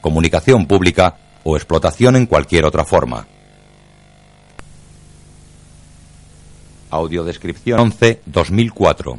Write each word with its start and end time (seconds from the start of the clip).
comunicación 0.00 0.66
pública 0.66 1.16
o 1.44 1.56
explotación 1.56 2.16
en 2.16 2.26
cualquier 2.26 2.64
otra 2.64 2.84
forma. 2.84 3.26
Audiodescripción 6.90 7.80
11 7.80 8.20
2004 8.26 9.18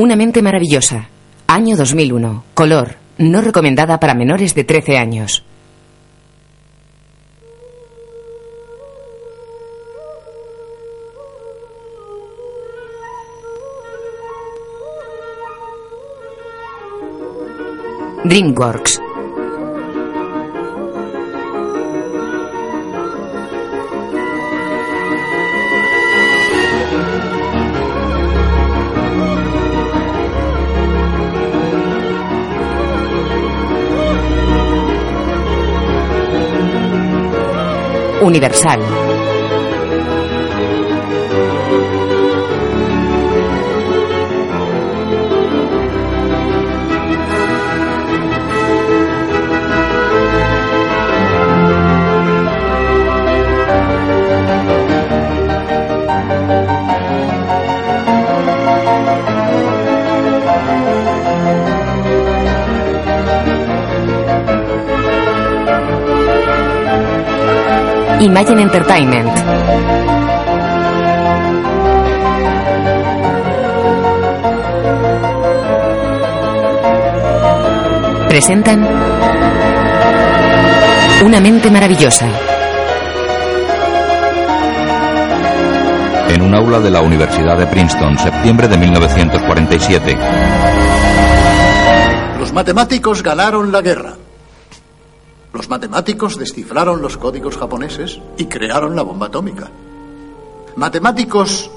Una 0.00 0.16
mente 0.16 0.40
maravillosa. 0.40 1.08
Año 1.46 1.76
2001. 1.76 2.44
Color. 2.54 2.96
No 3.18 3.42
recomendada 3.42 4.00
para 4.00 4.14
menores 4.14 4.54
de 4.54 4.64
13 4.64 4.96
años. 4.96 5.44
DreamWorks. 18.24 19.00
Universal. 38.22 39.09
Imagine 68.20 68.60
Entertainment. 68.60 69.30
Presentan 78.28 78.86
Una 81.24 81.40
mente 81.40 81.70
maravillosa. 81.70 82.26
En 86.28 86.42
un 86.42 86.54
aula 86.54 86.80
de 86.80 86.90
la 86.90 87.00
Universidad 87.00 87.56
de 87.56 87.66
Princeton, 87.68 88.18
septiembre 88.18 88.68
de 88.68 88.76
1947. 88.76 90.16
Los 92.38 92.52
matemáticos 92.52 93.22
ganaron 93.22 93.72
la 93.72 93.80
guerra. 93.80 94.19
Matemáticos 95.90 96.38
descifraron 96.38 97.02
los 97.02 97.16
códigos 97.16 97.56
japoneses 97.56 98.20
y 98.36 98.44
crearon 98.44 98.94
la 98.94 99.02
bomba 99.02 99.26
atómica. 99.26 99.68
Matemáticos 100.76 101.68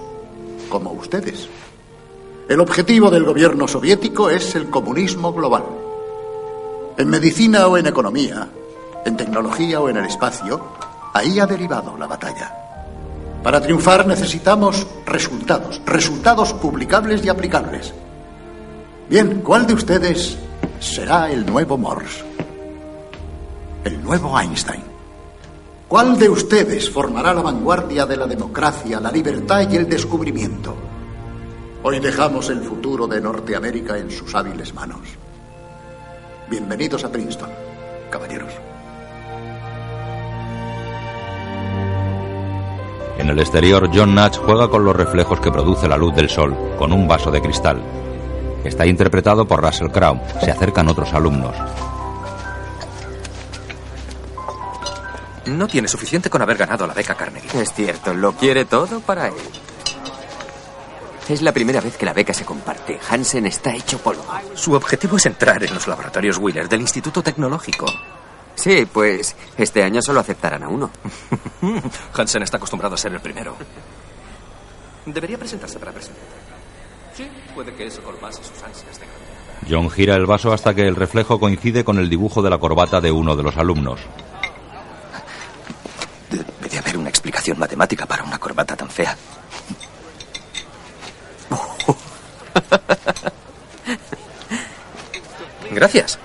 como 0.69 0.91
ustedes. 0.91 1.50
El 2.47 2.59
objetivo 2.59 3.09
del 3.09 3.24
gobierno 3.24 3.68
soviético 3.68 4.29
es 4.29 4.53
el 4.53 4.69
comunismo 4.69 5.34
global. 5.34 5.63
En 6.96 7.09
medicina 7.09 7.66
o 7.66 7.75
en 7.75 7.88
economía, 7.88 8.50
en 9.03 9.18
tecnología 9.18 9.81
o 9.81 9.90
en 9.90 9.97
el 9.97 10.06
espacio, 10.06 10.63
ahí 11.12 11.40
ha 11.40 11.47
derivado 11.47 11.97
la 11.97 12.06
batalla. 12.06 12.56
Para 13.41 13.62
triunfar 13.62 14.06
necesitamos 14.06 14.85
resultados, 15.07 15.81
resultados 15.88 16.53
publicables 16.53 17.25
y 17.25 17.30
aplicables. 17.30 17.91
Bien, 19.09 19.41
¿cuál 19.41 19.66
de 19.66 19.74
ustedes 19.74 20.38
será 20.80 21.31
el 21.31 21.47
nuevo 21.47 21.80
Morse? 21.80 22.32
El 23.83 24.01
nuevo 24.01 24.39
Einstein. 24.39 24.81
¿Cuál 25.89 26.17
de 26.17 26.29
ustedes 26.29 26.89
formará 26.89 27.33
la 27.33 27.41
vanguardia 27.41 28.05
de 28.05 28.16
la 28.16 28.25
democracia, 28.25 29.01
la 29.01 29.11
libertad 29.11 29.69
y 29.69 29.75
el 29.75 29.89
descubrimiento? 29.89 30.73
Hoy 31.83 31.99
dejamos 31.99 32.49
el 32.49 32.61
futuro 32.61 33.07
de 33.07 33.19
Norteamérica 33.19 33.97
en 33.97 34.09
sus 34.09 34.33
hábiles 34.35 34.73
manos. 34.73 35.01
Bienvenidos 36.49 37.03
a 37.03 37.11
Princeton, 37.11 37.49
caballeros. 38.09 38.53
En 43.17 43.29
el 43.29 43.39
exterior, 43.39 43.89
John 43.94 44.15
Natch 44.15 44.38
juega 44.38 44.69
con 44.69 44.85
los 44.85 44.95
reflejos 44.95 45.41
que 45.41 45.51
produce 45.51 45.89
la 45.89 45.97
luz 45.97 46.15
del 46.15 46.29
sol, 46.29 46.55
con 46.77 46.94
un 46.94 47.05
vaso 47.05 47.31
de 47.31 47.41
cristal. 47.41 47.81
Está 48.63 48.85
interpretado 48.85 49.45
por 49.45 49.61
Russell 49.61 49.89
Crowe. 49.89 50.21
Se 50.41 50.51
acercan 50.51 50.88
otros 50.88 51.13
alumnos. 51.13 51.55
No 55.46 55.68
tiene 55.68 55.88
suficiente 55.88 56.30
con 56.30 56.42
haber 56.42 56.58
ganado 56.58 56.88
la 56.88 56.94
beca 56.94 57.16
Carnegie. 57.16 57.62
Es 57.62 57.74
cierto, 57.74 58.14
lo 58.14 58.34
quiere 58.34 58.66
todo 58.66 59.02
para 59.02 59.28
él. 59.28 59.34
Es 61.28 61.42
la 61.42 61.52
primera 61.52 61.81
vez 61.81 61.98
que 61.98 62.06
la 62.06 62.14
beca 62.14 62.34
se 62.34 62.46
comparte. 62.46 63.00
Hansen 63.09 63.46
está 63.46 63.74
hecho 63.74 63.98
polvo. 63.98 64.26
Su 64.56 64.74
objetivo 64.74 65.18
es 65.18 65.26
entrar 65.26 65.64
en 65.64 65.74
los 65.74 65.88
laboratorios 65.88 66.38
Wheeler 66.38 66.68
del 66.68 66.81
Instituto 66.81 67.22
Tecnológico. 67.22 67.86
Sí, 68.56 68.88
pues 68.92 69.36
este 69.58 69.84
año 69.84 70.02
solo 70.02 70.20
aceptarán 70.20 70.64
a 70.64 70.70
uno. 70.70 70.92
Hansen 72.14 72.44
está 72.44 72.58
acostumbrado 72.58 72.96
a 72.96 72.98
ser 72.98 73.14
el 73.14 73.22
primero. 73.22 73.56
Debería 75.06 75.38
presentarse 75.38 75.80
para 75.80 75.92
presidente. 75.92 76.22
Sí, 77.16 77.28
puede 77.54 77.74
que 77.74 77.88
eso 77.88 78.02
colmase 78.02 78.44
sus 78.44 78.62
ansias 78.64 79.00
de 79.00 79.06
grandeza. 79.06 79.70
John 79.70 79.90
gira 79.90 80.16
el 80.16 80.25
vaso 80.25 80.52
hasta 80.52 80.74
que 80.74 80.88
el 80.88 80.96
reflejo 80.96 81.40
coincide 81.40 81.84
con 81.84 82.00
el 82.00 82.10
dibujo 82.10 82.42
de 82.42 82.50
la 82.50 82.58
corbata 82.58 83.00
de 83.00 83.12
uno 83.12 83.36
de 83.36 83.44
los 83.44 83.56
alumnos. 83.58 84.00
Debe 86.38 86.69
de 86.69 86.77
haber 86.79 86.97
una 86.97 87.09
explicación 87.09 87.59
matemática 87.59 88.05
para 88.05 88.23
una 88.23 88.39
corbata 88.39 88.75
tan 88.75 88.89
fea. 88.89 89.16
Gracias. 95.71 96.19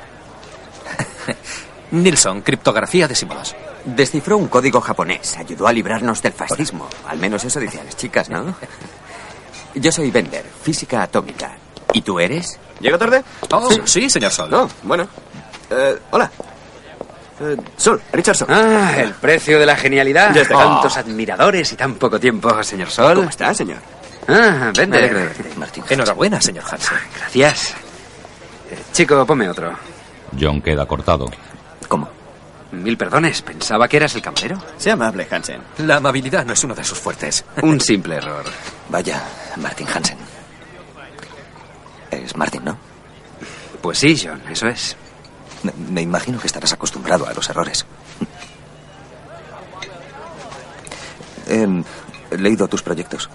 Nilsson, 1.91 2.43
criptografía 2.43 3.09
de 3.09 3.15
símbolos. 3.15 3.55
Descifró 3.85 4.37
un 4.37 4.49
código 4.49 4.81
japonés. 4.81 5.37
Ayudó 5.37 5.67
a 5.67 5.73
librarnos 5.73 6.21
del 6.23 6.33
fascismo. 6.33 6.89
Al 7.07 7.19
menos 7.19 7.45
eso 7.45 7.61
decían 7.61 7.87
las 7.87 7.97
chicas, 7.97 8.29
¿no? 8.29 8.55
Yo 9.75 9.93
soy 9.93 10.11
Bender, 10.11 10.45
física 10.63 11.03
atómica. 11.03 11.57
¿Y 11.93 12.03
tú 12.03 12.21
eres? 12.21 12.59
¿Llego 12.81 12.99
tarde? 12.99 13.25
Oh, 13.51 13.69
sí, 13.85 14.11
señor 14.11 14.33
Sol. 14.33 14.51
No, 14.51 14.69
bueno. 14.83 15.09
Eh, 15.71 15.99
hola. 16.11 16.31
Eh, 17.41 17.57
Sol, 17.77 18.01
Richardson. 18.13 18.49
Ah, 18.51 18.95
el 18.99 19.13
precio 19.15 19.59
de 19.59 19.67
la 19.67 19.77
genialidad. 19.77 20.35
Ya 20.35 20.43
está. 20.43 20.55
Tantos 20.57 20.97
admiradores 20.97 21.73
y 21.73 21.77
tan 21.77 21.95
poco 21.95 22.19
tiempo, 22.19 22.63
señor 22.63 22.91
Sol. 22.91 23.15
¿Cómo 23.17 23.29
está, 23.29 23.55
señor? 23.55 23.79
Ah, 24.27 24.73
vende. 24.77 25.01
verte, 25.09 25.45
Martín. 25.57 25.85
Enhorabuena, 25.89 26.41
señor 26.41 26.65
Hansen. 26.71 26.99
Gracias. 27.17 27.75
Eh, 28.71 28.79
chico, 28.93 29.25
ponme 29.25 29.49
otro. 29.49 29.73
John 30.39 30.61
queda 30.61 30.85
cortado. 30.87 31.27
¿Cómo? 31.87 32.09
Mil 32.73 32.99
perdones, 32.99 33.41
pensaba 33.41 33.89
que 33.89 33.97
eras 33.97 34.15
el 34.15 34.21
camarero. 34.21 34.59
Sea 34.77 34.93
amable, 34.93 35.27
Hansen. 35.31 35.63
La 35.79 35.97
amabilidad 35.97 36.45
no 36.45 36.53
es 36.53 36.63
uno 36.65 36.75
de 36.75 36.85
sus 36.85 36.99
fuertes. 36.99 37.45
Un 37.63 37.81
simple 37.81 38.17
error. 38.17 38.45
Vaya, 38.91 39.23
Martin 39.57 39.87
Hansen. 39.95 40.19
Es 42.11 42.37
Martin, 42.37 42.65
¿no? 42.65 42.77
Pues 43.81 43.99
sí, 43.99 44.21
John, 44.23 44.43
eso 44.51 44.67
es. 44.69 44.97
Me, 45.91 46.03
imagino 46.03 46.39
que 46.39 46.47
estarás 46.47 46.73
acostumbrado 46.73 47.27
a 47.27 47.33
los 47.33 47.49
errores. 47.49 47.85
Em, 51.47 51.83
he 52.31 52.39
leído 52.39 52.69
tus 52.69 52.83
proyectos. 52.83 53.31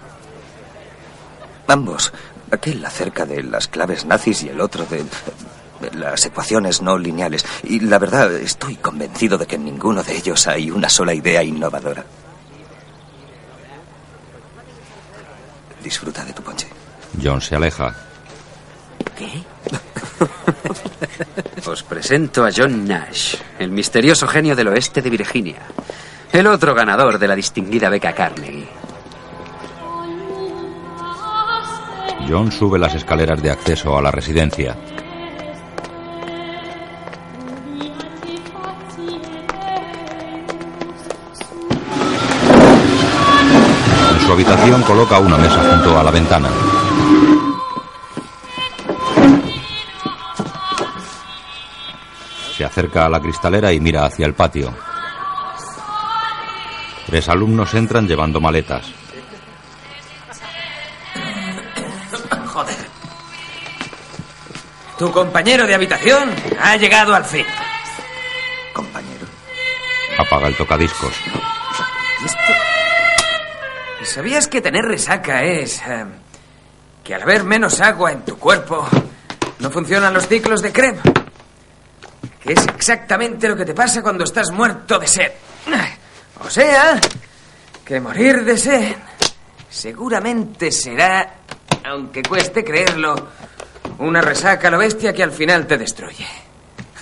Ambos 1.67 2.13
Aquel 2.53 2.85
acerca 2.85 3.25
de 3.25 3.41
las 3.41 3.67
claves 3.67 4.05
nazis 4.05 4.43
y 4.43 4.49
el 4.49 4.61
otro 4.61 4.85
de 4.85 5.03
las 5.93 6.23
ecuaciones 6.23 6.83
no 6.83 6.99
lineales. 6.99 7.43
Y 7.63 7.79
la 7.79 7.97
verdad, 7.97 8.31
estoy 8.31 8.75
convencido 8.75 9.39
de 9.39 9.47
que 9.47 9.55
en 9.55 9.65
ninguno 9.65 10.03
de 10.03 10.15
ellos 10.15 10.45
hay 10.45 10.69
una 10.69 10.87
sola 10.87 11.15
idea 11.15 11.41
innovadora. 11.41 12.05
Disfruta 15.83 16.23
de 16.23 16.33
tu 16.33 16.43
ponche. 16.43 16.67
John 17.21 17.41
se 17.41 17.55
aleja. 17.55 17.95
¿Qué? 19.17 19.43
Os 21.65 21.83
presento 21.83 22.45
a 22.45 22.49
John 22.55 22.85
Nash, 22.87 23.35
el 23.59 23.71
misterioso 23.71 24.27
genio 24.27 24.55
del 24.55 24.67
oeste 24.67 25.01
de 25.01 25.09
Virginia. 25.09 25.61
El 26.31 26.47
otro 26.47 26.73
ganador 26.73 27.19
de 27.19 27.27
la 27.27 27.35
distinguida 27.35 27.89
beca 27.89 28.13
Carnegie. 28.13 28.67
John 32.27 32.51
sube 32.51 32.79
las 32.79 32.95
escaleras 32.95 33.41
de 33.41 33.51
acceso 33.51 33.97
a 33.97 34.01
la 34.01 34.11
residencia. 34.11 34.75
En 44.11 44.19
su 44.25 44.31
habitación 44.31 44.81
coloca 44.83 45.19
una 45.19 45.37
mesa 45.37 45.63
junto 45.69 45.99
a 45.99 46.03
la 46.03 46.11
ventana. 46.11 46.49
Se 52.63 52.67
acerca 52.67 53.05
a 53.05 53.09
la 53.09 53.19
cristalera 53.19 53.73
y 53.73 53.81
mira 53.81 54.05
hacia 54.05 54.25
el 54.25 54.35
patio. 54.35 54.73
Tres 57.05 57.27
alumnos 57.27 57.73
entran 57.73 58.07
llevando 58.07 58.39
maletas. 58.39 58.85
Joder. 62.53 62.75
Tu 64.97 65.11
compañero 65.11 65.67
de 65.67 65.75
habitación 65.75 66.31
ha 66.61 66.77
llegado 66.77 67.13
al 67.13 67.25
fin. 67.25 67.45
Compañero. 68.71 69.25
Apaga 70.17 70.47
el 70.47 70.55
tocadiscos. 70.55 71.11
¿Sabías 74.03 74.47
que 74.47 74.61
tener 74.61 74.85
resaca 74.85 75.43
es... 75.43 75.81
eh, 75.85 76.05
que 77.03 77.13
al 77.13 77.23
haber 77.23 77.43
menos 77.43 77.81
agua 77.81 78.13
en 78.13 78.23
tu 78.23 78.39
cuerpo 78.39 78.87
no 79.59 79.69
funcionan 79.69 80.13
los 80.13 80.29
ciclos 80.29 80.61
de 80.61 80.71
crema? 80.71 81.01
Que 82.43 82.53
es 82.53 82.67
exactamente 82.67 83.47
lo 83.47 83.55
que 83.55 83.65
te 83.65 83.73
pasa 83.73 84.01
cuando 84.01 84.23
estás 84.25 84.51
muerto 84.51 84.99
de 84.99 85.07
sed. 85.07 85.31
O 86.45 86.49
sea, 86.49 86.99
que 87.85 87.99
morir 88.01 88.43
de 88.43 88.57
sed 88.57 88.95
seguramente 89.69 90.71
será, 90.71 91.35
aunque 91.85 92.21
cueste 92.21 92.63
creerlo, 92.63 93.15
una 93.99 94.21
resaca 94.21 94.67
a 94.67 94.71
lo 94.71 94.77
bestia 94.77 95.13
que 95.13 95.23
al 95.23 95.31
final 95.31 95.65
te 95.65 95.77
destruye. 95.77 96.27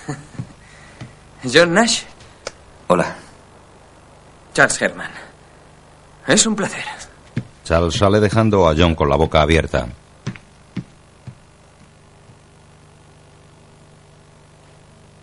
John 1.52 1.74
Nash, 1.74 2.04
Hola. 2.88 3.16
Charles 4.54 4.82
Herman. 4.82 5.12
Es 6.28 6.46
un 6.46 6.56
placer. 6.56 6.84
Charles 7.64 7.96
sale 7.96 8.20
dejando 8.20 8.68
a 8.68 8.76
John 8.78 8.96
con 8.96 9.08
la 9.08 9.16
boca 9.16 9.42
abierta. 9.42 9.88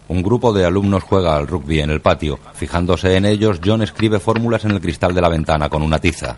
Un 0.08 0.22
grupo 0.22 0.52
de 0.52 0.64
alumnos 0.64 1.02
juega 1.02 1.36
al 1.36 1.46
rugby 1.46 1.80
en 1.80 1.90
el 1.90 2.00
patio. 2.00 2.38
Fijándose 2.54 3.16
en 3.16 3.26
ellos, 3.26 3.60
John 3.64 3.82
escribe 3.82 4.18
fórmulas 4.18 4.64
en 4.64 4.70
el 4.70 4.80
cristal 4.80 5.14
de 5.14 5.20
la 5.20 5.28
ventana 5.28 5.68
con 5.68 5.82
una 5.82 5.98
tiza. 5.98 6.36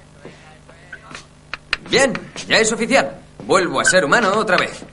Bien, 1.89 2.13
ya 2.49 2.59
es 2.59 2.73
oficial. 2.73 3.17
Vuelvo 3.47 3.81
a 3.81 3.85
ser 3.85 4.05
humano 4.05 4.33
otra 4.35 4.57
vez. 4.57 4.85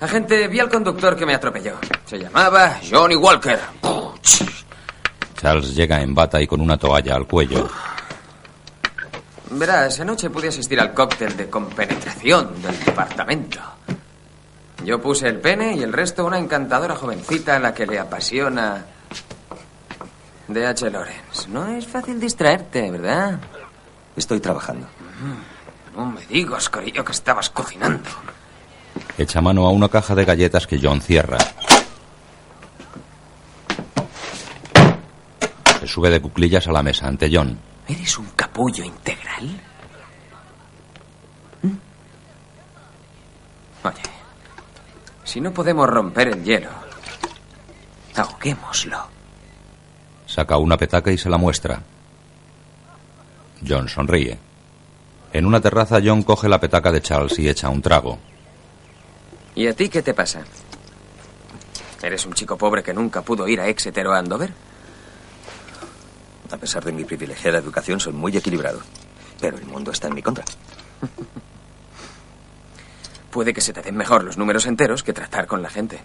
Agente, 0.00 0.48
vi 0.48 0.60
al 0.60 0.68
conductor 0.68 1.16
que 1.16 1.24
me 1.24 1.34
atropelló. 1.34 1.76
Se 2.04 2.18
llamaba 2.18 2.78
Johnny 2.90 3.16
Walker. 3.16 3.58
Charles 5.40 5.74
llega 5.74 6.00
en 6.02 6.14
bata 6.14 6.40
y 6.40 6.46
con 6.46 6.60
una 6.60 6.76
toalla 6.76 7.14
al 7.14 7.26
cuello. 7.26 7.68
Verás, 9.50 10.00
anoche 10.00 10.30
pude 10.30 10.48
asistir 10.48 10.80
al 10.80 10.94
cóctel 10.94 11.36
de 11.36 11.48
compenetración 11.50 12.62
del 12.62 12.84
departamento. 12.84 13.60
Yo 14.84 15.00
puse 15.00 15.28
el 15.28 15.38
pene 15.40 15.74
y 15.74 15.82
el 15.82 15.92
resto 15.92 16.24
una 16.24 16.38
encantadora 16.38 16.96
jovencita 16.96 17.56
a 17.56 17.58
la 17.60 17.72
que 17.72 17.86
le 17.86 17.98
apasiona 17.98 18.84
D.H. 20.48 20.90
Lawrence. 20.90 21.48
No 21.48 21.66
es 21.68 21.86
fácil 21.86 22.18
distraerte, 22.18 22.90
¿verdad? 22.90 23.38
Estoy 24.16 24.40
trabajando. 24.40 24.86
No 25.96 26.06
me 26.06 26.26
digas, 26.26 26.68
cariño, 26.68 27.04
que 27.04 27.12
estabas 27.12 27.48
cocinando. 27.50 28.08
Echa 29.16 29.40
mano 29.40 29.66
a 29.66 29.70
una 29.70 29.88
caja 29.88 30.14
de 30.14 30.24
galletas 30.24 30.66
que 30.66 30.80
John 30.82 31.00
cierra. 31.00 31.38
Se 35.80 35.86
sube 35.86 36.10
de 36.10 36.20
cuclillas 36.20 36.66
a 36.66 36.72
la 36.72 36.82
mesa 36.82 37.06
ante 37.06 37.30
John. 37.32 37.58
¿Eres 37.88 38.18
un 38.18 38.26
capullo 38.36 38.84
integral? 38.84 39.60
¿Mm? 41.62 41.72
Oye, 43.84 44.02
si 45.32 45.40
no 45.40 45.50
podemos 45.50 45.88
romper 45.88 46.28
el 46.28 46.44
hielo, 46.44 46.68
ahoguémoslo. 48.16 48.98
Saca 50.26 50.58
una 50.58 50.76
petaca 50.76 51.10
y 51.10 51.16
se 51.16 51.30
la 51.30 51.38
muestra. 51.38 51.80
John 53.66 53.88
sonríe. 53.88 54.38
En 55.32 55.46
una 55.46 55.58
terraza, 55.58 56.00
John 56.04 56.22
coge 56.22 56.50
la 56.50 56.60
petaca 56.60 56.92
de 56.92 57.00
Charles 57.00 57.38
y 57.38 57.48
echa 57.48 57.70
un 57.70 57.80
trago. 57.80 58.18
¿Y 59.54 59.66
a 59.68 59.72
ti 59.74 59.88
qué 59.88 60.02
te 60.02 60.12
pasa? 60.12 60.42
¿Eres 62.02 62.26
un 62.26 62.34
chico 62.34 62.58
pobre 62.58 62.82
que 62.82 62.92
nunca 62.92 63.22
pudo 63.22 63.48
ir 63.48 63.58
a 63.58 63.68
Exeter 63.68 64.06
o 64.08 64.12
a 64.12 64.18
Andover? 64.18 64.52
A 66.50 66.58
pesar 66.58 66.84
de 66.84 66.92
mi 66.92 67.04
privilegiada 67.04 67.56
educación, 67.56 68.00
soy 68.00 68.12
muy 68.12 68.36
equilibrado. 68.36 68.80
Pero 69.40 69.56
el 69.56 69.64
mundo 69.64 69.92
está 69.92 70.08
en 70.08 70.14
mi 70.14 70.20
contra. 70.20 70.44
Puede 73.32 73.54
que 73.54 73.62
se 73.62 73.72
te 73.72 73.80
den 73.80 73.96
mejor 73.96 74.24
los 74.24 74.36
números 74.36 74.66
enteros 74.66 75.02
que 75.02 75.14
tratar 75.14 75.46
con 75.46 75.62
la 75.62 75.70
gente. 75.70 75.98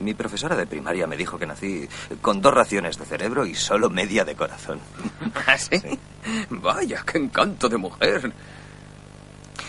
Mi 0.00 0.12
profesora 0.12 0.56
de 0.56 0.66
primaria 0.66 1.06
me 1.06 1.16
dijo 1.16 1.38
que 1.38 1.46
nací 1.46 1.88
con 2.20 2.42
dos 2.42 2.52
raciones 2.52 2.98
de 2.98 3.04
cerebro 3.04 3.46
y 3.46 3.54
solo 3.54 3.88
media 3.88 4.24
de 4.24 4.34
corazón. 4.34 4.80
¿Ah, 5.46 5.56
sí? 5.56 5.80
Vaya, 6.50 7.04
qué 7.06 7.18
encanto 7.18 7.68
de 7.68 7.76
mujer. 7.76 8.32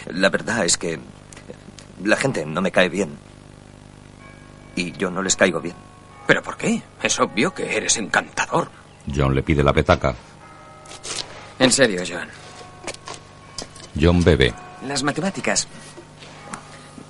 La 0.08 0.30
verdad 0.30 0.66
es 0.66 0.80
que 0.80 1.00
la 2.04 2.18
gente 2.18 2.44
no 2.44 2.60
me 2.60 2.72
cae 2.72 2.90
bien. 2.90 3.16
Y 4.76 4.92
yo 4.94 5.12
no 5.12 5.22
les 5.22 5.36
caigo 5.36 5.62
bien. 5.62 5.76
¿Pero 6.26 6.42
por 6.42 6.58
qué? 6.58 6.82
Es 7.04 7.20
obvio 7.20 7.54
que 7.54 7.78
eres 7.78 7.98
encantador. 7.98 8.68
John 9.16 9.36
le 9.36 9.44
pide 9.44 9.62
la 9.62 9.74
petaca. 9.74 10.16
En 11.60 11.72
serio, 11.72 12.02
John. 12.08 12.28
John 14.00 14.24
bebe. 14.24 14.52
Las 14.88 15.04
matemáticas. 15.04 15.68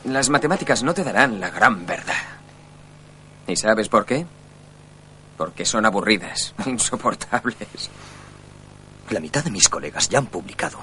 Las 0.05 0.29
matemáticas 0.29 0.83
no 0.83 0.93
te 0.93 1.03
darán 1.03 1.39
la 1.39 1.49
gran 1.49 1.85
verdad. 1.85 2.15
¿Y 3.47 3.55
sabes 3.55 3.89
por 3.89 4.05
qué? 4.05 4.25
Porque 5.37 5.65
son 5.65 5.85
aburridas, 5.85 6.53
insoportables. 6.65 7.89
La 9.09 9.19
mitad 9.19 9.43
de 9.43 9.51
mis 9.51 9.67
colegas 9.69 10.07
ya 10.09 10.19
han 10.19 10.27
publicado. 10.27 10.77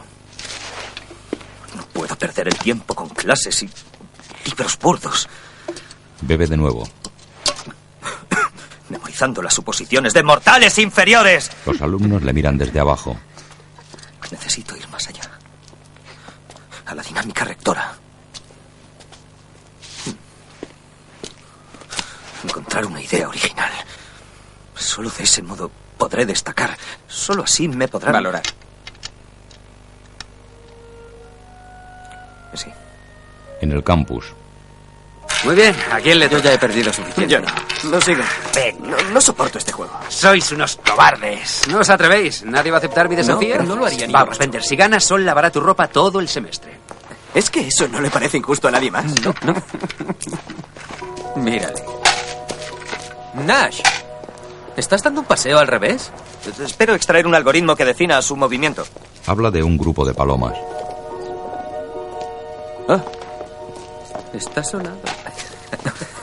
No 1.76 1.86
puedo 1.92 2.16
perder 2.16 2.48
el 2.48 2.58
tiempo 2.58 2.94
con 2.94 3.08
clases 3.10 3.62
y 3.62 3.70
libros 4.44 4.78
burdos, 4.78 5.28
Bebe 6.22 6.46
de 6.46 6.56
nuevo. 6.56 6.88
memorizando 8.88 9.42
las 9.42 9.54
suposiciones 9.54 10.14
de 10.14 10.22
mortales 10.22 10.78
inferiores. 10.78 11.50
Los 11.66 11.80
alumnos 11.82 12.22
le 12.22 12.32
miran 12.32 12.56
desde 12.56 12.80
abajo. 12.80 13.16
Necesito 14.30 14.76
ir 14.76 14.88
más 14.88 15.06
allá. 15.08 15.30
A 16.86 16.94
la 16.94 17.02
dinámica 17.02 17.44
rectora. 17.44 17.94
Encontrar 22.46 22.86
una 22.86 23.02
idea 23.02 23.28
original. 23.28 23.72
Solo 24.74 25.10
de 25.10 25.24
ese 25.24 25.42
modo 25.42 25.70
podré 25.98 26.24
destacar. 26.24 26.76
Solo 27.08 27.42
así 27.44 27.66
me 27.68 27.88
podrán... 27.88 28.12
Valorar. 28.12 28.42
Sí. 32.54 32.70
En 33.60 33.72
el 33.72 33.82
campus, 33.82 34.26
Muy 35.44 35.54
bien, 35.54 35.74
¿a 35.90 35.98
quién 36.00 36.18
le 36.18 36.28
Yo 36.28 36.38
ya 36.38 36.52
he 36.52 36.58
perdido 36.58 36.92
suficiente. 36.92 37.32
Yo 37.32 37.40
no. 37.40 37.48
Lo 37.90 38.00
sigo. 38.00 38.22
No, 38.80 38.96
no 39.12 39.20
soporto 39.20 39.58
este 39.58 39.72
juego. 39.72 39.92
Sois 40.08 40.50
unos 40.52 40.76
cobardes. 40.76 41.66
No 41.68 41.80
os 41.80 41.90
atrevéis. 41.90 42.44
¿Nadie 42.44 42.70
va 42.70 42.76
a 42.76 42.78
aceptar 42.78 43.08
mi 43.08 43.16
desafío? 43.16 43.48
pero 43.52 43.64
no 43.64 43.76
lo 43.76 43.86
haría 43.86 44.06
ni 44.06 44.12
Vamos. 44.12 44.38
Bender, 44.38 44.62
si 44.62 44.76
ganas, 44.76 45.04
Sol 45.04 45.24
lavará 45.26 45.50
tu 45.50 45.60
ropa 45.60 45.88
todo 45.88 46.20
el 46.20 46.28
semestre. 46.28 46.78
¿Es 47.34 47.50
que 47.50 47.66
eso 47.66 47.86
no 47.88 48.00
le 48.00 48.08
parece 48.10 48.38
injusto 48.38 48.68
a 48.68 48.70
nadie 48.70 48.90
más? 48.90 49.04
No, 49.20 49.34
no. 49.42 49.54
Mírale. 51.42 51.82
Nash, 53.44 53.80
¿estás 54.76 55.02
dando 55.02 55.20
un 55.20 55.26
paseo 55.26 55.58
al 55.58 55.66
revés? 55.66 56.10
Espero 56.64 56.94
extraer 56.94 57.26
un 57.26 57.34
algoritmo 57.34 57.76
que 57.76 57.84
defina 57.84 58.20
su 58.22 58.36
movimiento. 58.36 58.84
habla 59.26 59.50
de 59.50 59.62
un 59.62 59.76
grupo 59.76 60.04
de 60.04 60.14
palomas. 60.14 60.54
Ah, 62.88 63.02
Está 64.32 64.62
sonado. 64.62 64.98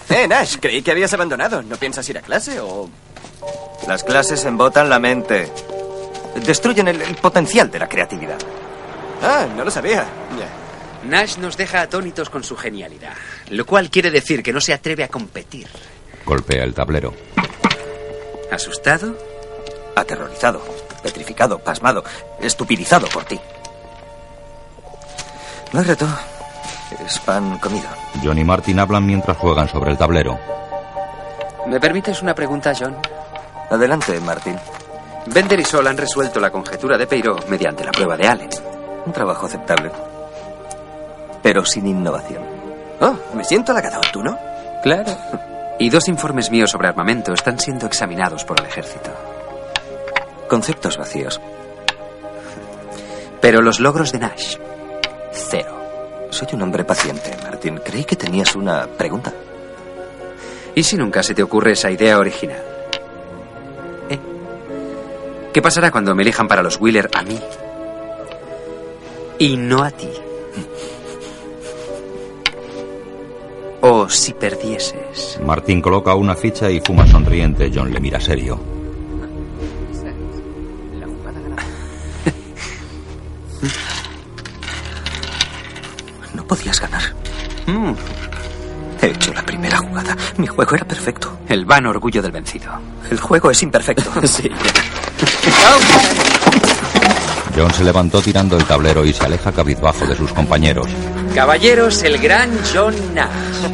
Eh, 0.09 0.27
Nash, 0.27 0.57
creí 0.61 0.83
que 0.83 0.91
habías 0.91 1.11
abandonado. 1.13 1.63
¿No 1.63 1.75
piensas 1.77 2.07
ir 2.07 2.19
a 2.19 2.21
clase 2.21 2.59
o...? 2.59 2.87
Las 3.87 4.03
clases 4.03 4.45
embotan 4.45 4.87
la 4.87 4.99
mente. 4.99 5.51
Destruyen 6.45 6.87
el, 6.87 7.01
el 7.01 7.15
potencial 7.15 7.71
de 7.71 7.79
la 7.79 7.89
creatividad. 7.89 8.37
Ah, 9.23 9.47
no 9.55 9.63
lo 9.63 9.71
sabía. 9.71 10.05
Nash 11.09 11.37
nos 11.37 11.57
deja 11.57 11.81
atónitos 11.81 12.29
con 12.29 12.43
su 12.43 12.55
genialidad, 12.55 13.13
lo 13.49 13.65
cual 13.65 13.89
quiere 13.89 14.11
decir 14.11 14.43
que 14.43 14.53
no 14.53 14.61
se 14.61 14.73
atreve 14.73 15.03
a 15.03 15.07
competir. 15.07 15.67
Golpea 16.25 16.63
el 16.63 16.73
tablero. 16.73 17.13
¿Asustado? 18.51 19.15
Aterrorizado, 19.95 20.61
petrificado, 21.01 21.59
pasmado, 21.59 22.03
estupidizado 22.39 23.07
por 23.07 23.25
ti. 23.25 23.39
No 25.71 25.79
hay 25.79 25.85
reto. 25.85 26.07
Es 27.05 27.19
pan 27.19 27.57
comido. 27.57 27.87
John 28.23 28.37
y 28.37 28.43
Martin 28.43 28.79
hablan 28.79 29.05
mientras 29.05 29.37
juegan 29.37 29.67
sobre 29.67 29.91
el 29.91 29.97
tablero. 29.97 30.39
¿Me 31.67 31.79
permites 31.79 32.21
una 32.21 32.35
pregunta, 32.35 32.73
John? 32.77 32.95
Adelante, 33.69 34.19
Martin. 34.19 34.57
Bender 35.27 35.59
y 35.59 35.65
Sol 35.65 35.87
han 35.87 35.97
resuelto 35.97 36.39
la 36.39 36.51
conjetura 36.51 36.97
de 36.97 37.07
Peirot 37.07 37.47
mediante 37.47 37.83
la 37.83 37.91
prueba 37.91 38.17
de 38.17 38.27
Allen. 38.27 38.49
Un 39.05 39.13
trabajo 39.13 39.47
aceptable. 39.47 39.91
Pero 41.41 41.65
sin 41.65 41.87
innovación. 41.87 42.43
Oh, 43.01 43.15
me 43.33 43.43
siento 43.43 43.71
halagado. 43.71 44.01
¿Tú 44.11 44.21
no? 44.21 44.37
Claro. 44.83 45.17
Y 45.83 45.89
dos 45.89 46.07
informes 46.07 46.49
míos 46.49 46.71
sobre 46.71 46.87
armamento 46.87 47.33
están 47.33 47.59
siendo 47.59 47.87
examinados 47.87 48.45
por 48.45 48.57
el 48.57 48.65
ejército. 48.65 49.11
Conceptos 50.47 50.95
vacíos. 50.95 51.41
Pero 53.41 53.61
los 53.61 53.81
logros 53.81 54.13
de 54.13 54.19
Nash, 54.19 54.55
cero. 55.33 56.29
Soy 56.29 56.47
un 56.53 56.61
hombre 56.61 56.85
paciente, 56.85 57.35
Martin. 57.43 57.81
Creí 57.83 58.05
que 58.05 58.15
tenías 58.15 58.55
una 58.55 58.87
pregunta. 58.87 59.33
¿Y 60.73 60.83
si 60.83 60.95
nunca 60.95 61.21
se 61.21 61.35
te 61.35 61.43
ocurre 61.43 61.73
esa 61.73 61.91
idea 61.91 62.17
original? 62.17 62.63
¿Eh? 64.09 64.19
¿Qué 65.51 65.61
pasará 65.61 65.91
cuando 65.91 66.15
me 66.15 66.23
elijan 66.23 66.47
para 66.47 66.63
los 66.63 66.79
Wheeler 66.79 67.09
a 67.13 67.23
mí? 67.23 67.41
Y 69.37 69.57
no 69.57 69.83
a 69.83 69.91
ti. 69.91 70.09
O 73.85 74.07
si 74.07 74.31
perdieses. 74.31 75.41
Martin 75.45 75.81
coloca 75.81 76.15
una 76.15 76.35
ficha 76.35 76.71
y 76.71 76.79
fuma 76.79 77.05
sonriente. 77.05 77.69
John 77.73 77.91
le 77.91 77.99
mira 77.99 78.17
serio. 78.17 78.57
No 86.33 86.47
podías 86.47 86.79
ganar. 86.79 87.01
Mm. 87.67 87.93
He 89.01 89.07
hecho 89.07 89.33
la 89.33 89.45
primera 89.45 89.77
jugada. 89.77 90.15
Mi 90.37 90.47
juego 90.47 90.75
era 90.75 90.85
perfecto. 90.85 91.37
El 91.49 91.65
vano 91.65 91.89
orgullo 91.89 92.21
del 92.21 92.31
vencido. 92.31 92.71
El 93.11 93.19
juego 93.19 93.51
es 93.51 93.61
imperfecto. 93.63 94.09
sí. 94.27 94.49
John 97.55 97.71
se 97.71 97.83
levantó 97.83 98.21
tirando 98.21 98.57
el 98.57 98.65
tablero 98.65 99.05
y 99.05 99.13
se 99.13 99.25
aleja 99.25 99.51
cabizbajo 99.51 100.05
de 100.07 100.15
sus 100.15 100.33
compañeros. 100.33 100.87
Caballeros, 101.35 102.01
el 102.03 102.17
gran 102.17 102.49
John 102.73 102.95
Nash. 103.13 103.69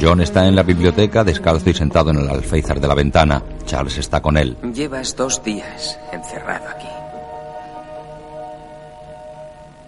John 0.00 0.20
está 0.20 0.46
en 0.46 0.56
la 0.56 0.62
biblioteca, 0.62 1.24
descalzo 1.24 1.70
y 1.70 1.74
sentado 1.74 2.10
en 2.10 2.18
el 2.18 2.28
alféizar 2.28 2.80
de 2.80 2.88
la 2.88 2.94
ventana. 2.94 3.42
Charles 3.64 3.98
está 3.98 4.20
con 4.20 4.36
él. 4.36 4.56
Llevas 4.74 5.16
dos 5.16 5.42
días 5.42 5.98
encerrado 6.12 6.68
aquí. 6.68 6.88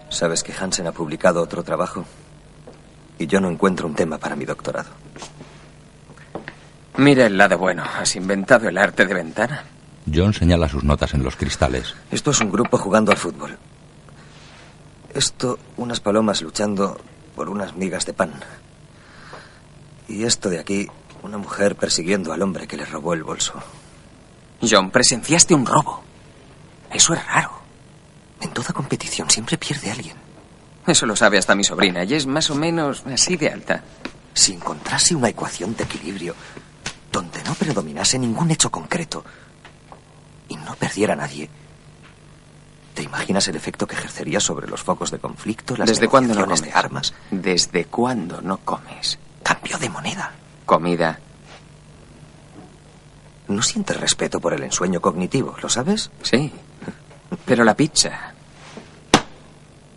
¿Sabes 0.09 0.41
que 0.41 0.53
Hansen 0.53 0.87
ha 0.87 0.91
publicado 0.91 1.41
otro 1.41 1.63
trabajo? 1.63 2.05
Y 3.19 3.27
yo 3.27 3.39
no 3.41 3.49
encuentro 3.49 3.87
un 3.87 3.95
tema 3.95 4.17
para 4.17 4.35
mi 4.35 4.45
doctorado. 4.45 4.89
Mira 6.97 7.25
el 7.25 7.37
lado 7.37 7.57
bueno. 7.57 7.83
¿Has 7.83 8.15
inventado 8.15 8.69
el 8.69 8.77
arte 8.77 9.05
de 9.05 9.13
ventana? 9.13 9.63
John 10.13 10.33
señala 10.33 10.69
sus 10.69 10.83
notas 10.83 11.13
en 11.13 11.23
los 11.23 11.35
cristales. 11.35 11.95
Esto 12.11 12.31
es 12.31 12.39
un 12.41 12.51
grupo 12.51 12.77
jugando 12.77 13.11
al 13.11 13.17
fútbol. 13.17 13.57
Esto, 15.13 15.57
unas 15.77 15.99
palomas 15.99 16.41
luchando 16.41 16.99
por 17.35 17.49
unas 17.49 17.75
migas 17.75 18.05
de 18.05 18.13
pan. 18.13 18.33
Y 20.07 20.23
esto 20.23 20.49
de 20.49 20.59
aquí, 20.59 20.87
una 21.23 21.37
mujer 21.37 21.75
persiguiendo 21.75 22.33
al 22.33 22.41
hombre 22.41 22.67
que 22.67 22.77
le 22.77 22.85
robó 22.85 23.13
el 23.13 23.23
bolso. 23.23 23.53
John, 24.61 24.91
presenciaste 24.91 25.55
un 25.55 25.65
robo. 25.65 26.03
Eso 26.91 27.13
es 27.13 27.25
raro. 27.25 27.51
En 28.41 28.51
toda 28.51 28.73
competición 28.73 29.29
siempre 29.29 29.57
pierde 29.57 29.89
alguien. 29.89 30.17
Eso 30.85 31.05
lo 31.07 31.15
sabe 31.15 31.39
hasta 31.39 31.55
mi 31.55 31.63
sobrina 31.63 32.03
y 32.03 32.13
es 32.13 32.27
más 32.27 32.49
o 32.51 32.55
menos 32.55 33.03
así 33.07 33.37
de 33.37 33.49
alta. 33.49 33.83
Si 34.33 34.53
encontrase 34.53 35.15
una 35.15 35.29
ecuación 35.29 35.75
de 35.75 35.83
equilibrio 35.83 36.35
donde 37.11 37.43
no 37.43 37.55
predominase 37.55 38.19
ningún 38.19 38.51
hecho 38.51 38.69
concreto 38.69 39.23
y 40.47 40.55
no 40.57 40.75
perdiera 40.75 41.15
nadie, 41.15 41.49
¿te 42.93 43.03
imaginas 43.03 43.47
el 43.47 43.55
efecto 43.55 43.87
que 43.87 43.95
ejercería 43.95 44.39
sobre 44.39 44.67
los 44.67 44.83
focos 44.83 45.11
de 45.11 45.19
conflicto, 45.19 45.75
las 45.75 45.89
¿Desde 45.89 46.07
cuándo 46.07 46.33
no 46.35 46.41
comes? 46.45 46.61
de 46.61 46.71
armas? 46.71 47.13
¿Desde 47.31 47.85
cuándo 47.85 48.41
no 48.41 48.57
comes? 48.57 49.17
Cambio 49.43 49.77
de 49.77 49.89
moneda. 49.89 50.31
Comida. 50.65 51.19
No 53.47 53.61
sientes 53.61 53.99
respeto 53.99 54.39
por 54.39 54.53
el 54.53 54.63
ensueño 54.63 54.99
cognitivo, 55.01 55.55
¿lo 55.61 55.69
sabes? 55.69 56.09
Sí. 56.23 56.51
Pero 57.45 57.63
la 57.63 57.75
pizza. 57.75 58.33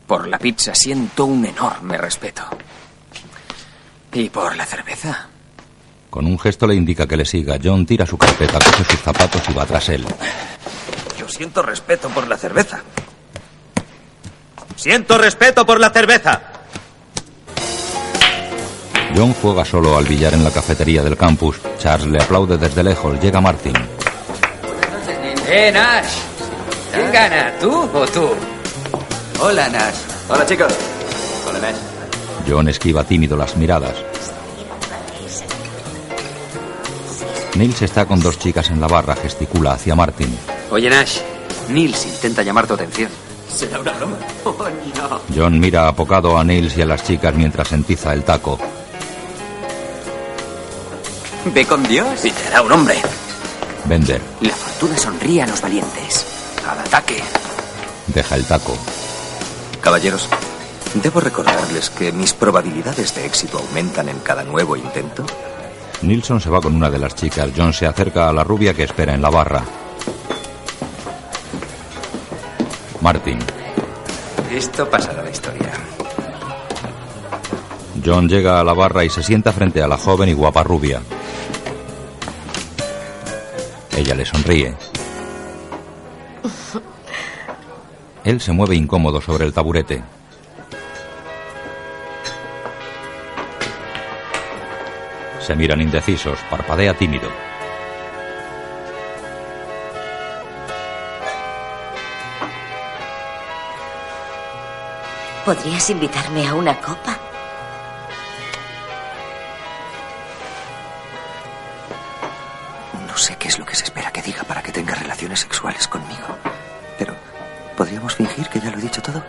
Por 0.07 0.29
la 0.29 0.39
pizza 0.39 0.75
siento 0.75 1.25
un 1.25 1.45
enorme 1.45 1.97
respeto. 1.97 2.43
¿Y 4.13 4.29
por 4.31 4.57
la 4.57 4.67
cerveza? 4.67 5.29
Con 6.19 6.27
un 6.27 6.37
gesto 6.37 6.67
le 6.67 6.75
indica 6.75 7.07
que 7.07 7.17
le 7.17 7.25
siga. 7.25 7.61
John 7.63 7.87
tira 7.87 8.05
su 8.05 8.19
carpeta, 8.19 8.59
coge 8.59 8.83
sus 8.83 8.99
zapatos 8.99 9.41
y 9.49 9.53
va 9.53 9.65
tras 9.65 9.89
él. 9.89 10.05
Yo 11.17 11.29
siento 11.29 11.63
respeto 11.63 12.09
por 12.09 12.27
la 12.27 12.37
cerveza. 12.37 12.83
Siento 14.75 15.17
respeto 15.17 15.65
por 15.65 15.79
la 15.79 15.91
cerveza. 15.91 16.43
John 19.15 19.33
juega 19.41 19.65
solo 19.65 19.97
al 19.97 20.07
billar 20.07 20.35
en 20.35 20.43
la 20.43 20.51
cafetería 20.51 21.05
del 21.05 21.17
campus. 21.17 21.61
Charles 21.79 22.09
le 22.09 22.21
aplaude 22.21 22.59
desde 22.59 22.83
lejos. 22.83 23.21
Llega 23.21 23.41
Martin. 23.41 23.77
¡Eh, 25.47 25.71
Nash! 25.73 26.17
¿Quién 26.93 27.13
gana, 27.13 27.53
tú 27.61 27.89
o 27.95 28.07
tú? 28.09 28.29
Hola, 29.39 29.69
Nash. 29.69 29.95
Hola, 30.29 30.45
chicos. 30.45 30.75
Hola, 31.49 31.61
Nash. 31.61 31.77
John 32.49 32.69
esquiva 32.69 33.05
tímido 33.05 33.37
las 33.37 33.57
miradas. 33.57 33.95
Nils 37.55 37.83
está 37.83 38.07
con 38.07 38.21
dos 38.21 38.39
chicas 38.39 38.71
en 38.71 38.81
la 38.81 38.87
barra, 38.87 39.17
gesticula 39.17 39.73
hacia 39.73 39.95
Martin. 39.95 40.37
Oye, 40.71 40.89
Nash, 40.91 41.19
Nils 41.71 42.07
intenta 42.07 42.43
llamar 42.43 42.67
tu 42.67 42.75
atención. 42.75 43.11
¿Será 43.53 43.81
una 43.81 43.93
broma? 43.93 44.17
Oh, 44.45 44.55
no. 44.97 45.21
John 45.35 45.59
mira 45.59 45.89
apocado 45.89 46.39
a 46.39 46.45
Nils 46.45 46.77
y 46.77 46.83
a 46.83 46.87
las 46.87 47.03
chicas 47.05 47.35
mientras 47.35 47.73
entiza 47.73 48.13
el 48.13 48.23
taco. 48.23 48.59
Ve 51.55 51.65
con 51.67 51.83
Dios. 51.85 52.25
Y 52.25 52.31
te 52.31 52.49
hará 52.49 52.63
un 52.63 52.73
hombre. 52.73 52.97
Bender 53.87 54.21
La 54.43 54.51
fortuna 54.55 54.99
sonríe 54.99 55.43
a 55.43 55.47
los 55.47 55.61
valientes. 55.63 56.27
Al 56.69 56.79
ataque. 56.81 57.23
deja 58.09 58.35
el 58.37 58.45
taco. 58.45 58.77
Caballeros, 59.81 60.29
¿debo 61.03 61.21
recordarles 61.21 61.89
que 61.91 62.13
mis 62.13 62.35
probabilidades 62.35 63.15
de 63.15 63.25
éxito 63.25 63.59
aumentan 63.59 64.09
en 64.11 64.19
cada 64.19 64.45
nuevo 64.45 64.77
intento? 64.77 65.25
Nilsson 66.03 66.41
se 66.41 66.49
va 66.49 66.61
con 66.61 66.75
una 66.75 66.91
de 66.91 66.99
las 66.99 67.15
chicas. 67.15 67.51
John 67.57 67.73
se 67.73 67.87
acerca 67.87 68.29
a 68.29 68.33
la 68.33 68.45
rubia 68.45 68.73
que 68.73 68.85
espera 68.85 69.15
en 69.15 69.23
la 69.23 69.31
barra. 69.31 69.63
Martin. 73.01 73.39
Esto 74.53 74.89
pasará 74.89 75.23
la 75.23 75.31
historia. 75.31 75.73
John 78.05 78.29
llega 78.29 78.61
a 78.61 78.65
la 78.65 78.75
barra 78.75 79.05
y 79.05 79.11
se 79.11 79.23
sienta 79.23 79.53
frente 79.53 79.83
a 79.83 79.89
la 79.89 79.99
joven 79.99 80.29
y 80.29 80.33
guapa 80.33 80.63
rubia. 80.63 81.01
Ella 83.97 84.15
le 84.15 84.25
sonríe. 84.25 84.77
Él 88.25 88.41
se 88.41 88.53
mueve 88.53 88.77
incómodo 88.77 89.21
sobre 89.21 89.47
el 89.47 89.53
taburete. 89.53 90.03
Se 95.49 95.57
miran 95.57 95.81
indecisos, 95.81 96.39
parpadea 96.51 96.93
tímido. 96.93 97.31
¿Podrías 105.47 105.89
invitarme 105.89 106.47
a 106.47 106.53
una 106.53 106.79
copa? 106.79 107.17
No 113.07 113.17
sé 113.17 113.37
qué 113.37 113.49
es 113.49 113.59
lo 113.59 113.65
que 113.65 113.75
se 113.75 113.85
espera 113.85 114.11
que 114.13 114.21
diga 114.21 114.43
para 114.45 114.63
que 114.63 114.71
tenga 114.71 114.95
relaciones 114.95 115.41
sexuales 115.41 115.89
conmigo. 115.89 116.37
Pero, 116.99 117.15
¿podríamos 117.75 118.15
fingir 118.15 118.51
que 118.51 118.61
ya 118.61 118.71
lo 118.71 118.77
he 118.77 118.83
dicho 118.83 119.01
todo? 119.01 119.25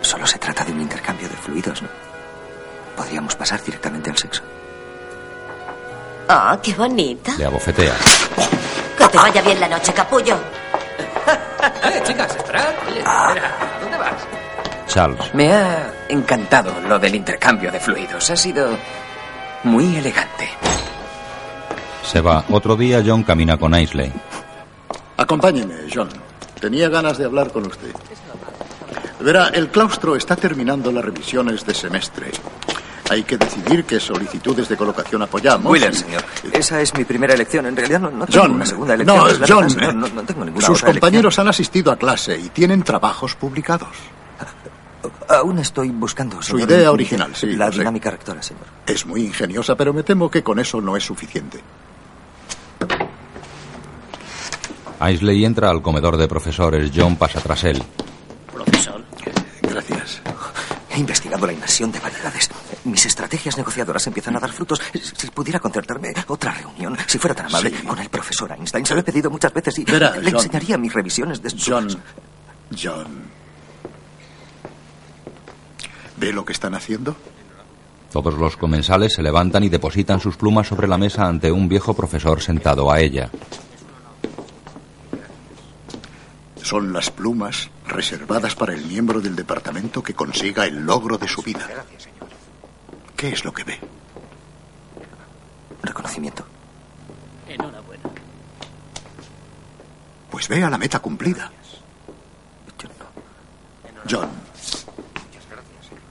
Solo 0.00 0.26
se 0.26 0.40
trata 0.40 0.64
de 0.64 0.72
un 0.72 0.80
intercambio 0.80 1.28
de 1.28 1.36
fluidos, 1.36 1.80
¿no? 1.80 1.90
Podríamos 2.96 3.36
pasar 3.36 3.62
directamente 3.62 4.10
al 4.10 4.18
sexo. 4.18 4.42
Oh, 6.28 6.58
qué 6.62 6.74
bonito. 6.74 7.32
Le 7.38 7.46
abofetea. 7.46 7.94
Que 8.98 9.08
te 9.08 9.16
vaya 9.16 9.40
bien 9.42 9.60
la 9.60 9.68
noche, 9.68 9.92
capullo. 9.92 10.36
Eh, 11.82 12.00
chicas, 12.04 12.34
esperad. 12.36 12.68
Espera, 12.88 13.56
¿a 13.76 13.80
dónde 13.80 13.98
vas? 13.98 14.14
Charles. 14.86 15.34
Me 15.34 15.52
ha 15.52 15.92
encantado 16.08 16.72
lo 16.88 16.98
del 16.98 17.14
intercambio 17.16 17.70
de 17.72 17.80
fluidos. 17.80 18.30
Ha 18.30 18.36
sido 18.36 18.68
muy 19.64 19.96
elegante. 19.96 20.48
Se 22.04 22.20
va. 22.20 22.44
Otro 22.50 22.76
día 22.76 23.02
John 23.04 23.22
camina 23.24 23.56
con 23.58 23.74
Aisley. 23.74 24.12
Acompáñeme, 25.16 25.74
John. 25.92 26.08
Tenía 26.60 26.88
ganas 26.88 27.18
de 27.18 27.24
hablar 27.24 27.50
con 27.52 27.66
usted. 27.66 27.92
Verá, 29.20 29.48
el 29.48 29.68
claustro 29.68 30.14
está 30.16 30.36
terminando 30.36 30.92
las 30.92 31.04
revisiones 31.04 31.66
de 31.66 31.74
semestre. 31.74 32.30
Hay 33.10 33.22
que 33.22 33.38
decidir 33.38 33.84
qué 33.84 33.98
solicitudes 33.98 34.68
de 34.68 34.76
colocación 34.76 35.22
apoyamos. 35.22 35.70
Wheeler, 35.72 35.92
y- 35.92 35.96
señor. 35.96 36.22
Esa 36.52 36.80
es 36.82 36.92
mi 36.94 37.04
primera 37.04 37.34
elección. 37.34 37.64
En 37.66 37.74
realidad 37.76 38.00
no, 38.00 38.10
no 38.10 38.26
tengo 38.26 38.42
John, 38.44 38.52
una 38.52 38.66
segunda 38.66 38.94
elección. 38.94 39.16
no, 39.16 39.26
es 39.28 39.38
John, 39.38 39.48
verdad, 39.62 39.68
señor. 39.68 39.94
No, 39.94 40.08
no 40.08 40.22
tengo 40.24 40.44
ninguna 40.44 40.66
sus 40.66 40.78
otra 40.82 40.92
compañeros 40.92 41.38
han 41.38 41.48
asistido 41.48 41.90
a 41.90 41.96
clase 41.96 42.36
y 42.38 42.48
tienen 42.50 42.82
trabajos 42.82 43.34
publicados. 43.34 43.88
Aún 45.30 45.58
estoy 45.58 45.88
buscando. 45.90 46.42
Su 46.42 46.56
señor, 46.58 46.70
idea 46.70 46.92
original, 46.92 47.34
sí, 47.34 47.46
La 47.56 47.70
sé. 47.72 47.78
dinámica 47.78 48.10
rectora, 48.10 48.42
señor. 48.42 48.64
Es 48.86 49.06
muy 49.06 49.22
ingeniosa, 49.22 49.74
pero 49.74 49.92
me 49.94 50.02
temo 50.02 50.30
que 50.30 50.42
con 50.42 50.58
eso 50.58 50.80
no 50.80 50.96
es 50.96 51.04
suficiente. 51.04 51.60
Aisley 55.00 55.44
entra 55.44 55.70
al 55.70 55.80
comedor 55.80 56.16
de 56.16 56.26
profesores. 56.28 56.90
John 56.94 57.16
pasa 57.16 57.40
tras 57.40 57.62
él. 57.64 57.82
Profesor. 58.52 59.02
Gracias. 59.62 60.20
He 60.90 60.98
investigado 60.98 61.46
la 61.46 61.52
inversión 61.52 61.92
de 61.92 62.00
variedades. 62.00 62.50
Mis 62.88 63.04
estrategias 63.04 63.56
negociadoras 63.56 64.06
empiezan 64.06 64.36
a 64.36 64.40
dar 64.40 64.50
frutos. 64.50 64.80
Si 64.92 65.30
pudiera 65.30 65.60
concertarme 65.60 66.12
otra 66.28 66.52
reunión, 66.52 66.96
si 67.06 67.18
fuera 67.18 67.34
tan 67.34 67.46
amable, 67.46 67.70
con 67.86 67.98
el 67.98 68.08
profesor 68.08 68.50
Einstein. 68.52 68.86
Se 68.86 68.94
lo 68.94 69.00
he 69.00 69.04
pedido 69.04 69.30
muchas 69.30 69.52
veces 69.52 69.78
y 69.78 69.84
Verá, 69.84 70.16
le 70.16 70.30
John. 70.30 70.40
enseñaría 70.40 70.78
mis 70.78 70.92
revisiones 70.92 71.42
de 71.42 71.54
John. 71.64 71.88
John. 72.82 73.06
¿Ve 76.16 76.32
lo 76.32 76.44
que 76.44 76.52
están 76.52 76.74
haciendo? 76.74 77.14
Todos 78.10 78.34
los 78.34 78.56
comensales 78.56 79.12
se 79.12 79.22
levantan 79.22 79.64
y 79.64 79.68
depositan 79.68 80.18
sus 80.18 80.36
plumas 80.36 80.66
sobre 80.66 80.88
la 80.88 80.96
mesa 80.96 81.26
ante 81.26 81.52
un 81.52 81.68
viejo 81.68 81.94
profesor 81.94 82.40
sentado 82.40 82.90
a 82.90 83.00
ella. 83.00 83.30
Son 86.62 86.92
las 86.92 87.10
plumas 87.10 87.70
reservadas 87.86 88.54
para 88.54 88.74
el 88.74 88.84
miembro 88.86 89.20
del 89.20 89.36
departamento 89.36 90.02
que 90.02 90.14
consiga 90.14 90.64
el 90.66 90.84
logro 90.84 91.18
de 91.18 91.28
su 91.28 91.42
vida. 91.42 91.66
¿Qué 93.18 93.30
es 93.30 93.44
lo 93.44 93.52
que 93.52 93.64
ve? 93.64 93.76
Reconocimiento. 95.82 96.44
Enhorabuena. 97.48 98.04
Pues 100.30 100.48
vea 100.48 100.70
la 100.70 100.78
meta 100.78 101.00
cumplida. 101.00 101.50
John, 104.08 104.30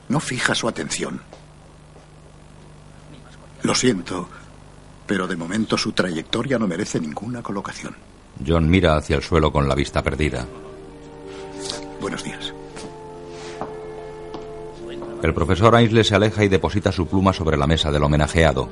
no 0.09 0.19
fija 0.19 0.53
su 0.53 0.67
atención. 0.67 1.21
Lo 3.63 3.73
siento, 3.73 4.27
pero 5.07 5.27
de 5.27 5.37
momento 5.37 5.77
su 5.77 5.93
trayectoria 5.93 6.59
no 6.59 6.67
merece 6.67 6.99
ninguna 6.99 7.41
colocación. 7.41 7.95
John 8.45 8.69
mira 8.69 8.97
hacia 8.97 9.15
el 9.15 9.23
suelo 9.23 9.49
con 9.53 9.69
la 9.69 9.75
vista 9.75 10.03
perdida. 10.03 10.45
Buenos 12.01 12.21
días. 12.21 12.53
El 15.23 15.34
profesor 15.34 15.75
Aisley 15.75 16.03
se 16.03 16.15
aleja 16.15 16.43
y 16.43 16.47
deposita 16.47 16.91
su 16.91 17.08
pluma 17.08 17.34
sobre 17.34 17.58
la 17.58 17.65
mesa 17.65 17.91
del 17.91 18.03
homenajeado. 18.03 18.69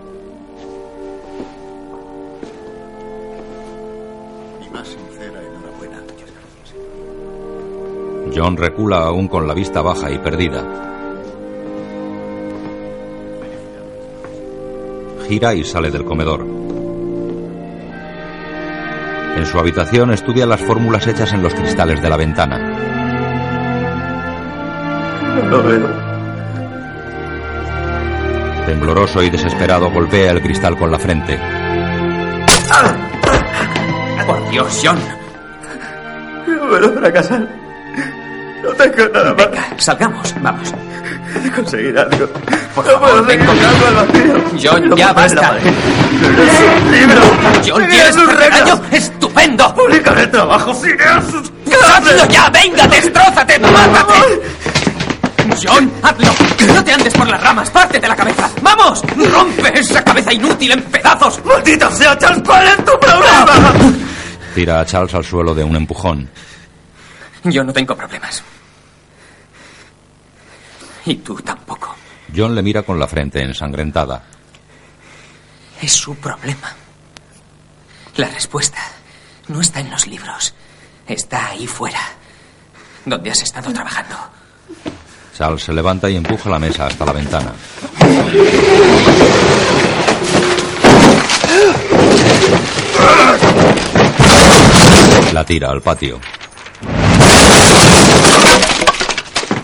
Mi 4.60 4.70
más 4.70 4.88
sincera 4.88 5.42
enhorabuena. 5.42 6.04
John 8.36 8.58
recula 8.58 9.08
aún 9.08 9.28
con 9.28 9.48
la 9.48 9.56
vista 9.56 9.82
baja 9.82 10.12
y 10.12 10.20
perdida. 10.20 10.64
Gira 15.28 15.56
y 15.56 15.64
sale 15.64 15.90
del 15.90 16.06
comedor. 16.06 16.46
En 19.36 19.46
su 19.48 19.58
habitación 19.58 20.12
estudia 20.12 20.46
las 20.46 20.62
fórmulas 20.62 21.08
hechas 21.08 21.34
en 21.34 21.42
los 21.42 21.56
cristales 21.56 22.02
de 22.02 22.10
la 22.10 22.18
ventana. 22.18 22.60
No 25.50 25.64
veo. 25.64 26.05
Tembloroso 28.66 29.22
y 29.22 29.30
desesperado 29.30 29.90
golpea 29.92 30.32
el 30.32 30.42
cristal 30.42 30.76
con 30.78 30.92
la 30.92 30.98
frente. 31.00 31.40
Por 34.26 34.50
Dios, 34.50 34.82
John. 34.84 34.98
No 36.48 36.68
puedo 36.68 36.94
fracasar. 36.94 37.48
No 38.64 38.70
tengo 38.72 39.08
nada 39.14 39.34
más. 39.34 39.50
Venga, 39.52 39.68
salgamos, 39.78 40.36
vamos. 40.42 40.74
He 41.36 41.40
de 41.40 41.52
conseguir 41.52 41.98
algo. 42.00 42.28
Por 42.74 42.86
no 42.86 42.92
favor, 42.94 43.10
puedo 43.12 43.24
ven 43.26 43.46
conmigo. 43.46 43.68
al 43.88 43.96
vacío. 44.08 44.44
John, 44.72 44.90
No 44.90 44.96
ya 44.98 45.14
basta. 45.14 45.58
¡Es 45.58 46.84
un 46.84 46.92
libro! 46.92 47.22
John, 47.68 47.88
¿tienes 47.88 48.10
¡Es 48.10 48.16
un 48.16 48.28
regaño? 48.30 48.56
regalo! 48.66 48.82
¡Estupendo! 48.92 49.76
¡Publicaré 49.76 50.28
trabajo 50.28 50.74
sin! 50.74 50.98
¡Hazlo 51.02 52.28
ya! 52.30 52.50
¡Venga, 52.50 52.88
destrózate! 52.88 53.60
¡Mátate! 53.60 54.42
John, 55.64 55.92
hazlo. 56.02 56.28
No 56.74 56.84
te 56.84 56.94
andes 56.94 57.14
por 57.14 57.28
las 57.28 57.42
ramas. 57.42 57.70
Pártete 57.70 58.08
la 58.08 58.16
cabeza. 58.16 58.50
¡Vamos! 58.62 59.02
¡Rompe 59.16 59.80
esa 59.80 60.04
cabeza 60.04 60.34
inútil 60.34 60.72
en 60.72 60.84
pedazos! 60.84 61.44
¡Maldito 61.46 61.90
sea, 61.92 62.18
Charles! 62.18 62.44
¿Cuál 62.46 62.68
es 62.68 62.78
tu 62.78 63.00
problema? 63.00 63.74
Tira 64.54 64.80
a 64.80 64.86
Charles 64.86 65.14
al 65.14 65.24
suelo 65.24 65.54
de 65.54 65.64
un 65.64 65.76
empujón. 65.76 66.30
Yo 67.44 67.64
no 67.64 67.72
tengo 67.74 67.96
problemas. 67.96 68.44
Y 71.06 71.16
tú 71.16 71.36
tampoco. 71.36 71.96
John 72.36 72.56
le 72.56 72.62
mira 72.64 72.82
con 72.84 73.00
la 73.00 73.08
frente 73.08 73.42
ensangrentada. 73.42 74.24
Es 75.82 75.94
su 75.94 76.16
problema. 76.16 76.74
La 78.16 78.28
respuesta 78.30 78.80
no 79.48 79.62
está 79.62 79.82
en 79.82 79.92
los 79.92 80.08
libros. 80.08 80.54
Está 81.08 81.48
ahí 81.50 81.68
fuera. 81.68 82.00
Donde 83.06 83.30
has 83.30 83.42
estado 83.44 83.72
trabajando. 83.72 84.16
Charles 85.38 85.64
se 85.64 85.74
levanta 85.74 86.10
y 86.10 86.16
empuja 86.16 86.50
la 86.50 86.60
mesa 86.60 86.88
hasta 86.88 87.06
la 87.06 87.12
ventana. 87.12 87.52
La 95.34 95.44
tira 95.44 95.70
al 95.72 95.82
patio. 95.82 96.22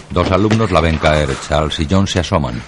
Dos 0.09 0.29
alumnos 0.29 0.71
la 0.71 0.81
ven 0.81 0.97
caer. 0.97 1.29
Charles 1.47 1.79
y 1.79 1.87
John 1.89 2.05
se 2.05 2.19
asoman. 2.19 2.61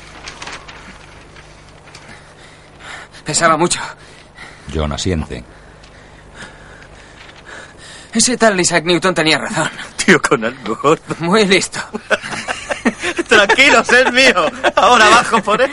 Pesaba 3.25 3.57
mucho. 3.57 3.81
John 4.73 4.93
asiente. 4.93 5.43
Ese 8.13 8.37
tal 8.37 8.57
Isaac 8.59 8.85
Newton 8.85 9.13
tenía 9.13 9.39
razón. 9.39 9.69
Tío, 10.05 10.21
con 10.21 10.45
algo. 10.45 10.97
Muy 11.19 11.45
listo. 11.45 11.81
Tranquilos, 13.35 13.89
es 13.89 14.13
mío. 14.13 14.45
Ahora 14.75 15.09
bajo 15.09 15.41
por 15.41 15.61
él. 15.61 15.71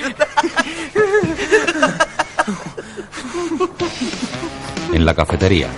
En 4.92 5.04
la 5.04 5.14
cafetería, 5.14 5.68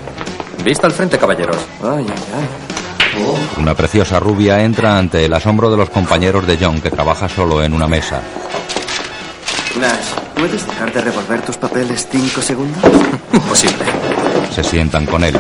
Vista 0.65 0.87
al 0.87 0.93
frente, 0.93 1.19
caballeros. 1.19 1.57
Ay, 1.83 2.07
ay, 2.09 2.25
ay. 2.37 3.61
una 3.61 3.75
preciosa 3.75 4.21
rubia 4.21 4.63
entra 4.63 4.97
ante 4.97 5.25
el 5.25 5.33
asombro 5.35 5.71
de 5.71 5.77
los 5.77 5.91
compañeros 5.91 6.47
de 6.47 6.57
John 6.61 6.81
que 6.81 6.89
trabaja 6.91 7.29
solo 7.29 7.63
en 7.65 7.73
una 7.73 7.89
mesa. 7.89 8.21
Nash, 9.81 10.13
¿puedes 10.37 10.65
dejar 10.67 10.93
de 10.93 11.01
revolver 11.01 11.43
tus 11.43 11.57
papeles 11.57 12.07
cinco 12.11 12.41
segundos? 12.41 12.81
Imposible. 13.33 13.85
Se 14.55 14.63
sientan 14.63 15.05
con 15.07 15.25
él. 15.25 15.37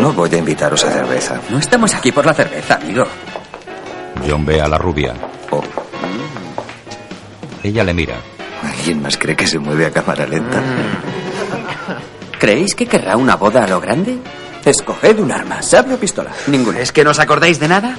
No 0.00 0.12
voy 0.12 0.30
a 0.32 0.38
invitaros 0.38 0.84
a 0.84 0.90
cerveza. 0.90 1.38
No 1.50 1.58
estamos 1.58 1.94
aquí 1.94 2.12
por 2.12 2.24
la 2.24 2.32
cerveza, 2.32 2.76
amigo. 2.76 3.04
John 4.26 4.44
ve 4.44 4.60
a 4.60 4.68
la 4.68 4.78
rubia. 4.78 5.14
Oh, 5.50 5.62
Ella 7.62 7.84
le 7.84 7.94
mira. 7.94 8.16
¿Alguien 8.62 9.02
más 9.02 9.16
cree 9.16 9.36
que 9.36 9.46
se 9.46 9.58
mueve 9.58 9.86
a 9.86 9.90
cámara 9.90 10.26
lenta? 10.26 10.60
¿Creéis 12.38 12.74
que 12.74 12.86
querrá 12.86 13.16
una 13.16 13.36
boda 13.36 13.64
a 13.64 13.68
lo 13.68 13.80
grande? 13.80 14.18
Escoged 14.64 15.20
un 15.20 15.30
arma, 15.30 15.62
sable 15.62 15.94
o 15.94 15.98
pistola. 15.98 16.32
Ninguno. 16.48 16.78
¿Es 16.78 16.90
que 16.92 17.04
no 17.04 17.10
os 17.10 17.18
acordáis 17.20 17.60
de 17.60 17.68
nada? 17.68 17.96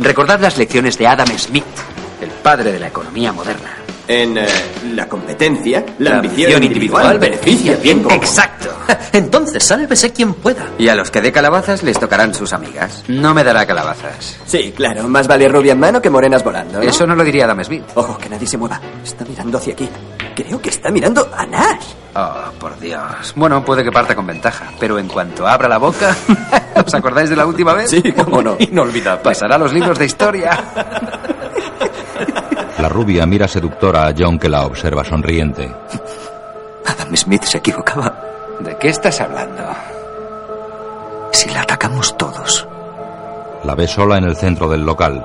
Recordad 0.00 0.40
las 0.40 0.58
lecciones 0.58 0.98
de 0.98 1.06
Adam 1.06 1.28
Smith, 1.38 1.64
el 2.20 2.30
padre 2.30 2.72
de 2.72 2.80
la 2.80 2.88
economía 2.88 3.32
moderna. 3.32 3.70
En 4.08 4.38
eh, 4.38 4.46
la 4.94 5.08
competencia, 5.08 5.84
la, 5.98 6.10
La 6.10 6.16
ambición, 6.16 6.52
ambición 6.54 6.62
individual, 6.64 7.04
individual 7.04 7.18
beneficia 7.18 7.76
bien 7.76 8.02
común. 8.02 8.18
Exacto. 8.18 8.68
Entonces, 9.12 9.62
sálvese 9.62 10.12
quien 10.12 10.34
pueda. 10.34 10.66
Y 10.78 10.88
a 10.88 10.94
los 10.94 11.10
que 11.10 11.20
dé 11.20 11.32
calabazas 11.32 11.82
les 11.82 11.98
tocarán 11.98 12.34
sus 12.34 12.52
amigas. 12.52 13.04
No 13.08 13.34
me 13.34 13.44
dará 13.44 13.66
calabazas. 13.66 14.38
Sí, 14.46 14.72
claro, 14.74 15.08
más 15.08 15.28
vale 15.28 15.48
rubia 15.48 15.72
en 15.72 15.80
mano 15.80 16.02
que 16.02 16.10
morenas 16.10 16.42
volando. 16.42 16.78
¿no? 16.78 16.82
Eso 16.82 17.06
no 17.06 17.14
lo 17.14 17.24
diría 17.24 17.44
Adam 17.44 17.62
Smith. 17.62 17.84
Ojo, 17.94 18.18
que 18.18 18.28
nadie 18.28 18.46
se 18.46 18.58
mueva. 18.58 18.80
Está 19.04 19.24
mirando 19.24 19.58
hacia 19.58 19.74
aquí. 19.74 19.88
Creo 20.34 20.60
que 20.60 20.70
está 20.70 20.90
mirando 20.90 21.28
a 21.34 21.46
Nash. 21.46 21.84
Oh, 22.14 22.50
por 22.58 22.78
Dios. 22.80 23.32
Bueno, 23.36 23.64
puede 23.64 23.84
que 23.84 23.92
parta 23.92 24.14
con 24.14 24.26
ventaja, 24.26 24.72
pero 24.80 24.98
en 24.98 25.06
cuanto 25.06 25.46
abra 25.46 25.68
la 25.68 25.78
boca... 25.78 26.16
¿Os 26.84 26.94
acordáis 26.94 27.28
de 27.28 27.36
la 27.36 27.46
última 27.46 27.74
vez? 27.74 27.90
Sí, 27.90 28.02
cómo 28.12 28.42
no. 28.42 28.56
Inolvidable. 28.58 29.22
Pasará 29.22 29.56
a 29.56 29.58
los 29.58 29.72
libros 29.72 29.98
de 29.98 30.06
historia. 30.06 30.50
La 32.80 32.88
rubia 32.88 33.26
mira 33.26 33.46
seductora 33.46 34.06
a 34.06 34.14
John 34.16 34.38
que 34.38 34.48
la 34.48 34.64
observa 34.64 35.04
sonriente. 35.04 35.70
Adam 36.86 37.14
Smith 37.16 37.42
se 37.44 37.58
equivocaba. 37.58 38.14
¿De 38.60 38.76
qué 38.78 38.88
estás 38.88 39.20
hablando? 39.20 39.62
Si 41.32 41.48
la 41.50 41.62
atacamos 41.62 42.16
todos, 42.16 42.66
La 43.64 43.74
ve 43.74 43.86
sola 43.86 44.16
en 44.16 44.24
el 44.24 44.36
centro 44.36 44.68
del 44.68 44.84
local. 44.84 45.24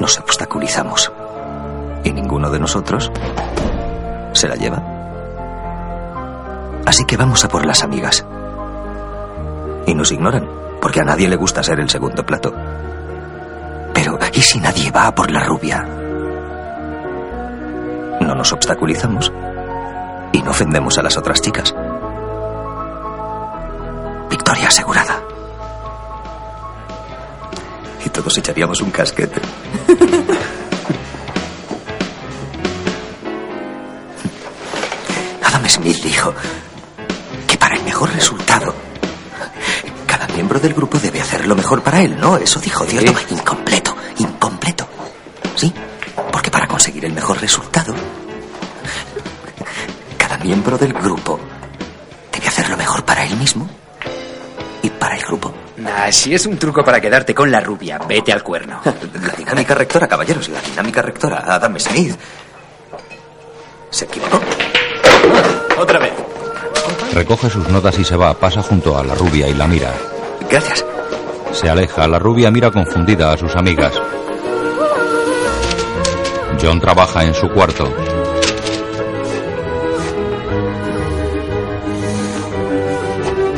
nos 0.00 0.18
obstaculizamos. 0.18 1.12
Y 2.04 2.12
ninguno 2.12 2.50
de 2.50 2.58
nosotros 2.58 3.10
se 4.32 4.48
la 4.48 4.56
lleva. 4.56 4.82
Así 6.84 7.04
que 7.04 7.16
vamos 7.16 7.44
a 7.44 7.48
por 7.48 7.64
las 7.64 7.82
amigas. 7.82 8.26
Y 9.86 9.94
nos 9.94 10.10
ignoran, 10.12 10.48
porque 10.80 11.00
a 11.00 11.04
nadie 11.04 11.28
le 11.28 11.36
gusta 11.36 11.62
ser 11.62 11.80
el 11.80 11.88
segundo 11.88 12.24
plato. 12.26 12.52
¿Y 14.36 14.42
si 14.42 14.60
nadie 14.60 14.90
va 14.90 15.14
por 15.14 15.30
la 15.30 15.42
rubia? 15.44 15.82
No 18.20 18.34
nos 18.34 18.52
obstaculizamos 18.52 19.32
y 20.32 20.42
no 20.42 20.50
ofendemos 20.50 20.98
a 20.98 21.02
las 21.02 21.16
otras 21.16 21.40
chicas. 21.40 21.74
Victoria 24.28 24.68
asegurada. 24.68 25.22
Y 28.04 28.10
todos 28.10 28.36
echaríamos 28.36 28.82
un 28.82 28.90
casquete. 28.90 29.40
Adam 35.42 35.68
Smith 35.68 36.02
dijo 36.02 36.34
que 37.48 37.56
para 37.56 37.76
el 37.76 37.82
mejor 37.84 38.12
resultado, 38.12 38.74
cada 40.06 40.26
miembro 40.28 40.60
del 40.60 40.74
grupo 40.74 40.98
debe 40.98 41.22
hacer 41.22 41.46
lo 41.46 41.54
mejor 41.54 41.82
para 41.82 42.02
él, 42.02 42.18
¿no? 42.20 42.36
Eso 42.36 42.60
dijo, 42.60 42.84
¿cierto? 42.84 43.10
Incompleto, 43.10 43.34
incompleto. 43.34 43.85
El 47.06 47.12
mejor 47.12 47.40
resultado, 47.40 47.94
cada 50.18 50.38
miembro 50.38 50.76
del 50.76 50.92
grupo 50.92 51.38
debe 52.32 52.48
hacer 52.48 52.68
lo 52.68 52.76
mejor 52.76 53.04
para 53.04 53.24
él 53.24 53.36
mismo 53.36 53.68
y 54.82 54.90
para 54.90 55.16
el 55.16 55.22
grupo. 55.22 55.54
Nah, 55.76 56.10
si 56.10 56.34
es 56.34 56.46
un 56.46 56.58
truco 56.58 56.84
para 56.84 57.00
quedarte 57.00 57.32
con 57.32 57.48
la 57.48 57.60
rubia, 57.60 57.98
vete 57.98 58.32
al 58.32 58.42
cuerno. 58.42 58.80
La 59.22 59.32
dinámica 59.34 59.74
rectora, 59.74 60.08
caballeros, 60.08 60.48
la 60.48 60.60
dinámica 60.60 61.00
rectora, 61.00 61.44
Adam 61.46 61.78
Smith. 61.78 62.16
¿Se 63.90 64.06
equivocó? 64.06 64.40
Otra 65.78 66.00
vez. 66.00 66.12
Recoge 67.12 67.48
sus 67.48 67.68
notas 67.68 67.98
y 67.98 68.04
se 68.04 68.16
va. 68.16 68.34
Pasa 68.34 68.62
junto 68.62 68.98
a 68.98 69.04
la 69.04 69.14
rubia 69.14 69.46
y 69.48 69.54
la 69.54 69.66
mira. 69.68 69.92
Gracias. 70.50 70.84
Se 71.52 71.68
aleja. 71.68 72.06
La 72.08 72.18
rubia 72.18 72.50
mira 72.50 72.70
confundida 72.70 73.32
a 73.32 73.38
sus 73.38 73.54
amigas. 73.54 73.92
John 76.66 76.80
trabaja 76.80 77.22
en 77.22 77.32
su 77.32 77.48
cuarto. 77.48 77.84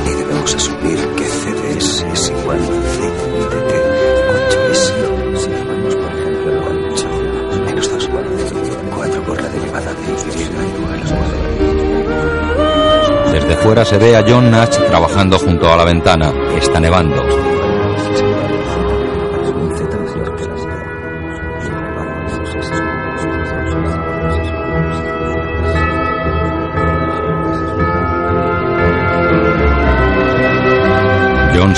Y 0.05 0.11
debemos 0.11 0.55
asumir 0.55 0.99
que 1.17 1.25
CDS 1.25 2.03
es 2.03 2.29
igual 2.29 2.59
a 2.59 2.67
C 2.67 3.01
DT. 3.49 3.73
8 4.51 4.69
es 4.73 4.79
si 5.41 5.49
tomamos, 5.49 5.95
por 5.97 6.13
ejemplo, 6.13 6.53
8 6.93 7.09
menos 7.65 7.91
2. 7.91 8.11
4 8.95 9.23
por 9.23 9.41
la 9.41 9.49
derivada 9.49 9.95
de 9.95 10.03
Y 10.39 10.43
igual 10.43 11.01
a 13.25 13.33
Desde 13.33 13.57
fuera 13.57 13.87
se 13.87 13.97
ve 13.97 14.17
a 14.17 14.25
John 14.29 14.51
Nash 14.51 14.77
trabajando 14.87 15.39
junto 15.39 15.73
a 15.73 15.77
la 15.79 15.85
ventana. 15.87 16.31
Está 16.59 16.79
nevando. 16.79 17.38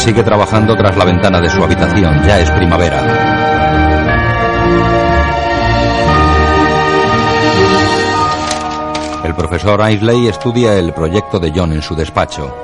Sigue 0.00 0.22
trabajando 0.22 0.74
tras 0.76 0.96
la 0.96 1.04
ventana 1.04 1.40
de 1.40 1.50
su 1.50 1.62
habitación. 1.62 2.22
Ya 2.26 2.40
es 2.40 2.50
primavera. 2.52 3.00
El 9.24 9.34
profesor 9.34 9.82
Ainsley 9.82 10.28
estudia 10.28 10.78
el 10.78 10.94
proyecto 10.94 11.38
de 11.38 11.52
John 11.54 11.72
en 11.72 11.82
su 11.82 11.94
despacho. 11.94 12.54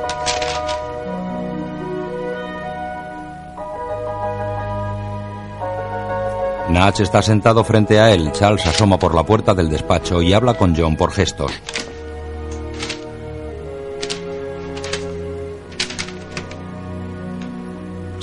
Natch 6.70 7.00
está 7.00 7.20
sentado 7.20 7.62
frente 7.62 8.00
a 8.00 8.12
él. 8.12 8.32
Charles 8.32 8.66
asoma 8.66 8.98
por 8.98 9.14
la 9.14 9.24
puerta 9.24 9.54
del 9.54 9.68
despacho 9.68 10.22
y 10.22 10.32
habla 10.32 10.54
con 10.54 10.74
John 10.74 10.96
por 10.96 11.12
gestos. 11.12 11.52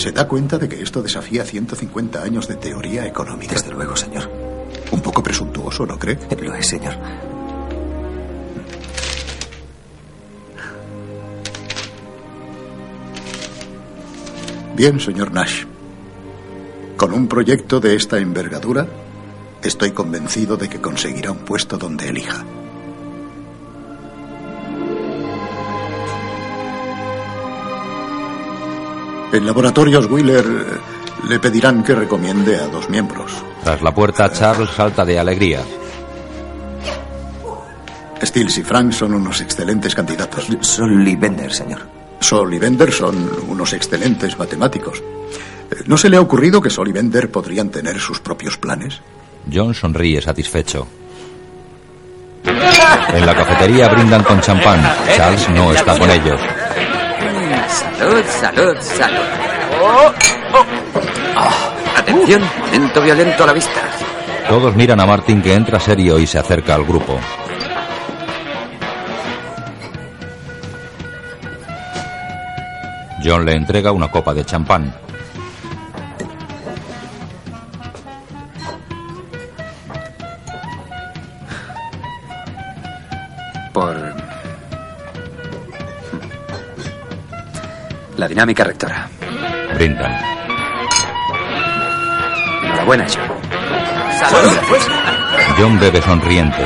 ¿Se 0.04 0.12
da 0.12 0.28
cuenta 0.28 0.58
de 0.58 0.68
que 0.68 0.82
esto 0.82 1.02
desafía 1.02 1.46
150 1.46 2.22
años 2.22 2.46
de 2.50 2.56
teoría 2.56 3.06
económica? 3.06 3.54
Desde 3.54 3.72
luego, 3.72 3.96
señor. 3.96 4.30
Un 4.92 5.00
poco 5.00 5.24
presuntuoso, 5.24 5.86
¿no 5.86 5.98
cree? 5.98 6.20
Lo 6.42 6.54
es, 6.56 6.68
señor. 6.68 6.94
Bien, 14.76 15.00
señor 15.00 15.32
Nash. 15.32 15.64
Con 16.98 17.14
un 17.14 17.30
proyecto 17.30 17.80
de 17.80 17.96
esta 17.96 18.20
envergadura, 18.20 18.86
estoy 19.62 19.92
convencido 19.92 20.58
de 20.58 20.68
que 20.68 20.82
conseguirá 20.82 21.32
un 21.32 21.46
puesto 21.46 21.78
donde 21.78 22.10
elija. 22.10 22.44
En 29.34 29.48
laboratorios 29.48 30.06
Wheeler 30.06 30.46
eh, 30.46 31.28
le 31.28 31.40
pedirán 31.40 31.84
que 31.84 31.96
recomiende 31.96 32.56
a 32.56 32.68
dos 32.68 32.88
miembros. 32.88 33.32
Tras 33.64 33.82
la 33.82 33.92
puerta, 33.92 34.32
Charles 34.32 34.70
salta 34.70 35.04
de 35.04 35.18
alegría. 35.18 35.64
Stills 38.22 38.60
y 38.60 38.64
Frank 38.64 38.92
son 38.92 39.16
unos 39.16 39.42
excelentes 39.42 39.96
candidatos. 39.96 40.48
Sol 40.62 41.08
y 41.08 41.16
Bender, 41.16 41.52
señor. 41.52 41.82
Sol 42.20 42.54
y 42.54 42.60
Bender 42.60 42.92
son 42.92 43.28
unos 43.48 43.74
excelentes 43.74 44.38
matemáticos. 44.38 45.00
Eh, 45.00 45.82
¿No 45.88 45.98
se 45.98 46.10
le 46.10 46.18
ha 46.18 46.22
ocurrido 46.22 46.62
que 46.62 46.70
Sol 46.70 46.90
y 46.90 46.92
Bender 46.92 47.32
podrían 47.32 47.70
tener 47.70 48.00
sus 48.00 48.20
propios 48.20 48.60
planes? 48.60 49.02
John 49.52 49.74
sonríe 49.74 50.22
satisfecho. 50.22 50.88
En 52.46 53.26
la 53.26 53.36
cafetería 53.36 53.90
brindan 53.90 54.24
con 54.24 54.40
champán. 54.42 54.80
Charles 55.16 55.50
no 55.50 55.74
está 55.74 55.98
con 55.98 56.12
ellos. 56.12 56.40
Salud, 57.68 58.24
salud, 58.26 58.78
salud. 58.80 59.26
Ah, 61.36 61.72
atención, 61.98 62.42
momento 62.60 63.02
violento 63.02 63.44
a 63.44 63.48
la 63.48 63.54
vista. 63.54 63.82
Todos 64.48 64.76
miran 64.76 65.00
a 65.00 65.06
Martin 65.06 65.42
que 65.42 65.54
entra 65.54 65.80
serio 65.80 66.20
y 66.20 66.28
se 66.28 66.40
acerca 66.40 66.76
al 66.76 66.86
grupo. 66.86 67.20
John 73.24 73.46
le 73.46 73.54
entrega 73.56 73.92
una 73.92 74.12
copa 74.12 74.34
de 74.34 74.44
champán. 74.44 74.94
La 88.24 88.30
dinámica 88.30 88.64
rectora. 88.64 89.10
Brindan. 89.76 90.14
Enhorabuena, 92.64 93.06
John. 93.06 93.28
Salud. 94.18 94.58
John 95.60 95.78
bebe 95.78 96.02
sonriente. 96.02 96.64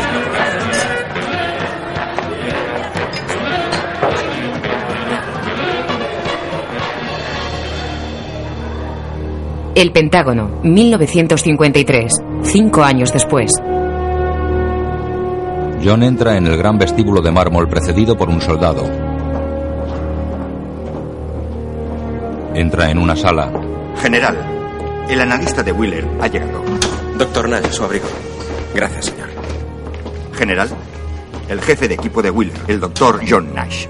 El 9.74 9.92
Pentágono, 9.92 10.60
1953. 10.62 12.22
Cinco 12.44 12.84
años 12.84 13.12
después. 13.12 13.52
John 15.84 16.04
entra 16.04 16.38
en 16.38 16.46
el 16.46 16.56
gran 16.56 16.78
vestíbulo 16.78 17.24
de 17.24 17.32
mármol 17.32 17.68
precedido 17.68 18.16
por 18.16 18.30
un 18.30 18.42
soldado. 18.42 19.07
Entra 22.58 22.90
en 22.90 22.98
una 22.98 23.16
sala. 23.16 23.52
General, 24.02 24.36
el 25.08 25.22
analista 25.22 25.62
de 25.62 25.72
Wheeler 25.72 26.08
ha 26.20 26.26
llegado. 26.26 26.64
Doctor 27.16 27.48
Nash, 27.48 27.70
su 27.70 27.84
abrigo. 27.84 28.08
Gracias, 28.74 29.06
señor. 29.06 29.30
General, 30.36 30.68
el 31.50 31.62
jefe 31.62 31.88
de 31.88 31.94
equipo 31.94 32.20
de 32.24 32.32
Wheeler, 32.32 32.58
el 32.68 32.80
doctor 32.80 33.22
John 33.30 33.54
Nash. 33.54 33.86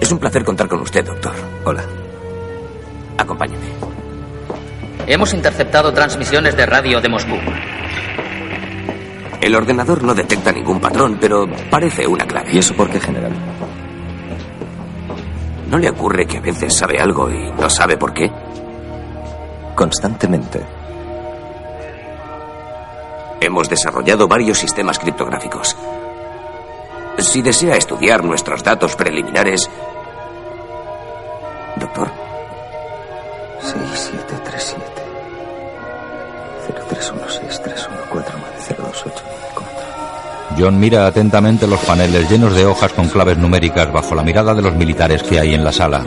Es 0.00 0.12
un 0.12 0.20
placer 0.20 0.44
contar 0.44 0.68
con 0.68 0.82
usted, 0.82 1.04
doctor. 1.04 1.32
Hola. 1.64 1.82
Acompáñame. 3.18 3.66
Hemos 5.08 5.34
interceptado 5.34 5.92
transmisiones 5.92 6.56
de 6.56 6.66
radio 6.66 7.00
de 7.00 7.08
Moscú. 7.08 7.34
El 9.40 9.52
ordenador 9.56 10.04
no 10.04 10.14
detecta 10.14 10.52
ningún 10.52 10.78
patrón, 10.78 11.18
pero 11.20 11.44
parece 11.70 12.06
una 12.06 12.24
clave. 12.24 12.52
¿Y 12.52 12.58
eso 12.58 12.72
por 12.76 12.88
qué, 12.88 13.00
general? 13.00 13.32
¿No 15.74 15.80
le 15.80 15.90
ocurre 15.90 16.24
que 16.24 16.38
a 16.38 16.40
veces 16.40 16.72
sabe 16.72 17.00
algo 17.00 17.28
y 17.28 17.50
no 17.60 17.68
sabe 17.68 17.96
por 17.96 18.14
qué? 18.14 18.30
Constantemente. 19.74 20.64
Hemos 23.40 23.68
desarrollado 23.68 24.28
varios 24.28 24.56
sistemas 24.56 25.00
criptográficos. 25.00 25.76
Si 27.18 27.42
desea 27.42 27.74
estudiar 27.76 28.22
nuestros 28.22 28.62
datos 28.62 28.94
preliminares... 28.94 29.68
John 40.64 40.80
mira 40.80 41.06
atentamente 41.06 41.66
los 41.66 41.80
paneles 41.80 42.30
llenos 42.30 42.54
de 42.54 42.64
hojas 42.64 42.90
con 42.94 43.06
claves 43.10 43.36
numéricas 43.36 43.92
bajo 43.92 44.14
la 44.14 44.22
mirada 44.22 44.54
de 44.54 44.62
los 44.62 44.74
militares 44.74 45.22
que 45.22 45.38
hay 45.38 45.52
en 45.52 45.62
la 45.62 45.70
sala. 45.70 46.02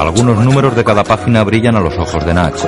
Algunos 0.00 0.44
números 0.44 0.74
de 0.74 0.82
cada 0.82 1.04
página 1.04 1.44
brillan 1.44 1.76
a 1.76 1.80
los 1.80 1.96
ojos 1.96 2.26
de 2.26 2.34
Natch. 2.34 2.64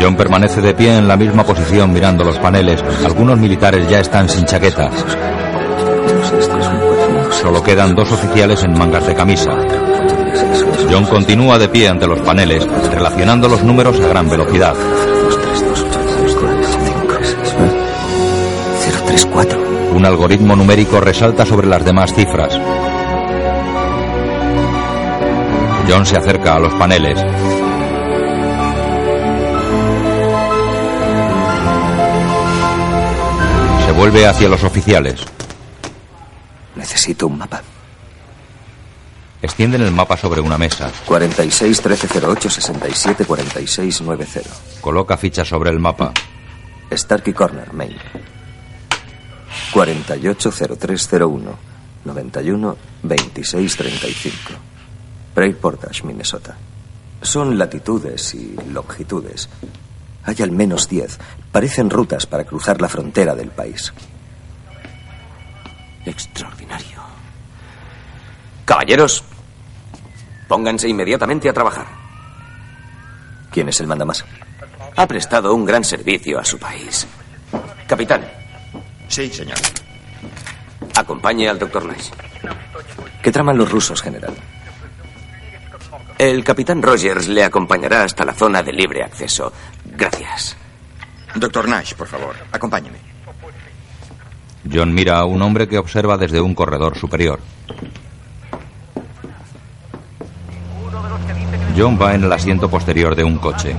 John 0.00 0.14
permanece 0.14 0.60
de 0.60 0.72
pie 0.74 0.98
en 0.98 1.08
la 1.08 1.16
misma 1.16 1.42
posición 1.42 1.92
mirando 1.92 2.22
los 2.22 2.38
paneles. 2.38 2.80
Algunos 3.04 3.40
militares 3.40 3.88
ya 3.88 3.98
están 3.98 4.28
sin 4.28 4.44
chaqueta. 4.44 4.88
Solo 7.42 7.60
quedan 7.60 7.94
dos 7.96 8.10
oficiales 8.12 8.62
en 8.62 8.78
mangas 8.78 9.04
de 9.04 9.14
camisa. 9.16 9.50
John 10.88 11.04
continúa 11.06 11.58
de 11.58 11.68
pie 11.68 11.88
ante 11.88 12.06
los 12.06 12.20
paneles, 12.20 12.64
relacionando 12.88 13.48
los 13.48 13.64
números 13.64 13.98
a 13.98 14.06
gran 14.06 14.30
velocidad. 14.30 14.74
034. 19.06 19.60
Un 19.96 20.06
algoritmo 20.06 20.54
numérico 20.54 21.00
resalta 21.00 21.44
sobre 21.44 21.66
las 21.66 21.84
demás 21.84 22.14
cifras. 22.14 22.56
John 25.88 26.06
se 26.06 26.16
acerca 26.16 26.54
a 26.54 26.60
los 26.60 26.72
paneles. 26.74 27.18
Se 33.84 33.92
vuelve 33.92 34.26
hacia 34.28 34.48
los 34.48 34.62
oficiales. 34.62 35.31
Necesito 36.82 37.28
un 37.28 37.38
mapa. 37.38 37.62
Extienden 39.40 39.82
el 39.82 39.92
mapa 39.92 40.16
sobre 40.16 40.40
una 40.40 40.58
mesa. 40.58 40.90
46 41.06 41.78
1308 41.78 42.50
67 42.50 43.24
46 43.24 44.00
90. 44.02 44.40
Coloca 44.80 45.16
fichas 45.16 45.46
sobre 45.46 45.70
el 45.70 45.78
mapa. 45.78 46.12
Starkey 46.92 47.32
Corner, 47.32 47.72
Maine. 47.72 48.00
480301 49.72 51.56
91 52.04 52.76
26 53.04 53.76
35. 53.76 54.36
Prairie 55.34 55.54
Portage, 55.54 56.02
Minnesota. 56.02 56.56
Son 57.20 57.56
latitudes 57.56 58.34
y 58.34 58.56
longitudes. 58.72 59.48
Hay 60.24 60.34
al 60.40 60.50
menos 60.50 60.88
10. 60.88 61.20
Parecen 61.52 61.90
rutas 61.90 62.26
para 62.26 62.42
cruzar 62.42 62.80
la 62.80 62.88
frontera 62.88 63.36
del 63.36 63.50
país. 63.50 63.92
Extraordinario. 66.04 67.00
Caballeros, 68.64 69.24
pónganse 70.48 70.88
inmediatamente 70.88 71.48
a 71.48 71.52
trabajar. 71.52 71.86
¿Quién 73.50 73.68
es 73.68 73.80
el 73.80 73.86
mandamás? 73.86 74.24
Ha 74.96 75.06
prestado 75.06 75.54
un 75.54 75.64
gran 75.64 75.84
servicio 75.84 76.38
a 76.38 76.44
su 76.44 76.58
país. 76.58 77.06
Capitán. 77.86 78.22
Sí, 79.08 79.28
señor. 79.30 79.58
Acompañe 80.96 81.48
al 81.48 81.58
doctor 81.58 81.84
Nash. 81.84 82.10
¿Qué 83.22 83.30
traman 83.30 83.56
los 83.56 83.70
rusos, 83.70 84.00
general? 84.02 84.34
El 86.18 86.44
capitán 86.44 86.82
Rogers 86.82 87.28
le 87.28 87.44
acompañará 87.44 88.04
hasta 88.04 88.24
la 88.24 88.32
zona 88.32 88.62
de 88.62 88.72
libre 88.72 89.02
acceso. 89.02 89.52
Gracias. 89.84 90.56
Doctor 91.34 91.68
Nash, 91.68 91.94
por 91.94 92.06
favor, 92.06 92.36
acompáñeme. 92.52 93.11
John 94.70 94.94
mira 94.94 95.18
a 95.18 95.24
un 95.24 95.42
hombre 95.42 95.68
que 95.68 95.78
observa 95.78 96.16
desde 96.16 96.40
un 96.40 96.54
corredor 96.54 96.96
superior. 96.96 97.40
John 101.76 101.98
va 102.00 102.14
en 102.14 102.24
el 102.24 102.32
asiento 102.32 102.68
posterior 102.68 103.14
de 103.14 103.24
un 103.24 103.38
coche. 103.38 103.74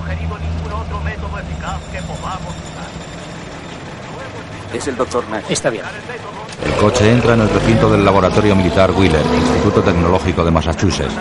Es 4.73 4.87
el 4.87 4.97
doctor 4.97 5.23
Nash. 5.29 5.45
Está 5.49 5.69
bien. 5.69 5.83
El 6.65 6.73
coche 6.73 7.11
entra 7.11 7.35
en 7.35 7.41
el 7.41 7.49
recinto 7.49 7.89
del 7.91 8.03
laboratorio 8.03 8.55
militar 8.55 8.91
Wheeler, 8.91 9.23
Instituto 9.25 9.81
Tecnológico 9.83 10.43
de 10.43 10.51
Massachusetts. 10.51 11.13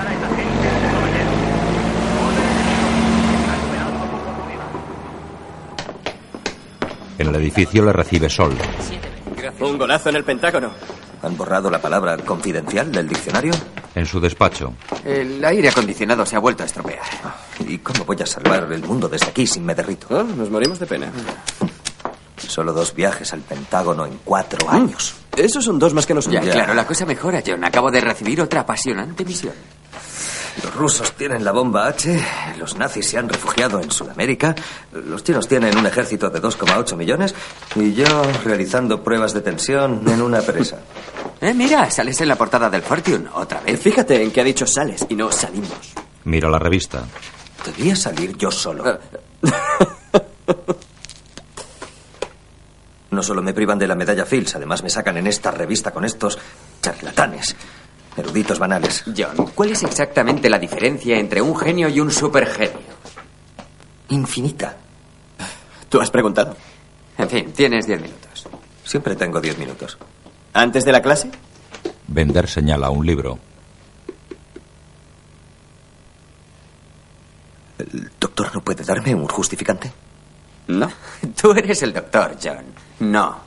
En 7.18 7.28
el 7.28 7.34
edificio 7.36 7.84
le 7.84 7.92
recibe 7.92 8.30
Sol. 8.30 8.56
Un 9.60 9.78
golazo 9.78 10.08
en 10.10 10.16
el 10.16 10.24
Pentágono. 10.24 10.70
¿Han 11.22 11.36
borrado 11.36 11.70
la 11.70 11.80
palabra 11.80 12.16
confidencial 12.18 12.90
del 12.90 13.08
diccionario? 13.08 13.52
En 13.94 14.06
su 14.06 14.20
despacho. 14.20 14.72
El 15.04 15.44
aire 15.44 15.68
acondicionado 15.68 16.24
se 16.26 16.34
ha 16.36 16.40
vuelto 16.40 16.62
a 16.62 16.66
estropear. 16.66 17.00
¿Y 17.60 17.78
cómo 17.78 18.04
voy 18.04 18.16
a 18.22 18.26
salvar 18.26 18.70
el 18.72 18.82
mundo 18.82 19.08
desde 19.08 19.26
aquí 19.28 19.46
sin 19.46 19.64
me 19.64 19.74
derrito? 19.74 20.06
Oh, 20.10 20.22
nos 20.24 20.50
morimos 20.50 20.78
de 20.78 20.86
pena. 20.86 21.12
Solo 22.36 22.72
dos 22.72 22.94
viajes 22.94 23.32
al 23.32 23.40
Pentágono 23.40 24.04
en 24.04 24.18
cuatro 24.24 24.68
años. 24.68 25.14
Esos 25.36 25.64
son 25.64 25.78
dos 25.78 25.94
más 25.94 26.04
que 26.06 26.12
Ya, 26.12 26.16
nosotros. 26.16 26.44
claro, 26.50 26.74
la 26.74 26.86
cosa 26.86 27.06
mejora, 27.06 27.42
John. 27.46 27.64
Acabo 27.64 27.90
de 27.90 28.00
recibir 28.00 28.40
otra 28.40 28.60
apasionante 28.62 29.24
misión. 29.24 29.54
Los 30.62 30.74
rusos 30.74 31.12
tienen 31.12 31.44
la 31.44 31.52
bomba 31.52 31.86
H, 31.86 32.20
los 32.58 32.76
nazis 32.76 33.08
se 33.08 33.18
han 33.18 33.28
refugiado 33.28 33.80
en 33.80 33.90
Sudamérica, 33.90 34.54
los 34.92 35.24
chinos 35.24 35.48
tienen 35.48 35.76
un 35.78 35.86
ejército 35.86 36.28
de 36.28 36.42
2,8 36.42 36.94
millones 36.96 37.34
y 37.74 37.94
yo 37.94 38.04
realizando 38.44 39.02
pruebas 39.02 39.32
de 39.32 39.40
tensión 39.40 40.02
en 40.06 40.20
una 40.22 40.40
presa. 40.40 40.78
Eh, 41.42 41.52
mira, 41.54 41.90
sales 41.90 42.20
en 42.20 42.28
la 42.28 42.36
portada 42.36 42.70
del 42.70 42.82
Fortune 42.82 43.28
otra 43.34 43.60
vez. 43.60 43.80
Fíjate 43.80 44.22
en 44.22 44.30
que 44.30 44.40
ha 44.40 44.44
dicho 44.44 44.64
sales 44.64 45.04
y 45.08 45.16
no 45.16 45.32
salimos. 45.32 45.92
Mira 46.22 46.48
la 46.48 46.60
revista. 46.60 47.02
Debía 47.66 47.96
salir 47.96 48.36
yo 48.36 48.48
solo. 48.52 48.84
No 53.12 53.22
solo 53.22 53.42
me 53.42 53.52
privan 53.52 53.78
de 53.78 53.86
la 53.86 53.94
medalla 53.94 54.24
Fields, 54.24 54.56
además 54.56 54.82
me 54.82 54.88
sacan 54.88 55.18
en 55.18 55.26
esta 55.26 55.50
revista 55.50 55.90
con 55.90 56.06
estos 56.06 56.38
charlatanes, 56.80 57.54
eruditos 58.16 58.58
banales. 58.58 59.04
John, 59.16 59.46
¿cuál 59.54 59.70
es 59.70 59.82
exactamente 59.82 60.50
la 60.50 60.58
diferencia 60.58 61.18
entre 61.18 61.40
un 61.40 61.56
genio 61.56 61.88
y 61.88 62.00
un 62.00 62.10
supergenio? 62.10 62.92
Infinita. 64.08 64.76
¿Tú 65.88 66.00
has 66.00 66.10
preguntado? 66.10 66.56
En 67.18 67.28
fin, 67.28 67.52
tienes 67.52 67.86
diez 67.86 68.00
minutos. 68.00 68.46
Siempre 68.84 69.16
tengo 69.16 69.40
diez 69.40 69.58
minutos. 69.58 69.98
¿Antes 70.52 70.84
de 70.84 70.92
la 70.92 71.02
clase? 71.02 71.30
Bender 72.08 72.48
señala 72.48 72.90
un 72.90 73.06
libro. 73.06 73.38
¿El 77.78 78.10
doctor 78.18 78.54
no 78.54 78.60
puede 78.62 78.84
darme 78.84 79.14
un 79.14 79.26
justificante? 79.28 79.92
No. 80.68 80.90
Tú 81.40 81.52
eres 81.52 81.82
el 81.82 81.92
doctor, 81.92 82.36
John. 82.42 82.64
No. 83.00 83.40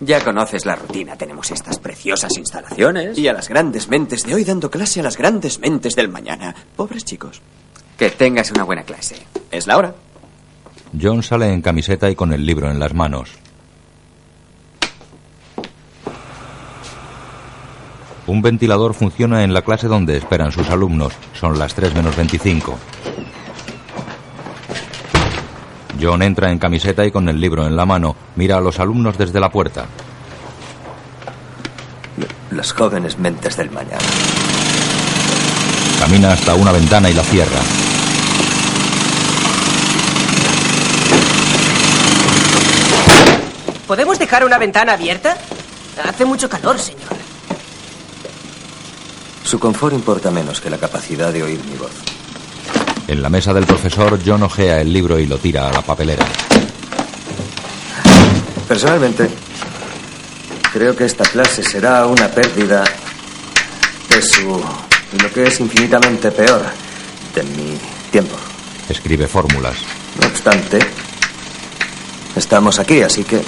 Ya 0.00 0.22
conoces 0.22 0.66
la 0.66 0.76
rutina. 0.76 1.16
Tenemos 1.16 1.50
estas 1.50 1.78
preciosas 1.78 2.36
instalaciones. 2.36 3.16
Y 3.18 3.28
a 3.28 3.32
las 3.32 3.48
grandes 3.48 3.88
mentes 3.88 4.24
de 4.24 4.34
hoy 4.34 4.44
dando 4.44 4.70
clase 4.70 5.00
a 5.00 5.02
las 5.02 5.16
grandes 5.16 5.58
mentes 5.58 5.96
del 5.96 6.08
mañana. 6.08 6.54
Pobres 6.76 7.04
chicos. 7.04 7.40
Que 7.96 8.10
tengas 8.10 8.50
una 8.50 8.64
buena 8.64 8.82
clase. 8.82 9.16
Es 9.50 9.66
la 9.66 9.78
hora. 9.78 9.94
John 11.00 11.22
sale 11.22 11.52
en 11.52 11.62
camiseta 11.62 12.10
y 12.10 12.14
con 12.14 12.32
el 12.32 12.44
libro 12.44 12.70
en 12.70 12.78
las 12.78 12.92
manos. 12.92 13.30
Un 18.26 18.42
ventilador 18.42 18.92
funciona 18.92 19.44
en 19.44 19.54
la 19.54 19.62
clase 19.62 19.86
donde 19.86 20.16
esperan 20.16 20.52
sus 20.52 20.68
alumnos. 20.68 21.12
Son 21.32 21.58
las 21.58 21.74
3 21.74 21.94
menos 21.94 22.16
25. 22.16 22.76
John 26.00 26.22
entra 26.22 26.50
en 26.50 26.58
camiseta 26.58 27.04
y 27.04 27.10
con 27.10 27.28
el 27.28 27.40
libro 27.40 27.66
en 27.66 27.76
la 27.76 27.86
mano. 27.86 28.16
Mira 28.36 28.56
a 28.56 28.60
los 28.60 28.78
alumnos 28.80 29.16
desde 29.18 29.40
la 29.40 29.50
puerta. 29.50 29.86
Las 32.50 32.72
jóvenes 32.72 33.18
mentes 33.18 33.56
del 33.56 33.70
mañana. 33.70 33.98
Camina 36.00 36.32
hasta 36.32 36.54
una 36.54 36.72
ventana 36.72 37.10
y 37.10 37.14
la 37.14 37.22
cierra. 37.22 37.60
¿Podemos 43.86 44.18
dejar 44.18 44.44
una 44.44 44.58
ventana 44.58 44.94
abierta? 44.94 45.36
Hace 46.04 46.24
mucho 46.24 46.48
calor, 46.48 46.78
señor. 46.78 47.16
Su 49.44 49.58
confort 49.60 49.94
importa 49.94 50.30
menos 50.30 50.60
que 50.60 50.70
la 50.70 50.76
capacidad 50.76 51.32
de 51.32 51.44
oír 51.44 51.62
mi 51.64 51.76
voz. 51.76 52.15
En 53.08 53.22
la 53.22 53.28
mesa 53.28 53.54
del 53.54 53.66
profesor, 53.66 54.18
John 54.24 54.42
ojea 54.42 54.80
el 54.80 54.92
libro 54.92 55.18
y 55.18 55.26
lo 55.26 55.38
tira 55.38 55.68
a 55.68 55.72
la 55.72 55.82
papelera. 55.82 56.26
Personalmente, 58.66 59.28
creo 60.72 60.96
que 60.96 61.04
esta 61.04 61.24
clase 61.24 61.62
será 61.62 62.06
una 62.06 62.28
pérdida 62.28 62.82
de 64.08 64.22
su... 64.22 64.60
lo 65.22 65.32
que 65.32 65.44
es 65.44 65.60
infinitamente 65.60 66.32
peor, 66.32 66.62
de 67.34 67.42
mi 67.44 67.78
tiempo. 68.10 68.34
Escribe 68.88 69.28
fórmulas. 69.28 69.76
No 70.20 70.26
obstante, 70.26 70.80
estamos 72.34 72.80
aquí, 72.80 73.02
así 73.02 73.22
que 73.22 73.40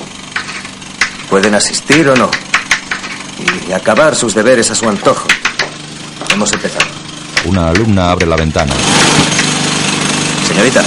pueden 1.29 1.55
asistir 1.55 2.09
o 2.09 2.17
no. 2.17 2.31
Y 3.69 3.73
acabar 3.73 4.15
sus 4.15 4.35
deberes 4.35 4.71
a 4.71 4.75
su 4.77 4.89
antojo. 4.89 5.27
Hemos 6.33 6.53
empezado. 6.53 6.87
Una 7.45 7.71
alumna 7.71 8.11
abre 8.11 8.27
la 8.27 8.37
ventana. 8.37 8.73
Señorita. 10.59 10.83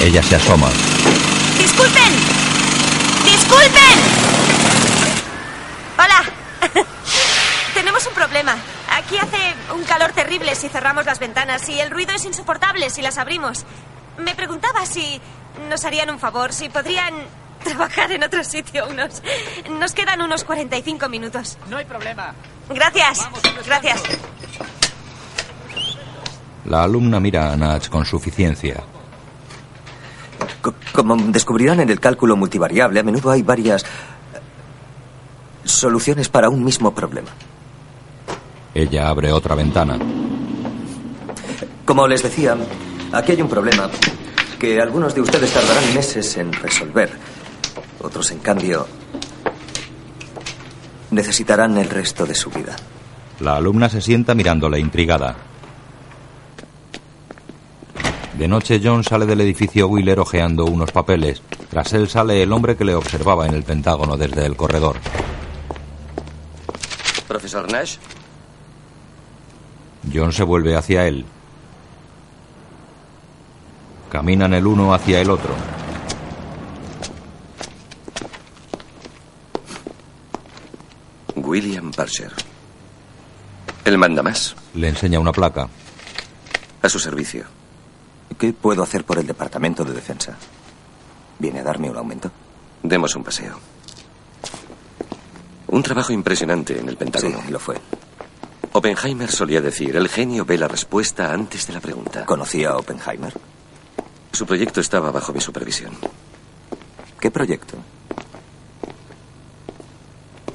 Ella 0.00 0.22
se 0.22 0.36
asoma. 0.36 0.68
¡Disculpen! 1.58 2.12
¡Disculpen! 3.24 3.98
Hola. 5.98 6.84
Tenemos 7.74 8.06
un 8.06 8.14
problema. 8.14 8.56
Aquí 8.92 9.18
hace 9.18 9.74
un 9.74 9.82
calor 9.82 10.12
terrible 10.12 10.54
si 10.54 10.68
cerramos 10.68 11.06
las 11.06 11.18
ventanas 11.18 11.68
y 11.68 11.80
el 11.80 11.90
ruido 11.90 12.14
es 12.14 12.24
insoportable 12.24 12.88
si 12.88 13.02
las 13.02 13.18
abrimos. 13.18 13.64
Me 14.16 14.36
preguntaba 14.36 14.86
si 14.86 15.20
nos 15.68 15.84
harían 15.84 16.08
un 16.10 16.20
favor, 16.20 16.52
si 16.52 16.68
podrían 16.68 17.14
trabajar 17.64 18.12
en 18.12 18.22
otro 18.22 18.44
sitio 18.44 18.86
unos... 18.86 19.22
Nos 19.68 19.92
quedan 19.92 20.22
unos 20.22 20.44
45 20.44 21.08
minutos. 21.08 21.58
No 21.68 21.78
hay 21.78 21.84
problema. 21.84 22.32
Gracias. 22.68 23.28
Gracias. 23.66 24.00
La 26.66 26.82
alumna 26.84 27.18
mira 27.20 27.52
a 27.52 27.56
Natch 27.56 27.88
con 27.88 28.04
suficiencia. 28.04 28.82
Co- 30.62 30.74
Como 30.92 31.16
descubrirán 31.16 31.80
en 31.80 31.90
el 31.90 32.00
cálculo 32.00 32.36
multivariable, 32.36 33.00
a 33.00 33.02
menudo 33.02 33.30
hay 33.30 33.42
varias 33.42 33.82
eh, 33.82 33.86
soluciones 35.64 36.28
para 36.28 36.48
un 36.48 36.62
mismo 36.64 36.94
problema. 36.94 37.30
Ella 38.74 39.08
abre 39.08 39.32
otra 39.32 39.54
ventana. 39.54 39.98
Como 41.84 42.06
les 42.06 42.22
decía, 42.22 42.56
aquí 43.12 43.32
hay 43.32 43.42
un 43.42 43.48
problema 43.48 43.90
que 44.58 44.80
algunos 44.80 45.14
de 45.14 45.22
ustedes 45.22 45.52
tardarán 45.52 45.94
meses 45.94 46.36
en 46.36 46.52
resolver. 46.52 47.10
Otros, 48.00 48.30
en 48.30 48.38
cambio, 48.38 48.86
necesitarán 51.10 51.76
el 51.78 51.88
resto 51.88 52.26
de 52.26 52.34
su 52.34 52.50
vida. 52.50 52.76
La 53.40 53.56
alumna 53.56 53.88
se 53.88 54.00
sienta 54.00 54.34
mirándola 54.34 54.78
intrigada. 54.78 55.36
De 58.40 58.48
noche, 58.48 58.80
John 58.82 59.04
sale 59.04 59.26
del 59.26 59.42
edificio 59.42 59.86
Wheeler 59.86 60.18
ojeando 60.18 60.64
unos 60.64 60.90
papeles. 60.92 61.42
Tras 61.68 61.92
él 61.92 62.08
sale 62.08 62.42
el 62.42 62.50
hombre 62.54 62.74
que 62.74 62.86
le 62.86 62.94
observaba 62.94 63.44
en 63.44 63.52
el 63.52 63.64
Pentágono 63.64 64.16
desde 64.16 64.46
el 64.46 64.56
corredor. 64.56 64.96
Profesor 67.28 67.70
Nash, 67.70 67.98
John 70.10 70.32
se 70.32 70.42
vuelve 70.42 70.74
hacia 70.74 71.06
él. 71.06 71.26
Caminan 74.08 74.54
el 74.54 74.66
uno 74.66 74.94
hacia 74.94 75.20
el 75.20 75.28
otro. 75.28 75.52
William 81.36 81.90
Parcher. 81.90 82.32
El 83.84 83.98
manda 83.98 84.22
más. 84.22 84.56
Le 84.72 84.88
enseña 84.88 85.20
una 85.20 85.32
placa. 85.32 85.68
A 86.80 86.88
su 86.88 86.98
servicio. 86.98 87.59
¿Qué 88.40 88.54
puedo 88.54 88.82
hacer 88.82 89.04
por 89.04 89.18
el 89.18 89.26
Departamento 89.26 89.84
de 89.84 89.92
Defensa? 89.92 90.34
¿Viene 91.38 91.60
a 91.60 91.62
darme 91.62 91.90
un 91.90 91.96
aumento? 91.98 92.32
Demos 92.82 93.14
un 93.14 93.22
paseo. 93.22 93.60
Un 95.66 95.82
trabajo 95.82 96.14
impresionante 96.14 96.78
en 96.78 96.88
el 96.88 96.96
Pentágono. 96.96 97.38
Sí, 97.44 97.50
lo 97.52 97.58
fue. 97.58 97.76
Oppenheimer 98.72 99.30
solía 99.30 99.60
decir, 99.60 99.94
el 99.94 100.08
genio 100.08 100.46
ve 100.46 100.56
la 100.56 100.68
respuesta 100.68 101.34
antes 101.34 101.66
de 101.66 101.74
la 101.74 101.80
pregunta. 101.80 102.24
¿Conocía 102.24 102.70
a 102.70 102.78
Oppenheimer? 102.78 103.34
Su 104.32 104.46
proyecto 104.46 104.80
estaba 104.80 105.10
bajo 105.10 105.34
mi 105.34 105.40
supervisión. 105.42 105.92
¿Qué 107.20 107.30
proyecto? 107.30 107.76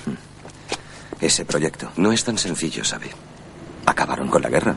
Hmm. 0.07 1.23
Ese 1.23 1.45
proyecto. 1.45 1.91
No 1.97 2.11
es 2.11 2.23
tan 2.23 2.39
sencillo, 2.39 2.83
¿sabe? 2.83 3.11
Acabaron 3.85 4.27
con 4.29 4.41
la 4.41 4.49
guerra. 4.49 4.75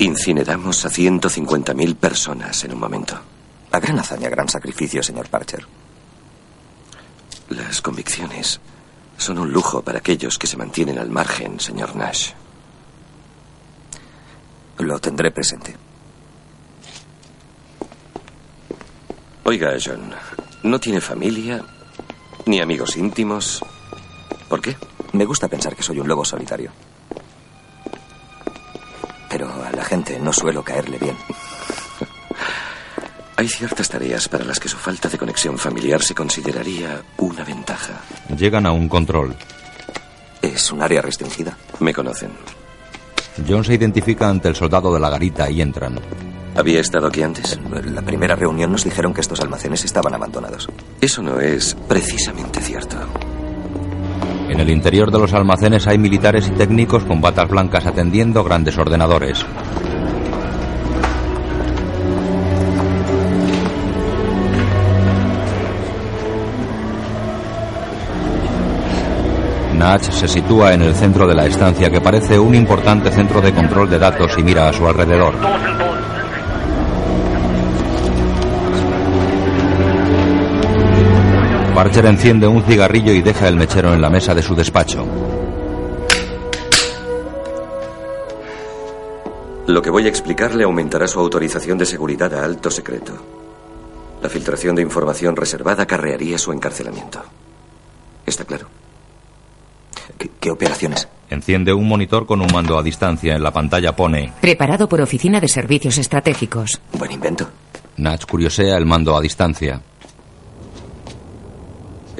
Incineramos 0.00 0.86
a 0.86 0.88
150.000 0.88 1.94
personas 1.94 2.64
en 2.64 2.72
un 2.72 2.80
momento. 2.80 3.20
La 3.70 3.78
gran 3.80 3.98
hazaña, 3.98 4.30
gran 4.30 4.48
sacrificio, 4.48 5.02
señor 5.02 5.28
Parcher. 5.28 5.66
Las 7.50 7.82
convicciones 7.82 8.60
son 9.18 9.38
un 9.38 9.52
lujo 9.52 9.82
para 9.82 9.98
aquellos 9.98 10.38
que 10.38 10.46
se 10.46 10.56
mantienen 10.56 10.98
al 10.98 11.10
margen, 11.10 11.60
señor 11.60 11.94
Nash. 11.96 12.30
Lo 14.78 14.98
tendré 15.00 15.32
presente. 15.32 15.76
Oiga, 19.44 19.76
John, 19.84 20.14
¿no 20.62 20.80
tiene 20.80 21.02
familia? 21.02 21.62
¿Ni 22.46 22.58
amigos 22.58 22.96
íntimos? 22.96 23.62
¿Por 24.48 24.62
qué? 24.62 24.78
Me 25.12 25.26
gusta 25.26 25.46
pensar 25.46 25.76
que 25.76 25.82
soy 25.82 26.00
un 26.00 26.08
lobo 26.08 26.24
solitario. 26.24 26.72
Pero 29.30 29.64
a 29.64 29.70
la 29.70 29.84
gente 29.84 30.18
no 30.18 30.32
suelo 30.32 30.62
caerle 30.62 30.98
bien. 30.98 31.16
Hay 33.36 33.48
ciertas 33.48 33.88
tareas 33.88 34.28
para 34.28 34.44
las 34.44 34.60
que 34.60 34.68
su 34.68 34.76
falta 34.76 35.08
de 35.08 35.16
conexión 35.16 35.56
familiar 35.56 36.02
se 36.02 36.14
consideraría 36.14 37.00
una 37.16 37.42
ventaja. 37.42 38.02
Llegan 38.36 38.66
a 38.66 38.72
un 38.72 38.86
control. 38.86 39.34
¿Es 40.42 40.70
un 40.72 40.82
área 40.82 41.00
restringida? 41.00 41.56
Me 41.78 41.94
conocen. 41.94 42.32
John 43.48 43.64
se 43.64 43.74
identifica 43.74 44.28
ante 44.28 44.48
el 44.48 44.56
soldado 44.56 44.92
de 44.92 45.00
la 45.00 45.08
garita 45.08 45.48
y 45.48 45.62
entran. 45.62 45.98
¿Había 46.54 46.80
estado 46.80 47.06
aquí 47.06 47.22
antes? 47.22 47.58
En 47.72 47.94
la 47.94 48.02
primera 48.02 48.34
reunión 48.36 48.72
nos 48.72 48.84
dijeron 48.84 49.14
que 49.14 49.20
estos 49.20 49.40
almacenes 49.40 49.84
estaban 49.84 50.12
abandonados. 50.12 50.68
Eso 51.00 51.22
no 51.22 51.40
es 51.40 51.74
precisamente 51.88 52.60
cierto. 52.60 52.98
En 54.50 54.58
el 54.58 54.68
interior 54.68 55.12
de 55.12 55.18
los 55.20 55.32
almacenes 55.32 55.86
hay 55.86 55.96
militares 55.96 56.48
y 56.48 56.50
técnicos 56.50 57.04
con 57.04 57.20
batas 57.20 57.48
blancas 57.48 57.86
atendiendo 57.86 58.42
grandes 58.42 58.76
ordenadores. 58.76 59.46
Natch 69.78 70.10
se 70.10 70.26
sitúa 70.26 70.74
en 70.74 70.82
el 70.82 70.96
centro 70.96 71.28
de 71.28 71.34
la 71.36 71.46
estancia 71.46 71.88
que 71.88 72.00
parece 72.00 72.36
un 72.36 72.56
importante 72.56 73.12
centro 73.12 73.40
de 73.40 73.54
control 73.54 73.88
de 73.88 74.00
datos 74.00 74.36
y 74.36 74.42
mira 74.42 74.68
a 74.68 74.72
su 74.72 74.84
alrededor. 74.84 75.32
Parcher 81.90 82.06
enciende 82.06 82.46
un 82.46 82.62
cigarrillo 82.62 83.12
y 83.12 83.20
deja 83.20 83.48
el 83.48 83.56
mechero 83.56 83.92
en 83.92 84.00
la 84.00 84.08
mesa 84.08 84.32
de 84.32 84.42
su 84.42 84.54
despacho. 84.54 85.04
Lo 89.66 89.82
que 89.82 89.90
voy 89.90 90.06
a 90.06 90.08
explicarle 90.08 90.62
aumentará 90.62 91.08
su 91.08 91.18
autorización 91.18 91.78
de 91.78 91.86
seguridad 91.86 92.32
a 92.32 92.44
alto 92.44 92.70
secreto. 92.70 93.14
La 94.22 94.28
filtración 94.28 94.76
de 94.76 94.82
información 94.82 95.34
reservada 95.34 95.82
acarrearía 95.82 96.38
su 96.38 96.52
encarcelamiento. 96.52 97.24
¿Está 98.24 98.44
claro? 98.44 98.68
¿Qué, 100.16 100.30
qué 100.38 100.52
operaciones? 100.52 101.08
Enciende 101.28 101.72
un 101.72 101.88
monitor 101.88 102.24
con 102.24 102.40
un 102.40 102.52
mando 102.52 102.78
a 102.78 102.84
distancia. 102.84 103.34
En 103.34 103.42
la 103.42 103.50
pantalla 103.50 103.96
pone 103.96 104.32
Preparado 104.40 104.88
por 104.88 105.00
Oficina 105.00 105.40
de 105.40 105.48
Servicios 105.48 105.98
Estratégicos. 105.98 106.80
Buen 106.96 107.10
invento. 107.10 107.48
Natch 107.96 108.26
curiosea 108.26 108.76
el 108.76 108.86
mando 108.86 109.16
a 109.16 109.20
distancia. 109.20 109.82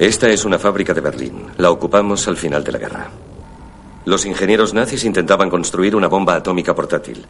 Esta 0.01 0.29
es 0.29 0.45
una 0.45 0.57
fábrica 0.57 0.95
de 0.95 1.01
Berlín. 1.01 1.51
La 1.57 1.69
ocupamos 1.69 2.27
al 2.27 2.35
final 2.35 2.63
de 2.63 2.71
la 2.71 2.79
guerra. 2.79 3.07
Los 4.05 4.25
ingenieros 4.25 4.73
nazis 4.73 5.03
intentaban 5.03 5.47
construir 5.47 5.95
una 5.95 6.07
bomba 6.07 6.33
atómica 6.33 6.73
portátil. 6.73 7.23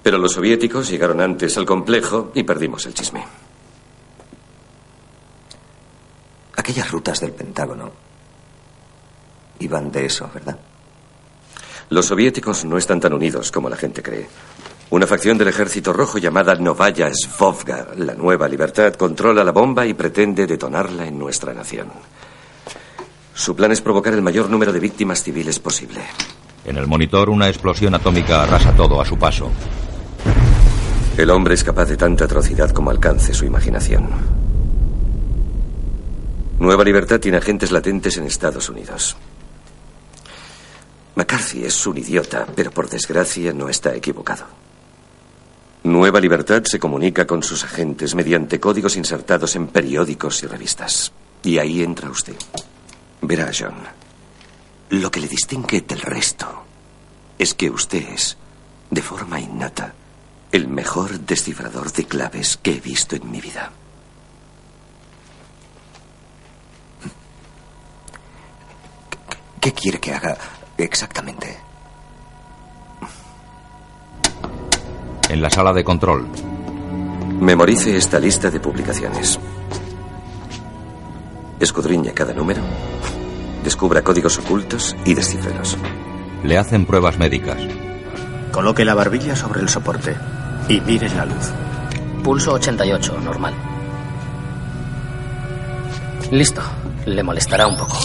Pero 0.00 0.18
los 0.18 0.34
soviéticos 0.34 0.88
llegaron 0.88 1.20
antes 1.20 1.58
al 1.58 1.66
complejo 1.66 2.30
y 2.32 2.44
perdimos 2.44 2.86
el 2.86 2.94
chisme. 2.94 3.26
Aquellas 6.54 6.88
rutas 6.88 7.18
del 7.18 7.32
Pentágono 7.32 7.90
iban 9.58 9.90
de 9.90 10.06
eso, 10.06 10.30
¿verdad? 10.32 10.56
Los 11.90 12.06
soviéticos 12.06 12.64
no 12.64 12.78
están 12.78 13.00
tan 13.00 13.12
unidos 13.12 13.50
como 13.50 13.68
la 13.68 13.76
gente 13.76 14.04
cree. 14.04 14.28
Una 14.90 15.06
facción 15.06 15.38
del 15.38 15.48
ejército 15.48 15.92
rojo 15.92 16.18
llamada 16.18 16.54
Novaya 16.54 17.10
Svovga, 17.12 17.88
la 17.96 18.14
nueva 18.14 18.46
libertad, 18.46 18.94
controla 18.94 19.42
la 19.42 19.50
bomba 19.50 19.86
y 19.86 19.94
pretende 19.94 20.46
detonarla 20.46 21.06
en 21.06 21.18
nuestra 21.18 21.54
nación. 21.54 21.88
Su 23.34 23.56
plan 23.56 23.72
es 23.72 23.80
provocar 23.80 24.12
el 24.12 24.22
mayor 24.22 24.48
número 24.48 24.72
de 24.72 24.80
víctimas 24.80 25.22
civiles 25.22 25.58
posible. 25.58 26.00
En 26.64 26.76
el 26.76 26.86
monitor, 26.86 27.30
una 27.30 27.48
explosión 27.48 27.94
atómica 27.94 28.42
arrasa 28.42 28.74
todo 28.76 29.00
a 29.00 29.04
su 29.04 29.18
paso. 29.18 29.50
El 31.16 31.30
hombre 31.30 31.54
es 31.54 31.64
capaz 31.64 31.86
de 31.86 31.96
tanta 31.96 32.26
atrocidad 32.26 32.70
como 32.70 32.90
alcance 32.90 33.34
su 33.34 33.44
imaginación. 33.44 34.08
Nueva 36.58 36.84
Libertad 36.84 37.20
tiene 37.20 37.38
agentes 37.38 37.72
latentes 37.72 38.16
en 38.16 38.24
Estados 38.24 38.68
Unidos. 38.68 39.16
McCarthy 41.16 41.64
es 41.64 41.86
un 41.86 41.98
idiota, 41.98 42.46
pero 42.54 42.70
por 42.70 42.88
desgracia 42.88 43.52
no 43.52 43.68
está 43.68 43.94
equivocado. 43.94 44.63
Nueva 45.84 46.18
Libertad 46.18 46.64
se 46.64 46.78
comunica 46.78 47.26
con 47.26 47.42
sus 47.42 47.62
agentes 47.62 48.14
mediante 48.14 48.58
códigos 48.58 48.96
insertados 48.96 49.54
en 49.54 49.66
periódicos 49.66 50.42
y 50.42 50.46
revistas. 50.46 51.12
Y 51.42 51.58
ahí 51.58 51.82
entra 51.82 52.08
usted. 52.08 52.36
Verá, 53.20 53.50
John, 53.56 53.74
lo 54.88 55.10
que 55.10 55.20
le 55.20 55.28
distingue 55.28 55.82
del 55.82 56.00
resto 56.00 56.64
es 57.38 57.52
que 57.52 57.68
usted 57.68 58.02
es, 58.14 58.38
de 58.90 59.02
forma 59.02 59.38
innata, 59.38 59.92
el 60.52 60.68
mejor 60.68 61.20
descifrador 61.20 61.92
de 61.92 62.06
claves 62.06 62.56
que 62.56 62.72
he 62.72 62.80
visto 62.80 63.14
en 63.14 63.30
mi 63.30 63.42
vida. 63.42 63.70
¿Qué 69.60 69.72
quiere 69.74 70.00
que 70.00 70.14
haga 70.14 70.38
exactamente? 70.78 71.63
En 75.34 75.42
la 75.42 75.50
sala 75.50 75.72
de 75.72 75.82
control. 75.82 76.28
Memorice 77.40 77.96
esta 77.96 78.20
lista 78.20 78.52
de 78.52 78.60
publicaciones. 78.60 79.40
Escudriñe 81.58 82.12
cada 82.14 82.32
número, 82.32 82.62
descubra 83.64 84.02
códigos 84.02 84.38
ocultos 84.38 84.94
y 85.04 85.12
descifrelos. 85.12 85.76
Le 86.44 86.56
hacen 86.56 86.86
pruebas 86.86 87.18
médicas. 87.18 87.58
Coloque 88.52 88.84
la 88.84 88.94
barbilla 88.94 89.34
sobre 89.34 89.60
el 89.60 89.68
soporte 89.68 90.14
y 90.68 90.80
mire 90.82 91.08
la 91.08 91.24
luz. 91.24 91.50
Pulso 92.22 92.52
88, 92.52 93.18
normal. 93.18 93.54
Listo. 96.30 96.62
Le 97.06 97.24
molestará 97.24 97.66
un 97.66 97.76
poco. 97.76 97.98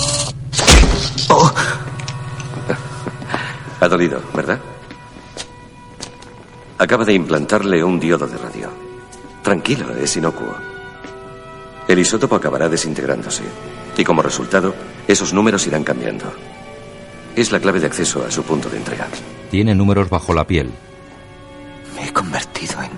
Ha 3.82 3.88
dolido, 3.88 4.20
¿verdad? 4.34 4.60
Acaba 6.80 7.04
de 7.04 7.14
implantarle 7.14 7.84
un 7.84 8.00
diodo 8.00 8.26
de 8.26 8.38
radio. 8.38 8.70
Tranquilo, 9.44 9.94
es 9.98 10.16
inocuo. 10.16 10.56
El 11.90 12.00
isótopo 12.00 12.36
acabará 12.36 12.70
desintegrándose. 12.70 13.44
Y 13.98 14.04
como 14.06 14.22
resultado, 14.22 14.74
esos 15.06 15.34
números 15.34 15.68
irán 15.68 15.84
cambiando. 15.84 16.32
Es 17.36 17.52
la 17.52 17.60
clave 17.60 17.82
de 17.82 17.88
acceso 17.88 18.24
a 18.26 18.32
su 18.32 18.44
punto 18.44 18.70
de 18.70 18.78
entrega. 18.78 19.08
Tiene 19.52 19.76
números 19.76 20.10
bajo 20.10 20.34
la 20.34 20.48
piel. 20.48 20.70
Me 21.98 22.08
he 22.08 22.14
convertido 22.14 22.82
en 22.82 22.92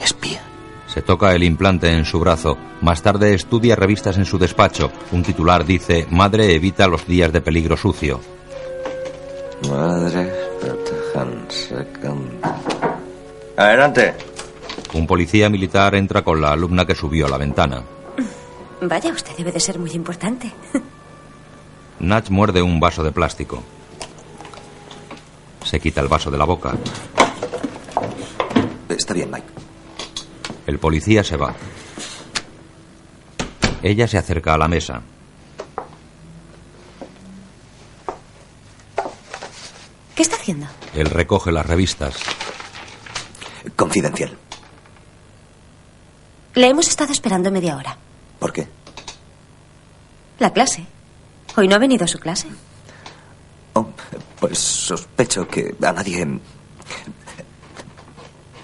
espía. 0.00 0.40
Se 0.86 1.02
toca 1.02 1.34
el 1.34 1.42
implante 1.42 1.92
en 1.92 2.06
su 2.06 2.18
brazo. 2.18 2.56
Más 2.80 3.02
tarde 3.02 3.34
estudia 3.34 3.76
revistas 3.76 4.16
en 4.16 4.24
su 4.24 4.38
despacho. 4.38 4.90
Un 5.10 5.22
titular 5.22 5.66
dice, 5.66 6.06
Madre 6.10 6.54
evita 6.54 6.88
los 6.88 7.06
días 7.06 7.30
de 7.30 7.42
peligro 7.42 7.76
sucio. 7.76 8.20
Madre, 9.68 10.32
protéjanse 10.60 11.86
con... 12.00 12.91
Adelante. 13.62 14.14
Un 14.92 15.06
policía 15.06 15.48
militar 15.48 15.94
entra 15.94 16.22
con 16.22 16.40
la 16.40 16.50
alumna 16.50 16.84
que 16.84 16.96
subió 16.96 17.26
a 17.26 17.30
la 17.30 17.38
ventana. 17.38 17.84
Vaya, 18.82 19.12
usted 19.12 19.36
debe 19.36 19.52
de 19.52 19.60
ser 19.60 19.78
muy 19.78 19.92
importante. 19.92 20.50
Natch 22.00 22.30
muerde 22.30 22.60
un 22.60 22.80
vaso 22.80 23.04
de 23.04 23.12
plástico. 23.12 23.62
Se 25.64 25.78
quita 25.78 26.00
el 26.00 26.08
vaso 26.08 26.28
de 26.32 26.38
la 26.38 26.44
boca. 26.44 26.72
Está 28.88 29.14
bien, 29.14 29.30
Mike. 29.30 29.46
El 30.66 30.80
policía 30.80 31.22
se 31.22 31.36
va. 31.36 31.54
Ella 33.80 34.08
se 34.08 34.18
acerca 34.18 34.54
a 34.54 34.58
la 34.58 34.66
mesa. 34.66 35.02
¿Qué 40.16 40.22
está 40.22 40.34
haciendo? 40.34 40.66
Él 40.94 41.06
recoge 41.06 41.52
las 41.52 41.64
revistas. 41.64 42.16
Confidencial. 43.76 44.36
Le 46.54 46.68
hemos 46.68 46.88
estado 46.88 47.12
esperando 47.12 47.50
media 47.50 47.76
hora. 47.76 47.96
¿Por 48.38 48.52
qué? 48.52 48.68
La 50.38 50.50
clase. 50.52 50.86
Hoy 51.56 51.68
no 51.68 51.76
ha 51.76 51.78
venido 51.78 52.04
a 52.04 52.08
su 52.08 52.18
clase. 52.18 52.48
Oh, 53.74 53.88
pues 54.40 54.58
sospecho 54.58 55.46
que 55.48 55.74
a 55.82 55.92
nadie 55.92 56.26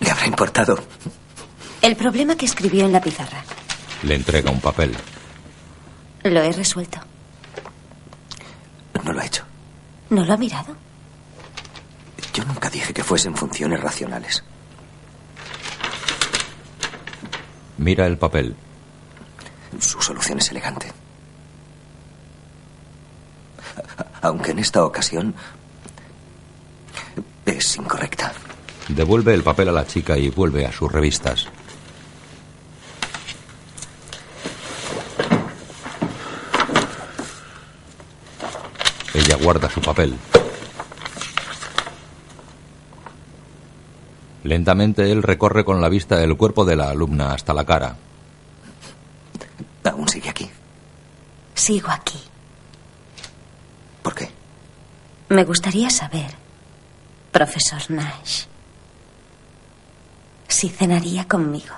le 0.01 0.11
habrá 0.11 0.26
importado. 0.26 0.78
El 1.80 1.96
problema 1.96 2.36
que 2.36 2.46
escribió 2.46 2.84
en 2.84 2.92
la 2.92 3.01
pizarra. 3.01 3.42
Le 4.03 4.14
entrega 4.16 4.51
un 4.51 4.61
papel. 4.61 4.94
Lo 6.24 6.42
he 6.42 6.53
resuelto. 6.53 6.99
No 9.05 9.12
lo 9.12 9.20
ha 9.20 9.24
hecho. 9.26 9.44
¿No 10.11 10.24
lo 10.24 10.32
ha 10.34 10.36
mirado? 10.36 10.76
Yo 12.34 12.44
nunca 12.44 12.68
dije 12.68 12.92
que 12.92 13.05
fuesen 13.05 13.36
funciones 13.36 13.80
racionales. 13.80 14.44
Mira 17.78 18.06
el 18.06 18.18
papel. 18.18 18.54
Su 19.78 20.02
solución 20.02 20.38
es 20.38 20.50
elegante. 20.50 20.92
Aunque 24.20 24.50
en 24.50 24.58
esta 24.58 24.84
ocasión 24.84 25.34
es 27.46 27.76
incorrecta. 27.76 28.32
Devuelve 28.88 29.34
el 29.34 29.42
papel 29.42 29.68
a 29.68 29.72
la 29.72 29.86
chica 29.86 30.18
y 30.18 30.30
vuelve 30.30 30.66
a 30.66 30.72
sus 30.72 30.90
revistas. 30.90 31.46
Ella 39.14 39.36
guarda 39.36 39.70
su 39.70 39.80
papel. 39.80 40.16
Lentamente 44.49 45.12
él 45.12 45.22
recorre 45.22 45.62
con 45.62 45.82
la 45.82 45.90
vista 45.90 46.24
el 46.24 46.34
cuerpo 46.34 46.64
de 46.64 46.74
la 46.74 46.88
alumna 46.88 47.34
hasta 47.34 47.53
la 47.53 47.66
cara. 47.66 47.96
¿Aún 49.84 50.09
sigue 50.09 50.30
aquí? 50.30 50.49
Sigo 51.53 51.90
aquí. 51.90 52.18
¿Por 54.03 54.14
qué? 54.14 54.30
Me 55.28 55.44
gustaría 55.44 55.90
saber, 55.90 56.30
profesor 57.30 57.90
Nash, 57.90 58.44
si 60.49 60.70
cenaría 60.70 61.28
conmigo. 61.28 61.74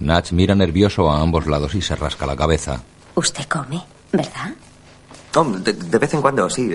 Natch 0.00 0.32
mira 0.32 0.56
nervioso 0.56 1.12
a 1.12 1.20
ambos 1.20 1.46
lados 1.46 1.76
y 1.76 1.80
se 1.80 1.94
rasca 1.94 2.26
la 2.26 2.34
cabeza. 2.34 2.82
Usted 3.14 3.44
come, 3.44 3.80
¿verdad? 4.10 4.50
Oh, 5.34 5.44
de, 5.44 5.72
de, 5.72 5.98
vez 5.98 6.12
en 6.14 6.20
cuando, 6.20 6.50
sí. 6.50 6.74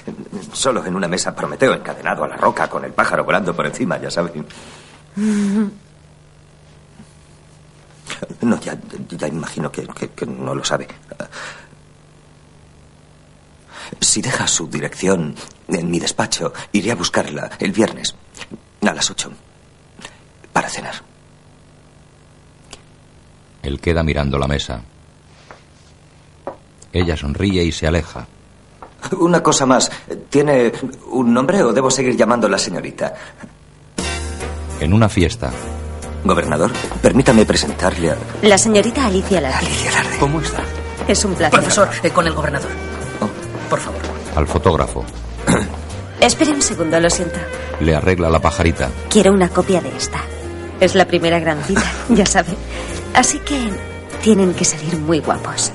Solo 0.52 0.84
en 0.84 0.94
una 0.94 1.08
mesa 1.08 1.34
Prometeo 1.34 1.74
encadenado 1.74 2.24
a 2.24 2.28
la 2.28 2.36
roca 2.36 2.68
con 2.68 2.84
el 2.84 2.92
pájaro 2.92 3.24
volando 3.24 3.54
por 3.54 3.66
encima, 3.66 3.98
ya 3.98 4.10
saben. 4.10 4.46
No, 8.40 8.58
ya, 8.60 8.78
ya 9.10 9.28
imagino 9.28 9.70
que, 9.70 9.86
que, 9.88 10.08
que, 10.10 10.24
no 10.24 10.54
lo 10.54 10.64
sabe. 10.64 10.86
Si 14.00 14.22
deja 14.22 14.46
su 14.46 14.68
dirección 14.68 15.34
en 15.68 15.90
mi 15.90 15.98
despacho, 15.98 16.52
iré 16.72 16.92
a 16.92 16.94
buscarla 16.94 17.50
el 17.58 17.72
viernes 17.72 18.14
a 18.82 18.94
las 18.94 19.10
ocho 19.10 19.32
para 20.52 20.68
cenar. 20.68 20.94
Él 23.62 23.80
queda 23.80 24.02
mirando 24.02 24.38
la 24.38 24.46
mesa. 24.46 24.80
Ella 26.96 27.16
sonríe 27.16 27.62
y 27.62 27.72
se 27.72 27.86
aleja. 27.86 28.26
Una 29.18 29.42
cosa 29.42 29.66
más. 29.66 29.90
¿Tiene 30.30 30.72
un 31.10 31.32
nombre 31.32 31.62
o 31.62 31.72
debo 31.72 31.90
seguir 31.90 32.16
llamándola 32.16 32.58
señorita? 32.58 33.12
En 34.80 34.94
una 34.94 35.08
fiesta. 35.08 35.52
Gobernador, 36.24 36.72
permítame 37.02 37.44
presentarle 37.44 38.10
a... 38.10 38.16
La 38.42 38.56
señorita 38.56 39.06
Alicia 39.06 39.40
Larde. 39.40 39.58
Alicia 39.58 39.92
Larde. 39.92 40.18
¿Cómo 40.18 40.40
está? 40.40 40.62
Es 41.06 41.24
un 41.24 41.34
placer. 41.34 41.60
Profesor, 41.60 41.88
eh, 42.02 42.10
con 42.10 42.26
el 42.26 42.32
gobernador. 42.32 42.70
Oh. 43.20 43.28
Por 43.68 43.78
favor. 43.78 44.00
Al 44.34 44.46
fotógrafo. 44.46 45.04
Espere 46.20 46.52
un 46.52 46.62
segundo, 46.62 46.98
lo 46.98 47.10
siento. 47.10 47.38
Le 47.80 47.94
arregla 47.94 48.30
la 48.30 48.40
pajarita. 48.40 48.88
Quiero 49.10 49.32
una 49.32 49.50
copia 49.50 49.82
de 49.82 49.94
esta. 49.94 50.20
Es 50.80 50.94
la 50.94 51.04
primera 51.04 51.38
gran 51.38 51.62
cita, 51.62 51.84
ya 52.08 52.24
sabe. 52.26 52.56
Así 53.14 53.38
que 53.40 53.70
tienen 54.22 54.54
que 54.54 54.64
salir 54.64 54.96
muy 54.98 55.20
guapos. 55.20 55.72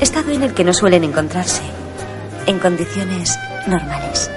Estado 0.00 0.32
en 0.32 0.42
el 0.42 0.54
que 0.54 0.64
no 0.64 0.72
suelen 0.72 1.04
encontrarse. 1.04 1.62
En 2.46 2.58
condiciones 2.58 3.38
normales. 3.66 4.30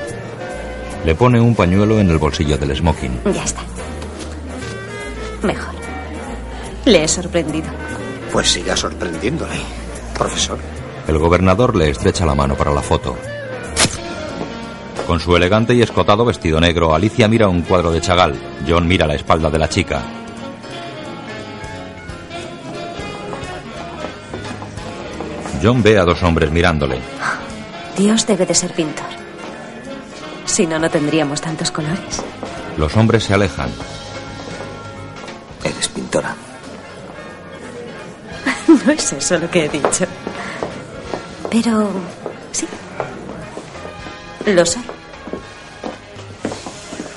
Le 1.06 1.16
pone 1.16 1.40
un 1.40 1.56
pañuelo 1.56 2.00
en 2.00 2.10
el 2.10 2.18
bolsillo 2.18 2.58
del 2.58 2.76
smoking. 2.76 3.22
Ya 3.34 3.44
está. 3.44 3.62
Mejor. 5.42 5.74
Le 6.86 7.04
he 7.04 7.08
sorprendido. 7.08 7.68
Pues 8.32 8.52
siga 8.52 8.76
sorprendiéndole, 8.76 9.56
profesor. 10.18 10.60
El 11.08 11.18
gobernador 11.18 11.76
le 11.76 11.90
estrecha 11.90 12.26
la 12.26 12.36
mano 12.36 12.56
para 12.56 12.72
la 12.72 12.82
foto. 12.82 13.16
Con 15.08 15.20
su 15.20 15.36
elegante 15.36 15.74
y 15.74 15.82
escotado 15.82 16.26
vestido 16.26 16.60
negro, 16.60 16.94
Alicia 16.96 17.28
mira 17.28 17.48
un 17.48 17.62
cuadro 17.62 17.92
de 17.92 18.02
Chagall. 18.02 18.36
John 18.68 18.88
mira 18.88 19.06
la 19.06 19.16
espalda 19.16 19.50
de 19.50 19.60
la 19.60 19.70
chica. 19.70 20.02
John 25.64 25.82
ve 25.82 25.98
a 25.98 26.04
dos 26.04 26.22
hombres 26.24 26.52
mirándole. 26.52 27.00
Dios 27.98 28.28
debe 28.28 28.46
de 28.46 28.54
ser 28.54 28.74
pintor. 28.74 29.06
Si 30.44 30.68
no, 30.68 30.78
no 30.78 30.90
tendríamos 30.90 31.40
tantos 31.40 31.72
colores. 31.72 32.22
Los 32.76 32.98
hombres 32.98 33.24
se 33.24 33.34
alejan. 33.34 33.70
Eres 35.64 35.88
pintora. 35.88 36.36
no 38.86 38.92
es 38.92 39.14
eso 39.14 39.38
lo 39.38 39.50
que 39.50 39.64
he 39.64 39.70
dicho. 39.70 40.06
Pero 41.50 41.92
sí. 42.52 42.68
Lo 44.46 44.66
soy. 44.66 44.84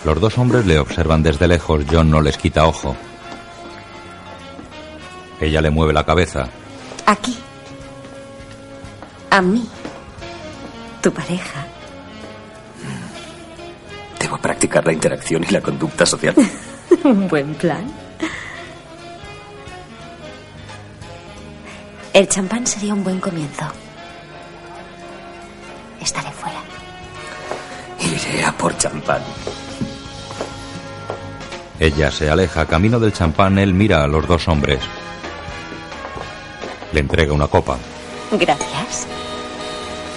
Los 0.05 0.20
dos 0.20 0.38
hombres 0.38 0.64
le 0.66 0.78
observan 0.78 1.24
desde 1.24 1.49
lejos. 1.49 1.84
John 1.90 2.11
no 2.11 2.20
les 2.20 2.38
quita 2.38 2.64
ojo. 2.64 2.94
Ella 5.40 5.61
le 5.61 5.70
mueve 5.70 5.92
la 5.92 6.07
cabeza. 6.07 6.49
Aquí. 7.07 7.36
A 9.37 9.43
mí. 9.43 9.68
Tu 11.03 11.12
pareja. 11.12 11.66
Debo 14.18 14.39
practicar 14.39 14.87
la 14.87 14.95
interacción 14.95 15.45
y 15.45 15.53
la 15.53 15.61
conducta 15.61 16.07
social. 16.07 16.34
Un 17.05 17.28
buen 17.28 17.55
plan. 17.55 17.84
El 22.14 22.26
champán 22.28 22.66
sería 22.66 22.95
un 22.95 23.05
buen 23.05 23.20
comienzo. 23.20 23.66
Estaré 26.01 26.30
fuera. 26.30 26.62
Iré 28.01 28.43
a 28.43 28.53
por 28.53 28.74
champán. 28.78 29.20
Ella 31.78 32.11
se 32.11 32.30
aleja. 32.30 32.64
Camino 32.64 32.99
del 32.99 33.12
champán, 33.12 33.59
él 33.59 33.74
mira 33.74 34.03
a 34.03 34.07
los 34.07 34.26
dos 34.26 34.49
hombres. 34.49 34.80
Le 36.95 37.01
entrega 37.01 37.34
una 37.34 37.49
copa. 37.49 37.76
Gracias. 38.32 39.15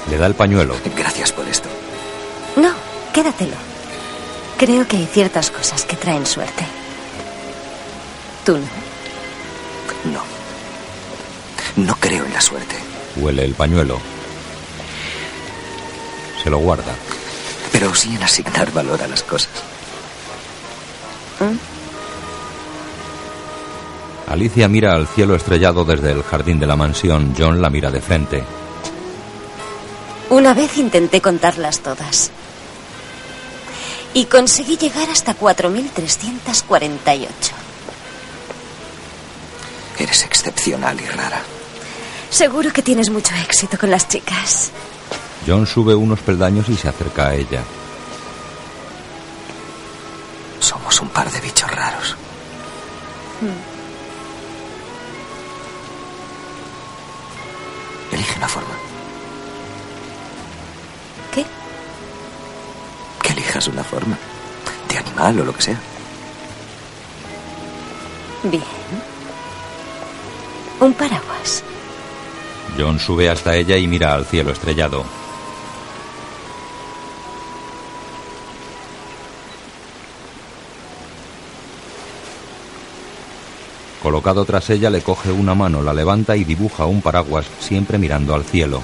Le 0.10 0.18
da 0.18 0.26
el 0.26 0.36
pañuelo. 0.36 0.76
Gracias 0.98 1.32
por 1.32 1.48
esto. 1.48 1.70
No, 2.56 2.72
quédatelo. 3.14 3.56
Creo 4.58 4.88
que 4.88 4.98
hay 4.98 5.06
ciertas 5.06 5.52
cosas 5.52 5.86
que 5.86 5.96
traen 5.96 6.26
suerte. 6.26 6.66
¿Tú 8.46 8.58
no? 8.58 10.12
No. 10.12 10.24
No 11.86 11.96
creo 12.00 12.26
en 12.26 12.34
la 12.34 12.42
suerte. 12.42 12.76
Huele 13.18 13.46
el 13.46 13.54
pañuelo. 13.54 14.00
Se 16.44 16.50
lo 16.50 16.58
guarda. 16.58 16.94
Pero 17.72 17.94
sí 17.94 18.16
en 18.16 18.24
asignar 18.24 18.72
valor 18.72 19.02
a 19.02 19.08
las 19.08 19.24
cosas. 19.24 19.50
Alicia 24.28 24.68
mira 24.68 24.94
al 24.94 25.08
cielo 25.08 25.36
estrellado 25.36 25.86
desde 25.86 26.12
el 26.12 26.24
jardín 26.24 26.60
de 26.60 26.68
la 26.68 26.76
mansión. 26.76 27.34
John 27.38 27.62
la 27.62 27.70
mira 27.70 27.92
de 27.92 28.02
frente. 28.02 28.44
Una 30.30 30.54
vez 30.54 30.78
intenté 30.78 31.22
contarlas 31.22 31.80
todas. 31.80 32.30
Y 34.14 34.26
conseguí 34.26 34.78
llegar 34.78 35.10
hasta 35.10 35.36
4.348. 35.36 37.28
Eres 39.98 40.24
excepcional 40.24 41.02
y 41.02 41.06
rara. 41.06 41.42
Seguro 42.30 42.72
que 42.72 42.84
tienes 42.84 43.10
mucho 43.10 43.34
éxito 43.36 43.78
con 43.78 43.90
las 43.90 44.08
chicas. 44.08 44.70
John 45.48 45.66
sube 45.66 45.96
unos 45.96 46.20
peldaños 46.20 46.70
y 46.70 46.78
se 46.78 46.90
acerca 46.90 47.30
a 47.30 47.36
ella. 47.36 47.64
Somos 50.60 51.02
un 51.02 51.10
par 51.10 51.32
de 51.32 51.42
bichos 51.42 51.72
raros. 51.72 52.16
Elige 58.12 58.38
una 58.38 58.48
forma. 58.48 58.89
Una 63.68 63.84
forma. 63.84 64.18
De 64.88 64.98
animal 64.98 65.42
o 65.42 65.46
lo 65.46 65.54
que 65.54 65.62
sea. 65.62 65.80
Bien. 68.44 68.64
Un 70.80 70.94
paraguas. 70.94 71.62
John 72.78 73.00
sube 73.00 73.30
hasta 73.30 73.56
ella 73.56 73.76
y 73.76 73.86
mira 73.86 74.14
al 74.14 74.26
cielo 74.26 74.52
estrellado. 74.52 75.04
Colocado 84.02 84.46
tras 84.46 84.70
ella 84.70 84.90
le 84.90 85.02
coge 85.02 85.32
una 85.32 85.54
mano, 85.54 85.84
la 85.84 85.94
levanta 85.94 86.38
y 86.38 86.46
dibuja 86.46 86.86
un 86.86 87.02
paraguas, 87.02 87.46
siempre 87.60 87.98
mirando 87.98 88.34
al 88.34 88.46
cielo. 88.46 88.82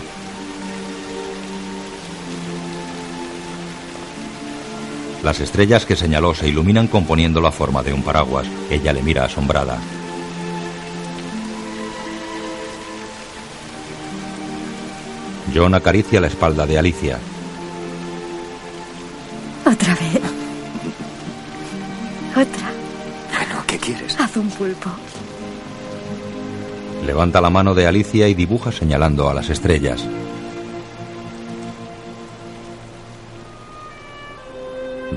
Las 5.26 5.39
estrellas 5.39 5.88
que 5.88 5.95
señaló 5.95 6.36
se 6.36 6.47
iluminan 6.47 6.86
componiendo 6.86 7.41
la 7.41 7.51
forma 7.51 7.82
de 7.82 7.91
un 7.91 8.03
paraguas. 8.03 8.45
Ella 8.69 8.93
le 8.93 9.01
mira 9.01 9.26
asombrada. 9.26 9.80
John 15.51 15.73
acaricia 15.73 16.21
la 16.21 16.28
espalda 16.28 16.67
de 16.67 16.78
Alicia. 16.78 17.17
Otra 19.65 19.95
vez. 19.95 20.21
Otra. 22.34 22.71
Bueno, 23.36 23.63
¿qué 23.65 23.80
quieres? 23.80 24.19
Haz 24.19 24.38
un 24.38 24.51
pulpo. 24.51 24.91
Levanta 27.03 27.41
la 27.41 27.49
mano 27.49 27.73
de 27.73 27.88
Alicia 27.88 28.28
y 28.28 28.36
dibuja 28.36 28.71
señalando 28.71 29.28
a 29.28 29.34
las 29.34 29.49
estrellas. 29.49 30.07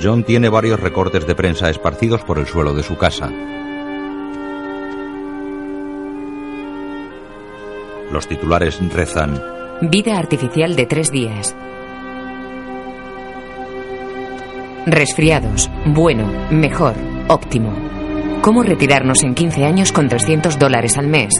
John 0.00 0.24
tiene 0.24 0.48
varios 0.48 0.80
recortes 0.80 1.26
de 1.26 1.34
prensa 1.34 1.70
esparcidos 1.70 2.22
por 2.22 2.38
el 2.38 2.46
suelo 2.46 2.74
de 2.74 2.82
su 2.82 2.96
casa. 2.96 3.30
Los 8.10 8.26
titulares 8.26 8.80
rezan 8.92 9.40
Vida 9.82 10.18
artificial 10.18 10.74
de 10.74 10.86
tres 10.86 11.12
días. 11.12 11.54
Resfriados. 14.86 15.70
Bueno. 15.86 16.26
Mejor. 16.50 16.94
Óptimo. 17.28 17.72
¿Cómo 18.40 18.62
retirarnos 18.62 19.22
en 19.22 19.34
15 19.34 19.64
años 19.64 19.92
con 19.92 20.08
300 20.08 20.58
dólares 20.58 20.96
al 20.96 21.08
mes? 21.08 21.34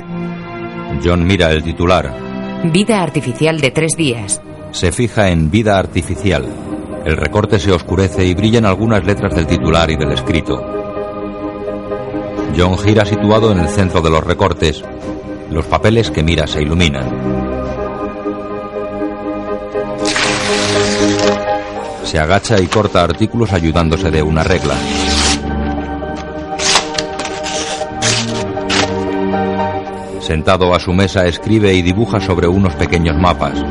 John 1.02 1.26
mira 1.26 1.50
el 1.50 1.62
titular. 1.62 2.12
Vida 2.64 3.02
artificial 3.02 3.60
de 3.60 3.70
tres 3.70 3.92
días. 3.96 4.42
Se 4.70 4.92
fija 4.92 5.30
en 5.30 5.50
vida 5.50 5.78
artificial. 5.78 6.46
El 7.08 7.16
recorte 7.16 7.58
se 7.58 7.72
oscurece 7.72 8.22
y 8.26 8.34
brillan 8.34 8.66
algunas 8.66 9.02
letras 9.02 9.34
del 9.34 9.46
titular 9.46 9.90
y 9.90 9.96
del 9.96 10.12
escrito. 10.12 10.62
John 12.54 12.76
gira 12.76 13.06
situado 13.06 13.50
en 13.50 13.60
el 13.60 13.68
centro 13.70 14.02
de 14.02 14.10
los 14.10 14.22
recortes. 14.22 14.84
Los 15.50 15.64
papeles 15.64 16.10
que 16.10 16.22
mira 16.22 16.46
se 16.46 16.60
iluminan. 16.60 17.08
Se 22.04 22.18
agacha 22.18 22.60
y 22.60 22.66
corta 22.66 23.04
artículos 23.04 23.54
ayudándose 23.54 24.10
de 24.10 24.22
una 24.22 24.42
regla. 24.42 24.74
Sentado 30.20 30.74
a 30.74 30.78
su 30.78 30.92
mesa 30.92 31.24
escribe 31.24 31.72
y 31.72 31.80
dibuja 31.80 32.20
sobre 32.20 32.48
unos 32.48 32.74
pequeños 32.74 33.16
mapas. 33.16 33.64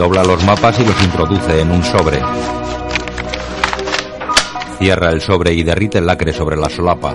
dobla 0.00 0.24
los 0.24 0.42
mapas 0.46 0.80
y 0.80 0.84
los 0.86 0.98
introduce 1.04 1.60
en 1.60 1.70
un 1.70 1.84
sobre. 1.84 2.22
Cierra 4.78 5.10
el 5.10 5.20
sobre 5.20 5.52
y 5.52 5.62
derrite 5.62 5.98
el 5.98 6.06
lacre 6.06 6.32
sobre 6.32 6.56
la 6.56 6.70
solapa. 6.70 7.14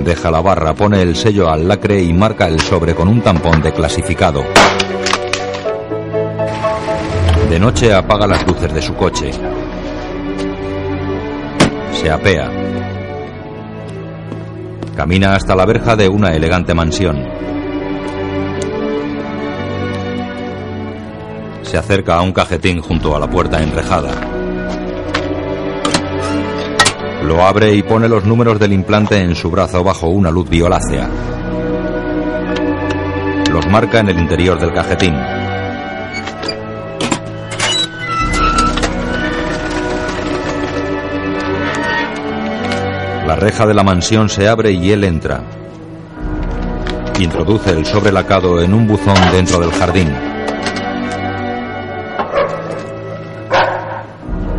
Deja 0.00 0.30
la 0.32 0.40
barra, 0.40 0.74
pone 0.74 1.00
el 1.00 1.14
sello 1.14 1.48
al 1.48 1.68
lacre 1.68 2.02
y 2.02 2.12
marca 2.12 2.48
el 2.48 2.58
sobre 2.58 2.96
con 2.96 3.06
un 3.06 3.20
tampón 3.20 3.62
de 3.62 3.72
clasificado. 3.72 4.42
De 7.48 7.60
noche 7.60 7.94
apaga 7.94 8.26
las 8.26 8.44
luces 8.44 8.74
de 8.74 8.82
su 8.82 8.94
coche. 8.96 9.30
Se 11.92 12.10
apea. 12.10 12.65
Camina 14.96 15.34
hasta 15.34 15.54
la 15.54 15.66
verja 15.66 15.94
de 15.94 16.08
una 16.08 16.34
elegante 16.34 16.72
mansión. 16.72 17.22
Se 21.60 21.76
acerca 21.76 22.16
a 22.16 22.22
un 22.22 22.32
cajetín 22.32 22.80
junto 22.80 23.14
a 23.14 23.20
la 23.20 23.28
puerta 23.28 23.62
enrejada. 23.62 24.10
Lo 27.24 27.42
abre 27.42 27.74
y 27.74 27.82
pone 27.82 28.08
los 28.08 28.24
números 28.24 28.58
del 28.58 28.72
implante 28.72 29.18
en 29.20 29.34
su 29.34 29.50
brazo 29.50 29.84
bajo 29.84 30.08
una 30.08 30.30
luz 30.30 30.48
violácea. 30.48 31.10
Los 33.52 33.66
marca 33.66 34.00
en 34.00 34.08
el 34.08 34.18
interior 34.18 34.58
del 34.58 34.72
cajetín. 34.72 35.35
La 43.26 43.34
reja 43.34 43.66
de 43.66 43.74
la 43.74 43.82
mansión 43.82 44.28
se 44.28 44.46
abre 44.46 44.70
y 44.70 44.92
él 44.92 45.02
entra. 45.02 45.42
Introduce 47.18 47.70
el 47.70 47.84
sobre 47.84 48.12
lacado 48.12 48.62
en 48.62 48.72
un 48.72 48.86
buzón 48.86 49.16
dentro 49.32 49.58
del 49.58 49.72
jardín. 49.72 50.14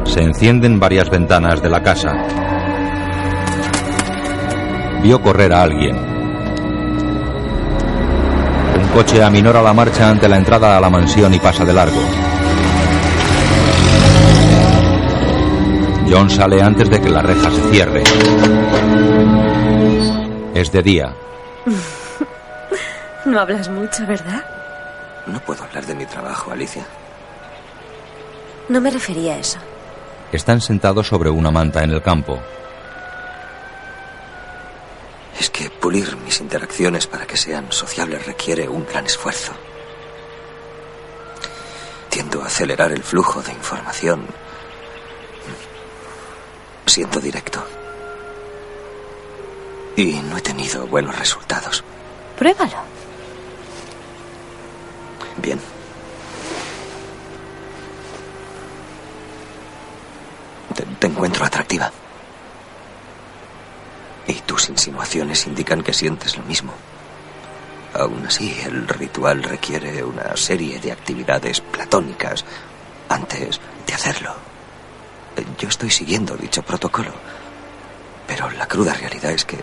Se 0.04 0.22
encienden 0.22 0.82
varias 0.82 1.10
ventanas 1.10 1.62
de 1.62 1.70
la 1.70 1.82
casa. 1.82 2.10
Vio 5.02 5.22
correr 5.22 5.54
a 5.54 5.64
alguien. 5.64 5.96
Un 8.82 8.88
coche 8.94 9.24
aminora 9.24 9.62
la 9.62 9.74
marcha 9.74 10.10
ante 10.10 10.28
la 10.28 10.38
entrada 10.38 10.78
a 10.78 10.82
la 10.82 10.90
mansión 10.90 11.34
y 11.34 11.40
pasa 11.40 11.64
de 11.64 11.74
largo. 11.74 12.02
John 16.10 16.30
sale 16.30 16.62
antes 16.62 16.90
de 16.90 17.02
que 17.02 17.10
la 17.10 17.22
reja 17.22 17.52
se 17.52 17.72
cierre. 17.72 18.04
Es 20.54 20.72
de 20.72 20.82
día. 20.82 21.14
No 23.26 23.42
hablas 23.42 23.68
mucho, 23.68 24.06
¿verdad? 24.08 24.46
No 25.26 25.42
puedo 25.42 25.62
hablar 25.62 25.86
de 25.86 25.94
mi 25.96 26.06
trabajo, 26.06 26.52
Alicia. 26.52 26.86
No 28.70 28.80
me 28.80 28.90
refería 28.90 29.34
a 29.34 29.40
eso. 29.40 29.60
Están 30.32 30.62
sentados 30.62 31.08
sobre 31.08 31.30
una 31.30 31.52
manta 31.52 31.84
en 31.84 31.92
el 31.92 32.02
campo. 32.02 32.40
Es 35.38 35.50
que 35.50 35.70
pulir 35.70 36.16
mis 36.24 36.40
interacciones 36.40 37.06
para 37.06 37.26
que 37.26 37.36
sean 37.36 37.70
sociables 37.70 38.26
requiere 38.26 38.70
un 38.70 38.86
gran 38.86 39.06
esfuerzo. 39.06 39.52
Tiendo 42.10 42.42
a 42.42 42.46
acelerar 42.46 42.94
el 42.94 43.04
flujo 43.04 43.42
de 43.42 43.52
información. 43.52 44.26
Siendo 46.88 47.20
directo. 47.20 47.64
Y 49.96 50.14
no 50.14 50.38
he 50.38 50.42
tenido 50.42 50.88
buenos 50.88 51.18
resultados. 51.20 51.84
Pruébalo. 52.38 52.78
Bien. 55.38 55.60
Te, 60.76 60.84
te 60.84 61.08
encuentro 61.08 61.46
atractiva. 61.46 61.92
Y 64.28 64.34
tus 64.34 64.70
insinuaciones 64.70 65.46
indican 65.46 65.84
que 65.84 65.94
sientes 65.94 66.36
lo 66.38 66.44
mismo. 66.44 66.74
Aún 67.94 68.26
así, 68.26 68.58
el 68.66 68.88
ritual 68.88 69.44
requiere 69.44 70.04
una 70.04 70.36
serie 70.36 70.80
de 70.80 70.92
actividades 70.92 71.62
platónicas 71.62 72.46
antes 73.10 73.60
de 73.86 73.94
hacerlo. 73.94 74.47
Yo 75.58 75.70
estoy 75.70 75.90
siguiendo 75.90 76.36
dicho 76.36 76.64
protocolo, 76.64 77.12
pero 78.28 78.50
la 78.52 78.68
cruda 78.68 78.94
realidad 78.94 79.32
es 79.32 79.46
que 79.46 79.58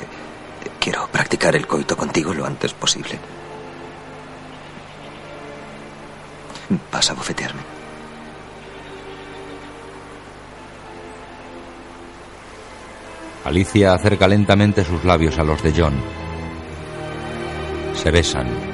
quiero 0.80 1.06
practicar 1.08 1.56
el 1.56 1.66
coito 1.66 1.96
contigo 1.96 2.34
lo 2.34 2.46
antes 2.46 2.72
posible. 2.74 3.18
¿Vas 6.92 7.10
a 7.10 7.14
bofetearme? 7.14 7.62
Alicia 13.44 13.92
acerca 13.92 14.26
lentamente 14.26 14.84
sus 14.84 15.04
labios 15.04 15.38
a 15.38 15.44
los 15.44 15.62
de 15.62 15.72
John. 15.76 15.94
Se 17.94 18.10
besan. 18.10 18.73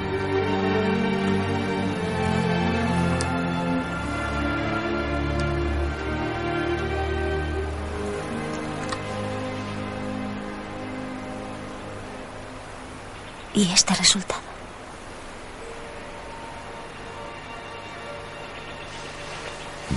¿Y 13.61 13.71
este 13.71 13.93
resultado? 13.93 14.41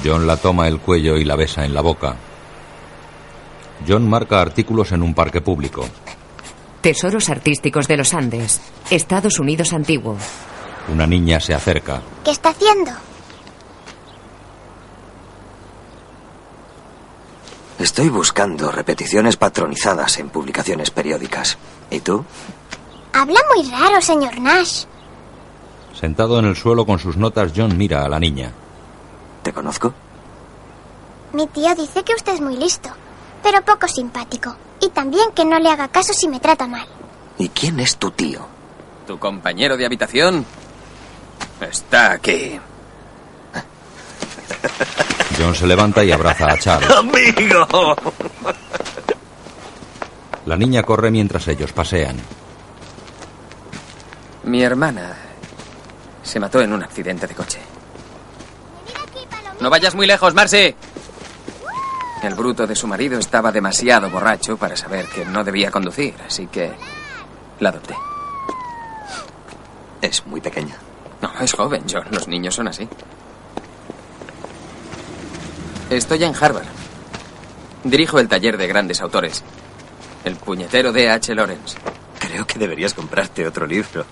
John 0.05 0.27
la 0.27 0.37
toma 0.37 0.69
el 0.69 0.81
cuello 0.81 1.17
y 1.17 1.25
la 1.25 1.35
besa 1.35 1.65
en 1.65 1.73
la 1.73 1.81
boca. 1.81 2.15
John 3.89 4.07
marca 4.07 4.43
artículos 4.43 4.93
en 4.93 5.03
un 5.03 5.15
parque 5.15 5.41
público. 5.41 5.89
Tesoros 6.83 7.31
artísticos 7.31 7.89
de 7.89 7.97
los 7.97 8.13
Andes, 8.13 8.61
Estados 8.91 9.39
Unidos 9.39 9.73
antiguo. 9.73 10.19
Una 10.93 11.07
niña 11.07 11.41
se 11.41 11.55
acerca. 11.55 12.03
¿Qué 12.23 12.33
está 12.33 12.51
haciendo? 12.51 12.91
Estoy 17.79 18.11
buscando 18.11 18.71
repeticiones 18.71 19.39
patronizadas 19.39 20.19
en 20.19 20.29
publicaciones 20.29 20.91
periódicas. 20.91 21.57
¿Y 21.91 22.01
tú? 22.01 22.27
Habla 23.15 23.39
muy 23.55 23.71
raro, 23.71 24.03
señor 24.03 24.41
Nash. 24.41 24.87
Sentado 25.99 26.41
en 26.41 26.47
el 26.47 26.57
suelo 26.57 26.85
con 26.85 26.99
sus 26.99 27.17
notas, 27.17 27.53
John 27.55 27.79
mira 27.79 28.05
a 28.05 28.09
la 28.09 28.19
niña. 28.19 28.51
¿Te 29.45 29.53
conozco? 29.53 29.95
Mi 31.33 31.47
tío 31.47 31.73
dice 31.77 32.03
que 32.03 32.13
usted 32.15 32.35
es 32.35 32.41
muy 32.41 32.57
listo, 32.57 32.91
pero 33.41 33.63
poco 33.63 33.87
simpático. 33.87 34.57
Y 34.81 34.89
también 34.89 35.31
que 35.33 35.45
no 35.45 35.61
le 35.61 35.71
haga 35.71 35.87
caso 35.87 36.13
si 36.13 36.27
me 36.27 36.41
trata 36.41 36.67
mal. 36.67 36.89
¿Y 37.39 37.49
quién 37.51 37.79
es 37.79 37.97
tu 37.97 38.11
tío? 38.11 38.41
¿Tu 39.07 39.17
compañero 39.17 39.77
de 39.77 39.87
habitación? 39.87 40.45
Está 41.61 42.13
aquí. 42.13 42.59
John 45.39 45.55
se 45.55 45.69
levanta 45.69 46.03
y 46.03 46.11
abraza 46.11 46.49
a 46.51 46.59
Charles. 46.59 46.91
¡Amigo! 46.91 47.95
La 50.47 50.57
niña 50.57 50.83
corre 50.83 51.13
mientras 51.13 51.47
ellos 51.47 51.73
pasean. 51.73 52.17
Mi 54.45 54.63
hermana 54.63 55.17
se 56.23 56.39
mató 56.39 56.61
en 56.61 56.73
un 56.73 56.83
accidente 56.83 57.27
de 57.27 57.35
coche. 57.35 57.59
No 59.61 59.71
vayas 59.71 59.95
muy 59.95 60.07
lejos, 60.07 60.35
Marcy. 60.35 60.75
El 62.23 62.35
bruto 62.35 62.67
de 62.67 62.77
su 62.77 62.87
marido 62.87 63.19
estaba 63.19 63.53
demasiado 63.53 64.11
borracho 64.11 64.57
para 64.57 64.77
saber 64.77 65.07
que 65.07 65.25
no 65.25 65.45
debía 65.45 65.71
conducir, 65.71 66.15
así 66.27 66.47
que 66.47 66.73
la 67.61 67.71
adopté. 67.71 67.95
Es 70.01 70.27
muy 70.27 70.41
pequeña. 70.41 70.77
No, 71.23 71.33
es 71.41 71.53
joven, 71.53 71.85
John. 71.91 72.05
Los 72.11 72.29
niños 72.29 72.55
son 72.55 72.69
así. 72.69 72.89
Estoy 75.89 76.25
en 76.25 76.35
Harvard. 76.35 76.67
Dirijo 77.85 78.19
el 78.19 78.29
taller 78.29 78.57
de 78.57 78.67
grandes 78.67 79.01
autores. 79.01 79.43
El 80.25 80.37
puñetero 80.37 80.93
de 80.93 81.11
H. 81.11 81.35
Lawrence. 81.35 81.79
Creo 82.35 82.49
que 82.49 82.59
deberías 82.59 82.93
comprarte 82.95 83.47
otro 83.47 83.65
libro. 83.65 84.05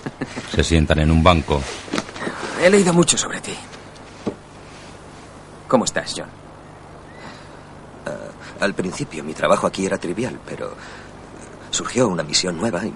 Se 0.50 0.64
sientan 0.64 0.98
en 1.00 1.10
un 1.10 1.22
banco. 1.22 1.60
He 2.62 2.70
leído 2.70 2.94
mucho 2.94 3.18
sobre 3.18 3.42
ti. 3.42 3.54
¿Cómo 5.68 5.84
estás, 5.84 6.14
John? 6.16 6.30
Uh, 8.06 8.64
al 8.64 8.72
principio 8.72 9.22
mi 9.22 9.34
trabajo 9.34 9.66
aquí 9.66 9.84
era 9.84 9.98
trivial, 9.98 10.40
pero 10.46 10.74
surgió 11.70 12.08
una 12.08 12.22
misión 12.22 12.56
nueva 12.56 12.82
y 12.86 12.94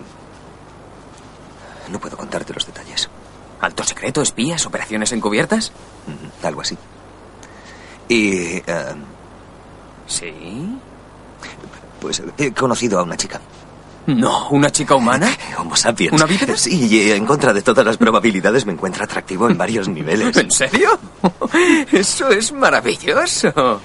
no 1.90 2.00
puedo 2.00 2.16
contarte 2.16 2.54
los 2.54 2.64
detalles. 2.64 3.10
¿Alto 3.60 3.84
secreto, 3.84 4.22
espías, 4.22 4.64
operaciones 4.64 5.12
encubiertas? 5.12 5.72
Mm, 6.06 6.46
algo 6.46 6.62
así. 6.62 6.78
Y... 8.08 8.60
Uh, 8.60 8.96
¿Sí? 10.06 10.78
Pues 12.00 12.22
he 12.38 12.54
conocido 12.54 12.98
a 12.98 13.02
una 13.02 13.18
chica. 13.18 13.42
No, 14.06 14.48
¿una 14.50 14.70
chica 14.70 14.94
humana? 14.94 15.30
Homo 15.58 15.76
sapiens. 15.76 16.12
¿Una 16.14 16.24
bípeda? 16.26 16.56
Sí, 16.56 16.86
y 16.88 17.12
en 17.12 17.26
contra 17.26 17.52
de 17.52 17.62
todas 17.62 17.84
las 17.84 17.96
probabilidades 17.96 18.66
me 18.66 18.72
encuentra 18.72 19.04
atractivo 19.04 19.48
en 19.48 19.56
varios 19.56 19.88
niveles. 19.98 20.36
¿En 20.36 20.50
serio? 20.50 20.98
Eso 21.92 22.28
es 22.30 22.52
maravilloso. 22.52 23.80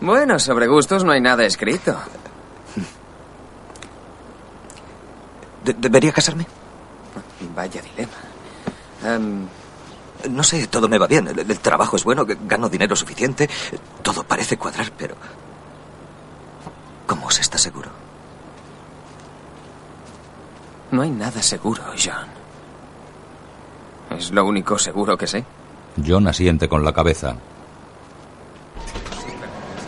Bueno, 0.00 0.38
sobre 0.38 0.66
gustos 0.66 1.04
no 1.04 1.12
hay 1.12 1.20
nada 1.20 1.44
escrito. 1.44 1.96
De- 5.64 5.74
¿Debería 5.74 6.12
casarme? 6.12 6.46
Vaya 7.54 7.80
dilema. 7.80 8.12
Em, 9.14 9.46
No 10.30 10.42
sé, 10.42 10.66
todo 10.68 10.88
me 10.88 10.98
va 10.98 11.06
bien. 11.06 11.28
El, 11.28 11.38
el 11.38 11.58
trabajo 11.60 11.96
es 11.96 12.04
bueno, 12.04 12.26
gano 12.26 12.68
dinero 12.68 12.96
suficiente. 12.96 13.48
Todo 14.02 14.24
parece 14.24 14.56
cuadrar, 14.56 14.90
pero... 14.96 15.14
¿Cómo 17.06 17.30
se 17.30 17.42
está 17.42 17.58
seguro? 17.58 17.90
No 20.94 21.02
hay 21.02 21.10
nada 21.10 21.42
seguro, 21.42 21.82
John. 22.02 22.28
Es 24.16 24.30
lo 24.30 24.46
único 24.46 24.78
seguro 24.78 25.18
que 25.18 25.26
sé. 25.26 25.44
John 26.06 26.28
asiente 26.28 26.68
con 26.68 26.84
la 26.84 26.92
cabeza. 26.92 27.36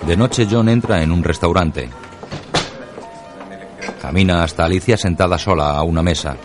De 0.06 0.16
noche 0.16 0.46
John 0.50 0.68
entra 0.68 1.02
en 1.02 1.12
un 1.12 1.22
restaurante. 1.22 1.88
Camina 4.02 4.42
hasta 4.42 4.64
Alicia 4.64 4.96
sentada 4.96 5.38
sola 5.38 5.76
a 5.76 5.82
una 5.82 6.02
mesa. 6.02 6.36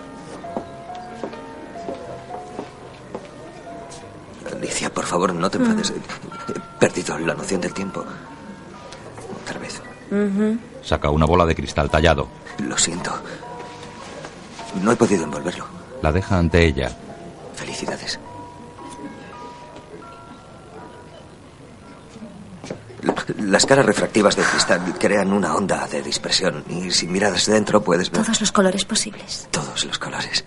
Alicia, 4.55 4.91
por 4.93 5.05
favor, 5.05 5.33
no 5.33 5.49
te 5.49 5.57
enfades. 5.57 5.91
He 5.91 6.79
perdido 6.79 7.17
la 7.19 7.33
noción 7.33 7.61
del 7.61 7.73
tiempo. 7.73 8.03
Otra 9.43 9.59
vez. 9.59 9.81
Saca 10.83 11.09
una 11.09 11.25
bola 11.25 11.45
de 11.45 11.55
cristal 11.55 11.89
tallado. 11.89 12.27
Lo 12.59 12.77
siento. 12.77 13.11
No 14.81 14.91
he 14.91 14.95
podido 14.95 15.23
envolverlo. 15.23 15.65
La 16.01 16.11
deja 16.11 16.37
ante 16.37 16.65
ella. 16.65 16.91
Felicidades. 17.55 18.19
La- 23.03 23.15
Las 23.37 23.65
caras 23.65 23.85
refractivas 23.85 24.35
del 24.35 24.45
cristal 24.45 24.95
crean 24.99 25.33
una 25.33 25.55
onda 25.55 25.87
de 25.87 26.01
dispersión 26.01 26.63
y 26.69 26.91
si 26.91 27.07
miras 27.07 27.45
dentro 27.47 27.81
puedes 27.83 28.11
ver 28.11 28.21
Todos 28.23 28.39
los 28.41 28.51
colores 28.51 28.85
posibles. 28.85 29.47
todos 29.51 29.85
los 29.85 29.97
colores. 29.97 30.45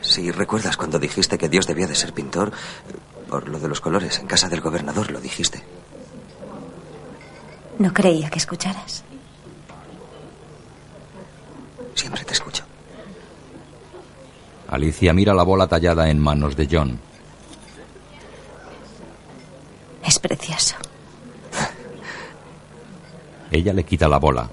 Si 0.00 0.30
recuerdas 0.30 0.76
cuando 0.76 0.98
dijiste 0.98 1.36
que 1.38 1.48
Dios 1.48 1.66
debía 1.66 1.86
de 1.86 1.94
ser 1.94 2.12
pintor, 2.12 2.52
por 3.28 3.48
lo 3.48 3.58
de 3.60 3.68
los 3.68 3.80
colores, 3.80 4.18
en 4.18 4.26
casa 4.26 4.48
del 4.48 4.60
gobernador 4.60 5.10
lo 5.10 5.20
dijiste. 5.20 5.62
No 7.78 7.92
creía 7.92 8.28
que 8.30 8.38
escucharas. 8.38 9.04
Siempre 12.00 12.24
te 12.24 12.32
escucho. 12.32 12.64
Alicia 14.68 15.12
mira 15.12 15.34
la 15.34 15.42
bola 15.42 15.66
tallada 15.66 16.08
en 16.08 16.18
manos 16.18 16.56
de 16.56 16.66
John. 16.70 16.98
Es 20.02 20.18
precioso. 20.18 20.76
Ella 23.50 23.74
le 23.74 23.84
quita 23.84 24.08
la 24.08 24.16
bola. 24.16 24.48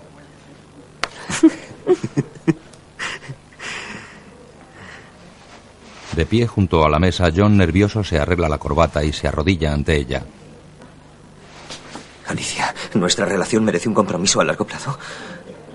De 6.11 6.25
pie 6.25 6.47
junto 6.47 6.83
a 6.83 6.89
la 6.89 6.99
mesa, 6.99 7.31
John 7.33 7.55
nervioso 7.55 8.03
se 8.03 8.19
arregla 8.19 8.49
la 8.49 8.57
corbata 8.57 9.05
y 9.05 9.13
se 9.13 9.29
arrodilla 9.29 9.71
ante 9.71 9.95
ella. 9.95 10.21
Alicia, 12.27 12.75
nuestra 12.95 13.25
relación 13.25 13.63
merece 13.63 13.87
un 13.87 13.95
compromiso 13.95 14.41
a 14.41 14.43
largo 14.43 14.67
plazo. 14.67 14.99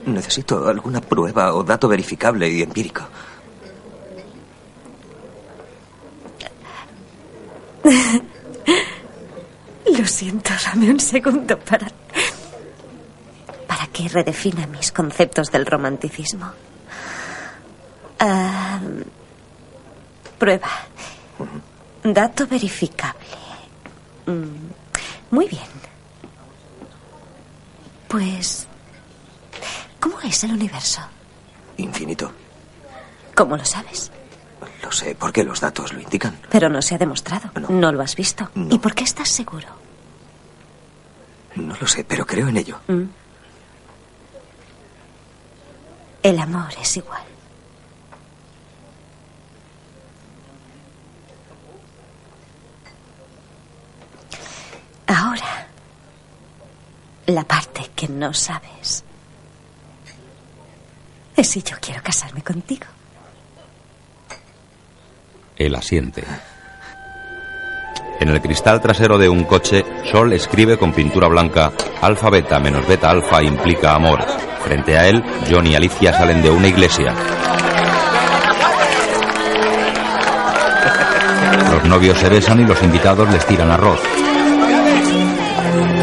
Necesito 0.07 0.67
alguna 0.69 1.01
prueba 1.01 1.55
o 1.55 1.63
dato 1.63 1.89
verificable 1.89 2.49
y 2.49 2.63
empírico. 2.63 3.03
Lo 9.99 10.07
siento, 10.07 10.51
dame 10.65 10.91
un 10.91 11.01
segundo 11.01 11.59
para. 11.59 11.89
para 13.67 13.87
que 13.89 14.09
redefina 14.09 14.67
mis 14.67 14.91
conceptos 14.93 15.51
del 15.51 15.67
romanticismo. 15.67 16.51
Prueba. 20.39 20.69
Dato 22.03 22.47
verificable. 22.47 23.27
Mm, 24.27 24.71
Muy 25.31 25.49
bien. 25.49 25.63
Pues. 28.09 28.67
¿Cómo 30.03 30.21
es 30.21 30.43
el 30.43 30.51
universo? 30.51 31.01
Infinito. 31.77 32.33
¿Cómo 33.37 33.57
lo 33.57 33.65
sabes? 33.65 34.11
Lo 34.83 34.91
sé 34.91 35.15
porque 35.15 35.45
los 35.45 35.61
datos 35.61 35.93
lo 35.93 36.01
indican. 36.01 36.37
Pero 36.51 36.69
no 36.69 36.83
se 36.83 36.97
ha 36.97 36.99
demostrado. 36.99 37.53
No, 37.69 37.93
lo 37.93 38.03
has 38.03 38.17
visto. 38.17 38.51
¿Y 38.69 38.79
por 38.81 38.97
qué 38.97 39.05
estás 39.05 39.29
seguro? 39.29 39.69
No 41.55 41.77
lo 41.81 41.87
sé, 41.87 42.03
pero 42.03 42.27
creo 42.27 42.49
en 42.49 42.57
ello. 42.57 42.81
Mm. 42.89 43.05
El 46.25 46.39
amor 46.41 46.75
es 46.81 46.97
igual. 46.97 47.23
Ahora, 55.07 55.69
la 57.27 57.45
parte 57.45 57.89
que 57.95 58.09
no 58.09 58.35
sabes 58.35 59.05
es 61.43 61.49
si 61.49 61.63
yo 61.63 61.77
quiero 61.81 62.01
casarme 62.03 62.41
contigo. 62.43 62.87
Él 65.57 65.75
asiente. 65.75 66.25
En 68.21 68.29
el 68.29 68.41
cristal 68.41 68.81
trasero 68.81 69.19
de 69.19 69.29
un 69.29 69.43
coche, 69.45 69.85
Sol 70.11 70.33
escribe 70.33 70.79
con 70.79 70.93
pintura 70.93 71.27
blanca 71.27 71.73
Alfa 72.01 72.31
beta 72.31 72.61
menos 72.61 72.87
beta 72.87 73.11
alfa 73.11 73.43
implica 73.43 73.95
amor. 73.95 74.25
Frente 74.65 74.97
a 74.97 75.09
él, 75.09 75.23
John 75.51 75.67
y 75.67 75.75
Alicia 75.75 76.13
salen 76.13 76.43
de 76.43 76.51
una 76.51 76.69
iglesia. 76.69 77.13
Los 81.73 81.85
novios 81.85 82.19
se 82.19 82.29
besan 82.29 82.61
y 82.61 82.65
los 82.65 82.81
invitados 82.83 83.29
les 83.33 83.45
tiran 83.47 83.71
arroz. 83.71 84.01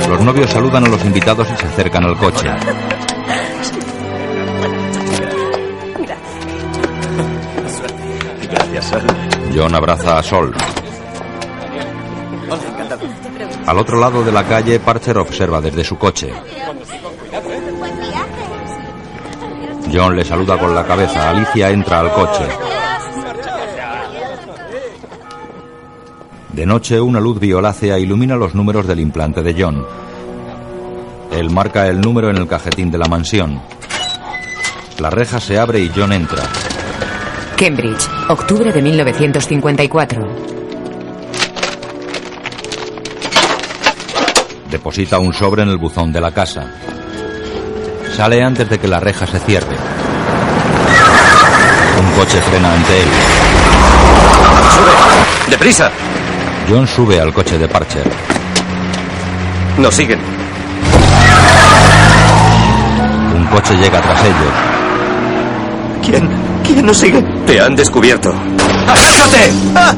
Los 0.10 0.20
novios 0.22 0.50
saludan 0.50 0.84
a 0.86 0.90
los 0.90 1.06
invitados 1.06 1.48
y 1.50 1.56
se 1.56 1.66
acercan 1.66 2.04
al 2.04 2.18
coche. 2.18 2.50
John 9.56 9.76
abraza 9.76 10.18
a 10.18 10.24
Sol. 10.24 10.54
Al 13.66 13.78
otro 13.78 14.00
lado 14.00 14.24
de 14.24 14.32
la 14.32 14.44
calle, 14.44 14.80
Parcher 14.80 15.18
observa 15.18 15.62
desde 15.62 15.84
su 15.84 15.98
coche. 15.98 16.34
John 19.94 20.16
le 20.16 20.24
saluda 20.24 20.58
con 20.58 20.74
la 20.74 20.86
cabeza. 20.86 21.30
Alicia 21.30 21.70
entra 21.70 22.00
al 22.00 22.12
coche. 22.12 22.48
De 26.54 26.66
noche, 26.66 27.00
una 27.00 27.20
luz 27.20 27.40
violácea 27.40 27.98
ilumina 27.98 28.36
los 28.36 28.54
números 28.54 28.88
del 28.88 29.00
implante 29.00 29.42
de 29.42 29.56
John. 29.62 29.86
Él 31.32 31.50
marca 31.52 31.88
el 31.88 32.02
número 32.02 32.30
en 32.30 32.38
el 32.38 32.48
cajetín 32.48 32.92
de 32.92 32.98
la 32.98 33.08
mansión. 33.08 33.62
La 35.00 35.10
reja 35.10 35.40
se 35.40 35.58
abre 35.58 35.80
y 35.80 35.92
John 35.96 36.12
entra. 36.12 36.44
Cambridge, 37.60 38.07
octubre 38.30 38.72
de 38.72 38.82
1954. 38.82 40.22
Deposita 44.72 45.20
un 45.20 45.34
sobre 45.34 45.64
en 45.64 45.68
el 45.68 45.78
buzón 45.78 46.14
de 46.14 46.22
la 46.22 46.32
casa. 46.32 46.72
Sale 48.16 48.41
antes 48.41 48.70
de 48.70 48.80
que 48.80 48.88
la 48.88 49.01
reja 49.01 49.28
se 49.28 49.39
cierre. 49.39 49.76
Un 51.99 52.12
coche 52.14 52.39
frena 52.39 52.74
ante 52.74 53.01
él. 53.01 53.10
¡Sube! 54.74 55.51
¡Deprisa! 55.51 55.91
John 56.70 56.88
sube 56.88 57.20
al 57.20 57.34
coche 57.34 57.57
de 57.57 57.68
Parcher. 57.68 58.10
Nos 59.80 59.93
siguen. 59.93 60.20
Un 63.36 63.45
coche 63.47 63.76
llega 63.76 63.99
tras 63.99 64.24
ellos. 64.24 64.53
¿Quién? 66.05 66.49
¿Quién 66.74 66.86
nos 66.86 66.97
sigue? 66.97 67.20
Te 67.47 67.59
han 67.59 67.76
descubierto. 67.76 68.32
¡Acércate! 68.88 69.51
¡Ah! 69.76 69.95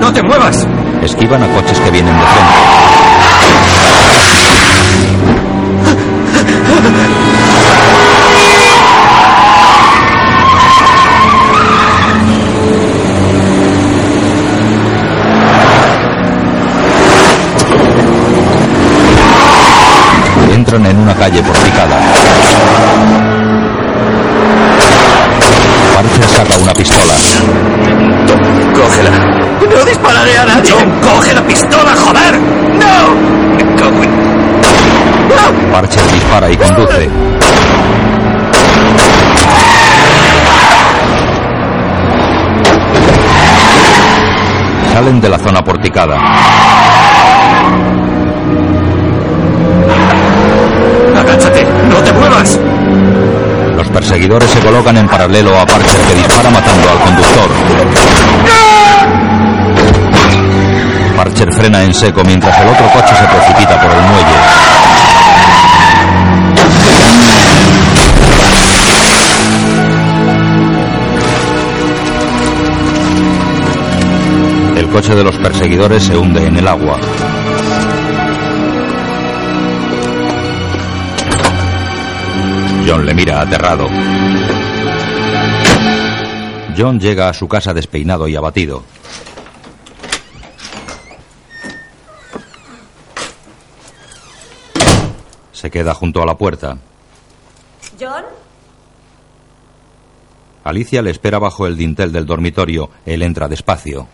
¡No 0.00 0.12
te 0.12 0.22
muevas! 0.22 0.64
Esquivan 1.02 1.42
a 1.42 1.48
coches 1.48 1.80
que 1.80 1.90
vienen 1.90 2.14
de 2.16 2.22
frente. 2.22 2.79
Salen 45.10 45.20
de 45.20 45.28
la 45.28 45.38
zona 45.38 45.60
porticada. 45.60 46.16
¡Agáchate! 51.16 51.66
¡No 51.88 51.96
te 51.96 52.12
muevas! 52.12 52.60
Los 53.74 53.88
perseguidores 53.88 54.48
se 54.50 54.60
colocan 54.60 54.96
en 54.98 55.08
paralelo 55.08 55.58
a 55.58 55.66
Parcher 55.66 56.00
que 56.06 56.14
dispara 56.14 56.50
matando 56.50 56.90
al 56.90 56.98
conductor. 57.00 57.50
Parcher 61.16 61.52
frena 61.54 61.82
en 61.82 61.92
seco 61.92 62.22
mientras 62.24 62.56
el 62.60 62.68
otro 62.68 62.86
coche 62.92 63.12
se 63.16 63.26
precipita 63.26 63.80
por 63.80 63.90
el 63.90 64.02
muelle. 64.02 64.89
El 74.90 74.96
coche 74.96 75.14
de 75.14 75.22
los 75.22 75.36
perseguidores 75.36 76.02
se 76.02 76.18
hunde 76.18 76.44
en 76.44 76.56
el 76.56 76.66
agua. 76.66 76.98
John 82.84 83.06
le 83.06 83.14
mira 83.14 83.40
aterrado. 83.40 83.86
John 86.76 86.98
llega 86.98 87.28
a 87.28 87.32
su 87.32 87.46
casa 87.46 87.72
despeinado 87.72 88.26
y 88.26 88.34
abatido. 88.34 88.82
Se 95.52 95.70
queda 95.70 95.94
junto 95.94 96.20
a 96.20 96.26
la 96.26 96.36
puerta. 96.36 96.78
¿John? 97.98 98.24
Alicia 100.64 101.00
le 101.00 101.12
espera 101.12 101.38
bajo 101.38 101.68
el 101.68 101.76
dintel 101.76 102.10
del 102.10 102.26
dormitorio. 102.26 102.90
Él 103.06 103.22
entra 103.22 103.46
despacio. 103.46 104.08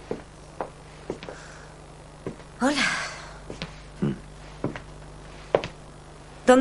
Hola. 2.61 2.83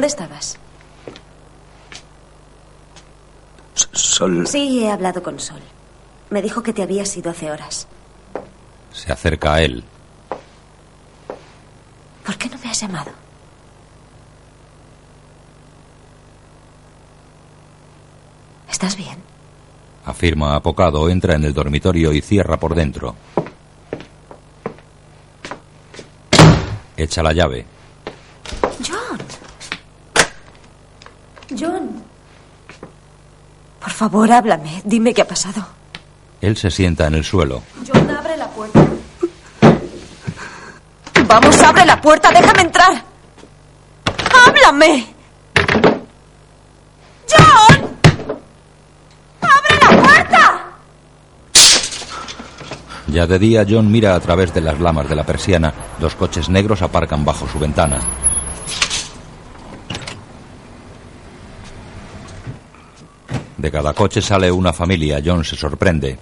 ¿Dónde 0.06 0.24
estabas? 0.24 0.58
Sol. 3.92 4.46
Sí, 4.46 4.84
he 4.84 4.92
hablado 4.92 5.24
con 5.24 5.40
Sol. 5.40 5.62
Me 6.30 6.44
dijo 6.44 6.62
que 6.62 6.74
te 6.74 6.84
habías 6.84 7.18
ido 7.18 7.32
hace 7.32 7.50
horas. 7.50 7.88
Se 8.94 9.12
acerca 9.12 9.56
a 9.56 9.64
él. 9.64 9.84
¿Por 12.24 12.38
qué 12.38 12.50
no 12.50 12.58
me 12.60 12.70
has 12.70 12.80
llamado? 12.80 13.12
¿Estás 18.70 18.96
bien? 18.96 19.18
Afirma 20.06 20.56
apocado, 20.56 21.10
entra 21.10 21.34
en 21.34 21.46
el 21.46 21.54
dormitorio 21.56 22.14
y 22.14 22.22
cierra 22.22 22.60
por 22.60 22.76
dentro. 22.76 23.16
Echa 26.96 27.24
la 27.24 27.34
llave. 27.34 27.66
John. 28.88 29.18
John. 31.58 32.04
Por 33.80 33.92
favor, 33.92 34.32
háblame. 34.32 34.82
Dime 34.84 35.14
qué 35.14 35.22
ha 35.22 35.28
pasado. 35.28 35.66
Él 36.42 36.58
se 36.58 36.70
sienta 36.70 37.08
en 37.08 37.16
el 37.16 37.24
suelo. 37.24 37.62
John, 37.88 38.10
abre 38.10 38.38
la 38.38 38.48
puerta. 38.50 38.86
Vamos, 41.28 41.60
abre 41.62 41.86
la 41.86 42.02
puerta. 42.02 42.30
Déjame 42.32 42.62
entrar. 42.62 43.04
¡Háblame! 44.48 45.08
¡John! 47.30 47.90
¡Abre 49.42 49.76
la 49.82 50.02
puerta! 50.04 50.64
Ya 53.08 53.26
de 53.28 53.40
día, 53.40 53.66
John 53.68 53.92
mira 53.92 54.16
a 54.16 54.20
través 54.20 54.54
de 54.54 54.62
las 54.62 54.80
lamas 54.80 55.08
de 55.10 55.16
la 55.16 55.24
persiana. 55.24 55.74
Dos 56.00 56.16
coches 56.16 56.50
negros 56.50 56.82
aparcan 56.82 57.24
bajo 57.24 57.48
su 57.48 57.60
ventana. 57.60 58.00
De 63.66 63.72
cada 63.72 63.96
coche 63.96 64.22
sale 64.22 64.52
una 64.52 64.72
familia. 64.72 65.20
John 65.26 65.44
se 65.44 65.56
sorprende. 65.56 66.20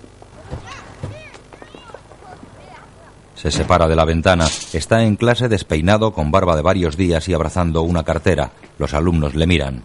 Se 3.35 3.51
separa 3.51 3.85
de 3.85 3.97
la 3.97 4.05
ventana. 4.05 4.47
Está 4.71 5.03
en 5.03 5.17
clase 5.17 5.49
despeinado 5.49 6.13
con 6.13 6.31
barba 6.31 6.55
de 6.55 6.61
varios 6.61 6.95
días 6.95 7.27
y 7.27 7.33
abrazando 7.33 7.81
una 7.81 8.03
cartera. 8.03 8.51
Los 8.77 8.93
alumnos 8.93 9.35
le 9.35 9.45
miran. 9.45 9.83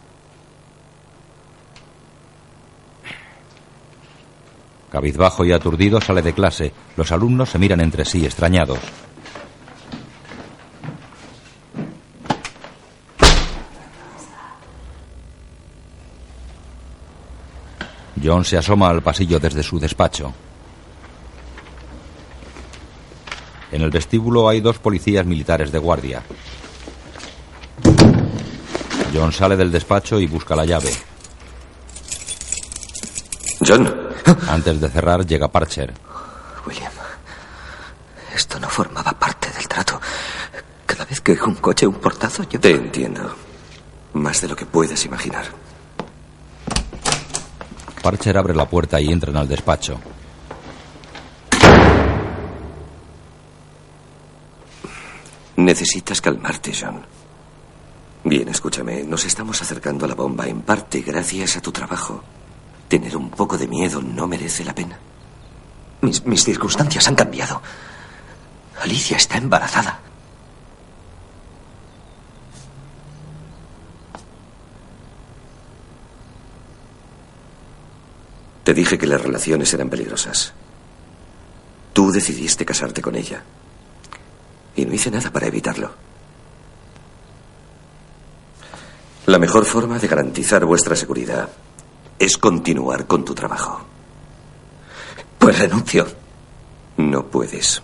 Cabizbajo 4.93 5.45
y 5.45 5.51
aturdido 5.51 6.01
sale 6.01 6.23
de 6.23 6.35
clase. 6.35 6.73
Los 6.97 7.11
alumnos 7.11 7.51
se 7.51 7.59
miran 7.59 7.81
entre 7.81 8.05
sí 8.05 8.25
extrañados. 8.25 8.79
John 18.23 18.45
se 18.45 18.57
asoma 18.57 18.89
al 18.89 19.03
pasillo 19.03 19.39
desde 19.39 19.63
su 19.63 19.79
despacho. 19.79 20.33
En 23.71 23.83
el 23.83 23.91
vestíbulo 23.91 24.49
hay 24.49 24.61
dos 24.61 24.79
policías 24.79 25.27
militares 25.27 25.71
de 25.71 25.79
guardia. 25.79 26.23
John 29.15 29.33
sale 29.33 29.57
del 29.57 29.71
despacho 29.71 30.19
y 30.21 30.27
busca 30.27 30.57
la 30.57 30.65
llave. 30.65 30.91
John. 33.67 34.09
Antes 34.49 34.81
de 34.81 34.89
cerrar 34.89 35.27
llega 35.27 35.49
Parcher. 35.49 35.93
William, 36.67 36.93
esto 38.35 38.59
no 38.59 38.69
formaba 38.69 39.13
parte 39.13 39.51
del 39.51 39.67
trato. 39.67 40.01
Cada 40.87 41.05
vez 41.05 41.21
que 41.21 41.33
un 41.33 41.57
coche, 41.57 41.87
un 41.87 41.95
portazo, 41.95 42.45
yo... 42.45 42.61
Te 42.61 42.71
entiendo. 42.71 43.35
Más 44.15 44.41
de 44.41 44.49
lo 44.49 44.57
que 44.57 44.67
puedes 44.67 45.05
imaginar. 45.05 45.45
Parcher 48.03 48.37
abre 48.39 48.55
la 48.55 48.69
puerta 48.69 49.01
y 49.01 49.09
entran 49.09 49.37
al 49.37 49.49
despacho. 49.49 49.99
Necesitas 55.57 56.21
calmarte, 56.21 56.73
John. 56.73 57.05
Bien, 58.25 58.49
escúchame. 58.49 59.03
Nos 59.05 59.25
estamos 59.25 59.61
acercando 59.61 60.05
a 60.05 60.09
la 60.09 60.15
bomba 60.15 60.47
en 60.47 60.63
parte 60.63 61.01
gracias 61.01 61.57
a 61.57 61.61
tu 61.61 61.73
trabajo. 61.73 62.23
Tener 62.89 63.17
un 63.17 63.31
poco 63.31 63.59
de 63.59 63.67
miedo 63.67 64.01
no 64.01 64.27
merece 64.27 64.65
la 64.65 64.75
pena. 64.75 64.99
Mis, 66.01 66.25
mis 66.25 66.45
circunstancias 66.45 67.09
han 67.09 67.17
cambiado. 67.17 67.61
Alicia 68.83 69.17
está 69.17 69.37
embarazada. 69.37 70.01
Te 78.69 78.75
dije 78.75 78.99
que 78.99 79.07
las 79.07 79.23
relaciones 79.23 79.73
eran 79.73 79.89
peligrosas. 79.89 80.53
Tú 81.95 82.13
decidiste 82.13 82.67
casarte 82.67 83.01
con 83.01 83.15
ella. 83.15 83.43
Y 84.77 84.85
no 84.85 84.93
hice 84.93 85.11
nada 85.11 85.31
para 85.31 85.47
evitarlo. 85.47 85.91
La 89.25 89.39
mejor 89.39 89.65
forma 89.65 89.99
de 89.99 90.07
garantizar 90.07 90.67
vuestra 90.67 90.95
seguridad 90.97 91.49
es 92.19 92.37
continuar 92.37 93.07
con 93.07 93.25
tu 93.25 93.35
trabajo. 93.35 93.87
Pues 95.39 95.59
renuncio. 95.59 96.07
No 96.99 97.25
puedes. 97.25 97.81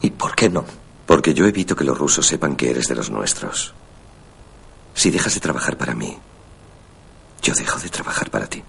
¿Y 0.00 0.10
por 0.12 0.34
qué 0.34 0.48
no? 0.48 0.64
Porque 1.04 1.34
yo 1.34 1.46
evito 1.46 1.76
que 1.76 1.84
los 1.84 1.98
rusos 1.98 2.26
sepan 2.26 2.56
que 2.56 2.70
eres 2.70 2.88
de 2.88 2.94
los 2.94 3.10
nuestros. 3.10 3.74
Si 4.94 5.10
dejas 5.10 5.34
de 5.34 5.40
trabajar 5.40 5.76
para 5.76 5.94
mí, 5.94 6.16
yo 7.42 7.52
dejo 7.52 7.78
de 7.78 7.90
trabajar 7.90 8.30
para 8.30 8.46
ti. 8.46 8.64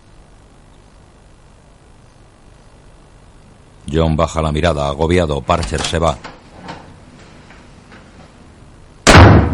John 3.92 4.16
baja 4.16 4.42
la 4.42 4.52
mirada, 4.52 4.88
agobiado. 4.88 5.42
Parcher 5.42 5.82
se 5.82 6.00
va. 6.00 6.18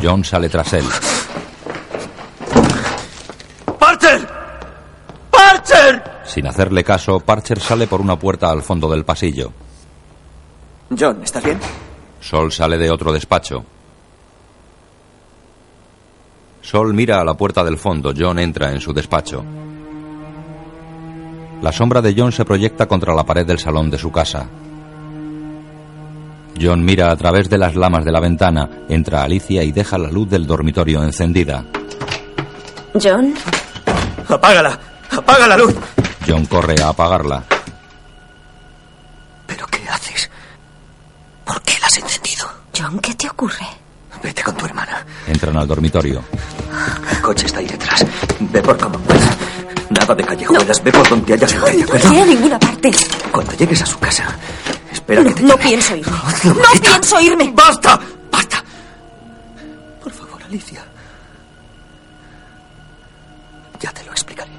John 0.02 0.24
sale 0.24 0.50
tras 0.50 0.74
él. 0.74 0.86
¡Parcher! 3.78 4.30
¡Parcher! 5.30 6.04
Sin 6.26 6.48
hacerle 6.48 6.84
caso, 6.84 7.20
Parcher 7.20 7.60
sale 7.60 7.88
por 7.88 8.02
una 8.02 8.18
puerta 8.18 8.50
al 8.50 8.62
fondo 8.62 8.90
del 8.90 9.04
pasillo. 9.04 9.52
John, 10.98 11.22
¿estás 11.24 11.44
bien? 11.44 11.60
Sol 12.22 12.52
sale 12.52 12.78
de 12.78 12.90
otro 12.90 13.12
despacho. 13.12 13.66
Sol 16.62 16.94
mira 16.94 17.20
a 17.20 17.24
la 17.24 17.34
puerta 17.34 17.64
del 17.64 17.78
fondo. 17.78 18.14
John 18.16 18.40
entra 18.40 18.72
en 18.72 18.82
su 18.82 18.94
despacho. 18.94 19.44
La 21.62 21.72
sombra 21.72 22.02
de 22.02 22.14
John 22.18 22.32
se 22.32 22.46
proyecta 22.46 22.86
contra 22.88 23.14
la 23.14 23.26
pared 23.26 23.46
del 23.46 23.60
salón 23.60 23.90
de 23.90 23.98
su 23.98 24.12
casa. 24.12 24.48
John 26.60 26.84
mira 26.84 27.12
a 27.12 27.16
través 27.16 27.50
de 27.50 27.58
las 27.58 27.76
lamas 27.76 28.04
de 28.06 28.12
la 28.12 28.20
ventana, 28.20 28.70
entra 28.90 29.24
Alicia 29.24 29.64
y 29.64 29.72
deja 29.72 29.98
la 29.98 30.10
luz 30.10 30.30
del 30.30 30.46
dormitorio 30.46 31.04
encendida. 31.04 31.64
John, 33.02 33.34
¡Apágala! 34.28 34.80
¡Apaga 35.12 35.48
la 35.48 35.58
luz! 35.58 35.76
John 36.28 36.46
corre 36.46 36.76
a 36.82 36.90
apagarla. 36.90 37.44
¿Pero 39.48 39.66
qué 39.68 39.88
haces? 39.90 40.30
John, 42.80 42.98
¿qué 43.00 43.14
te 43.14 43.30
ocurre? 43.30 43.68
Vete 44.24 44.42
con 44.42 44.56
tu 44.56 44.66
hermana. 44.66 45.06
Entran 45.28 45.58
al 45.58 45.68
dormitorio. 45.68 46.24
El 47.12 47.22
coche 47.22 47.46
está 47.46 47.60
ahí 47.60 47.68
detrás. 47.68 48.06
Ve 48.40 48.62
por 48.62 48.78
puedas. 48.78 49.49
Nada 50.10 50.16
de 50.24 50.24
callejuelas. 50.28 50.84
Ve 50.84 50.92
por 50.92 51.08
donde 51.08 51.34
ir, 51.34 51.40
¿de 51.40 51.46
No 51.56 51.58
acuerdo? 51.86 52.10
iré 52.14 52.22
a 52.22 52.26
ninguna 52.26 52.58
parte. 52.60 52.92
Cuando 53.32 53.54
llegues 53.54 53.82
a 53.84 53.86
su 53.86 54.00
casa, 54.00 54.26
espera 54.92 55.22
No, 55.22 55.30
que 55.30 55.36
te 55.36 55.42
no 55.44 55.50
llame. 55.50 55.64
pienso 55.64 55.96
irme. 55.96 56.12
No 56.46 56.82
pienso 56.82 57.22
irme. 57.22 57.52
¡Basta! 57.54 58.00
¡Basta! 58.32 58.64
Por 60.04 60.12
favor, 60.12 60.42
Alicia. 60.44 60.84
Ya 63.80 63.92
te 63.92 64.04
lo 64.04 64.12
explicaré. 64.12 64.50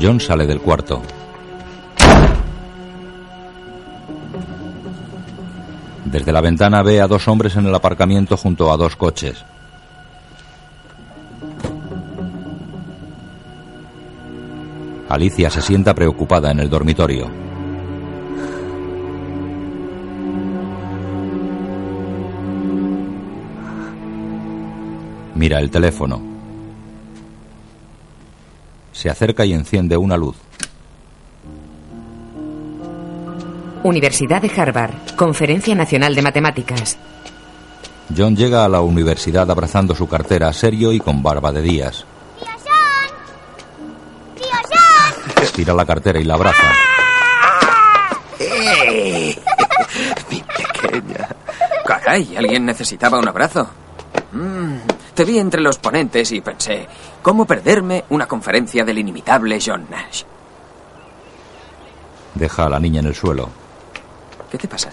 John 0.00 0.18
sale 0.18 0.46
del 0.46 0.60
cuarto. 0.62 1.02
Desde 6.06 6.32
la 6.32 6.40
ventana 6.40 6.82
ve 6.82 7.02
a 7.02 7.06
dos 7.06 7.28
hombres 7.28 7.56
en 7.56 7.66
el 7.66 7.74
aparcamiento 7.74 8.38
junto 8.38 8.72
a 8.72 8.78
dos 8.78 8.96
coches. 8.96 9.44
Alicia 15.08 15.48
se 15.48 15.62
sienta 15.62 15.94
preocupada 15.94 16.50
en 16.50 16.60
el 16.60 16.68
dormitorio. 16.68 17.30
Mira 25.34 25.60
el 25.60 25.70
teléfono. 25.70 26.20
Se 28.92 29.08
acerca 29.08 29.46
y 29.46 29.52
enciende 29.54 29.96
una 29.96 30.16
luz. 30.16 30.36
Universidad 33.84 34.42
de 34.42 34.50
Harvard. 34.54 35.14
Conferencia 35.16 35.74
Nacional 35.74 36.14
de 36.14 36.22
Matemáticas. 36.22 36.98
John 38.14 38.36
llega 38.36 38.64
a 38.64 38.68
la 38.68 38.80
universidad 38.80 39.50
abrazando 39.50 39.94
su 39.94 40.06
cartera, 40.08 40.52
serio 40.52 40.92
y 40.92 41.00
con 41.00 41.22
barba 41.22 41.52
de 41.52 41.62
días. 41.62 42.04
Tira 45.58 45.74
la 45.74 45.84
cartera 45.84 46.20
y 46.20 46.22
la 46.22 46.34
abraza. 46.34 46.72
¡Eh! 48.38 49.36
Mi 50.30 50.40
pequeña. 50.40 51.28
Caray, 51.84 52.36
¿alguien 52.36 52.64
necesitaba 52.64 53.18
un 53.18 53.26
abrazo? 53.26 53.68
Mm, 54.30 54.76
te 55.14 55.24
vi 55.24 55.40
entre 55.40 55.60
los 55.60 55.78
ponentes 55.78 56.30
y 56.30 56.40
pensé, 56.42 56.86
¿cómo 57.22 57.44
perderme 57.44 58.04
una 58.10 58.28
conferencia 58.28 58.84
del 58.84 59.00
inimitable 59.00 59.58
John 59.60 59.88
Nash? 59.90 60.22
Deja 62.36 62.66
a 62.66 62.68
la 62.68 62.78
niña 62.78 63.00
en 63.00 63.06
el 63.06 63.16
suelo. 63.16 63.50
¿Qué 64.48 64.58
te 64.58 64.68
pasa? 64.68 64.90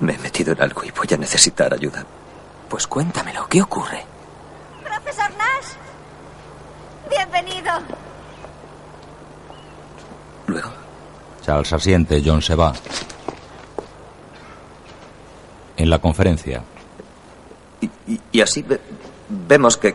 Me 0.00 0.14
he 0.14 0.18
metido 0.18 0.52
en 0.52 0.62
algo 0.62 0.82
y 0.82 0.90
voy 0.90 1.06
a 1.12 1.16
necesitar 1.16 1.72
ayuda. 1.72 2.04
Pues 2.68 2.88
cuéntamelo, 2.88 3.46
¿qué 3.48 3.62
ocurre? 3.62 4.04
Profesor. 4.82 5.37
Bienvenido. 7.10 7.72
Luego. 10.46 10.70
Charles 11.44 11.72
asiente, 11.72 12.22
John 12.24 12.42
se 12.42 12.54
va. 12.54 12.72
En 15.76 15.88
la 15.90 15.98
conferencia, 16.00 16.62
Y, 17.80 18.20
y 18.32 18.40
así 18.40 18.62
ve- 18.62 18.80
vemos 19.28 19.76
que, 19.76 19.94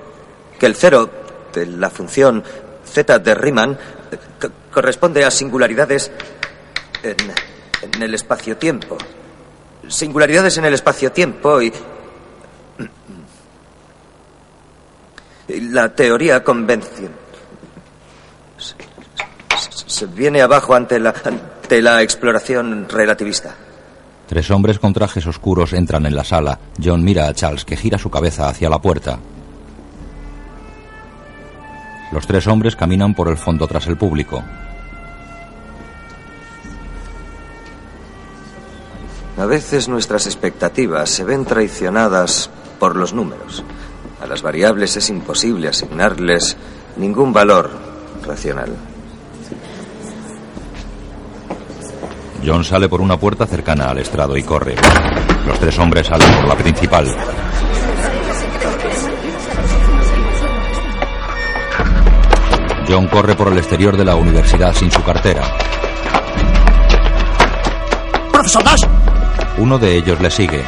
que 0.58 0.66
el 0.66 0.76
cero 0.76 1.10
de 1.54 1.66
la 1.66 1.90
función 1.90 2.42
z 2.86 3.20
de 3.20 3.34
Riemann 3.36 3.78
eh, 4.12 4.18
co- 4.40 4.50
corresponde 4.72 5.26
a 5.26 5.32
singularidades 5.32 6.10
en, 7.04 7.18
en 7.94 8.02
el 8.02 8.14
espacio-tiempo. 8.14 8.98
Singularidades 9.90 10.58
en 10.58 10.66
el 10.66 10.74
espacio-tiempo 10.74 11.62
y... 11.62 11.74
La 15.48 15.90
teoría 15.94 16.44
convención 16.44 17.12
se, 18.58 18.76
se- 19.58 19.90
se 19.90 20.06
viene 20.08 20.42
abajo 20.42 20.74
ante 20.74 21.00
la, 21.00 21.14
ante 21.26 21.82
la 21.82 22.02
exploración 22.02 22.88
relativista. 22.90 23.54
tres 24.28 24.50
hombres 24.52 24.80
con 24.80 24.94
trajes 24.94 25.28
oscuros 25.28 25.74
entran 25.74 26.06
en 26.06 26.16
la 26.16 26.24
sala. 26.24 26.60
John 26.84 27.04
mira 27.04 27.28
a 27.28 27.34
Charles, 27.34 27.66
que 27.66 27.76
gira 27.76 27.98
su 27.98 28.10
cabeza 28.10 28.48
hacia 28.48 28.70
la 28.70 28.80
puerta. 28.82 29.20
Los 32.12 32.26
tres 32.28 32.48
hombres 32.48 32.76
caminan 32.76 33.14
por 33.14 33.28
el 33.28 33.38
fondo 33.38 33.68
tras 33.68 33.88
el 33.88 33.98
público. 33.98 34.44
A 39.38 39.46
veces 39.46 39.88
nuestras 39.90 40.26
expectativas 40.28 41.10
se 41.10 41.24
ven 41.24 41.44
traicionadas 41.44 42.50
por 42.80 42.96
los 42.96 43.14
números. 43.14 43.64
A 44.24 44.26
las 44.26 44.42
variables 44.42 44.96
es 44.96 45.10
imposible 45.10 45.68
asignarles 45.68 46.56
ningún 46.96 47.34
valor 47.34 47.70
racional. 48.26 48.74
John 52.46 52.64
sale 52.64 52.88
por 52.88 53.02
una 53.02 53.20
puerta 53.20 53.46
cercana 53.46 53.90
al 53.90 53.98
estrado 53.98 54.38
y 54.38 54.44
corre. 54.44 54.76
Los 55.46 55.60
tres 55.60 55.78
hombres 55.78 56.08
salen 56.08 56.34
por 56.36 56.48
la 56.48 56.56
principal. 56.56 57.06
John 62.88 63.08
corre 63.10 63.36
por 63.36 63.50
el 63.50 63.58
exterior 63.58 63.98
de 63.98 64.06
la 64.06 64.16
universidad 64.16 64.74
sin 64.74 64.90
su 64.90 65.04
cartera. 65.04 65.44
¡Profesor 68.32 68.64
Nash! 68.64 68.84
Uno 69.58 69.78
de 69.78 69.98
ellos 69.98 70.22
le 70.22 70.32
sigue. 70.32 70.64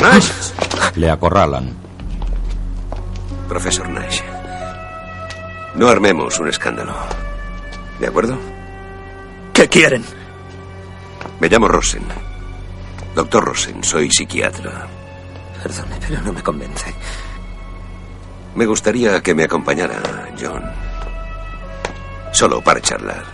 Nash. 0.00 0.30
Le 0.96 1.10
acorralan. 1.10 1.74
Profesor 3.48 3.88
Nash. 3.88 4.20
No 5.74 5.88
armemos 5.88 6.38
un 6.38 6.48
escándalo. 6.48 6.94
¿De 7.98 8.06
acuerdo? 8.06 8.38
¿Qué 9.52 9.68
quieren? 9.68 10.04
Me 11.38 11.48
llamo 11.48 11.68
Rosen. 11.68 12.04
Doctor 13.14 13.44
Rosen, 13.44 13.84
soy 13.84 14.10
psiquiatra. 14.10 14.86
Perdone, 15.62 15.96
pero 16.08 16.22
no 16.22 16.32
me 16.32 16.42
convence. 16.42 16.94
Me 18.54 18.66
gustaría 18.66 19.22
que 19.22 19.34
me 19.34 19.44
acompañara, 19.44 20.00
John. 20.40 20.62
Solo 22.32 22.62
para 22.62 22.80
charlar. 22.80 23.24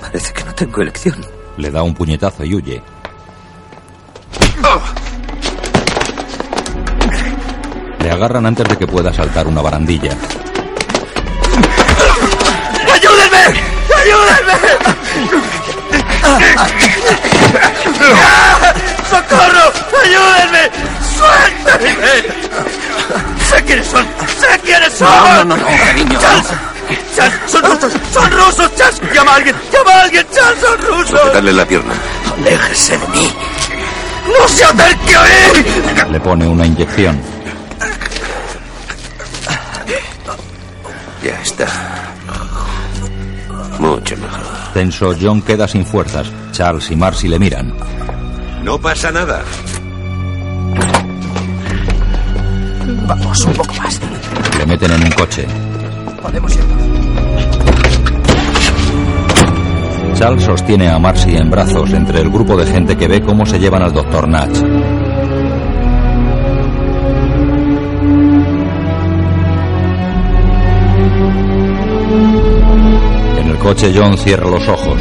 Parece 0.00 0.32
que 0.32 0.44
no 0.44 0.54
tengo 0.54 0.80
elección. 0.80 1.24
Le 1.56 1.70
da 1.70 1.82
un 1.82 1.94
puñetazo 1.94 2.44
y 2.44 2.54
huye. 2.54 2.82
Le 8.00 8.10
agarran 8.10 8.46
antes 8.46 8.66
de 8.68 8.76
que 8.76 8.86
pueda 8.86 9.12
saltar 9.12 9.46
una 9.46 9.60
barandilla. 9.60 10.12
¡Ayúdenme! 12.92 13.60
¡Ayúdenme! 13.96 14.54
¡Socorro! 19.10 19.72
¡Ayúdenme! 20.04 20.70
¡Suéltenme! 21.16 22.14
¡Sé 23.48 23.64
quiénes 23.64 23.86
son! 23.86 24.06
¡Sé 24.38 24.58
quiénes 24.60 24.92
son! 24.94 25.08
No, 25.08 25.44
no, 25.44 25.56
no, 25.56 25.56
no, 25.56 25.66
cariño. 25.84 26.18
¡Charles! 26.20 26.46
¡Charles! 27.16 27.38
¡Son 27.46 27.62
rusos! 27.62 27.92
¡Son 28.12 28.30
rusos! 28.30 28.74
¡Charles! 28.76 29.00
¡Llama 29.12 29.32
a 29.32 29.34
alguien! 29.36 29.56
¡Llama 29.72 29.90
a 29.90 30.00
alguien! 30.02 30.26
¡Charles! 30.32 30.60
¡Son 30.60 30.78
rusos! 30.86 31.20
Sujetarle 31.20 31.52
la 31.52 31.66
pierna. 31.66 31.94
¡Aléjese 32.38 32.96
de 32.96 33.08
mí! 33.08 33.36
¡No 34.28 34.48
se 34.48 34.64
acerque 34.64 35.14
a 35.14 35.22
mí! 35.22 36.12
Le 36.12 36.20
pone 36.20 36.46
una 36.46 36.66
inyección. 36.66 37.20
Ya 41.22 41.40
está. 41.42 41.66
Mucho 43.78 44.16
mejor. 44.16 44.40
Tenso, 44.74 45.14
John 45.20 45.42
queda 45.42 45.66
sin 45.66 45.84
fuerzas. 45.84 46.26
Charles 46.52 46.90
y 46.90 46.96
Marcy 46.96 47.28
le 47.28 47.38
miran. 47.38 47.74
No 48.62 48.78
pasa 48.80 49.10
nada. 49.10 49.42
Vamos, 53.06 53.44
un 53.44 53.52
poco 53.54 53.74
más. 53.74 54.00
Le 54.58 54.66
meten 54.66 54.92
en 54.92 55.04
un 55.04 55.10
coche. 55.12 55.46
Podemos 56.22 56.54
irnos. 56.54 57.07
Charles 60.18 60.42
sostiene 60.42 60.88
a 60.88 60.98
Marcy 60.98 61.36
en 61.36 61.48
brazos 61.48 61.92
entre 61.92 62.20
el 62.20 62.28
grupo 62.28 62.56
de 62.56 62.66
gente 62.66 62.96
que 62.96 63.06
ve 63.06 63.20
cómo 63.20 63.46
se 63.46 63.60
llevan 63.60 63.82
al 63.82 63.92
doctor 63.92 64.26
Natch. 64.26 64.58
En 73.38 73.48
el 73.48 73.58
coche 73.58 73.92
John 73.94 74.18
cierra 74.18 74.50
los 74.50 74.66
ojos. 74.66 75.00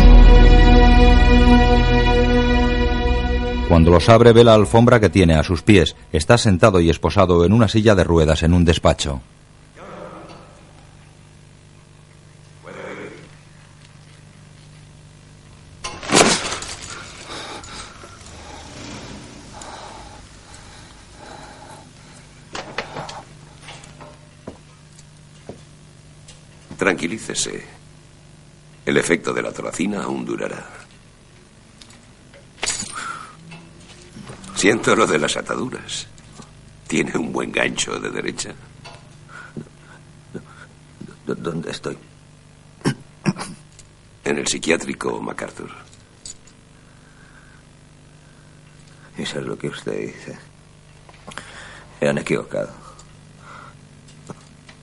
Cuando 3.68 3.89
los 3.89 4.07
abre 4.09 4.34
ve 4.34 4.43
la 4.43 4.53
alfombra 4.53 4.99
que 4.99 5.09
tiene 5.09 5.34
a 5.34 5.41
sus 5.41 5.63
pies. 5.63 5.95
Está 6.11 6.38
sentado 6.38 6.80
y 6.80 6.91
esposado 6.91 7.43
en 7.43 7.53
una 7.53 7.68
silla 7.68 7.95
de 7.95 8.03
ruedas 8.03 8.43
en 8.43 8.53
un 8.53 8.65
despacho. 8.65 9.22
Tranquilícese. 26.88 27.65
El 28.85 28.95
efecto 28.95 29.33
de 29.33 29.41
la 29.41 29.51
toracina 29.51 30.03
aún 30.03 30.23
durará. 30.23 30.65
Siento 34.55 34.95
lo 34.95 35.05
de 35.05 35.19
las 35.19 35.35
ataduras. 35.35 36.07
Tiene 36.88 37.17
un 37.17 37.33
buen 37.33 37.51
gancho 37.51 37.99
de 37.99 38.09
derecha. 38.09 38.53
¿Dónde 41.25 41.71
estoy? 41.71 41.97
En 44.23 44.38
el 44.38 44.47
psiquiátrico 44.47 45.21
MacArthur. 45.21 45.71
Eso 49.17 49.39
es 49.39 49.45
lo 49.45 49.57
que 49.57 49.67
usted 49.67 50.07
dice. 50.07 50.38
Se 51.99 52.07
han 52.07 52.19
equivocado. 52.19 52.86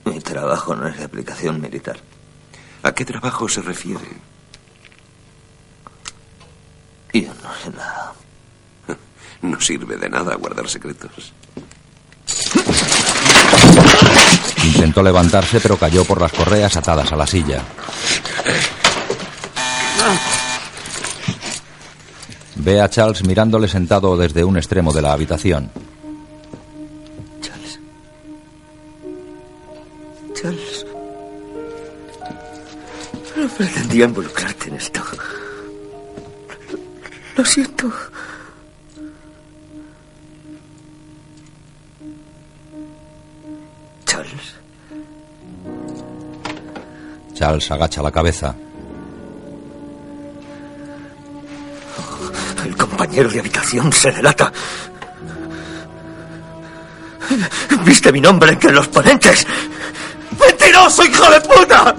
Mi 0.13 0.19
trabajo 0.19 0.75
no 0.75 0.87
es 0.87 0.97
de 0.97 1.03
aplicación 1.03 1.59
militar. 1.59 1.97
¿A 2.83 2.91
qué 2.93 3.03
trabajo 3.03 3.49
se 3.49 3.61
refiere? 3.61 4.05
Yo 7.13 7.33
no 7.43 7.55
sé 7.63 7.69
nada. 7.71 8.13
No 9.41 9.61
sirve 9.61 9.97
de 9.97 10.09
nada 10.09 10.33
guardar 10.35 10.67
secretos. 10.67 11.33
Intentó 14.63 15.03
levantarse 15.03 15.59
pero 15.59 15.77
cayó 15.77 16.03
por 16.03 16.19
las 16.19 16.31
correas 16.31 16.75
atadas 16.77 17.11
a 17.11 17.15
la 17.15 17.27
silla. 17.27 17.61
Ve 22.55 22.81
a 22.81 22.89
Charles 22.89 23.23
mirándole 23.23 23.67
sentado 23.67 24.17
desde 24.17 24.43
un 24.43 24.57
extremo 24.57 24.91
de 24.93 25.01
la 25.01 25.13
habitación. 25.13 25.69
Charles. 30.45 30.85
No 33.35 33.47
pretendía 33.57 34.05
involucrarte 34.05 34.69
en 34.69 34.75
esto. 34.75 35.01
Lo 37.35 37.43
siento. 37.43 37.91
Charles. 44.05 44.55
Charles 47.33 47.71
agacha 47.71 48.03
la 48.03 48.11
cabeza. 48.11 48.55
El 52.63 52.77
compañero 52.77 53.29
de 53.29 53.39
habitación 53.39 53.91
se 53.91 54.11
delata. 54.11 54.53
¿Viste 57.83 58.11
mi 58.11 58.21
nombre 58.21 58.51
entre 58.51 58.71
los 58.71 58.87
ponentes? 58.87 59.45
¡Mentiroso, 60.39 61.03
hijo 61.05 61.29
de 61.31 61.41
puta! 61.41 61.95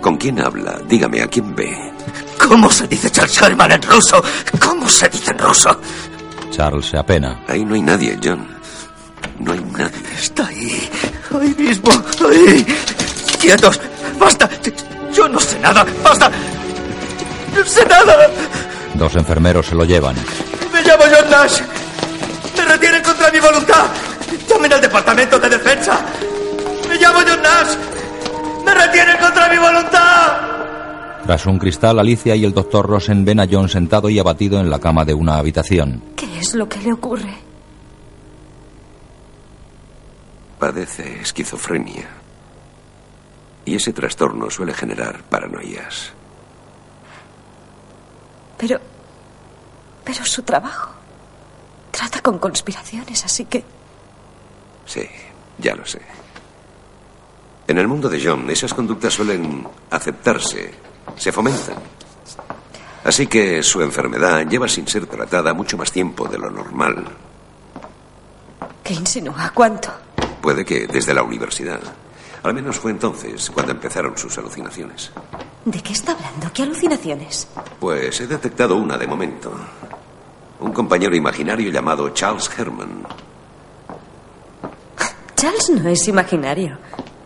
¿Con 0.00 0.16
quién 0.16 0.40
habla? 0.40 0.78
Dígame, 0.86 1.22
¿a 1.22 1.26
quién 1.26 1.54
ve? 1.54 1.92
¿Cómo 2.38 2.70
se 2.70 2.86
dice 2.86 3.10
Charles 3.10 3.40
Herman 3.42 3.72
en 3.72 3.82
ruso? 3.82 4.22
¿Cómo 4.60 4.88
se 4.88 5.08
dice 5.08 5.32
en 5.32 5.38
ruso? 5.38 5.80
Charles 6.50 6.86
se 6.86 6.96
apena. 6.96 7.40
Ahí 7.48 7.64
no 7.64 7.74
hay 7.74 7.82
nadie, 7.82 8.18
John. 8.22 8.46
No 9.40 9.52
hay 9.52 9.60
nadie. 9.76 9.98
Está 10.16 10.46
ahí. 10.46 10.88
Ahí 11.40 11.54
mismo. 11.58 11.90
Ahí. 12.28 12.66
Quietos. 13.40 13.80
Basta. 14.18 14.48
Yo 15.12 15.28
no 15.28 15.38
sé 15.40 15.58
nada. 15.60 15.84
Basta. 16.02 16.30
No 17.54 17.64
sé 17.64 17.84
nada. 17.86 18.30
Dos 18.94 19.14
enfermeros 19.16 19.66
se 19.66 19.74
lo 19.74 19.84
llevan. 19.84 20.16
Me 20.72 20.82
llamo 20.82 21.04
John 21.04 21.30
Nash. 21.30 21.60
Me 22.56 22.64
retienen 22.64 23.02
contra 23.02 23.30
mi 23.30 23.40
voluntad. 23.40 23.86
Llamen 24.48 24.72
al 24.72 24.80
departamento 24.80 25.38
de 25.38 25.48
defensa. 25.48 26.00
Me 26.88 26.96
llamo 26.96 27.18
John 27.20 27.42
Nash. 27.42 27.76
Me 28.64 28.74
retienen 28.74 29.16
contra 29.18 29.48
mi 29.48 29.58
voluntad. 29.58 30.58
Tras 31.24 31.46
un 31.46 31.58
cristal, 31.58 31.98
Alicia 31.98 32.34
y 32.36 32.44
el 32.44 32.54
doctor 32.54 32.86
Rosen 32.86 33.24
ven 33.24 33.40
a 33.40 33.46
John 33.50 33.68
sentado 33.68 34.08
y 34.08 34.18
abatido 34.18 34.60
en 34.60 34.70
la 34.70 34.78
cama 34.78 35.04
de 35.04 35.12
una 35.12 35.36
habitación. 35.36 36.02
¿Qué 36.16 36.38
es 36.38 36.54
lo 36.54 36.68
que 36.68 36.80
le 36.80 36.92
ocurre? 36.92 37.34
Padece 40.58 41.20
esquizofrenia. 41.20 42.08
Y 43.66 43.74
ese 43.74 43.92
trastorno 43.92 44.48
suele 44.48 44.72
generar 44.72 45.22
paranoias. 45.24 46.12
Pero... 48.56 48.80
Pero 50.04 50.24
su 50.24 50.42
trabajo. 50.42 50.92
Trata 51.90 52.22
con 52.22 52.38
conspiraciones, 52.38 53.22
así 53.24 53.44
que... 53.44 53.62
Sí, 54.86 55.06
ya 55.58 55.74
lo 55.74 55.84
sé. 55.84 56.00
En 57.68 57.76
el 57.76 57.86
mundo 57.86 58.08
de 58.08 58.18
John, 58.18 58.48
esas 58.48 58.72
conductas 58.72 59.12
suelen 59.12 59.68
aceptarse, 59.90 60.72
se 61.14 61.30
fomentan. 61.30 61.76
Así 63.04 63.26
que 63.26 63.62
su 63.62 63.82
enfermedad 63.82 64.48
lleva 64.48 64.66
sin 64.66 64.88
ser 64.88 65.04
tratada 65.04 65.52
mucho 65.52 65.76
más 65.76 65.92
tiempo 65.92 66.26
de 66.26 66.38
lo 66.38 66.48
normal. 66.48 67.04
¿Qué 68.82 68.94
insinúa? 68.94 69.52
¿Cuánto? 69.54 69.90
Puede 70.40 70.64
que 70.64 70.86
desde 70.86 71.12
la 71.12 71.22
universidad. 71.22 71.80
Al 72.42 72.54
menos 72.54 72.78
fue 72.78 72.90
entonces 72.90 73.50
cuando 73.50 73.72
empezaron 73.72 74.16
sus 74.16 74.38
alucinaciones. 74.38 75.10
¿De 75.66 75.82
qué 75.82 75.92
está 75.92 76.12
hablando? 76.12 76.50
¿Qué 76.54 76.62
alucinaciones? 76.62 77.48
Pues 77.78 78.18
he 78.22 78.26
detectado 78.26 78.76
una 78.76 78.96
de 78.96 79.06
momento. 79.06 79.52
Un 80.60 80.72
compañero 80.72 81.14
imaginario 81.14 81.70
llamado 81.70 82.08
Charles 82.14 82.50
Herman. 82.56 83.06
Charles 85.36 85.68
no 85.68 85.86
es 85.90 86.08
imaginario. 86.08 86.78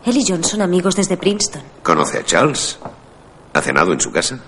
Él 0.04 0.16
y 0.16 0.24
John 0.26 0.42
son 0.44 0.62
amigos 0.62 0.96
desde 0.96 1.16
Princeton. 1.16 1.62
¿Conoce 1.82 2.18
a 2.18 2.24
Charles? 2.24 2.78
¿Ha 3.54 3.60
cenado 3.60 3.92
en 3.92 4.00
su 4.00 4.10
casa? 4.10 4.38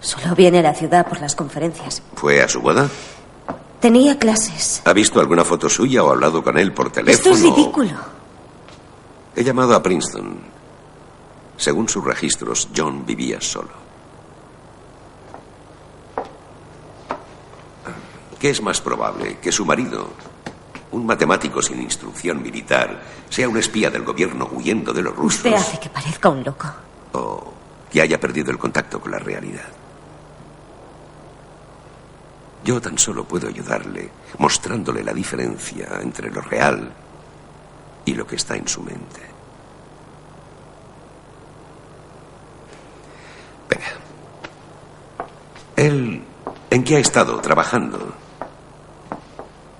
Solo 0.00 0.34
viene 0.34 0.58
a 0.58 0.62
la 0.62 0.74
ciudad 0.74 1.06
por 1.08 1.20
las 1.20 1.34
conferencias. 1.34 2.02
¿Fue 2.16 2.42
a 2.42 2.48
su 2.48 2.60
boda? 2.60 2.88
Tenía 3.80 4.18
clases. 4.18 4.82
¿Ha 4.84 4.92
visto 4.92 5.18
alguna 5.20 5.44
foto 5.44 5.68
suya 5.68 6.02
o 6.04 6.08
ha 6.10 6.12
hablado 6.12 6.42
con 6.42 6.58
él 6.58 6.72
por 6.72 6.86
Esto 6.86 7.00
teléfono? 7.00 7.34
es 7.34 7.42
ridículo. 7.42 7.90
He 9.34 9.44
llamado 9.44 9.74
a 9.74 9.82
Princeton. 9.82 10.40
Según 11.56 11.88
sus 11.88 12.04
registros, 12.04 12.68
John 12.76 13.06
vivía 13.06 13.40
solo. 13.40 13.70
¿Qué 18.38 18.50
es 18.50 18.60
más 18.60 18.80
probable? 18.80 19.38
¿Que 19.40 19.52
su 19.52 19.64
marido, 19.64 20.08
un 20.92 21.06
matemático 21.06 21.60
sin 21.60 21.82
instrucción 21.82 22.42
militar, 22.42 23.02
sea 23.28 23.48
un 23.48 23.56
espía 23.56 23.90
del 23.90 24.04
gobierno 24.04 24.48
huyendo 24.52 24.92
de 24.92 25.02
los 25.02 25.16
rusos? 25.16 25.44
Usted 25.44 25.54
hace 25.54 25.80
que 25.80 25.88
parezca 25.88 26.28
un 26.28 26.44
loco. 26.44 26.68
¿O 27.12 27.52
que 27.90 28.00
haya 28.00 28.20
perdido 28.20 28.50
el 28.50 28.58
contacto 28.58 29.00
con 29.00 29.10
la 29.10 29.18
realidad? 29.18 29.68
Yo 32.64 32.80
tan 32.80 32.96
solo 32.96 33.24
puedo 33.24 33.48
ayudarle 33.48 34.10
mostrándole 34.38 35.02
la 35.02 35.12
diferencia 35.12 35.98
entre 36.00 36.30
lo 36.30 36.40
real 36.40 36.92
y 38.04 38.14
lo 38.14 38.26
que 38.26 38.36
está 38.36 38.56
en 38.56 38.68
su 38.68 38.82
mente. 38.82 39.20
Venga. 43.68 45.26
¿Él 45.76 46.22
en 46.70 46.84
qué 46.84 46.96
ha 46.96 47.00
estado 47.00 47.40
trabajando? 47.40 48.14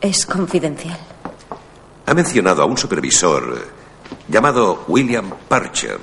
Es 0.02 0.26
confidencial. 0.26 0.98
Ha 2.06 2.12
mencionado 2.12 2.62
a 2.62 2.64
un 2.64 2.76
supervisor 2.76 3.68
llamado 4.28 4.84
William 4.88 5.30
Parcher. 5.48 6.00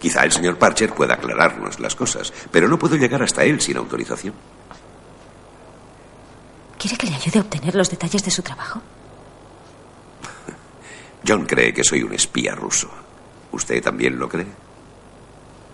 Quizá 0.00 0.24
el 0.24 0.32
señor 0.32 0.58
Parcher 0.58 0.92
pueda 0.92 1.14
aclararnos 1.14 1.78
las 1.78 1.94
cosas, 1.94 2.32
pero 2.50 2.66
no 2.66 2.76
puedo 2.76 2.96
llegar 2.96 3.22
hasta 3.22 3.44
él 3.44 3.60
sin 3.60 3.76
autorización. 3.76 4.34
¿Quiere 6.76 6.96
que 6.96 7.06
le 7.06 7.14
ayude 7.14 7.38
a 7.38 7.42
obtener 7.42 7.76
los 7.76 7.88
detalles 7.88 8.24
de 8.24 8.32
su 8.32 8.42
trabajo? 8.42 8.82
John 11.26 11.46
cree 11.46 11.72
que 11.72 11.84
soy 11.84 12.02
un 12.02 12.12
espía 12.12 12.56
ruso. 12.56 12.90
¿Usted 13.52 13.80
también 13.80 14.18
lo 14.18 14.28
cree? 14.28 14.46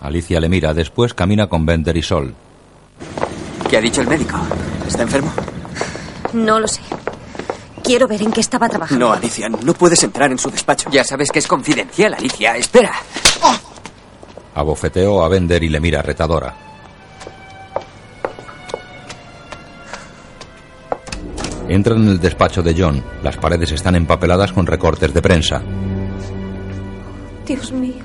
Alicia 0.01 0.39
le 0.39 0.47
mira, 0.47 0.75
después 0.75 1.15
camina 1.15 1.47
con 1.47 1.65
Bender 1.65 1.97
y 1.97 2.03
Sol. 2.03 2.35
¿Qué 3.67 3.77
ha 3.77 3.81
dicho 3.81 4.01
el 4.01 4.07
médico? 4.07 4.37
¿Está 4.87 5.01
enfermo? 5.01 5.33
No 6.33 6.59
lo 6.59 6.67
sé. 6.67 6.81
Quiero 7.87 8.05
ver 8.05 8.21
en 8.21 8.33
qué 8.33 8.41
estaba 8.41 8.67
trabajando. 8.67 9.07
No, 9.07 9.13
Alicia, 9.13 9.47
no 9.47 9.73
puedes 9.73 10.03
entrar 10.03 10.29
en 10.29 10.37
su 10.37 10.51
despacho. 10.51 10.89
Ya 10.91 11.05
sabes 11.05 11.31
que 11.31 11.39
es 11.39 11.47
confidencial, 11.47 12.13
Alicia. 12.13 12.57
Espera. 12.57 12.91
Abofeteó 14.55 15.23
a 15.23 15.29
Bender 15.29 15.63
y 15.63 15.69
le 15.69 15.79
mira 15.79 16.01
retadora. 16.01 16.53
Entran 21.69 21.99
en 21.99 22.07
el 22.09 22.19
despacho 22.19 22.61
de 22.61 22.75
John. 22.77 23.01
Las 23.23 23.37
paredes 23.37 23.71
están 23.71 23.95
empapeladas 23.95 24.51
con 24.51 24.65
recortes 24.65 25.13
de 25.13 25.21
prensa. 25.21 25.61
Dios 27.45 27.71
mío. 27.71 28.03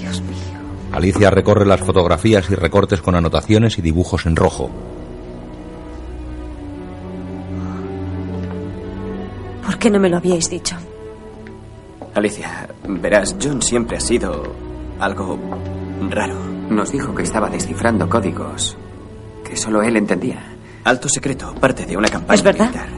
Dios 0.00 0.22
mío. 0.22 0.60
Alicia 0.92 1.28
recorre 1.28 1.66
las 1.66 1.80
fotografías 1.80 2.50
y 2.50 2.54
recortes 2.54 3.02
con 3.02 3.16
anotaciones 3.16 3.76
y 3.76 3.82
dibujos 3.82 4.24
en 4.24 4.36
rojo. 4.36 4.70
Qué 9.80 9.90
no 9.90 9.98
me 9.98 10.08
lo 10.08 10.18
habíais 10.18 10.48
dicho? 10.48 10.76
Alicia, 12.14 12.68
verás, 12.86 13.34
John 13.42 13.60
siempre 13.62 13.96
ha 13.96 14.00
sido 14.00 14.42
algo 15.00 15.38
raro. 16.08 16.34
Nos 16.68 16.92
dijo 16.92 17.14
que 17.14 17.22
estaba 17.24 17.48
descifrando 17.50 18.08
códigos 18.08 18.76
que 19.44 19.56
solo 19.56 19.82
él 19.82 19.96
entendía. 19.96 20.56
Alto 20.84 21.08
secreto, 21.08 21.52
parte 21.54 21.84
de 21.86 21.96
una 21.96 22.08
campaña 22.08 22.34
¿Es 22.36 22.42
verdad? 22.42 22.66
militar. 22.66 22.88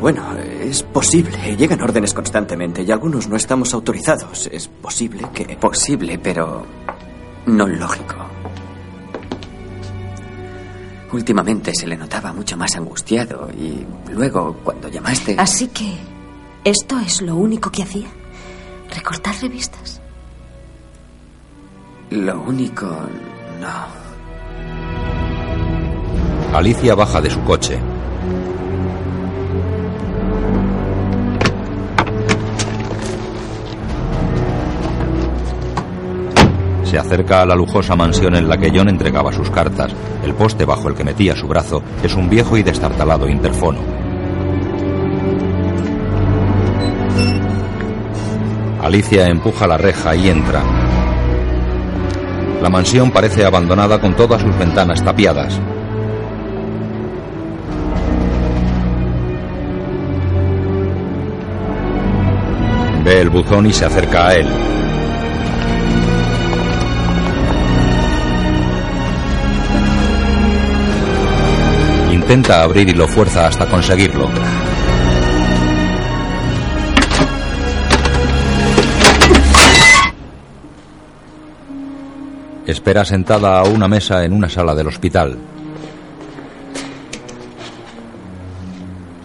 Bueno, 0.00 0.22
es 0.38 0.82
posible. 0.82 1.56
Llegan 1.56 1.80
órdenes 1.82 2.12
constantemente 2.14 2.82
y 2.82 2.90
algunos 2.90 3.28
no 3.28 3.36
estamos 3.36 3.72
autorizados. 3.74 4.48
Es 4.52 4.68
posible 4.68 5.26
que... 5.32 5.56
Posible, 5.56 6.18
pero 6.18 6.64
no 7.46 7.66
lógico. 7.66 8.16
Últimamente 11.16 11.72
se 11.74 11.86
le 11.86 11.96
notaba 11.96 12.30
mucho 12.34 12.58
más 12.58 12.76
angustiado 12.76 13.48
y 13.58 13.86
luego 14.12 14.54
cuando 14.62 14.86
llamaste... 14.90 15.34
Así 15.38 15.68
que 15.68 15.96
esto 16.62 16.98
es 16.98 17.22
lo 17.22 17.36
único 17.36 17.70
que 17.70 17.84
hacía. 17.84 18.06
Recortar 18.94 19.34
revistas. 19.40 20.02
Lo 22.10 22.38
único... 22.42 22.84
no. 23.58 23.86
Alicia 26.54 26.94
baja 26.94 27.22
de 27.22 27.30
su 27.30 27.40
coche. 27.44 27.80
Se 36.86 36.98
acerca 36.98 37.42
a 37.42 37.46
la 37.46 37.56
lujosa 37.56 37.96
mansión 37.96 38.36
en 38.36 38.48
la 38.48 38.56
que 38.56 38.70
John 38.72 38.88
entregaba 38.88 39.32
sus 39.32 39.50
cartas. 39.50 39.92
El 40.22 40.34
poste 40.34 40.64
bajo 40.64 40.88
el 40.88 40.94
que 40.94 41.02
metía 41.02 41.34
su 41.34 41.48
brazo 41.48 41.82
es 42.00 42.14
un 42.14 42.30
viejo 42.30 42.56
y 42.56 42.62
destartalado 42.62 43.28
interfono. 43.28 43.80
Alicia 48.80 49.26
empuja 49.26 49.66
la 49.66 49.76
reja 49.76 50.14
y 50.14 50.28
entra. 50.28 50.62
La 52.62 52.70
mansión 52.70 53.10
parece 53.10 53.44
abandonada 53.44 54.00
con 54.00 54.14
todas 54.14 54.40
sus 54.40 54.56
ventanas 54.56 55.02
tapiadas. 55.02 55.60
Ve 63.04 63.20
el 63.20 63.30
buzón 63.30 63.66
y 63.66 63.72
se 63.72 63.84
acerca 63.84 64.28
a 64.28 64.34
él. 64.34 64.46
Intenta 72.28 72.62
abrir 72.62 72.88
y 72.88 72.92
lo 72.92 73.06
fuerza 73.06 73.46
hasta 73.46 73.66
conseguirlo. 73.66 74.28
Espera 82.66 83.04
sentada 83.04 83.60
a 83.60 83.62
una 83.62 83.86
mesa 83.86 84.24
en 84.24 84.32
una 84.32 84.48
sala 84.48 84.74
del 84.74 84.88
hospital. 84.88 85.38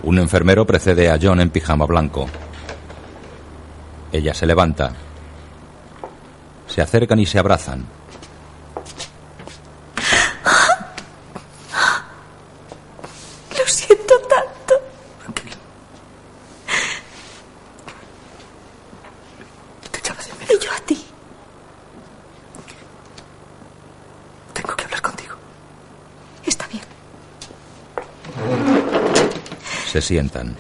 Un 0.03 0.19
enfermero 0.19 0.68
precede 0.68 1.10
a 1.10 1.18
John 1.19 1.41
en 1.41 1.49
pijama 1.49 1.88
blanco. 1.88 2.28
Ella 4.11 4.36
se 4.36 4.45
levanta. 4.45 4.91
Se 6.68 6.84
acercan 6.84 7.18
y 7.18 7.26
se 7.26 7.40
abrazan. 7.40 7.84
Lo 13.57 13.68
siento 13.68 14.14
tanto. 14.22 14.73
Y 20.49 20.64
yo 20.64 20.72
a 20.72 20.80
ti. 20.86 21.06
Tengo 24.53 24.76
que 24.76 24.84
hablar 24.86 25.02
contigo. 25.02 25.36
Está 26.45 26.68
bien. 26.68 26.84
Se 30.02 30.07
sientan. 30.07 30.57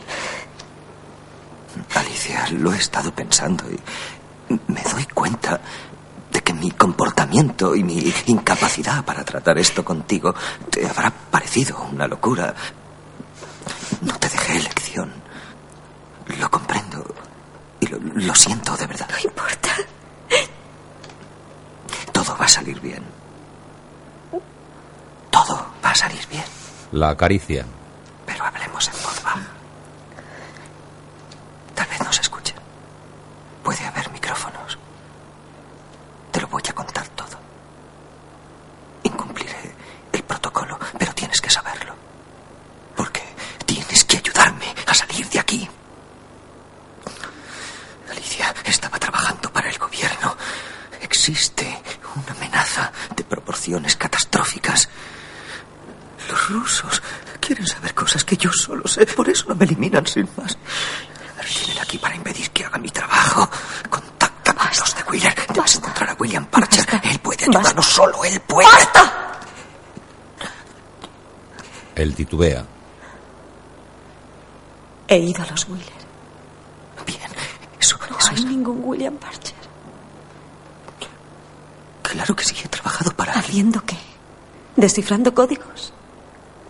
Alicia, 1.95 2.47
lo 2.51 2.71
he 2.73 2.77
estado 2.77 3.11
pensando 3.11 3.63
y 3.71 4.53
me 4.71 4.83
doy 4.83 5.05
cuenta 5.05 5.59
de 6.31 6.41
que 6.41 6.53
mi 6.53 6.69
comportamiento 6.69 7.73
y 7.75 7.83
mi 7.83 8.13
incapacidad 8.27 9.03
para 9.03 9.23
tratar 9.23 9.57
esto 9.57 9.83
contigo 9.83 10.35
te 10.69 10.87
habrá 10.87 11.09
parecido 11.09 11.81
una 11.91 12.05
locura. 12.07 12.53
No 14.01 14.15
te 14.19 14.29
dejé 14.29 14.57
elección. 14.57 15.11
Lo 16.39 16.51
comprendo 16.51 17.03
y 17.79 17.87
lo, 17.87 17.97
lo 17.97 18.35
siento 18.35 18.77
de 18.77 18.85
verdad. 18.85 19.09
No 19.09 19.17
importa. 19.27 19.69
Todo 22.11 22.37
va 22.37 22.45
a 22.45 22.47
salir 22.47 22.79
bien. 22.79 23.03
Todo 25.31 25.65
va 25.83 25.89
a 25.89 25.95
salir 25.95 26.27
bien. 26.27 26.45
La 26.91 27.09
acaricia. 27.09 27.65
Pero 28.23 28.45
hablemos 28.45 28.87
en 28.87 28.93
voz 28.93 29.23
baja. 29.23 29.41
Tal 31.75 31.87
vez 31.87 31.99
no 32.01 32.13
se 32.13 32.21
escuche. 32.21 32.53
Puede 33.63 33.85
haber 33.85 34.09
micrófonos. 34.11 34.77
Te 36.31 36.39
lo 36.39 36.47
voy 36.47 36.61
a 36.69 36.73
contar 36.73 37.07
todo. 37.09 37.37
Incumpliré 39.03 39.75
el 40.13 40.23
protocolo, 40.23 40.79
pero 40.97 41.13
tienes 41.13 41.41
que 41.41 41.49
saberlo. 41.49 41.93
Porque 42.95 43.21
tienes 43.65 44.05
que 44.05 44.17
ayudarme 44.17 44.73
a 44.87 44.93
salir 44.93 45.27
de 45.29 45.39
aquí. 45.39 45.67
Alicia 48.09 48.53
estaba 48.63 48.97
trabajando 48.97 49.51
para 49.51 49.69
el 49.69 49.77
gobierno. 49.77 50.37
Existe 51.01 51.81
una 52.15 52.31
amenaza 52.37 52.91
de 53.15 53.23
proporciones 53.25 53.95
catastróficas. 53.97 54.87
Los 56.29 56.49
rusos 56.49 57.01
quieren 57.41 57.67
saber 57.67 57.93
cosas 57.93 58.23
que 58.23 58.37
yo 58.37 58.51
solo 58.53 58.87
sé, 58.87 59.05
por 59.05 59.27
eso 59.27 59.45
no 59.49 59.50
me 59.61 59.65
eliminan 59.67 60.05
sin 60.07 60.27
más. 60.37 60.57
Vienen 61.55 61.81
aquí 61.83 61.97
para 61.99 62.15
impedir 62.15 62.49
que 62.51 62.65
haga 62.65 62.77
mi 62.79 62.89
trabajo. 62.89 63.47
Contacta 63.89 64.53
con 64.53 64.67
los 64.67 64.95
de 64.95 65.03
Wheeler. 65.03 65.35
Debes 65.53 65.75
encontrar 65.75 66.09
a 66.09 66.13
William 66.19 66.45
Parcher. 66.45 66.85
Él 67.03 67.19
puede 67.19 67.43
ayudarnos 67.45 67.85
solo, 67.85 68.23
él 68.25 68.39
puede. 68.41 68.67
Él 71.95 72.15
titubea. 72.15 72.65
He 75.07 75.17
ido 75.19 75.43
a 75.43 75.47
los 75.47 75.67
Wheeler. 75.67 76.01
Eso, 77.79 77.97
No 78.09 78.17
eso 78.17 78.29
hay 78.31 78.35
es... 78.37 78.45
ningún 78.45 78.79
William 78.83 79.15
Parcher. 79.17 79.55
Claro 82.01 82.35
que 82.35 82.43
sí, 82.43 82.55
he 82.63 82.67
trabajado 82.67 83.11
para... 83.11 83.33
¿Haciendo 83.33 83.83
qué? 83.85 83.97
¿Descifrando 84.75 85.33
códigos? 85.33 85.70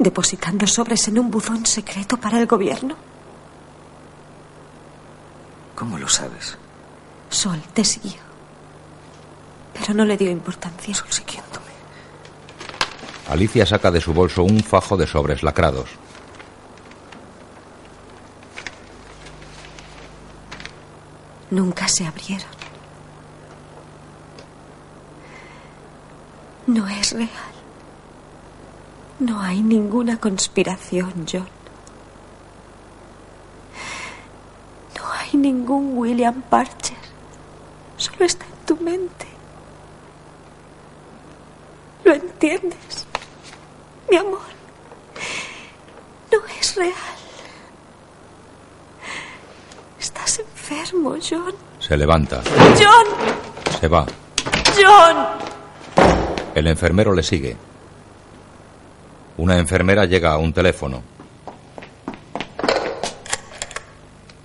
¿Depositando 0.01 0.65
sobres 0.65 1.07
en 1.09 1.19
un 1.19 1.29
buzón 1.29 1.63
secreto 1.63 2.17
para 2.17 2.39
el 2.39 2.47
gobierno? 2.47 2.95
¿Cómo 5.75 5.99
lo 5.99 6.09
sabes? 6.09 6.57
Sol 7.29 7.61
te 7.71 7.85
siguió. 7.85 8.19
Pero 9.75 9.93
no 9.93 10.03
le 10.03 10.17
dio 10.17 10.31
importancia. 10.31 10.95
Sol 10.95 11.11
siguiéndome. 11.11 11.71
Alicia 13.29 13.63
saca 13.63 13.91
de 13.91 14.01
su 14.01 14.11
bolso 14.11 14.41
un 14.41 14.63
fajo 14.63 14.97
de 14.97 15.05
sobres 15.05 15.43
lacrados. 15.43 15.91
Nunca 21.51 21.87
se 21.87 22.07
abrieron. 22.07 22.49
No 26.65 26.87
es 26.87 27.11
real. 27.11 27.50
No 29.21 29.39
hay 29.39 29.61
ninguna 29.61 30.17
conspiración, 30.17 31.27
John. 31.31 31.47
No 34.97 35.11
hay 35.11 35.37
ningún 35.37 35.95
William 35.95 36.41
Parcher. 36.41 36.97
Solo 37.97 38.25
está 38.25 38.45
en 38.45 38.65
tu 38.65 38.83
mente. 38.83 39.27
¿Lo 42.03 42.13
entiendes? 42.15 43.05
Mi 44.09 44.17
amor. 44.17 44.39
No 46.31 46.39
es 46.59 46.75
real. 46.75 46.91
Estás 49.99 50.39
enfermo, 50.39 51.15
John. 51.21 51.53
Se 51.77 51.95
levanta. 51.95 52.41
John. 52.75 53.05
Se 53.79 53.87
va. 53.87 54.03
John. 54.75 55.27
El 56.55 56.65
enfermero 56.65 57.13
le 57.13 57.21
sigue. 57.21 57.55
Una 59.37 59.57
enfermera 59.57 60.05
llega 60.05 60.31
a 60.33 60.37
un 60.37 60.53
teléfono. 60.53 61.01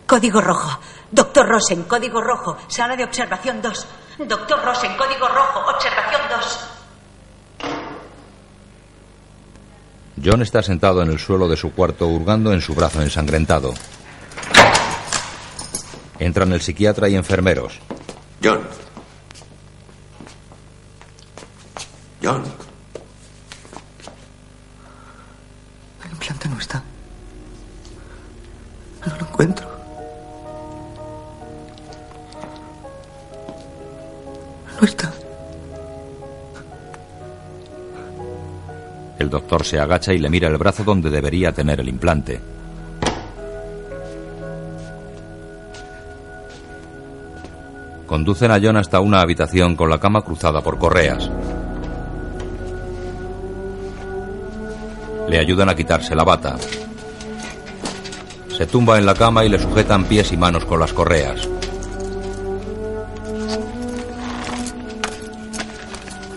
Código 0.06 0.40
rojo. 0.40 0.78
Doctor 1.10 1.48
Rosen, 1.48 1.82
código 1.84 2.20
rojo. 2.20 2.56
Sala 2.68 2.96
de 2.96 3.04
observación 3.04 3.60
2. 3.60 3.86
Doctor 4.26 4.64
Rosen, 4.64 4.96
código 4.96 5.28
rojo. 5.28 5.60
Observación 5.74 6.22
2. 6.30 6.76
John 10.24 10.42
está 10.42 10.62
sentado 10.62 11.02
en 11.02 11.10
el 11.10 11.18
suelo 11.18 11.46
de 11.48 11.56
su 11.56 11.72
cuarto 11.72 12.08
hurgando 12.08 12.52
en 12.52 12.60
su 12.60 12.74
brazo 12.74 13.02
ensangrentado. 13.02 13.74
Entran 16.18 16.52
el 16.52 16.62
psiquiatra 16.62 17.08
y 17.08 17.14
enfermeros. 17.14 17.78
John. 18.42 18.60
John. 22.22 22.65
El 26.26 26.32
implante 26.32 26.48
no 26.48 26.60
está. 26.60 26.82
No 29.06 29.16
lo 29.16 29.26
encuentro. 29.26 29.66
No 34.80 34.84
está. 34.84 35.12
El 39.20 39.30
doctor 39.30 39.64
se 39.64 39.78
agacha 39.78 40.12
y 40.12 40.18
le 40.18 40.28
mira 40.28 40.48
el 40.48 40.58
brazo 40.58 40.82
donde 40.82 41.10
debería 41.10 41.52
tener 41.52 41.78
el 41.78 41.88
implante. 41.88 42.40
Conducen 48.08 48.50
a 48.50 48.58
John 48.60 48.76
hasta 48.76 48.98
una 48.98 49.20
habitación 49.20 49.76
con 49.76 49.90
la 49.90 50.00
cama 50.00 50.22
cruzada 50.22 50.60
por 50.60 50.76
correas. 50.78 51.30
Le 55.28 55.38
ayudan 55.38 55.68
a 55.68 55.74
quitarse 55.74 56.14
la 56.14 56.24
bata. 56.24 56.56
Se 58.56 58.66
tumba 58.66 58.98
en 58.98 59.06
la 59.06 59.14
cama 59.14 59.44
y 59.44 59.48
le 59.48 59.58
sujetan 59.58 60.04
pies 60.04 60.32
y 60.32 60.36
manos 60.36 60.64
con 60.64 60.80
las 60.80 60.92
correas. 60.92 61.48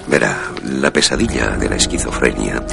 Verá, 0.08 0.38
la 0.64 0.92
pesadilla 0.92 1.56
de 1.56 1.70
la 1.70 1.76
esquizofrenia 1.76 2.64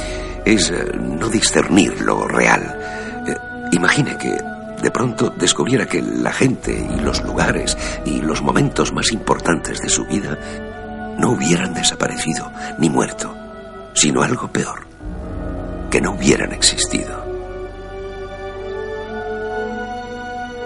es 0.43 0.71
eh, 0.71 0.91
no 0.95 1.29
discernir 1.29 2.01
lo 2.01 2.27
real. 2.27 2.79
Eh, 3.27 3.35
imagine 3.73 4.17
que 4.17 4.35
de 4.81 4.91
pronto 4.91 5.29
descubriera 5.37 5.85
que 5.85 6.01
la 6.01 6.31
gente 6.31 6.71
y 6.73 6.99
los 6.99 7.23
lugares 7.23 7.77
y 8.05 8.21
los 8.21 8.41
momentos 8.41 8.91
más 8.91 9.11
importantes 9.11 9.81
de 9.81 9.89
su 9.89 10.05
vida 10.05 10.37
no 11.17 11.31
hubieran 11.31 11.73
desaparecido 11.73 12.51
ni 12.79 12.89
muerto, 12.89 13.35
sino 13.93 14.23
algo 14.23 14.51
peor, 14.51 14.87
que 15.97 16.01
no 16.01 16.11
hubieran 16.11 16.53
existido. 16.53 17.25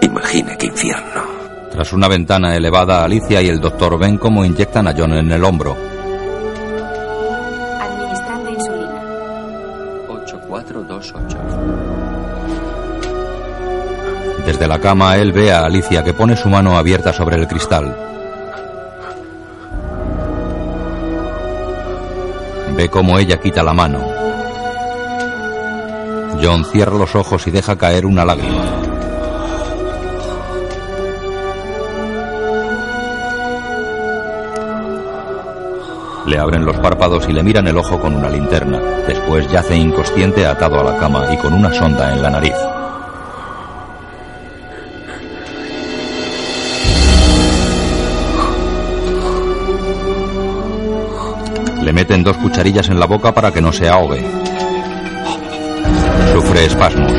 Imagine 0.02 0.58
qué 0.58 0.66
infierno. 0.66 1.22
Tras 1.70 1.94
una 1.94 2.06
ventana 2.06 2.54
elevada, 2.54 3.02
Alicia 3.02 3.40
y 3.40 3.48
el 3.48 3.58
doctor 3.58 3.98
ven 3.98 4.18
cómo 4.18 4.44
inyectan 4.44 4.88
a 4.88 4.94
John 4.94 5.14
en 5.14 5.32
el 5.32 5.42
hombro. 5.42 5.74
Administrando 7.80 8.50
insulina. 8.50 9.02
8428. 10.08 11.38
Desde 14.44 14.68
la 14.68 14.78
cama, 14.80 15.16
él 15.16 15.32
ve 15.32 15.50
a 15.50 15.64
Alicia 15.64 16.04
que 16.04 16.12
pone 16.12 16.36
su 16.36 16.50
mano 16.50 16.76
abierta 16.76 17.10
sobre 17.14 17.36
el 17.36 17.48
cristal. 17.48 17.96
Ve 22.76 22.90
cómo 22.90 23.18
ella 23.18 23.40
quita 23.40 23.62
la 23.62 23.72
mano. 23.72 24.31
John 26.40 26.64
cierra 26.64 26.96
los 26.96 27.14
ojos 27.14 27.46
y 27.46 27.50
deja 27.50 27.76
caer 27.76 28.06
una 28.06 28.24
lágrima. 28.24 28.82
Le 36.26 36.38
abren 36.38 36.64
los 36.64 36.78
párpados 36.78 37.28
y 37.28 37.32
le 37.32 37.42
miran 37.42 37.66
el 37.66 37.76
ojo 37.76 38.00
con 38.00 38.14
una 38.14 38.30
linterna. 38.30 38.80
Después 39.06 39.50
yace 39.50 39.76
inconsciente 39.76 40.46
atado 40.46 40.80
a 40.80 40.84
la 40.84 40.98
cama 40.98 41.26
y 41.32 41.36
con 41.36 41.52
una 41.52 41.72
sonda 41.72 42.12
en 42.12 42.22
la 42.22 42.30
nariz. 42.30 42.54
Le 51.82 51.92
meten 51.92 52.22
dos 52.22 52.36
cucharillas 52.36 52.88
en 52.88 53.00
la 53.00 53.06
boca 53.06 53.34
para 53.34 53.52
que 53.52 53.60
no 53.60 53.72
se 53.72 53.88
ahogue. 53.88 54.24
Sufre 56.32 56.64
espasmos. 56.64 57.12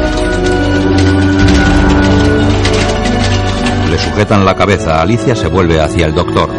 Le 3.90 3.98
sujetan 3.98 4.46
la 4.46 4.56
cabeza. 4.56 5.02
Alicia 5.02 5.36
se 5.36 5.48
vuelve 5.48 5.80
hacia 5.80 6.06
el 6.08 6.14
doctor. 6.14 6.50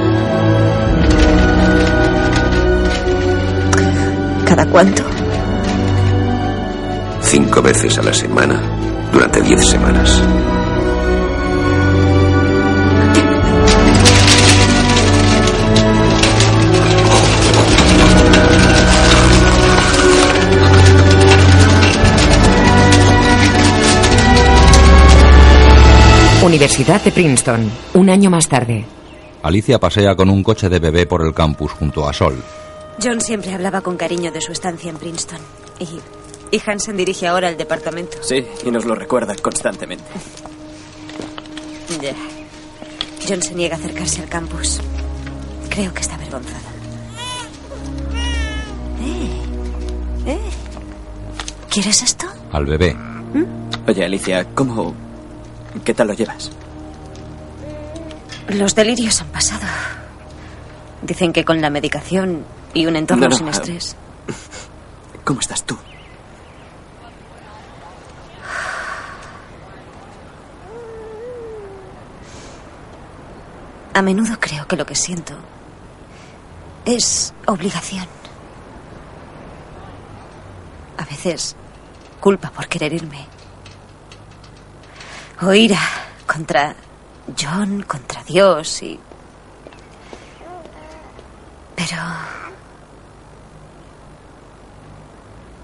¿Cada 4.44 4.66
cuánto? 4.66 5.02
Cinco 7.22 7.60
veces 7.62 7.98
a 7.98 8.02
la 8.02 8.12
semana 8.12 8.60
durante 9.12 9.40
diez 9.43 9.66
semanas. 9.66 10.22
Universidad 26.45 27.03
de 27.03 27.11
Princeton. 27.11 27.71
Un 27.95 28.11
año 28.11 28.29
más 28.29 28.47
tarde. 28.51 28.85
Alicia 29.43 29.81
pasea 29.81 30.15
con 30.15 30.29
un 30.29 30.43
coche 30.43 30.69
de 30.69 30.79
bebé 30.79 31.07
por 31.07 31.25
el 31.25 31.33
campus 31.33 31.73
junto 31.73 32.07
a 32.07 32.12
Sol. 32.12 32.37
John 33.03 33.23
siempre 33.23 33.55
hablaba 33.55 33.81
con 33.81 33.97
cariño 33.97 34.31
de 34.31 34.43
su 34.43 34.53
estancia 34.53 34.91
en 34.91 34.99
Princeton. 34.99 35.39
Y, 35.79 35.89
y 36.55 36.61
Hansen 36.66 36.99
dirige 36.99 37.27
ahora 37.27 37.49
el 37.49 37.57
departamento. 37.57 38.19
Sí, 38.21 38.45
y 38.62 38.71
nos 38.71 38.85
lo 38.85 38.95
recuerda 38.95 39.35
constantemente. 39.37 40.05
Ya. 42.03 42.15
John 43.27 43.41
se 43.41 43.55
niega 43.55 43.77
a 43.77 43.79
acercarse 43.79 44.21
al 44.21 44.29
campus. 44.29 44.81
Creo 45.71 45.95
que 45.95 46.03
está 46.03 46.16
avergonzada. 46.16 46.71
Eh, 49.01 50.27
eh. 50.27 50.39
¿Quieres 51.71 52.03
esto? 52.03 52.27
Al 52.53 52.66
bebé. 52.66 52.95
Oye, 53.89 54.05
Alicia, 54.05 54.47
¿cómo... 54.55 55.03
¿Qué 55.83 55.95
tal 55.95 56.09
lo 56.09 56.15
llevas? 56.15 56.51
Los 58.49 58.75
delirios 58.75 59.21
han 59.21 59.29
pasado. 59.29 59.67
Dicen 61.03 61.33
que 61.33 61.45
con 61.45 61.61
la 61.61 61.71
medicación 61.71 62.45
y 62.73 62.87
un 62.87 62.97
entorno 62.97 63.25
No, 63.25 63.31
no, 63.31 63.37
sin 63.37 63.49
estrés. 63.49 63.97
¿Cómo 65.25 65.41
estás 65.41 65.65
tú? 65.65 65.77
A 73.95 74.03
menudo 74.03 74.39
creo 74.41 74.67
que 74.67 74.77
lo 74.77 74.85
que 74.85 74.95
siento 74.95 75.35
es 76.85 77.33
obligación. 77.47 78.07
A 80.99 81.05
veces 81.05 81.55
culpa 82.21 82.51
por 82.51 82.67
querer 82.67 82.93
irme. 82.93 83.34
O 85.43 85.52
ira 85.52 85.81
contra 86.27 86.74
John, 87.39 87.82
contra 87.82 88.23
Dios 88.23 88.82
y... 88.82 88.98
Pero... 91.74 91.97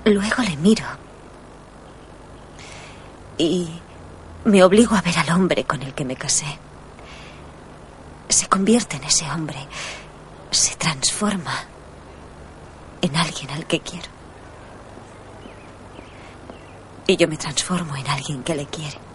Luego 0.04 0.42
le 0.42 0.56
miro. 0.56 0.84
Y 3.38 3.70
me 4.44 4.64
obligo 4.64 4.96
a 4.96 5.02
ver 5.02 5.18
al 5.18 5.30
hombre 5.30 5.64
con 5.64 5.82
el 5.82 5.94
que 5.94 6.04
me 6.04 6.16
casé. 6.16 6.58
Se 8.28 8.48
convierte 8.48 8.96
en 8.96 9.04
ese 9.04 9.30
hombre. 9.30 9.58
Se 10.50 10.74
transforma 10.74 11.54
en 13.02 13.16
alguien 13.16 13.50
al 13.50 13.66
que 13.66 13.80
quiero. 13.80 14.08
Y 17.06 17.16
yo 17.16 17.28
me 17.28 17.36
transformo 17.36 17.96
en 17.96 18.08
alguien 18.08 18.42
que 18.42 18.54
le 18.54 18.66
quiere. 18.66 19.09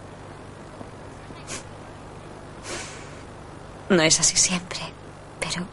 No 3.88 4.02
es 4.02 4.18
así 4.18 4.36
siempre, 4.36 4.80
pero 5.40 5.64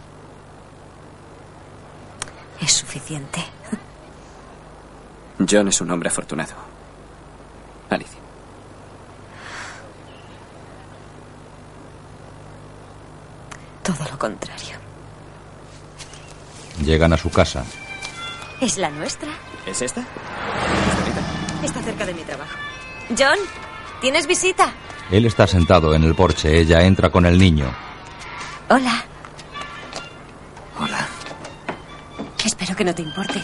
es 2.62 2.72
suficiente. 2.72 3.44
John 5.50 5.68
es 5.68 5.82
un 5.82 5.92
hombre 5.92 6.10
afortunado. 6.10 6.54
Alicia. 7.90 8.20
Todo 13.82 14.06
lo 14.10 14.18
contrario. 14.18 14.78
Llegan 16.84 17.14
a 17.14 17.18
su 17.18 17.30
casa. 17.30 17.66
Es 18.62 18.78
la 18.78 18.90
nuestra. 18.90 19.30
¿Es 19.66 19.82
esta? 19.82 20.04
Está 21.64 21.82
cerca 21.82 22.06
de 22.06 22.14
mi 22.14 22.22
trabajo. 22.22 22.56
John, 23.18 23.38
¿tienes 24.02 24.28
visita? 24.28 24.72
Él 25.12 25.26
está 25.26 25.48
sentado 25.48 25.94
en 25.94 26.04
el 26.04 26.16
porche. 26.16 26.58
Ella 26.60 26.82
entra 26.82 27.10
con 27.10 27.26
el 27.26 27.38
niño. 27.38 27.74
Hola. 28.70 29.04
Hola. 30.80 31.08
Espero 32.44 32.76
que 32.76 32.84
no 32.84 32.96
te 32.96 33.02
importe. 33.02 33.42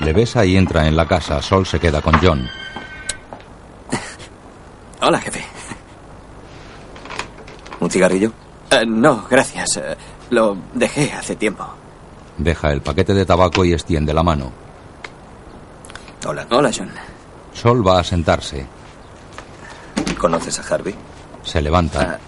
Le 0.00 0.12
besa 0.12 0.44
y 0.44 0.56
entra 0.56 0.86
en 0.86 0.96
la 0.96 1.06
casa. 1.06 1.40
Sol 1.40 1.66
se 1.66 1.80
queda 1.80 2.00
con 2.00 2.14
John. 2.20 2.48
Hola, 5.00 5.20
jefe. 5.20 5.44
¿Un 7.80 7.90
cigarrillo? 7.90 8.32
Eh, 8.70 8.84
no, 8.86 9.26
gracias. 9.28 9.76
Eh, 9.76 9.96
lo 10.30 10.56
dejé 10.72 11.12
hace 11.12 11.36
tiempo. 11.36 11.66
Deja 12.38 12.72
el 12.72 12.80
paquete 12.80 13.14
de 13.14 13.26
tabaco 13.26 13.64
y 13.64 13.72
extiende 13.72 14.14
la 14.14 14.22
mano. 14.22 14.50
Hola. 16.26 16.46
Hola, 16.50 16.70
John. 16.76 16.90
Sol 17.52 17.86
va 17.86 18.00
a 18.00 18.04
sentarse. 18.04 18.66
¿Conoces 20.18 20.58
a 20.58 20.74
Harvey? 20.74 20.94
Se 21.42 21.60
levanta. 21.60 22.18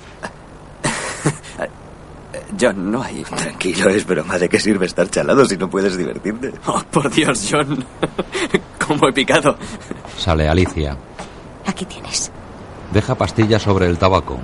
John, 2.60 2.90
no 2.90 3.02
hay. 3.02 3.22
Tranquilo, 3.22 3.88
es 3.90 4.06
broma. 4.06 4.38
¿De 4.38 4.48
qué 4.48 4.60
sirve 4.60 4.86
estar 4.86 5.08
chalado 5.10 5.44
si 5.44 5.56
no 5.56 5.68
puedes 5.68 5.96
divertirte? 5.96 6.52
Oh, 6.66 6.82
por 6.90 7.10
Dios, 7.10 7.48
John. 7.50 7.84
¿Cómo 8.86 9.08
he 9.08 9.12
picado? 9.12 9.56
Sale 10.16 10.48
Alicia. 10.48 10.96
Aquí 11.66 11.84
tienes. 11.84 12.30
Deja 12.92 13.14
pastillas 13.14 13.62
sobre 13.62 13.86
el 13.86 13.98
tabaco. 13.98 14.38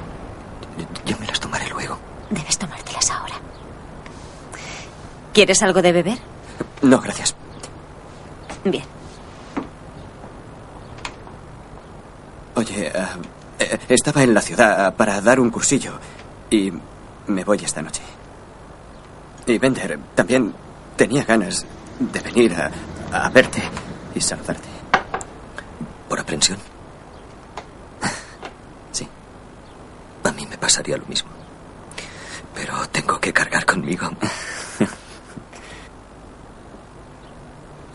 Yo 1.07 1.17
me 1.19 1.27
las 1.27 1.41
tomaré 1.41 1.69
luego. 1.69 1.99
Debes 2.31 2.59
tomártelas 2.59 3.11
ahora. 3.11 3.35
¿Quieres 5.33 5.63
algo 5.63 5.81
de 5.81 5.93
beber? 5.93 6.19
No, 6.83 7.01
gracias. 7.01 7.35
Bien. 8.65 8.85
Oye, 12.55 12.89
eh, 12.89 12.93
eh, 13.59 13.79
estaba 13.89 14.23
en 14.23 14.35
la 14.35 14.41
ciudad 14.41 14.95
para 14.95 15.21
dar 15.21 15.41
un 15.41 15.51
cursillo 15.51 15.93
y 16.53 16.73
me 17.27 17.45
voy 17.45 17.59
esta 17.65 17.83
noche. 17.83 18.03
Y 19.47 19.59
Bender 19.59 19.99
también 20.15 20.55
tenía 20.97 21.25
ganas 21.25 21.65
de 21.99 22.21
venir 22.21 22.55
a, 22.55 22.71
a 23.25 23.29
verte 23.31 23.63
y 24.15 24.21
saludarte. 24.21 24.69
¿Por 26.09 26.21
aprensión? 26.21 26.59
Sí. 28.93 29.09
A 30.25 30.33
mí 30.33 30.47
me 30.47 30.59
pasaría 30.59 30.99
lo 30.99 31.07
mismo. 31.07 31.31
Pero 32.55 32.87
tengo 32.91 33.19
que 33.19 33.33
cargar 33.33 33.65
conmigo. 33.65 34.11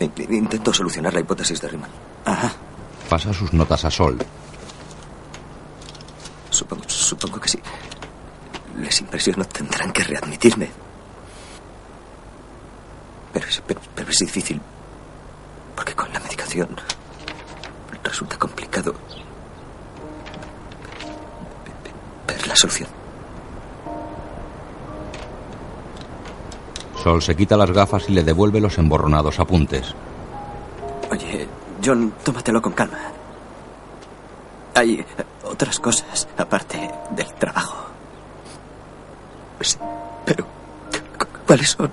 Intento 0.30 0.72
solucionar 0.72 1.14
la 1.14 1.20
hipótesis 1.20 1.60
de 1.60 1.68
Riemann. 1.68 1.90
Ajá. 2.24 2.50
Pasa 3.08 3.32
sus 3.32 3.52
notas 3.52 3.84
a 3.84 3.90
Sol. 3.90 4.18
Supongo, 6.50 6.88
supongo 6.88 7.40
que 7.40 7.48
sí. 7.48 7.60
Les 8.80 9.00
impresiono, 9.00 9.44
tendrán 9.44 9.92
que 9.92 10.04
readmitirme. 10.04 10.70
Pero 13.32 13.46
es, 13.46 13.62
pero, 13.66 13.80
pero 13.94 14.10
es 14.10 14.18
difícil. 14.18 14.60
Porque 15.74 15.94
con 15.94 16.12
la 16.12 16.20
medicación 16.20 16.68
resulta 18.08 18.38
complicado 18.38 18.94
ver 22.26 22.48
la 22.48 22.56
solución. 22.56 22.88
Sol 27.02 27.22
se 27.22 27.36
quita 27.36 27.56
las 27.56 27.70
gafas 27.70 28.08
y 28.08 28.12
le 28.12 28.24
devuelve 28.24 28.60
los 28.60 28.76
emborronados 28.78 29.38
apuntes. 29.38 29.94
Oye, 31.10 31.46
John, 31.84 32.12
tómatelo 32.24 32.60
con 32.60 32.72
calma. 32.72 32.98
Hay 34.74 35.04
otras 35.44 35.78
cosas 35.78 36.28
aparte 36.36 36.90
del 37.10 37.32
trabajo. 37.34 37.87
Sí, 39.60 39.76
pero 40.24 40.46
¿cuáles 41.46 41.70
son? 41.70 41.90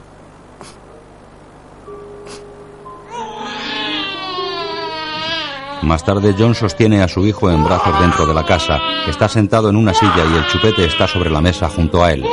Más 5.81 6.03
tarde, 6.03 6.33
John 6.37 6.55
sostiene 6.55 7.03
a 7.03 7.07
su 7.07 7.25
hijo 7.27 7.51
en 7.51 7.63
brazos 7.63 7.99
dentro 7.99 8.25
de 8.25 8.33
la 8.33 8.43
casa. 8.43 8.79
Está 9.07 9.29
sentado 9.29 9.69
en 9.69 9.75
una 9.75 9.93
silla 9.93 10.23
y 10.31 10.37
el 10.37 10.47
chupete 10.47 10.85
está 10.85 11.07
sobre 11.07 11.29
la 11.29 11.41
mesa 11.41 11.69
junto 11.69 12.03
a 12.03 12.11
él. 12.11 12.25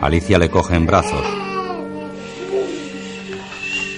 Alicia 0.00 0.38
le 0.38 0.48
coge 0.48 0.76
en 0.76 0.86
brazos. 0.86 1.26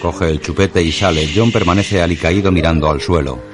Coge 0.01 0.31
el 0.31 0.41
chupete 0.41 0.83
y 0.83 0.91
sale. 0.91 1.31
John 1.35 1.53
permanece 1.53 2.03
alicaído 2.03 2.51
mirando 2.51 2.91
al 2.91 3.01
suelo. 3.01 3.52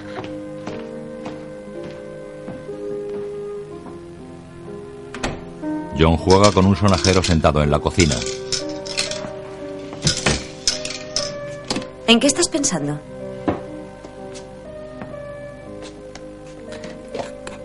John 5.99 6.17
juega 6.17 6.53
con 6.53 6.65
un 6.65 6.77
sonajero 6.77 7.23
sentado 7.23 7.63
en 7.63 7.71
la 7.71 7.81
cocina. 7.81 8.15
¿En 12.07 12.21
qué 12.21 12.27
estás 12.29 12.49
pensando? 12.49 13.01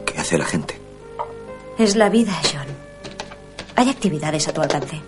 ¿Qué 0.06 0.20
hace 0.20 0.38
la 0.38 0.46
gente? 0.46 0.80
Es 1.78 1.96
la 1.96 2.10
vida, 2.10 2.34
John. 2.52 2.66
Hay 3.76 3.90
actividades 3.90 4.48
a 4.48 4.54
tu 4.54 4.62
alcance. 4.62 5.00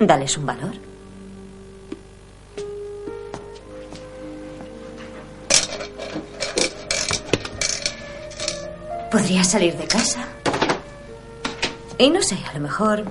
Dales 0.00 0.36
un 0.36 0.46
valor. 0.46 0.72
Podrías 9.10 9.48
salir 9.48 9.76
de 9.76 9.86
casa. 9.86 10.35
Y 11.98 12.10
no 12.10 12.22
sé, 12.22 12.38
a 12.48 12.52
lo 12.52 12.60
mejor 12.60 13.04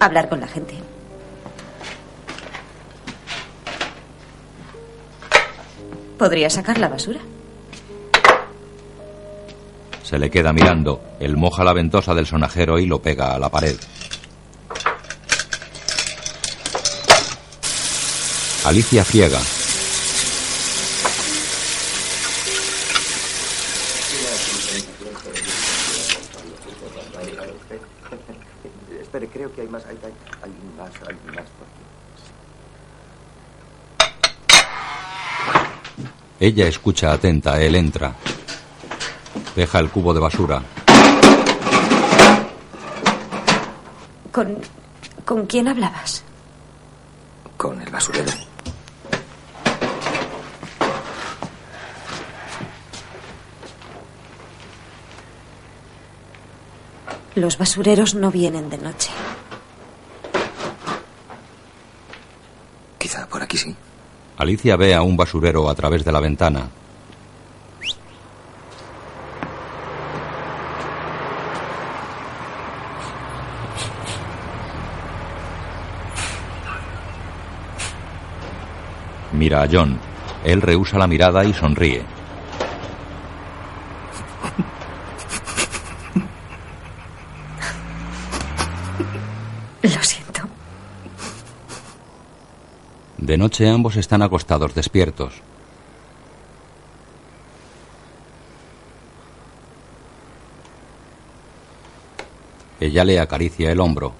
hablar 0.00 0.28
con 0.28 0.40
la 0.40 0.48
gente. 0.48 0.74
Podría 6.18 6.50
sacar 6.50 6.78
la 6.78 6.88
basura. 6.88 7.20
Se 10.02 10.18
le 10.18 10.30
queda 10.30 10.52
mirando. 10.52 11.02
Él 11.20 11.36
moja 11.36 11.62
la 11.64 11.74
ventosa 11.74 12.14
del 12.14 12.26
sonajero 12.26 12.78
y 12.78 12.86
lo 12.86 13.00
pega 13.02 13.34
a 13.34 13.38
la 13.38 13.50
pared. 13.50 13.76
Alicia 18.64 19.04
ciega. 19.04 19.38
Que 29.58 29.62
hay 29.62 29.68
más. 29.68 29.84
Hay, 29.86 29.98
hay, 30.04 30.14
hay 30.42 30.52
más, 30.76 30.90
hay 31.08 31.34
más. 31.34 31.44
Ella 36.38 36.68
escucha 36.68 37.12
atenta. 37.12 37.60
Él 37.60 37.74
entra. 37.74 38.14
Deja 39.56 39.80
el 39.80 39.90
cubo 39.90 40.14
de 40.14 40.20
basura. 40.20 40.62
¿Con, 44.30 44.58
¿Con 45.24 45.46
quién 45.46 45.66
hablabas? 45.66 46.22
Con 47.56 47.82
el 47.82 47.90
basurero. 47.90 48.30
Los 57.34 57.58
basureros 57.58 58.14
no 58.14 58.30
vienen 58.30 58.70
de 58.70 58.78
noche. 58.78 59.10
Por 63.30 63.42
aquí 63.42 63.56
sí. 63.56 63.74
Alicia 64.36 64.76
ve 64.76 64.94
a 64.94 65.02
un 65.02 65.16
basurero 65.16 65.68
a 65.68 65.74
través 65.74 66.04
de 66.04 66.12
la 66.12 66.20
ventana. 66.20 66.68
Mira 79.32 79.62
a 79.62 79.68
John. 79.70 79.98
Él 80.44 80.62
rehúsa 80.62 80.98
la 80.98 81.06
mirada 81.06 81.44
y 81.44 81.52
sonríe. 81.52 82.17
De 93.18 93.36
noche 93.36 93.68
ambos 93.68 93.96
están 93.96 94.22
acostados 94.22 94.74
despiertos. 94.74 95.34
Ella 102.80 103.04
le 103.04 103.18
acaricia 103.18 103.72
el 103.72 103.80
hombro. 103.80 104.14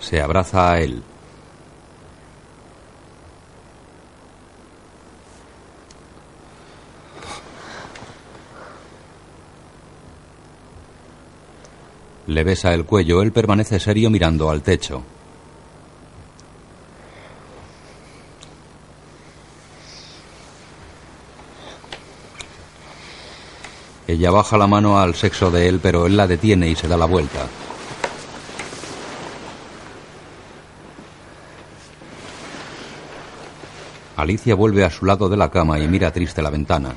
Se 0.00 0.20
abraza 0.20 0.72
a 0.72 0.80
él. 0.80 1.02
Le 12.28 12.44
besa 12.44 12.74
el 12.74 12.84
cuello, 12.84 13.22
él 13.22 13.32
permanece 13.32 13.80
serio 13.80 14.10
mirando 14.10 14.50
al 14.50 14.60
techo. 14.60 15.02
Ella 24.06 24.30
baja 24.30 24.58
la 24.58 24.66
mano 24.66 25.00
al 25.00 25.14
sexo 25.14 25.50
de 25.50 25.68
él, 25.68 25.80
pero 25.82 26.04
él 26.04 26.18
la 26.18 26.26
detiene 26.26 26.68
y 26.68 26.76
se 26.76 26.86
da 26.86 26.98
la 26.98 27.06
vuelta. 27.06 27.46
Alicia 34.18 34.54
vuelve 34.54 34.84
a 34.84 34.90
su 34.90 35.06
lado 35.06 35.30
de 35.30 35.36
la 35.38 35.50
cama 35.50 35.78
y 35.78 35.88
mira 35.88 36.12
triste 36.12 36.42
la 36.42 36.50
ventana. 36.50 36.94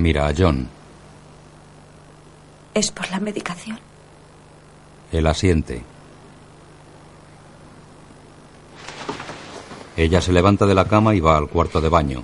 Mira 0.00 0.28
a 0.28 0.32
John. 0.34 0.66
¿Es 2.72 2.90
por 2.90 3.10
la 3.10 3.20
medicación? 3.20 3.78
Él 5.12 5.26
asiente. 5.26 5.82
Ella 9.98 10.22
se 10.22 10.32
levanta 10.32 10.64
de 10.64 10.74
la 10.74 10.86
cama 10.86 11.14
y 11.14 11.20
va 11.20 11.36
al 11.36 11.48
cuarto 11.48 11.82
de 11.82 11.90
baño. 11.90 12.22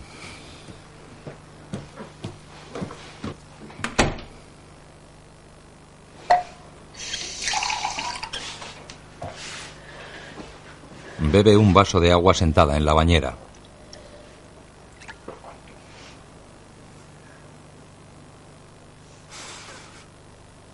Bebe 11.18 11.58
un 11.58 11.74
vaso 11.74 12.00
de 12.00 12.10
agua 12.10 12.32
sentada 12.32 12.78
en 12.78 12.86
la 12.86 12.94
bañera. 12.94 13.45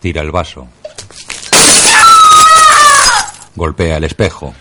Tira 0.03 0.20
el 0.20 0.33
vaso. 0.33 0.66
Golpea 3.55 3.99
el 3.99 4.05
espejo. 4.05 4.53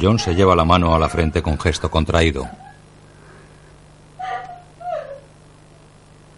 John 0.00 0.18
se 0.18 0.34
lleva 0.34 0.56
la 0.56 0.64
mano 0.64 0.92
a 0.92 0.98
la 0.98 1.08
frente 1.08 1.40
con 1.40 1.56
gesto 1.60 1.88
contraído. 1.88 2.50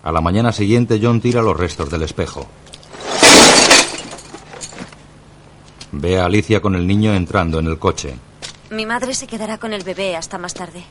A 0.02 0.12
la 0.12 0.20
mañana 0.20 0.52
siguiente 0.52 1.00
John 1.02 1.22
tira 1.22 1.40
los 1.40 1.56
restos 1.56 1.88
del 1.88 2.02
espejo. 2.02 2.46
Ve 6.02 6.18
a 6.18 6.24
Alicia 6.24 6.60
con 6.60 6.74
el 6.74 6.84
niño 6.84 7.14
entrando 7.14 7.60
en 7.60 7.68
el 7.68 7.78
coche. 7.78 8.16
Mi 8.70 8.86
madre 8.86 9.14
se 9.14 9.28
quedará 9.28 9.58
con 9.58 9.72
el 9.72 9.84
bebé 9.84 10.16
hasta 10.16 10.36
más 10.36 10.52
tarde. 10.52 10.82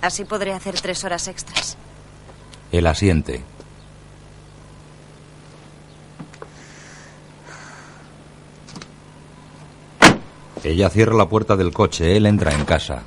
Así 0.00 0.24
podré 0.24 0.52
hacer 0.52 0.80
tres 0.80 1.02
horas 1.02 1.26
extras. 1.26 1.76
Él 2.70 2.86
asiente. 2.86 3.42
Ella 10.62 10.88
cierra 10.88 11.16
la 11.16 11.28
puerta 11.28 11.56
del 11.56 11.72
coche, 11.72 12.16
él 12.16 12.26
entra 12.26 12.52
en 12.52 12.64
casa. 12.64 13.02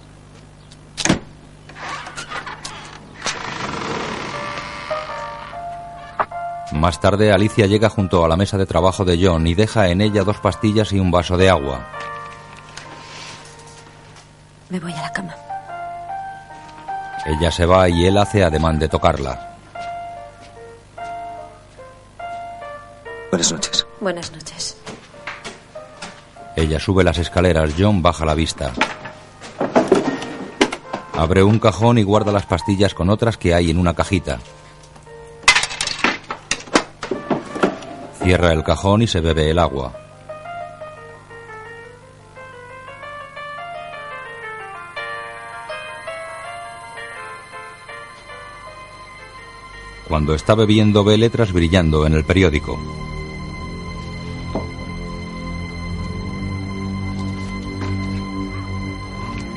Más 6.80 7.02
tarde, 7.02 7.34
Alicia 7.34 7.66
llega 7.68 7.90
junto 7.90 8.24
a 8.24 8.30
la 8.30 8.38
mesa 8.38 8.58
de 8.58 8.66
trabajo 8.66 9.04
de 9.04 9.20
John 9.22 9.46
y 9.46 9.54
deja 9.54 9.90
en 9.90 10.00
ella 10.00 10.24
dos 10.24 10.38
pastillas 10.38 10.94
y 10.94 11.00
un 11.00 11.12
vaso 11.12 11.36
de 11.36 11.50
agua. 11.50 11.86
Me 14.70 14.80
voy 14.80 14.94
a 14.94 15.02
la 15.02 15.12
cama. 15.12 15.36
Ella 17.26 17.52
se 17.52 17.66
va 17.66 17.90
y 17.90 18.06
él 18.06 18.18
hace 18.18 18.46
ademán 18.46 18.80
de 18.80 18.88
tocarla. 18.88 19.58
Buenas 23.30 23.52
noches. 23.52 23.86
Buenas 24.00 24.32
noches. 24.32 24.78
Ella 26.56 26.80
sube 26.80 27.04
las 27.04 27.18
escaleras, 27.18 27.74
John 27.78 28.02
baja 28.02 28.24
la 28.24 28.36
vista. 28.36 28.72
Abre 31.14 31.44
un 31.44 31.60
cajón 31.60 31.98
y 31.98 32.04
guarda 32.04 32.32
las 32.32 32.46
pastillas 32.46 32.94
con 32.94 33.10
otras 33.10 33.36
que 33.36 33.54
hay 33.54 33.70
en 33.70 33.80
una 33.80 33.94
cajita. 33.94 34.40
Cierra 38.30 38.54
el 38.54 38.64
cajón 38.64 39.02
y 39.02 39.08
se 39.08 39.22
bebe 39.22 39.50
el 39.50 39.58
agua. 39.58 39.92
Cuando 50.08 50.36
está 50.36 50.54
bebiendo 50.54 51.04
ve 51.04 51.18
letras 51.18 51.52
brillando 51.52 52.06
en 52.06 52.14
el 52.14 52.24
periódico. 52.24 52.80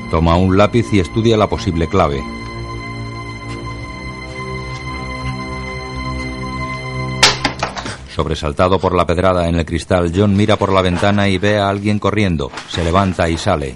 Toma 0.09 0.35
un 0.35 0.57
lápiz 0.57 0.91
y 0.93 0.99
estudia 0.99 1.37
la 1.37 1.47
posible 1.47 1.87
clave. 1.87 2.23
Sobresaltado 8.13 8.77
por 8.77 8.95
la 8.95 9.07
pedrada 9.07 9.47
en 9.49 9.55
el 9.55 9.65
cristal, 9.65 10.11
John 10.15 10.37
mira 10.37 10.55
por 10.55 10.71
la 10.71 10.83
ventana 10.83 11.27
y 11.27 11.39
ve 11.39 11.57
a 11.57 11.67
alguien 11.67 11.97
corriendo. 11.97 12.51
Se 12.69 12.83
levanta 12.83 13.27
y 13.27 13.37
sale. 13.39 13.75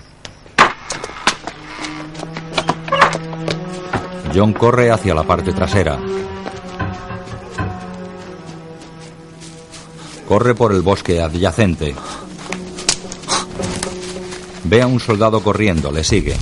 John 4.35 4.53
corre 4.53 4.91
hacia 4.91 5.15
la 5.15 5.23
parte 5.23 5.53
trasera. 5.53 5.97
Corre 10.27 10.53
por 10.53 10.71
el 10.71 10.83
bosque 10.83 11.19
adyacente. 11.19 11.95
Ve 14.65 14.81
a 14.83 14.87
un 14.87 14.99
soldado 14.99 15.41
corriendo, 15.41 15.91
le 15.91 16.03
sigue. 16.03 16.35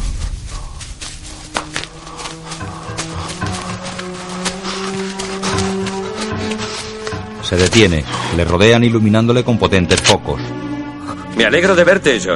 Se 7.56 7.62
detiene. 7.62 8.04
Le 8.36 8.44
rodean 8.44 8.84
iluminándole 8.84 9.42
con 9.46 9.58
potentes 9.58 10.02
focos. 10.02 10.42
Me 11.38 11.46
alegro 11.46 11.74
de 11.74 11.86
verte, 11.86 12.20
John. 12.22 12.36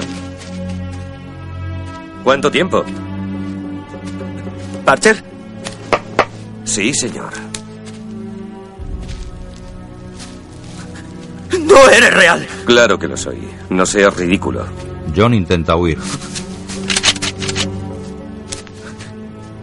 ¿Cuánto 2.24 2.50
tiempo? 2.50 2.86
¿Parcher? 4.86 5.22
Sí, 6.64 6.94
señor. 6.94 7.34
¡No 11.64 11.90
eres 11.90 12.14
real! 12.14 12.48
Claro 12.64 12.98
que 12.98 13.10
lo 13.10 13.18
soy. 13.18 13.40
No 13.70 13.86
seas 13.86 14.16
ridículo. 14.16 14.66
John 15.14 15.34
intenta 15.34 15.76
huir. 15.76 15.98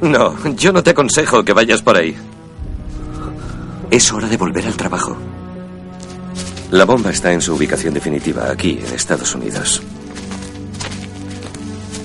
No, 0.02 0.34
yo 0.54 0.70
no 0.74 0.82
te 0.82 0.90
aconsejo 0.90 1.42
que 1.42 1.54
vayas 1.54 1.80
por 1.80 1.96
ahí. 1.96 2.14
Es 3.90 4.12
hora 4.12 4.28
de 4.28 4.36
volver 4.36 4.66
al 4.66 4.76
trabajo. 4.76 5.16
La 6.70 6.84
bomba 6.84 7.10
está 7.10 7.32
en 7.32 7.40
su 7.40 7.54
ubicación 7.54 7.94
definitiva, 7.94 8.50
aquí, 8.50 8.80
en 8.84 8.92
Estados 8.92 9.34
Unidos. 9.34 9.82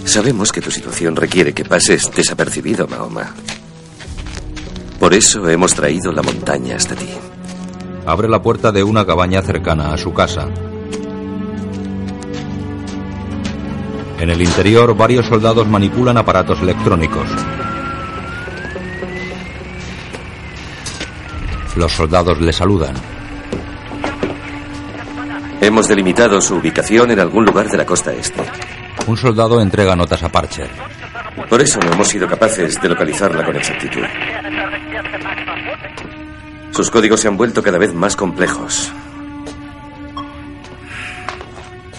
Sabemos 0.06 0.52
que 0.52 0.62
tu 0.62 0.70
situación 0.70 1.16
requiere 1.16 1.54
que 1.54 1.66
pases 1.66 2.12
desapercibido, 2.16 2.88
Mahoma. 2.88 3.34
Por 5.00 5.16
eso 5.16 5.50
hemos 5.50 5.74
traído 5.74 6.12
la 6.12 6.22
montaña 6.22 6.76
hasta 6.76 6.96
ti. 6.96 7.10
Abre 8.06 8.30
la 8.30 8.42
puerta 8.42 8.72
de 8.72 8.84
una 8.84 9.04
cabaña 9.04 9.42
cercana 9.42 9.94
a 9.94 9.98
su 9.98 10.14
casa. 10.14 10.48
En 14.20 14.30
el 14.30 14.42
interior, 14.42 14.96
varios 14.96 15.26
soldados 15.26 15.68
manipulan 15.68 16.18
aparatos 16.18 16.62
electrónicos. 16.62 17.28
Los 21.76 21.92
soldados 21.94 22.40
le 22.40 22.54
saludan. 22.54 23.20
Hemos 25.62 25.88
delimitado 25.88 26.42
su 26.42 26.56
ubicación 26.56 27.12
en 27.12 27.20
algún 27.20 27.46
lugar 27.46 27.70
de 27.70 27.78
la 27.78 27.86
costa 27.86 28.12
este. 28.12 28.42
Un 29.06 29.16
soldado 29.16 29.62
entrega 29.62 29.96
notas 29.96 30.24
a 30.24 30.30
Parcher. 30.30 30.70
Por 31.48 31.62
eso 31.62 31.80
no 31.80 31.92
hemos 31.94 32.08
sido 32.08 32.28
capaces 32.28 32.82
de 32.82 32.90
localizarla 32.90 33.46
con 33.46 33.56
exactitud. 33.56 34.02
Sus 36.72 36.90
códigos 36.90 37.20
se 37.20 37.28
han 37.28 37.38
vuelto 37.38 37.62
cada 37.62 37.78
vez 37.78 37.94
más 37.94 38.16
complejos. 38.16 38.92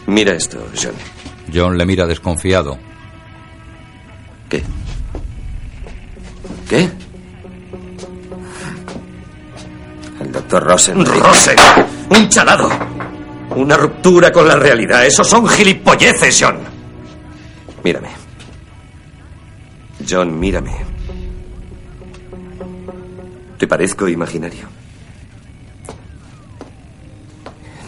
Mira 0.06 0.32
esto, 0.32 0.66
John. 0.74 0.94
John 1.55 1.78
le 1.78 1.86
mira 1.86 2.05
desconfiado. 2.05 2.78
¿Qué? 4.48 4.64
¿Qué? 6.68 6.90
El 10.20 10.32
doctor 10.32 10.64
Rosen. 10.64 11.06
¡Rosen! 11.06 11.56
¡Un 12.10 12.28
chalado! 12.28 12.68
Una 13.56 13.76
ruptura 13.76 14.32
con 14.32 14.48
la 14.48 14.56
realidad. 14.56 15.04
Esos 15.04 15.28
son 15.28 15.48
gilipolleces, 15.48 16.38
John. 16.40 16.58
Mírame. 17.84 18.08
John, 20.08 20.38
mírame. 20.38 20.72
¿Te 23.58 23.66
parezco 23.66 24.08
imaginario? 24.08 24.68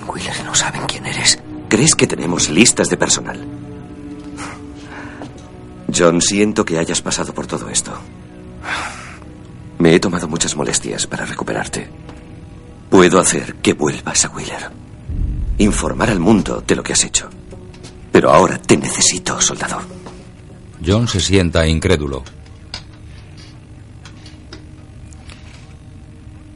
Wheeler 0.07 0.45
no 0.45 0.55
saben 0.55 0.83
quién 0.87 1.07
eres. 1.07 1.41
¿Crees 1.69 1.95
que 1.95 2.07
tenemos 2.07 2.49
listas 2.49 2.89
de 2.89 2.97
personal? 2.97 3.45
John, 5.97 6.21
siento 6.21 6.65
que 6.65 6.79
hayas 6.79 7.03
pasado 7.03 7.35
por 7.35 7.47
todo 7.47 7.69
esto. 7.69 7.93
Me 9.79 9.95
he 9.95 10.01
tomado 10.01 10.29
muchas 10.29 10.57
molestias 10.57 11.07
para 11.07 11.27
recuperarte. 11.27 11.89
Puedo 12.91 13.19
hacer 13.19 13.57
que 13.57 13.73
vuelvas 13.73 14.25
a 14.25 14.29
Wheeler. 14.29 14.84
Informar 15.59 16.11
al 16.11 16.19
mundo 16.19 16.63
de 16.67 16.75
lo 16.75 16.83
que 16.83 16.93
has 16.93 17.05
hecho. 17.05 17.29
Pero 18.11 18.33
ahora 18.33 18.59
te 18.59 18.77
necesito, 18.77 19.41
soldado. 19.41 19.79
John 20.85 21.07
se 21.09 21.21
sienta 21.21 21.67
incrédulo. 21.67 22.23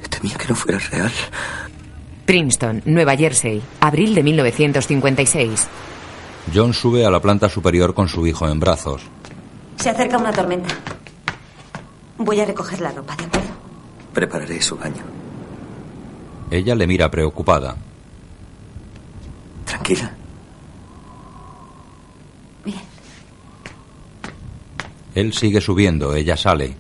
Temía 0.09 0.35
que 0.37 0.49
no 0.49 0.55
fuera 0.57 0.79
real. 0.79 1.13
Princeton, 2.27 2.83
Nueva 2.85 3.17
Jersey, 3.17 3.63
abril 3.81 4.15
de 4.15 4.23
1956. 4.23 5.67
John 6.53 6.75
sube 6.75 7.05
a 7.07 7.11
la 7.11 7.21
planta 7.21 7.49
superior 7.49 7.95
con 7.95 8.09
su 8.09 8.27
hijo 8.27 8.49
en 8.49 8.59
brazos. 8.59 9.03
Se 9.77 9.91
acerca 9.91 10.19
una 10.19 10.33
tormenta. 10.33 10.75
Voy 12.19 12.41
a 12.41 12.45
recoger 12.45 12.81
la 12.81 12.91
ropa, 12.91 13.15
¿de 13.17 13.25
acuerdo? 13.25 13.49
Prepararé 14.13 14.61
su 14.61 14.77
baño. 14.77 15.05
Ella 16.51 16.75
le 16.75 16.87
mira 16.87 17.11
preocupada. 17.11 17.77
Tranquila. 19.69 20.11
Bien. 22.65 22.81
Él 25.15 25.33
sigue 25.35 25.61
subiendo, 25.61 26.15
ella 26.15 26.37
sale. 26.37 26.75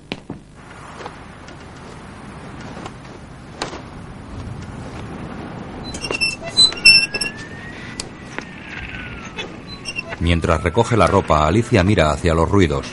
Mientras 10.20 10.62
recoge 10.62 10.96
la 10.96 11.06
ropa, 11.06 11.46
Alicia 11.46 11.84
mira 11.84 12.10
hacia 12.10 12.34
los 12.34 12.48
ruidos. 12.48 12.86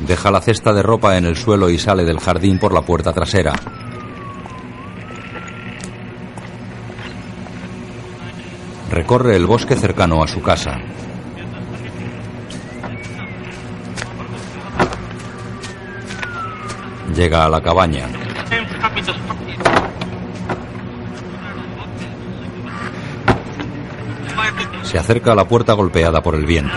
Deja 0.00 0.30
la 0.30 0.40
cesta 0.40 0.72
de 0.72 0.82
ropa 0.82 1.16
en 1.16 1.24
el 1.24 1.36
suelo 1.36 1.68
y 1.68 1.78
sale 1.78 2.04
del 2.04 2.20
jardín 2.20 2.58
por 2.58 2.72
la 2.72 2.82
puerta 2.82 3.12
trasera. 3.12 3.52
Recorre 8.90 9.36
el 9.36 9.46
bosque 9.46 9.76
cercano 9.76 10.22
a 10.22 10.28
su 10.28 10.40
casa. 10.40 10.78
Llega 17.14 17.44
a 17.44 17.48
la 17.48 17.60
cabaña. 17.60 18.06
Se 24.82 24.98
acerca 24.98 25.32
a 25.32 25.34
la 25.34 25.46
puerta 25.46 25.74
golpeada 25.74 26.22
por 26.22 26.34
el 26.34 26.46
viento. 26.46 26.76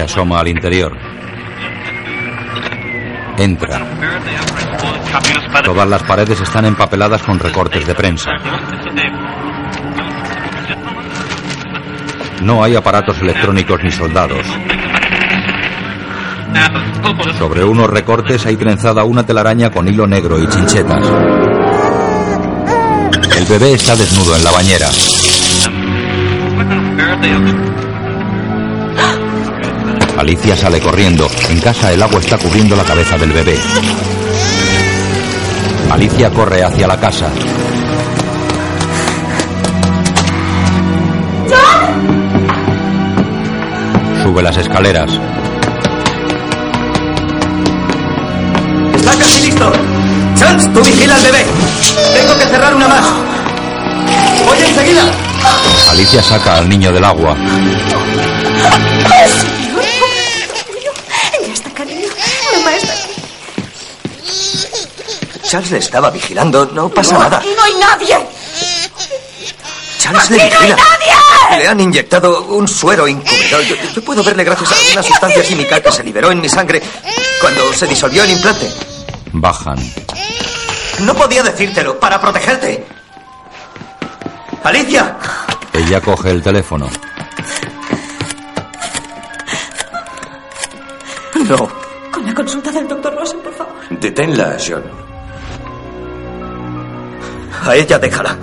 Asoma 0.00 0.40
al 0.40 0.48
interior. 0.48 0.96
Entra. 3.36 3.80
Todas 5.64 5.88
las 5.88 6.02
paredes 6.02 6.40
están 6.40 6.64
empapeladas 6.66 7.22
con 7.22 7.38
recortes 7.38 7.86
de 7.86 7.94
prensa. 7.94 8.30
No 12.42 12.64
hay 12.64 12.76
aparatos 12.76 13.20
electrónicos 13.20 13.80
ni 13.82 13.90
soldados. 13.90 14.46
Sobre 17.38 17.64
unos 17.64 17.88
recortes 17.88 18.44
hay 18.46 18.56
trenzada 18.56 19.04
una 19.04 19.24
telaraña 19.24 19.70
con 19.70 19.88
hilo 19.88 20.06
negro 20.06 20.38
y 20.38 20.46
chinchetas. 20.46 21.04
El 23.36 23.44
bebé 23.46 23.72
está 23.74 23.96
desnudo 23.96 24.36
en 24.36 24.44
la 24.44 24.50
bañera. 24.50 24.88
Alicia 30.20 30.54
sale 30.54 30.80
corriendo. 30.82 31.26
En 31.48 31.58
casa 31.60 31.90
el 31.94 32.02
agua 32.02 32.20
está 32.20 32.36
cubriendo 32.36 32.76
la 32.76 32.84
cabeza 32.84 33.16
del 33.16 33.32
bebé. 33.32 33.58
Alicia 35.90 36.28
corre 36.28 36.62
hacia 36.62 36.86
la 36.86 37.00
casa. 37.00 37.30
Sube 44.22 44.42
las 44.42 44.58
escaleras. 44.58 45.10
¡Está 48.96 49.16
casi 49.16 49.40
listo! 49.46 49.72
¡Chance, 50.36 50.68
tú 50.68 50.82
vigila 50.82 51.14
al 51.14 51.22
bebé! 51.22 51.46
¡Tengo 52.12 52.36
que 52.36 52.44
cerrar 52.44 52.74
una 52.74 52.88
más! 52.88 53.06
¡Voy 54.46 54.58
enseguida! 54.68 55.04
Alicia 55.90 56.22
saca 56.22 56.58
al 56.58 56.68
niño 56.68 56.92
del 56.92 57.04
agua. 57.06 57.34
Charles 65.50 65.70
le 65.72 65.78
estaba 65.78 66.10
vigilando. 66.10 66.66
No 66.66 66.88
pasa 66.88 67.14
No, 67.14 67.20
nada. 67.24 67.38
aquí 67.38 67.48
no 67.56 67.62
hay 67.64 67.74
nadie. 67.74 68.26
Charles 69.98 70.24
¡Aquí 70.24 70.34
le 70.34 70.38
no 70.38 70.44
hay 70.44 70.50
vigila. 70.50 70.76
nadie! 70.76 71.58
Le 71.58 71.66
han 71.68 71.80
inyectado 71.80 72.42
un 72.42 72.68
suero 72.68 73.08
incubador. 73.08 73.62
Yo, 73.64 73.74
yo 73.92 74.04
puedo 74.04 74.22
verle 74.22 74.44
gracias 74.44 74.70
a 74.70 74.92
una 74.92 75.02
sustancia 75.02 75.42
química 75.42 75.80
que 75.80 75.90
se 75.90 76.04
liberó 76.04 76.30
en 76.30 76.40
mi 76.40 76.48
sangre 76.48 76.80
cuando 77.40 77.72
se 77.72 77.86
disolvió 77.88 78.22
el 78.22 78.30
implante. 78.30 78.72
Bajan. 79.32 79.76
No 81.00 81.14
podía 81.14 81.42
decírtelo 81.42 81.98
para 81.98 82.20
protegerte. 82.20 82.86
¡Alicia! 84.62 85.16
Ella 85.72 86.00
coge 86.00 86.30
el 86.30 86.42
teléfono. 86.42 86.88
No. 91.48 91.68
Con 92.12 92.26
la 92.26 92.34
consulta 92.34 92.70
del 92.70 92.86
doctor 92.86 93.14
Rosen, 93.16 93.40
por 93.40 93.54
favor. 93.54 93.74
Deténla, 93.90 94.56
John. 94.64 95.09
A 97.64 97.74
ella 97.76 97.98
déjala. 97.98 98.36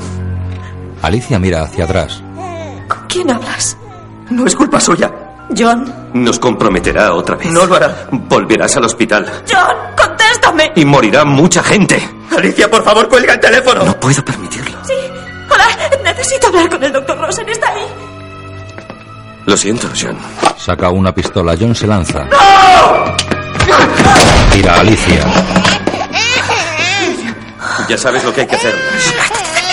Alicia 1.01 1.39
mira 1.39 1.63
hacia 1.63 1.85
atrás. 1.85 2.21
¿Con 2.87 2.99
quién 3.07 3.29
hablas? 3.31 3.77
No 4.29 4.45
es 4.45 4.55
culpa 4.55 4.79
suya. 4.79 5.11
John. 5.57 5.93
Nos 6.13 6.39
comprometerá 6.39 7.13
otra 7.13 7.35
vez. 7.35 7.47
No 7.51 7.65
lo 7.65 7.75
hará. 7.75 8.07
Volverás 8.11 8.75
al 8.77 8.83
hospital 8.85 9.25
John, 9.49 9.75
contéstame. 9.95 10.71
y 10.75 10.83
morirá 10.85 11.23
mucha 11.23 11.63
gente. 11.63 12.01
Alicia, 12.35 12.69
por 12.69 12.83
favor, 12.83 13.07
cuelga 13.07 13.33
el 13.33 13.39
teléfono. 13.39 13.83
No 13.85 13.99
puedo 13.99 14.23
permitirlo. 14.25 14.77
Sí. 14.85 14.93
Hola, 15.49 15.65
necesito 16.03 16.47
hablar 16.47 16.69
con 16.69 16.83
el 16.83 16.91
doctor 16.91 17.17
Rosen. 17.19 17.47
¿Está 17.49 17.69
ahí? 17.69 17.85
Lo 19.45 19.55
siento, 19.55 19.87
John. 19.99 20.17
Saca 20.57 20.89
una 20.89 21.13
pistola. 21.13 21.55
John 21.59 21.73
se 21.73 21.87
lanza. 21.87 22.27
Tira 24.51 24.75
a 24.75 24.79
Alicia. 24.81 25.23
Ya 27.87 27.97
sabes 27.97 28.23
lo 28.23 28.33
que 28.33 28.41
hay 28.41 28.47
que 28.47 28.55
hacer. 28.55 28.75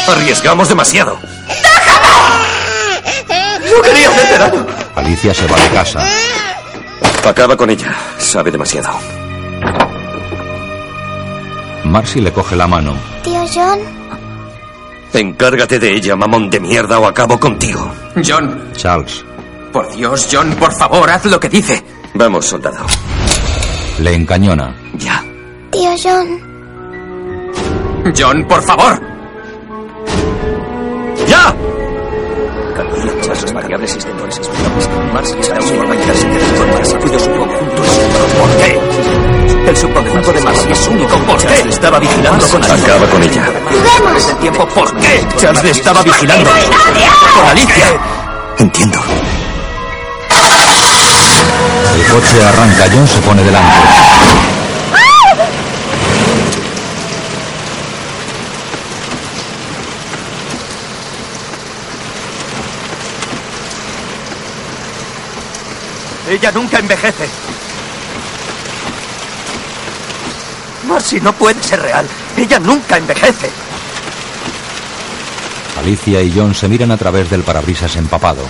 Arriesgamos 0.09 0.69
demasiado. 0.69 1.19
No 3.75 3.83
quería 3.83 4.09
hacerte 4.09 4.39
daño. 4.39 4.67
Alicia 4.95 5.35
se 5.35 5.47
va 5.47 5.59
de 5.59 5.69
casa. 5.71 6.07
Acaba 7.27 7.57
con 7.57 7.71
ella. 7.71 7.95
Sabe 8.19 8.51
demasiado. 8.51 8.91
Marcy 11.85 12.21
le 12.21 12.33
coge 12.33 12.57
la 12.57 12.67
mano. 12.67 12.95
Tío 13.23 13.45
John, 13.53 13.81
Encárgate 15.13 15.79
de 15.79 15.93
ella, 15.93 16.17
mamón 16.17 16.51
de 16.51 16.61
mierda, 16.61 16.99
o 16.99 17.07
acabo 17.07 17.39
contigo. 17.39 17.93
John, 18.27 18.73
Charles 18.77 19.25
por 19.75 19.93
Dios, 19.93 20.29
John, 20.31 20.55
por 20.55 20.73
favor, 20.73 21.11
haz 21.11 21.25
lo 21.25 21.41
que 21.41 21.49
dice. 21.49 21.83
Vamos, 22.15 22.47
soldado. 22.47 22.87
le 23.99 24.15
encañona. 24.15 24.73
Ya. 24.95 25.21
tío 25.73 25.91
John. 26.01 26.54
John, 28.13 28.45
por 28.45 28.63
favor. 28.63 29.01
¡Ya! 31.27 31.55
Camila, 32.77 33.05
aprovechar 33.05 33.37
sus 33.37 33.53
variables 33.53 33.91
sistemas. 33.93 34.51
Mars 35.13 35.37
está 35.41 35.55
un 35.55 35.79
orbital 35.79 36.17
sintético 36.17 36.99
cuyo 37.01 37.19
subconjunto 37.19 37.85
es 37.85 37.99
un 37.99 38.41
¿Por 38.41 38.51
qué? 38.59 39.69
El 39.69 39.77
subconjunto 39.77 40.33
de 40.33 40.41
Mars 40.43 40.67
es 40.71 40.89
único. 40.89 41.19
¿Por 41.19 41.37
qué? 41.39 41.69
Estaba 41.69 41.99
vigilando 41.99 42.47
con 42.49 42.65
Alicia. 42.65 42.95
Acaba 42.95 43.07
con 43.07 43.23
ella. 43.23 43.45
El 44.29 44.37
tiempo, 44.37 44.69
¿por 44.69 44.97
qué? 44.97 45.27
Charles 45.37 45.65
le 45.65 45.71
estaba 45.71 46.03
vigilando. 46.03 46.51
Con 46.51 47.49
Alicia. 47.49 48.01
Entiendo. 48.59 48.99
El 51.95 52.07
coche 52.13 52.45
arranca, 52.45 52.85
John 52.93 53.09
se 53.09 53.21
pone 53.21 53.43
delante. 53.43 54.24
Ella 66.35 66.51
nunca 66.51 66.81
envejece. 66.81 67.29
Marcy 70.89 71.21
no 71.21 71.33
puede 71.33 71.63
ser 71.63 71.81
real. 71.81 72.05
Ella 72.37 72.59
nunca 72.59 72.97
envejece. 72.97 73.49
Alicia 75.79 76.21
y 76.23 76.33
John 76.35 76.53
se 76.53 76.67
miran 76.67 76.91
a 76.91 76.97
través 76.97 77.31
del 77.31 77.45
parabrisas 77.45 77.95
empapado. 77.95 78.43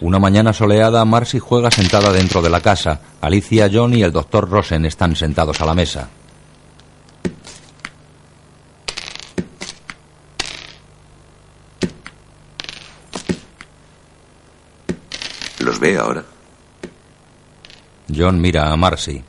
Una 0.00 0.20
mañana 0.20 0.52
soleada, 0.52 1.04
Marcy 1.04 1.40
juega 1.40 1.72
sentada 1.72 2.12
dentro 2.12 2.40
de 2.40 2.50
la 2.50 2.60
casa. 2.60 3.00
Alicia, 3.20 3.68
John 3.72 3.92
y 3.94 4.04
el 4.04 4.12
doctor 4.12 4.48
Rosen 4.48 4.84
están 4.84 5.16
sentados 5.16 5.60
a 5.60 5.66
la 5.66 5.74
mesa. 5.74 6.08
¿Los 15.68 15.80
ve 15.80 15.98
ahora? 15.98 16.24
John 18.08 18.40
mira 18.40 18.72
a 18.72 18.76
Marcy. 18.78 19.22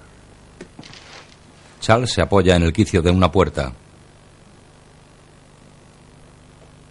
Charles 1.81 2.13
se 2.13 2.21
apoya 2.21 2.55
en 2.55 2.63
el 2.63 2.71
quicio 2.71 3.01
de 3.01 3.11
una 3.11 3.29
puerta. 3.29 3.73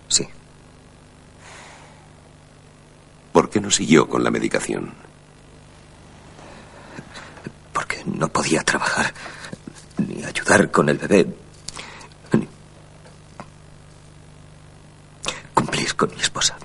Sí. 0.08 0.28
¿Por 3.32 3.48
qué 3.48 3.58
no 3.58 3.70
siguió 3.70 4.06
con 4.06 4.22
la 4.22 4.30
medicación? 4.30 4.92
Porque 7.72 8.04
no 8.04 8.28
podía 8.28 8.62
trabajar, 8.62 9.14
ni 9.96 10.22
ayudar 10.24 10.70
con 10.70 10.90
el 10.90 10.98
bebé, 10.98 11.26
ni 12.32 12.46
cumplir 15.54 15.96
con 15.96 16.10
mi 16.10 16.20
esposa. 16.20 16.58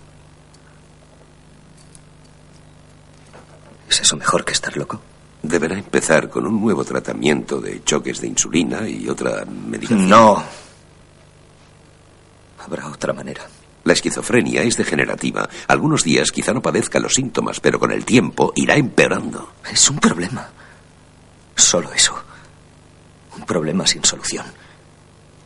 ¿Es 3.94 4.02
eso 4.02 4.18
mejor 4.18 4.44
que 4.44 4.54
estar 4.54 4.76
loco? 4.76 5.00
Deberá 5.44 5.78
empezar 5.78 6.28
con 6.28 6.48
un 6.48 6.60
nuevo 6.60 6.84
tratamiento 6.84 7.62
de 7.62 7.84
choques 7.84 8.20
de 8.20 8.26
insulina 8.26 8.90
y 8.90 9.08
otra 9.08 9.46
medicación. 9.46 10.10
No. 10.10 10.44
Habrá 12.66 12.88
otra 12.88 13.14
manera. 13.14 13.44
La 13.84 13.94
esquizofrenia 13.94 14.64
es 14.64 14.78
degenerativa. 14.78 15.48
Algunos 15.68 16.04
días 16.04 16.32
quizá 16.32 16.54
no 16.54 16.62
padezca 16.64 17.00
los 17.00 17.14
síntomas, 17.14 17.60
pero 17.60 17.78
con 17.78 17.92
el 17.92 18.04
tiempo 18.04 18.52
irá 18.56 18.76
empeorando. 18.78 19.52
Es 19.72 19.88
un 19.92 20.00
problema. 20.00 20.50
Solo 21.56 21.94
eso. 21.94 22.16
Un 23.38 23.46
problema 23.46 23.86
sin 23.86 24.04
solución. 24.04 24.48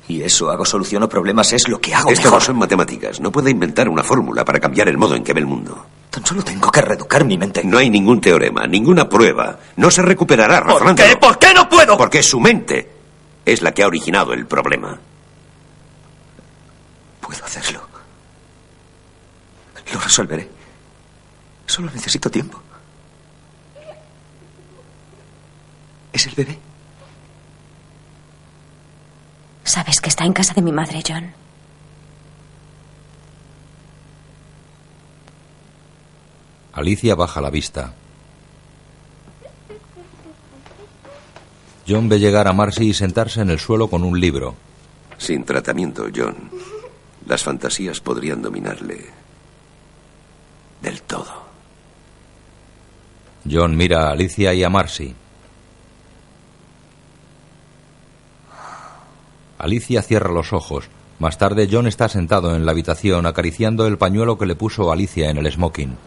Y 0.08 0.22
eso, 0.22 0.50
hago 0.50 0.64
soluciono 0.64 1.10
problemas, 1.10 1.52
es 1.52 1.68
lo 1.68 1.82
que 1.82 1.94
hago 1.94 2.12
Esto 2.12 2.28
mejor. 2.28 2.40
no 2.40 2.46
son 2.46 2.58
matemáticas. 2.60 3.20
No 3.20 3.30
puede 3.30 3.52
inventar 3.52 3.90
una 3.90 4.04
fórmula 4.04 4.46
para 4.46 4.62
cambiar 4.62 4.88
el 4.88 4.98
modo 4.98 5.16
en 5.16 5.26
que 5.26 5.34
ve 5.34 5.42
el 5.42 5.48
mundo. 5.48 5.86
Tan 6.10 6.26
solo 6.26 6.44
tengo 6.44 6.72
que 6.72 6.82
reeducar 6.82 7.26
mi 7.26 7.38
mente. 7.38 7.64
No 7.64 7.78
hay 7.78 7.90
ningún 7.90 8.20
teorema, 8.22 8.66
ninguna 8.66 9.08
prueba. 9.08 9.60
No 9.76 9.92
se 9.92 10.02
recuperará 10.02 10.60
¿Por 10.62 10.68
razonándolo. 10.74 11.10
qué? 11.10 11.18
¿Por 11.18 11.38
qué 11.40 11.54
no 11.54 11.68
puedo? 11.70 11.98
Porque 11.98 12.24
su 12.24 12.40
mente 12.40 12.92
es 13.46 13.62
la 13.62 13.74
que 13.74 13.84
ha 13.84 13.88
originado 13.88 14.34
el 14.34 14.46
problema. 14.48 14.98
Puedo 17.22 17.44
hacerlo. 17.46 17.82
Lo 19.94 20.00
resolveré. 20.00 20.50
Solo 21.66 21.92
necesito 21.92 22.30
tiempo. 22.30 22.62
¿Es 26.14 26.26
el 26.28 26.36
bebé? 26.36 26.58
Sabes 29.64 30.00
que 30.02 30.10
está 30.10 30.24
en 30.26 30.34
casa 30.34 30.54
de 30.54 30.62
mi 30.62 30.72
madre, 30.72 31.04
John. 31.08 31.32
Alicia 36.78 37.16
baja 37.16 37.42
la 37.42 37.50
vista. 37.50 37.92
John 41.88 42.08
ve 42.08 42.20
llegar 42.20 42.48
a 42.48 42.54
Marcy 42.54 42.90
y 42.90 42.94
sentarse 42.94 43.42
en 43.42 43.50
el 43.50 43.58
suelo 43.58 43.88
con 43.88 44.04
un 44.04 44.20
libro. 44.20 44.54
Sin 45.18 45.44
tratamiento, 45.44 46.06
John, 46.16 46.36
las 47.26 47.42
fantasías 47.42 48.00
podrían 48.00 48.44
dominarle 48.44 49.06
del 50.84 51.02
todo. 51.02 51.48
John 53.50 53.76
mira 53.76 54.10
a 54.10 54.12
Alicia 54.12 54.54
y 54.54 54.64
a 54.64 54.70
Marcy. 54.70 55.16
Alicia 59.58 60.04
cierra 60.04 60.32
los 60.32 60.54
ojos. 60.54 60.90
Más 61.18 61.40
tarde, 61.40 61.68
John 61.72 61.88
está 61.88 62.08
sentado 62.08 62.56
en 62.56 62.68
la 62.68 62.72
habitación 62.74 63.26
acariciando 63.26 63.88
el 63.88 63.98
pañuelo 63.98 64.38
que 64.38 64.46
le 64.46 64.56
puso 64.56 64.92
Alicia 64.92 65.32
en 65.32 65.38
el 65.38 65.52
smoking. 65.52 65.98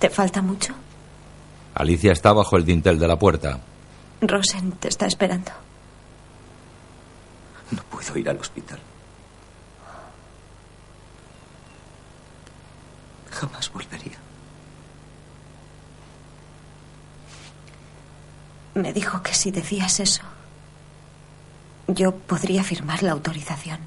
¿Te 0.00 0.08
falta 0.08 0.40
mucho? 0.40 0.74
Alicia 1.74 2.12
está 2.12 2.32
bajo 2.32 2.56
el 2.56 2.64
dintel 2.64 2.98
de 2.98 3.06
la 3.06 3.18
puerta. 3.18 3.60
Rosen 4.22 4.72
te 4.72 4.88
está 4.88 5.06
esperando. 5.06 5.52
No 7.70 7.82
puedo 7.84 8.16
ir 8.16 8.28
al 8.30 8.38
hospital. 8.38 8.78
Jamás 13.30 13.70
volvería. 13.70 14.16
Me 18.74 18.94
dijo 18.94 19.22
que 19.22 19.34
si 19.34 19.50
decías 19.50 20.00
eso, 20.00 20.22
yo 21.88 22.16
podría 22.16 22.64
firmar 22.64 23.02
la 23.02 23.12
autorización. 23.12 23.80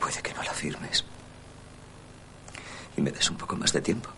Puede 0.00 0.22
que 0.22 0.32
no 0.32 0.42
la 0.42 0.52
firmes. 0.54 1.04
Y 2.96 3.00
me 3.00 3.10
des 3.10 3.30
un 3.30 3.36
poco 3.36 3.56
más 3.56 3.72
de 3.72 3.80
tiempo. 3.80 4.10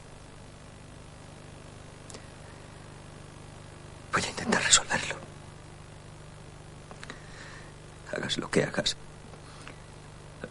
Voy 4.12 4.22
a 4.22 4.30
intentar 4.30 4.62
resolverlo. 4.62 5.16
Hagas 8.12 8.38
lo 8.38 8.50
que 8.50 8.62
hagas. 8.62 8.96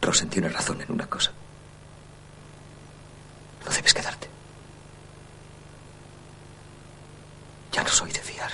Rosen 0.01 0.29
tiene 0.29 0.49
razón 0.49 0.81
en 0.81 0.91
una 0.91 1.07
cosa. 1.07 1.31
No 3.65 3.71
debes 3.71 3.93
quedarte. 3.93 4.27
Ya 7.71 7.83
no 7.83 7.89
soy 7.89 8.11
de 8.11 8.19
fiar. 8.19 8.51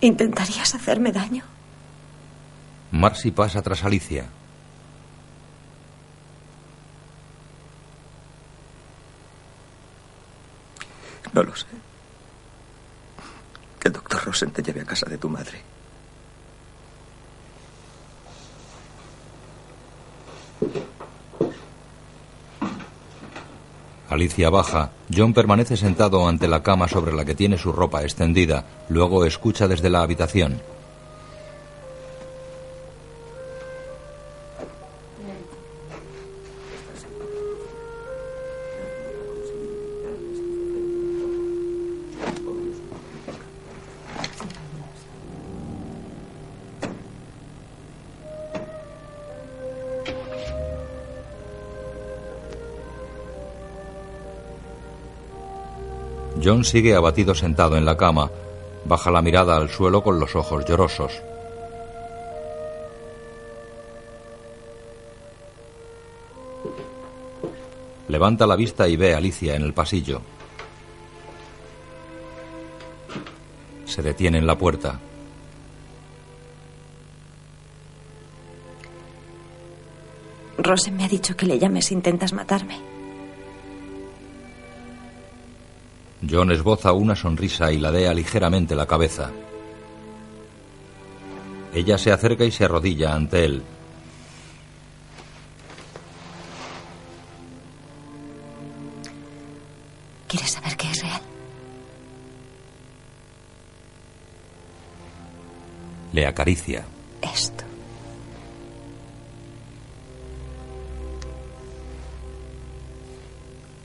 ¿Intentarías 0.00 0.74
hacerme 0.74 1.12
daño? 1.12 1.44
Marcy 2.90 3.30
pasa 3.30 3.62
tras 3.62 3.84
Alicia. 3.84 4.26
No 11.32 11.42
lo 11.42 11.54
sé. 11.54 11.66
Que 13.78 13.88
el 13.88 13.94
doctor 13.94 14.24
Rosen 14.24 14.50
te 14.50 14.62
lleve 14.62 14.80
a 14.80 14.84
casa 14.84 15.06
de 15.06 15.18
tu 15.18 15.28
madre. 15.28 15.60
Alicia 24.08 24.48
baja. 24.48 24.90
John 25.14 25.34
permanece 25.34 25.76
sentado 25.76 26.26
ante 26.26 26.48
la 26.48 26.62
cama 26.62 26.88
sobre 26.88 27.12
la 27.12 27.24
que 27.26 27.34
tiene 27.34 27.58
su 27.58 27.72
ropa 27.72 28.02
extendida. 28.02 28.64
Luego 28.88 29.24
escucha 29.24 29.68
desde 29.68 29.90
la 29.90 30.00
habitación. 30.00 30.62
John 56.48 56.64
sigue 56.64 56.94
abatido 56.94 57.34
sentado 57.34 57.76
en 57.76 57.84
la 57.84 57.98
cama. 57.98 58.30
Baja 58.86 59.10
la 59.10 59.20
mirada 59.20 59.54
al 59.54 59.68
suelo 59.68 60.02
con 60.02 60.18
los 60.18 60.34
ojos 60.34 60.64
llorosos. 60.64 61.12
Levanta 68.08 68.46
la 68.46 68.56
vista 68.56 68.88
y 68.88 68.96
ve 68.96 69.12
a 69.12 69.18
Alicia 69.18 69.56
en 69.56 69.62
el 69.62 69.74
pasillo. 69.74 70.22
Se 73.84 74.00
detiene 74.00 74.38
en 74.38 74.46
la 74.46 74.56
puerta. 74.56 74.98
Rosen 80.56 80.96
me 80.96 81.04
ha 81.04 81.08
dicho 81.08 81.36
que 81.36 81.44
le 81.44 81.58
llames 81.58 81.84
si 81.84 81.94
intentas 81.94 82.32
matarme. 82.32 82.97
John 86.26 86.50
esboza 86.50 86.92
una 86.92 87.14
sonrisa 87.14 87.70
y 87.70 87.78
ladea 87.78 88.12
ligeramente 88.12 88.74
la 88.74 88.86
cabeza. 88.86 89.30
Ella 91.72 91.96
se 91.98 92.10
acerca 92.10 92.44
y 92.44 92.50
se 92.50 92.64
arrodilla 92.64 93.14
ante 93.14 93.44
él. 93.44 93.62
¿Quieres 100.26 100.50
saber 100.50 100.76
qué 100.76 100.90
es 100.90 101.02
real? 101.02 101.22
Le 106.12 106.26
acaricia. 106.26 106.84
Esto. 107.22 107.64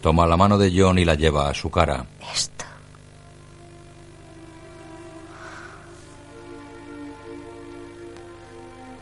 Toma 0.02 0.28
la 0.28 0.36
mano 0.36 0.58
de 0.58 0.74
John 0.76 1.00
y 1.00 1.06
la 1.06 1.16
lleva 1.16 1.50
a 1.50 1.54
su 1.54 1.70
cara. 1.70 2.06
Esto. 2.32 2.66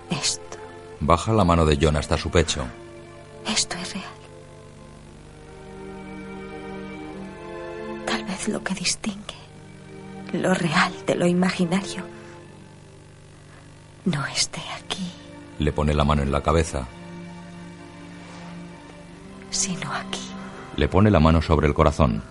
Esto. 0.10 0.58
Baja 1.00 1.34
la 1.34 1.44
mano 1.44 1.66
de 1.66 1.78
John 1.82 1.96
hasta 1.96 2.18
su 2.18 2.30
pecho. 2.30 2.66
Esto 3.48 3.78
es 3.78 3.94
real. 3.94 4.06
Tal 8.06 8.24
vez 8.26 8.48
lo 8.48 8.64
que 8.64 8.74
distingue 8.74 9.22
lo 10.34 10.54
real 10.54 10.94
de 11.06 11.16
lo 11.16 11.28
imaginario 11.28 12.06
no 14.06 14.26
esté 14.28 14.62
aquí, 14.82 15.12
Le 15.60 15.72
pone 15.74 15.94
la 15.94 16.04
mano 16.06 16.22
en 16.24 16.32
la 16.32 16.42
cabeza. 16.42 16.88
sino 19.52 19.92
aquí. 19.94 20.22
Le 20.78 20.88
pone 20.88 21.12
la 21.12 21.20
mano 21.20 21.42
sobre 21.42 21.68
el 21.68 21.74
corazón. 21.74 22.24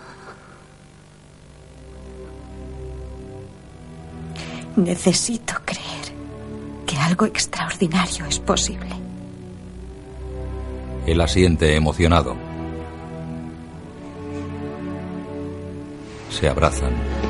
Necesito 4.76 5.54
creer 5.64 6.14
que 6.86 6.96
algo 6.96 7.26
extraordinario 7.26 8.26
es 8.26 8.38
posible. 8.38 8.90
Él 11.06 11.20
asiente 11.20 11.74
emocionado. 11.74 12.36
Se 16.30 16.48
abrazan. 16.48 17.29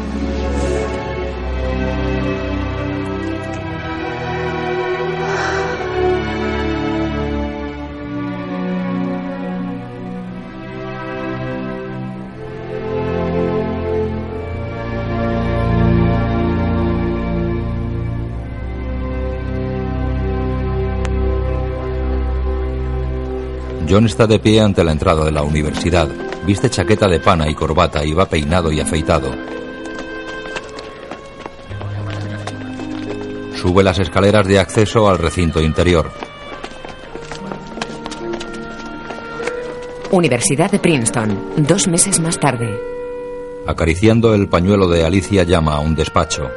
John 23.90 24.06
está 24.06 24.28
de 24.28 24.38
pie 24.38 24.60
ante 24.60 24.84
la 24.84 24.92
entrada 24.92 25.24
de 25.24 25.32
la 25.32 25.42
universidad. 25.42 26.08
Viste 26.46 26.70
chaqueta 26.70 27.08
de 27.08 27.18
pana 27.18 27.50
y 27.50 27.56
corbata 27.56 28.04
y 28.04 28.12
va 28.12 28.24
peinado 28.24 28.70
y 28.70 28.78
afeitado. 28.78 29.34
Sube 33.56 33.82
las 33.82 33.98
escaleras 33.98 34.46
de 34.46 34.60
acceso 34.60 35.08
al 35.08 35.18
recinto 35.18 35.60
interior. 35.60 36.08
Universidad 40.12 40.70
de 40.70 40.78
Princeton, 40.78 41.56
dos 41.56 41.88
meses 41.88 42.20
más 42.20 42.38
tarde. 42.38 42.78
Acariciando 43.66 44.36
el 44.36 44.48
pañuelo 44.48 44.86
de 44.86 45.04
Alicia 45.04 45.42
llama 45.42 45.74
a 45.74 45.80
un 45.80 45.96
despacho. 45.96 46.48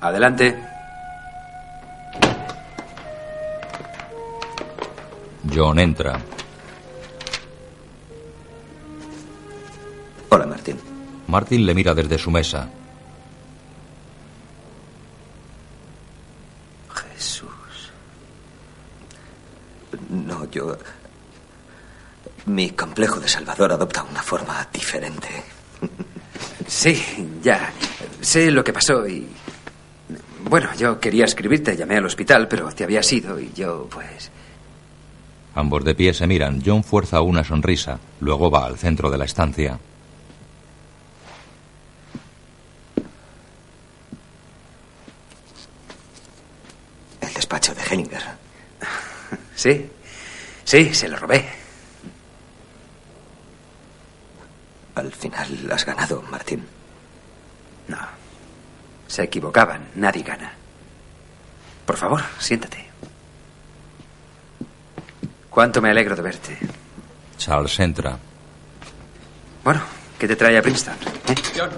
Adelante. 0.00 0.73
John 5.54 5.78
entra. 5.78 6.20
Hola, 10.30 10.46
Martín. 10.46 10.76
Martin 11.28 11.64
le 11.64 11.74
mira 11.74 11.94
desde 11.94 12.18
su 12.18 12.30
mesa. 12.30 12.68
Jesús. 16.92 17.92
No, 20.10 20.50
yo... 20.50 20.76
Mi 22.46 22.70
complejo 22.70 23.20
de 23.20 23.28
Salvador 23.28 23.72
adopta 23.72 24.02
una 24.02 24.22
forma 24.22 24.68
diferente. 24.72 25.28
Sí, 26.66 27.00
ya. 27.42 27.72
Sé 28.20 28.50
lo 28.50 28.64
que 28.64 28.72
pasó 28.72 29.06
y... 29.06 29.26
Bueno, 30.42 30.68
yo 30.76 31.00
quería 31.00 31.24
escribirte, 31.24 31.76
llamé 31.76 31.96
al 31.96 32.06
hospital, 32.06 32.48
pero 32.48 32.70
te 32.72 32.84
había 32.84 33.00
ido 33.08 33.38
y 33.38 33.52
yo, 33.54 33.88
pues... 33.90 34.30
Ambos 35.54 35.84
de 35.84 35.94
pie 35.94 36.12
se 36.12 36.26
miran. 36.26 36.62
John 36.64 36.82
fuerza 36.82 37.20
una 37.20 37.44
sonrisa. 37.44 37.98
Luego 38.20 38.50
va 38.50 38.66
al 38.66 38.76
centro 38.78 39.10
de 39.10 39.18
la 39.18 39.24
estancia. 39.24 39.78
El 47.20 47.34
despacho 47.34 47.74
de 47.74 47.82
Hellinger. 47.82 48.22
Sí, 49.56 49.88
sí, 50.64 50.92
se 50.92 51.08
lo 51.08 51.16
robé. 51.16 51.44
Al 54.96 55.12
final 55.12 55.70
has 55.72 55.86
ganado, 55.86 56.22
Martín. 56.22 56.66
No. 57.86 57.96
Se 59.06 59.22
equivocaban. 59.22 59.88
Nadie 59.94 60.24
gana. 60.24 60.52
Por 61.86 61.96
favor, 61.96 62.20
siéntate. 62.40 62.83
Cuánto 65.54 65.80
me 65.80 65.90
alegro 65.90 66.16
de 66.16 66.22
verte. 66.22 66.58
Charles 67.38 67.78
entra. 67.78 68.18
Bueno, 69.62 69.80
¿qué 70.18 70.26
te 70.26 70.34
trae 70.34 70.58
a 70.58 70.62
Princeton? 70.62 70.94
eh? 71.28 71.34
John. 71.56 71.70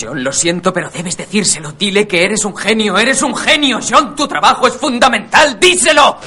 John, 0.00 0.22
lo 0.22 0.32
siento, 0.32 0.72
pero 0.72 0.90
debes 0.90 1.16
decírselo. 1.16 1.72
Dile 1.72 2.06
que 2.06 2.22
eres 2.24 2.44
un 2.44 2.56
genio, 2.56 2.96
eres 2.98 3.20
un 3.22 3.34
genio. 3.36 3.80
John, 3.82 4.14
tu 4.14 4.28
trabajo 4.28 4.68
es 4.68 4.74
fundamental. 4.74 5.58
¡Díselo! 5.58 6.18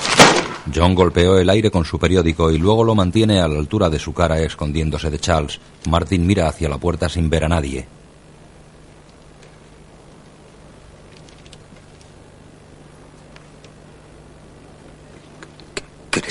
John 0.76 0.94
golpeó 0.94 1.38
el 1.40 1.50
aire 1.50 1.72
con 1.72 1.86
su 1.86 1.98
periódico 1.98 2.52
y 2.52 2.58
luego 2.58 2.84
lo 2.84 2.94
mantiene 2.94 3.40
a 3.40 3.48
la 3.48 3.58
altura 3.58 3.90
de 3.90 3.98
su 4.00 4.14
cara 4.14 4.40
escondiéndose 4.42 5.10
de 5.10 5.20
Charles. 5.20 5.60
Martin 5.90 6.28
mira 6.28 6.50
hacia 6.50 6.68
la 6.68 6.78
puerta 6.80 7.08
sin 7.08 7.30
ver 7.30 7.46
a 7.46 7.50
nadie. 7.50 7.88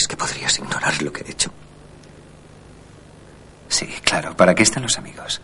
¿Crees 0.01 0.09
que 0.09 0.16
podrías 0.16 0.59
ignorar 0.59 1.02
lo 1.02 1.12
que 1.12 1.20
he 1.24 1.31
hecho? 1.31 1.51
Sí, 3.68 3.85
claro. 4.02 4.35
¿Para 4.35 4.55
qué 4.55 4.62
están 4.62 4.82
los 4.82 4.97
amigos? 4.97 5.43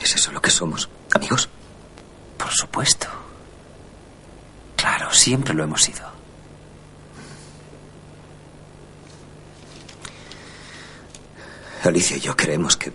¿Es 0.00 0.14
eso 0.14 0.32
lo 0.32 0.40
que 0.40 0.48
somos? 0.48 0.88
¿Amigos? 1.14 1.50
Por 2.38 2.50
supuesto. 2.50 3.08
Claro, 4.74 5.12
siempre 5.12 5.52
lo 5.52 5.64
hemos 5.64 5.82
sido. 5.82 6.10
Alicia 11.84 12.16
y 12.16 12.20
yo 12.20 12.36
creemos 12.36 12.76
que 12.76 12.92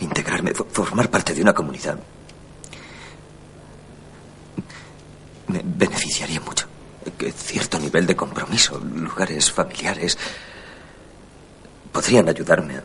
integrarme, 0.00 0.52
fo- 0.52 0.66
formar 0.70 1.10
parte 1.10 1.34
de 1.34 1.42
una 1.42 1.52
comunidad, 1.54 1.98
me 5.48 5.60
beneficiaría 5.64 6.40
mucho 6.40 6.66
que 7.18 7.32
cierto 7.32 7.78
nivel 7.78 8.06
de 8.06 8.16
compromiso, 8.16 8.78
lugares 8.78 9.50
familiares, 9.50 10.18
podrían 11.92 12.28
ayudarme 12.28 12.78
a 12.78 12.82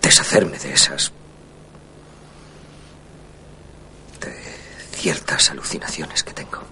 deshacerme 0.00 0.58
de 0.58 0.72
esas... 0.72 1.12
de 4.20 4.32
ciertas 4.96 5.50
alucinaciones 5.50 6.22
que 6.22 6.32
tengo. 6.32 6.62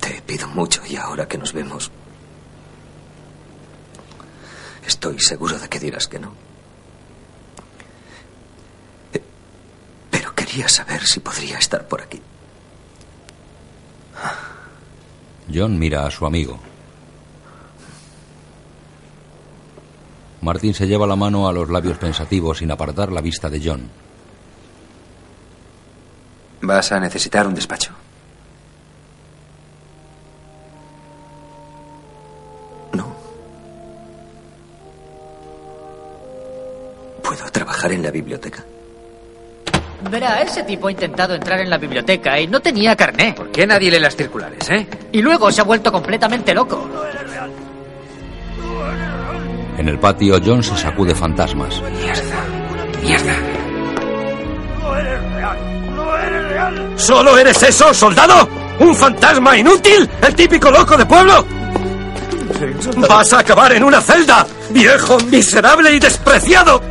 Te 0.00 0.22
pido 0.22 0.48
mucho 0.48 0.82
y 0.86 0.96
ahora 0.96 1.26
que 1.26 1.38
nos 1.38 1.52
vemos, 1.52 1.90
estoy 4.86 5.18
seguro 5.20 5.58
de 5.58 5.68
que 5.68 5.80
dirás 5.80 6.06
que 6.06 6.18
no. 6.18 6.45
Quería 10.56 10.68
saber 10.70 11.06
si 11.06 11.20
podría 11.20 11.58
estar 11.58 11.86
por 11.86 12.00
aquí. 12.00 12.18
John 15.52 15.78
mira 15.78 16.06
a 16.06 16.10
su 16.10 16.24
amigo. 16.24 16.58
Martin 20.40 20.72
se 20.72 20.86
lleva 20.86 21.06
la 21.06 21.14
mano 21.14 21.46
a 21.46 21.52
los 21.52 21.68
labios 21.68 21.98
pensativos 21.98 22.58
sin 22.58 22.70
apartar 22.70 23.12
la 23.12 23.20
vista 23.20 23.50
de 23.50 23.60
John. 23.62 23.90
Vas 26.62 26.90
a 26.90 27.00
necesitar 27.00 27.46
un 27.46 27.54
despacho. 27.54 27.92
¿Puedo 37.22 37.50
trabajar 37.52 37.92
en 37.92 38.02
la 38.02 38.10
biblioteca? 38.10 38.64
Verá, 40.16 40.40
ese 40.40 40.62
tipo 40.62 40.88
ha 40.88 40.90
intentado 40.90 41.34
entrar 41.34 41.60
en 41.60 41.68
la 41.68 41.76
biblioteca 41.76 42.40
y 42.40 42.46
no 42.46 42.58
tenía 42.58 42.96
carné. 42.96 43.34
¿Por 43.34 43.50
qué 43.50 43.66
nadie 43.66 43.90
lee 43.90 43.98
las 43.98 44.16
circulares, 44.16 44.66
eh? 44.70 44.86
Y 45.12 45.20
luego 45.20 45.52
se 45.52 45.60
ha 45.60 45.64
vuelto 45.64 45.92
completamente 45.92 46.54
loco. 46.54 46.88
En 49.76 49.86
el 49.86 49.98
patio, 49.98 50.40
John 50.42 50.62
se 50.62 50.74
sacude 50.74 51.14
fantasmas. 51.14 51.82
Mierda. 53.02 53.34
¿Solo 56.96 57.36
eres 57.36 57.62
eso, 57.62 57.92
soldado? 57.92 58.48
¿Un 58.80 58.94
fantasma 58.94 59.58
inútil? 59.58 60.08
¿El 60.26 60.34
típico 60.34 60.70
loco 60.70 60.96
de 60.96 61.04
pueblo? 61.04 61.44
Vas 63.06 63.34
a 63.34 63.40
acabar 63.40 63.74
en 63.74 63.84
una 63.84 64.00
celda, 64.00 64.46
viejo, 64.70 65.18
miserable 65.30 65.92
y 65.92 65.98
despreciado. 65.98 66.82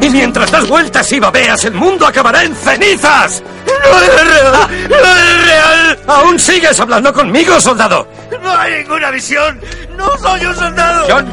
Y 0.00 0.10
mientras 0.10 0.50
das 0.50 0.68
vueltas 0.68 1.10
y 1.12 1.20
babeas, 1.20 1.64
el 1.64 1.74
mundo 1.74 2.06
acabará 2.06 2.44
en 2.44 2.54
cenizas. 2.54 3.42
¡No 3.66 4.02
es 4.02 4.24
real! 4.24 4.88
¡No 4.88 4.96
es 4.96 5.46
real! 5.46 5.98
¿Aún 6.06 6.38
sigues 6.38 6.78
hablando 6.80 7.12
conmigo, 7.12 7.60
soldado? 7.60 8.08
¡No 8.42 8.50
hay 8.50 8.82
ninguna 8.82 9.10
visión! 9.10 9.60
¡No 9.96 10.16
soy 10.18 10.44
un 10.46 10.54
soldado! 10.54 11.06
John. 11.08 11.26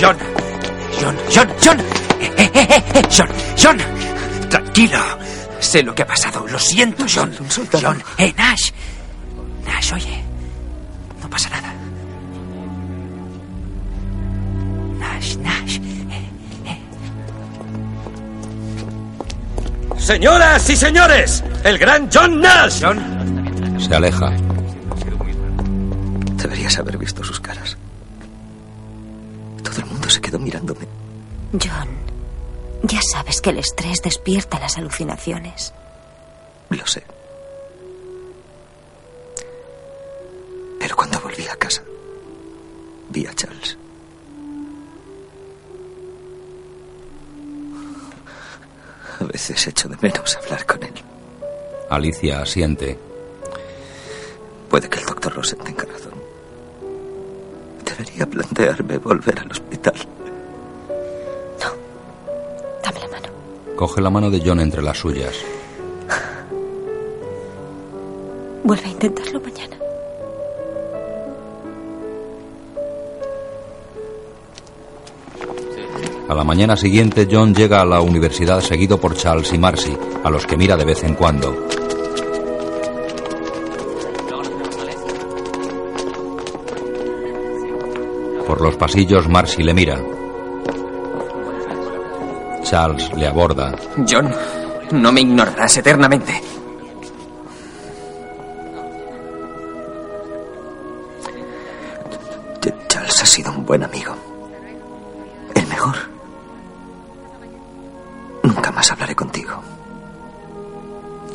John. 0.00 0.16
John. 1.00 1.16
John. 1.34 1.48
John. 1.64 1.80
Eh, 2.20 2.50
eh, 2.54 2.84
eh, 2.94 3.02
John. 3.16 3.28
John. 3.60 3.78
Tranquilo. 4.48 4.98
Sé 5.60 5.82
lo 5.82 5.94
que 5.94 6.02
ha 6.02 6.06
pasado. 6.06 6.46
Lo 6.48 6.58
siento, 6.58 7.04
John. 7.12 7.34
John. 7.80 8.02
Eh, 8.18 8.32
Nash. 8.36 8.70
Nash, 9.64 9.92
oye. 9.94 10.29
Señoras 20.10 20.68
y 20.68 20.74
señores, 20.74 21.44
el 21.62 21.78
gran 21.78 22.10
John 22.12 22.40
Nash. 22.40 22.82
Se 23.78 23.94
aleja. 23.94 24.32
Deberías 26.34 26.76
haber 26.80 26.98
visto 26.98 27.22
sus 27.22 27.38
caras. 27.38 27.76
Todo 29.62 29.76
el 29.78 29.86
mundo 29.86 30.10
se 30.10 30.20
quedó 30.20 30.40
mirándome. 30.40 30.88
John, 31.52 31.88
ya 32.82 33.00
sabes 33.02 33.40
que 33.40 33.50
el 33.50 33.58
estrés 33.58 34.02
despierta 34.02 34.58
las 34.58 34.78
alucinaciones. 34.78 35.72
Lo 36.70 36.84
sé. 36.88 37.04
Pero 40.80 40.96
cuando 40.96 41.20
volví 41.20 41.46
a 41.46 41.54
casa, 41.54 41.84
vi 43.10 43.26
a 43.26 43.34
Charles. 43.34 43.78
A 49.20 49.24
veces 49.24 49.66
echo 49.66 49.88
de 49.88 49.96
menos 50.00 50.36
hablar 50.36 50.64
con 50.66 50.82
él. 50.82 50.94
Alicia 51.90 52.40
asiente. 52.42 52.98
Puede 54.68 54.88
que 54.88 55.00
el 55.00 55.06
doctor 55.06 55.34
Rosen 55.34 55.58
tenga 55.58 55.84
razón. 55.84 56.14
Debería 57.84 58.26
plantearme 58.26 58.98
volver 58.98 59.38
al 59.40 59.50
hospital. 59.50 59.94
Dame 62.82 63.00
la 63.00 63.08
mano. 63.08 63.28
Coge 63.76 64.00
la 64.00 64.10
mano 64.10 64.30
de 64.30 64.40
John 64.44 64.60
entre 64.60 64.82
las 64.82 64.98
suyas. 64.98 65.34
Vuelve 68.64 68.86
a 68.86 68.90
intentarlo 68.90 69.40
mañana. 69.40 69.76
A 76.30 76.34
la 76.34 76.44
mañana 76.44 76.76
siguiente, 76.76 77.26
John 77.28 77.52
llega 77.52 77.80
a 77.80 77.84
la 77.84 78.00
universidad 78.00 78.60
seguido 78.60 79.00
por 79.00 79.16
Charles 79.16 79.52
y 79.52 79.58
Marcy, 79.58 79.98
a 80.22 80.30
los 80.30 80.46
que 80.46 80.56
mira 80.56 80.76
de 80.76 80.84
vez 80.84 81.02
en 81.02 81.14
cuando. 81.14 81.52
Por 88.46 88.60
los 88.60 88.76
pasillos, 88.76 89.28
Marcy 89.28 89.64
le 89.64 89.74
mira. 89.74 90.00
Charles 92.62 93.12
le 93.16 93.26
aborda. 93.26 93.74
John, 94.08 94.32
no 94.92 95.10
me 95.10 95.22
ignorarás 95.22 95.78
eternamente. 95.78 96.59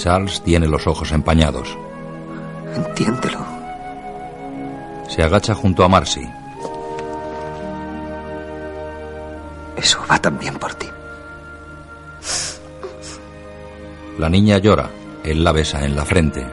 Charles 0.05 0.39
tiene 0.43 0.67
los 0.67 0.85
ojos 0.85 1.11
empañados. 1.13 1.75
Entiéndelo. 2.75 3.39
Se 5.07 5.23
agacha 5.23 5.55
junto 5.55 5.83
a 5.83 5.89
Marcy. 5.89 6.21
Eso 9.75 9.99
va 10.07 10.19
también 10.19 10.59
por 10.59 10.75
ti. 10.75 10.85
La 14.19 14.29
niña 14.29 14.59
llora. 14.59 14.91
Él 15.23 15.43
la 15.43 15.51
besa 15.51 15.83
en 15.83 15.95
la 15.95 16.05
frente. 16.05 16.45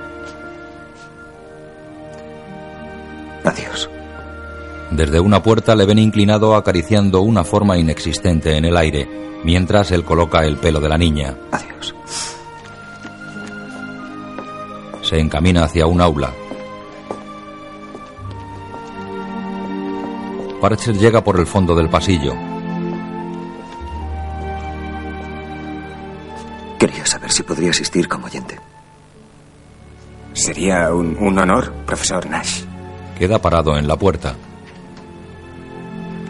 Adiós. 3.44 3.90
Desde 4.92 5.20
una 5.20 5.42
puerta 5.42 5.76
le 5.76 5.84
ven 5.84 5.98
inclinado 5.98 6.56
acariciando 6.56 7.20
una 7.20 7.44
forma 7.44 7.76
inexistente 7.76 8.56
en 8.56 8.64
el 8.64 8.78
aire, 8.78 9.06
mientras 9.44 9.90
él 9.90 10.04
coloca 10.06 10.42
el 10.46 10.56
pelo 10.56 10.80
de 10.80 10.88
la 10.88 10.96
niña. 10.96 11.36
Adiós. 11.50 11.94
Se 15.12 15.20
encamina 15.20 15.64
hacia 15.64 15.86
un 15.86 16.00
aula. 16.00 16.32
Parcher 20.58 20.96
llega 20.96 21.22
por 21.22 21.38
el 21.38 21.46
fondo 21.46 21.74
del 21.74 21.90
pasillo. 21.90 22.32
Quería 26.78 27.04
saber 27.04 27.30
si 27.30 27.42
podría 27.42 27.72
asistir 27.72 28.08
como 28.08 28.24
oyente. 28.24 28.58
Sería 30.32 30.94
un, 30.94 31.14
un 31.18 31.38
honor, 31.38 31.74
profesor 31.84 32.26
Nash. 32.30 32.62
Queda 33.18 33.38
parado 33.38 33.76
en 33.76 33.86
la 33.86 33.98
puerta. 33.98 34.34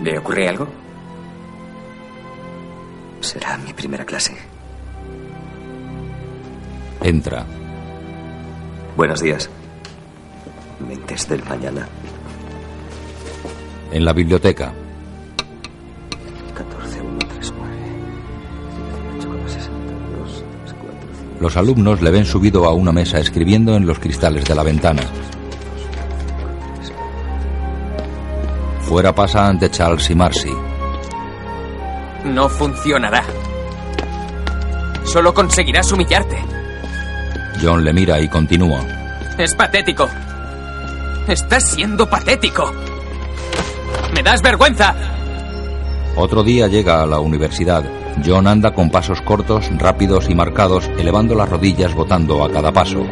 ¿Le 0.02 0.18
ocurre 0.18 0.48
algo? 0.48 0.66
Será 3.20 3.56
mi 3.58 3.72
primera 3.74 4.04
clase. 4.04 4.36
Entra. 7.00 7.46
Buenos 8.96 9.20
días. 9.20 9.48
Mentes 10.86 11.26
del 11.28 11.42
mañana. 11.44 11.88
En 13.90 14.04
la 14.04 14.12
biblioteca. 14.12 14.74
14139. 16.54 17.72
Los 21.40 21.56
alumnos 21.56 22.02
le 22.02 22.10
ven 22.10 22.26
subido 22.26 22.66
a 22.66 22.74
una 22.74 22.92
mesa 22.92 23.18
escribiendo 23.18 23.74
en 23.76 23.86
los 23.86 23.98
cristales 23.98 24.44
de 24.44 24.54
la 24.54 24.62
ventana. 24.62 25.02
Fuera 28.80 29.14
pasa 29.14 29.48
ante 29.48 29.70
Charles 29.70 30.10
y 30.10 30.14
Marcy. 30.14 30.52
No 32.26 32.46
funcionará. 32.50 33.24
Solo 35.04 35.32
conseguirás 35.32 35.90
humillarte. 35.92 36.61
John 37.62 37.84
le 37.84 37.92
mira 37.92 38.20
y 38.20 38.28
continúa. 38.28 38.80
Es 39.38 39.54
patético. 39.54 40.08
Estás 41.28 41.70
siendo 41.70 42.10
patético. 42.10 42.72
Me 44.12 44.22
das 44.22 44.42
vergüenza. 44.42 44.92
Otro 46.16 46.42
día 46.42 46.66
llega 46.66 47.02
a 47.02 47.06
la 47.06 47.20
universidad. 47.20 47.84
John 48.26 48.48
anda 48.48 48.74
con 48.74 48.90
pasos 48.90 49.22
cortos, 49.22 49.70
rápidos 49.78 50.28
y 50.28 50.34
marcados, 50.34 50.90
elevando 50.98 51.36
las 51.36 51.48
rodillas, 51.48 51.94
botando 51.94 52.44
a 52.44 52.50
cada 52.50 52.72
paso. 52.72 53.06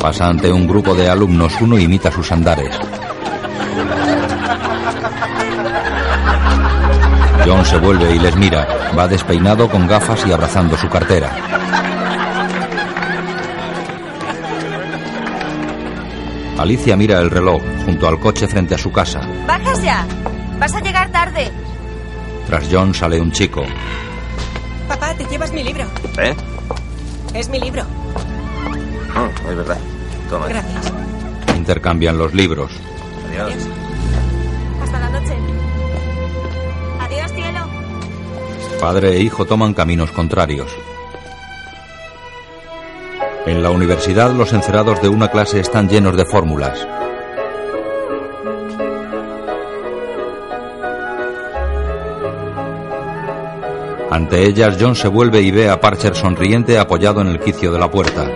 Pasa 0.00 0.26
ante 0.26 0.52
un 0.52 0.66
grupo 0.66 0.94
de 0.94 1.08
alumnos, 1.08 1.54
uno 1.60 1.78
imita 1.78 2.10
sus 2.10 2.32
andares. 2.32 2.76
John 7.44 7.64
se 7.64 7.78
vuelve 7.78 8.14
y 8.14 8.18
les 8.18 8.36
mira. 8.36 8.66
Va 8.98 9.06
despeinado 9.06 9.68
con 9.68 9.86
gafas 9.86 10.26
y 10.26 10.32
abrazando 10.32 10.76
su 10.76 10.88
cartera. 10.88 11.30
Alicia 16.58 16.96
mira 16.96 17.20
el 17.20 17.30
reloj 17.30 17.60
junto 17.84 18.08
al 18.08 18.18
coche 18.18 18.46
frente 18.48 18.74
a 18.74 18.78
su 18.78 18.90
casa. 18.90 19.20
¡Bajas 19.46 19.82
ya! 19.82 20.06
Vas 20.58 20.74
a 20.74 20.80
llegar 20.80 21.10
tarde. 21.10 21.50
Tras 22.46 22.66
John 22.70 22.94
sale 22.94 23.20
un 23.20 23.32
chico. 23.32 23.64
Papá, 24.88 25.14
te 25.14 25.24
llevas 25.26 25.52
mi 25.52 25.62
libro. 25.62 25.84
¿Eh? 26.18 26.34
Es 27.34 27.48
mi 27.48 27.60
libro. 27.60 27.82
Oh, 29.16 29.50
es 29.50 29.56
verdad. 29.56 29.78
Toma. 30.30 30.46
Gracias. 30.46 30.92
Intercambian 31.56 32.16
los 32.16 32.32
libros. 32.32 32.72
Adiós. 33.30 33.54
Padre 38.84 39.16
e 39.16 39.20
hijo 39.20 39.46
toman 39.46 39.72
caminos 39.72 40.12
contrarios. 40.12 40.70
En 43.46 43.62
la 43.62 43.70
universidad 43.70 44.30
los 44.32 44.52
encerados 44.52 45.00
de 45.00 45.08
una 45.08 45.30
clase 45.30 45.58
están 45.58 45.88
llenos 45.88 46.14
de 46.18 46.26
fórmulas. 46.26 46.86
Ante 54.10 54.46
ellas 54.46 54.76
John 54.78 54.94
se 54.94 55.08
vuelve 55.08 55.40
y 55.40 55.50
ve 55.50 55.70
a 55.70 55.80
Parcher 55.80 56.14
sonriente 56.14 56.78
apoyado 56.78 57.22
en 57.22 57.28
el 57.28 57.40
quicio 57.40 57.72
de 57.72 57.78
la 57.78 57.90
puerta. 57.90 58.30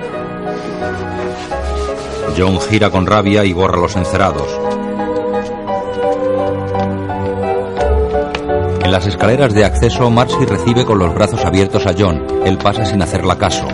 John 2.39 2.59
gira 2.59 2.89
con 2.89 3.05
rabia 3.05 3.45
y 3.45 3.53
borra 3.53 3.79
los 3.79 3.97
encerados. 3.97 4.68
En 8.89 8.93
las 8.93 9.07
escaleras 9.07 9.53
de 9.53 9.67
acceso, 9.67 10.11
Marcy 10.11 10.47
recibe 10.47 10.87
con 10.87 10.99
los 10.99 11.13
brazos 11.15 11.45
abiertos 11.45 11.87
a 11.87 11.93
John. 11.97 12.25
Él 12.47 12.57
pasa 12.57 12.87
sin 12.87 13.03
hacerla 13.03 13.37
caso. 13.37 13.69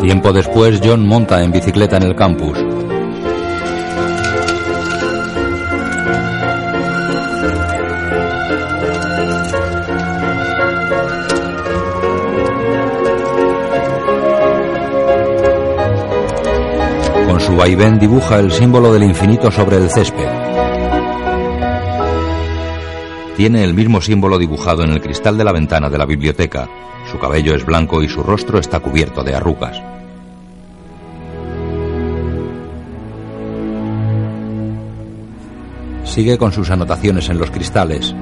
Tiempo 0.00 0.32
después, 0.32 0.80
John 0.82 1.06
monta 1.06 1.42
en 1.42 1.52
bicicleta 1.52 1.98
en 1.98 2.04
el 2.04 2.16
campus. 2.16 2.58
Con 17.26 17.38
su 17.38 17.54
vaivén 17.54 17.98
dibuja 17.98 18.38
el 18.38 18.50
símbolo 18.50 18.94
del 18.94 19.02
infinito 19.02 19.50
sobre 19.50 19.76
el 19.76 19.90
césped. 19.90 20.33
Tiene 23.44 23.62
el 23.62 23.74
mismo 23.74 24.00
símbolo 24.00 24.38
dibujado 24.38 24.84
en 24.84 24.90
el 24.92 25.02
cristal 25.02 25.36
de 25.36 25.44
la 25.44 25.52
ventana 25.52 25.90
de 25.90 25.98
la 25.98 26.06
biblioteca. 26.06 26.66
Su 27.12 27.18
cabello 27.18 27.54
es 27.54 27.66
blanco 27.66 28.02
y 28.02 28.08
su 28.08 28.22
rostro 28.22 28.58
está 28.58 28.80
cubierto 28.80 29.22
de 29.22 29.34
arrugas. 29.34 29.82
Sigue 36.04 36.38
con 36.38 36.52
sus 36.52 36.70
anotaciones 36.70 37.28
en 37.28 37.36
los 37.36 37.50
cristales. 37.50 38.14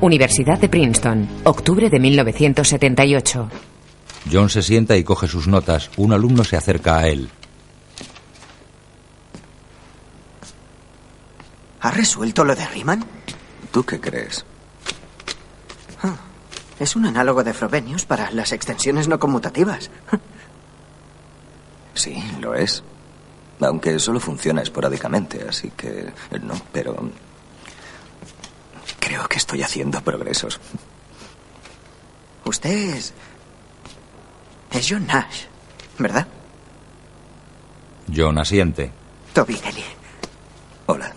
Universidad 0.00 0.58
de 0.58 0.68
Princeton, 0.68 1.28
octubre 1.44 1.88
de 1.88 2.00
1978. 2.00 3.48
John 4.32 4.50
se 4.50 4.62
sienta 4.62 4.96
y 4.96 5.04
coge 5.04 5.28
sus 5.28 5.46
notas. 5.46 5.88
Un 5.96 6.12
alumno 6.12 6.42
se 6.42 6.56
acerca 6.56 6.98
a 6.98 7.06
él. 7.06 7.28
¿Has 11.80 11.96
resuelto 11.96 12.44
lo 12.44 12.54
de 12.54 12.66
Riemann? 12.66 13.04
¿Tú 13.70 13.84
qué 13.84 14.00
crees? 14.00 14.44
Ah, 16.02 16.16
es 16.78 16.96
un 16.96 17.06
análogo 17.06 17.44
de 17.44 17.54
Frobenius 17.54 18.04
para 18.04 18.30
las 18.30 18.52
extensiones 18.52 19.08
no 19.08 19.18
conmutativas. 19.18 19.90
Sí, 21.94 22.22
lo 22.40 22.54
es. 22.54 22.84
Aunque 23.60 23.98
solo 23.98 24.20
funciona 24.20 24.62
esporádicamente, 24.62 25.44
así 25.48 25.72
que 25.76 26.12
eh, 26.30 26.38
no, 26.40 26.54
pero 26.70 26.96
creo 29.00 29.26
que 29.26 29.38
estoy 29.38 29.64
haciendo 29.64 30.00
progresos. 30.00 30.60
Usted 32.44 32.70
es... 32.70 33.12
Es 34.70 34.86
John 34.88 35.08
Nash, 35.08 35.46
¿verdad? 35.98 36.28
John 38.14 38.38
asiente. 38.38 38.92
Toby 39.34 39.54
Kelly. 39.56 39.84
Hola. 40.86 41.12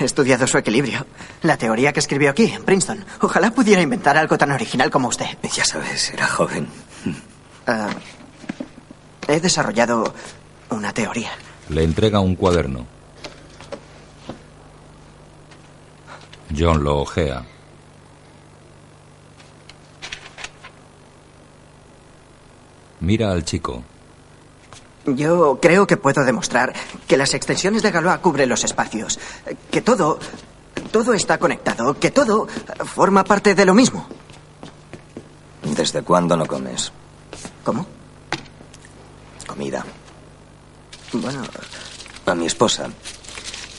He 0.00 0.04
estudiado 0.04 0.46
su 0.46 0.56
equilibrio. 0.56 1.06
La 1.42 1.58
teoría 1.58 1.92
que 1.92 2.00
escribió 2.00 2.30
aquí, 2.30 2.44
en 2.44 2.64
Princeton. 2.64 3.04
Ojalá 3.20 3.50
pudiera 3.50 3.82
inventar 3.82 4.16
algo 4.16 4.38
tan 4.38 4.50
original 4.50 4.90
como 4.90 5.08
usted. 5.08 5.26
Ya 5.54 5.64
sabes, 5.64 6.10
era 6.10 6.26
joven. 6.26 6.66
Ah, 7.66 7.90
he 9.28 9.40
desarrollado 9.40 10.14
una 10.70 10.94
teoría. 10.94 11.30
Le 11.68 11.84
entrega 11.84 12.18
un 12.18 12.34
cuaderno. 12.34 12.86
John 16.56 16.82
lo 16.82 17.00
ojea. 17.00 17.44
Mira 23.00 23.32
al 23.32 23.44
chico. 23.44 23.84
Yo 25.06 25.58
creo 25.60 25.86
que 25.86 25.96
puedo 25.96 26.24
demostrar 26.24 26.72
que 27.08 27.16
las 27.16 27.32
extensiones 27.34 27.82
de 27.82 27.90
Galois 27.90 28.18
cubren 28.18 28.48
los 28.48 28.64
espacios, 28.64 29.18
que 29.70 29.80
todo, 29.80 30.18
todo 30.92 31.14
está 31.14 31.38
conectado, 31.38 31.98
que 31.98 32.10
todo 32.10 32.46
forma 32.84 33.24
parte 33.24 33.54
de 33.54 33.64
lo 33.64 33.74
mismo. 33.74 34.06
¿Desde 35.62 36.02
cuándo 36.02 36.36
no 36.36 36.46
comes? 36.46 36.92
¿Cómo? 37.64 37.86
Comida. 39.46 39.84
Bueno, 41.12 41.42
A 42.26 42.34
mi 42.34 42.46
esposa 42.46 42.88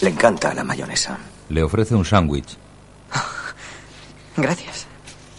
le 0.01 0.09
encanta 0.09 0.53
la 0.53 0.63
mayonesa. 0.63 1.17
Le 1.49 1.63
ofrece 1.63 1.95
un 1.95 2.03
sándwich. 2.03 2.57
gracias. 4.37 4.87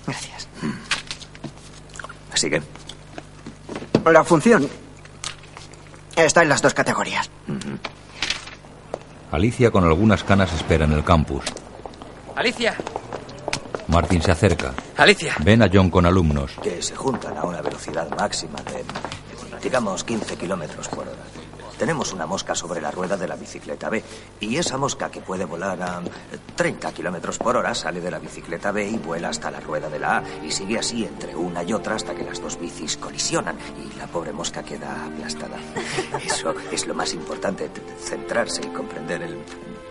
Gracias. 0.06 0.48
Así 2.32 2.48
que, 2.48 2.62
La 4.10 4.24
función 4.24 4.68
está 6.16 6.42
en 6.42 6.48
las 6.48 6.62
dos 6.62 6.74
categorías. 6.74 7.30
Alicia 9.30 9.70
con 9.70 9.84
algunas 9.84 10.24
canas 10.24 10.52
espera 10.52 10.84
en 10.84 10.92
el 10.92 11.04
campus. 11.04 11.44
Alicia, 12.36 12.74
Martin 13.88 14.22
se 14.22 14.30
acerca. 14.30 14.72
Alicia. 14.96 15.34
Ven 15.44 15.62
a 15.62 15.70
John 15.72 15.90
con 15.90 16.06
alumnos. 16.06 16.52
que 16.62 16.82
se 16.82 16.94
juntan 16.94 17.36
a 17.36 17.44
una 17.44 17.60
velocidad 17.62 18.08
máxima 18.16 18.58
de, 18.62 18.84
digamos, 19.62 20.04
15 20.04 20.36
kilómetros 20.36 20.88
por 20.88 21.06
hora. 21.08 21.22
Tenemos 21.78 22.12
una 22.12 22.26
mosca 22.26 22.54
sobre 22.54 22.80
la 22.80 22.90
rueda 22.90 23.16
de 23.16 23.28
la 23.28 23.36
bicicleta 23.36 23.88
B 23.88 24.02
y 24.40 24.56
esa 24.56 24.78
mosca 24.78 25.10
que 25.10 25.20
puede 25.20 25.44
volar 25.44 25.82
a 25.82 26.02
30 26.56 26.92
kilómetros 26.92 27.38
por 27.38 27.56
hora 27.56 27.74
sale 27.74 28.00
de 28.00 28.10
la 28.10 28.18
bicicleta 28.18 28.72
B 28.72 28.88
y 28.88 28.98
vuela 28.98 29.30
hasta 29.30 29.50
la 29.50 29.60
rueda 29.60 29.88
de 29.88 29.98
la 29.98 30.18
A 30.18 30.22
y 30.44 30.50
sigue 30.50 30.78
así 30.78 31.04
entre 31.04 31.34
una 31.34 31.62
y 31.62 31.72
otra 31.72 31.96
hasta 31.96 32.14
que 32.14 32.24
las 32.24 32.40
dos 32.40 32.58
bicis 32.58 32.96
colisionan 32.96 33.56
y 33.78 33.98
la 33.98 34.06
pobre 34.06 34.32
mosca 34.32 34.62
queda 34.62 35.06
aplastada. 35.06 35.58
Eso 36.24 36.54
es 36.70 36.86
lo 36.86 36.94
más 36.94 37.14
importante, 37.14 37.70
centrarse 38.00 38.62
y 38.64 38.68
comprender 38.68 39.22
el 39.22 39.38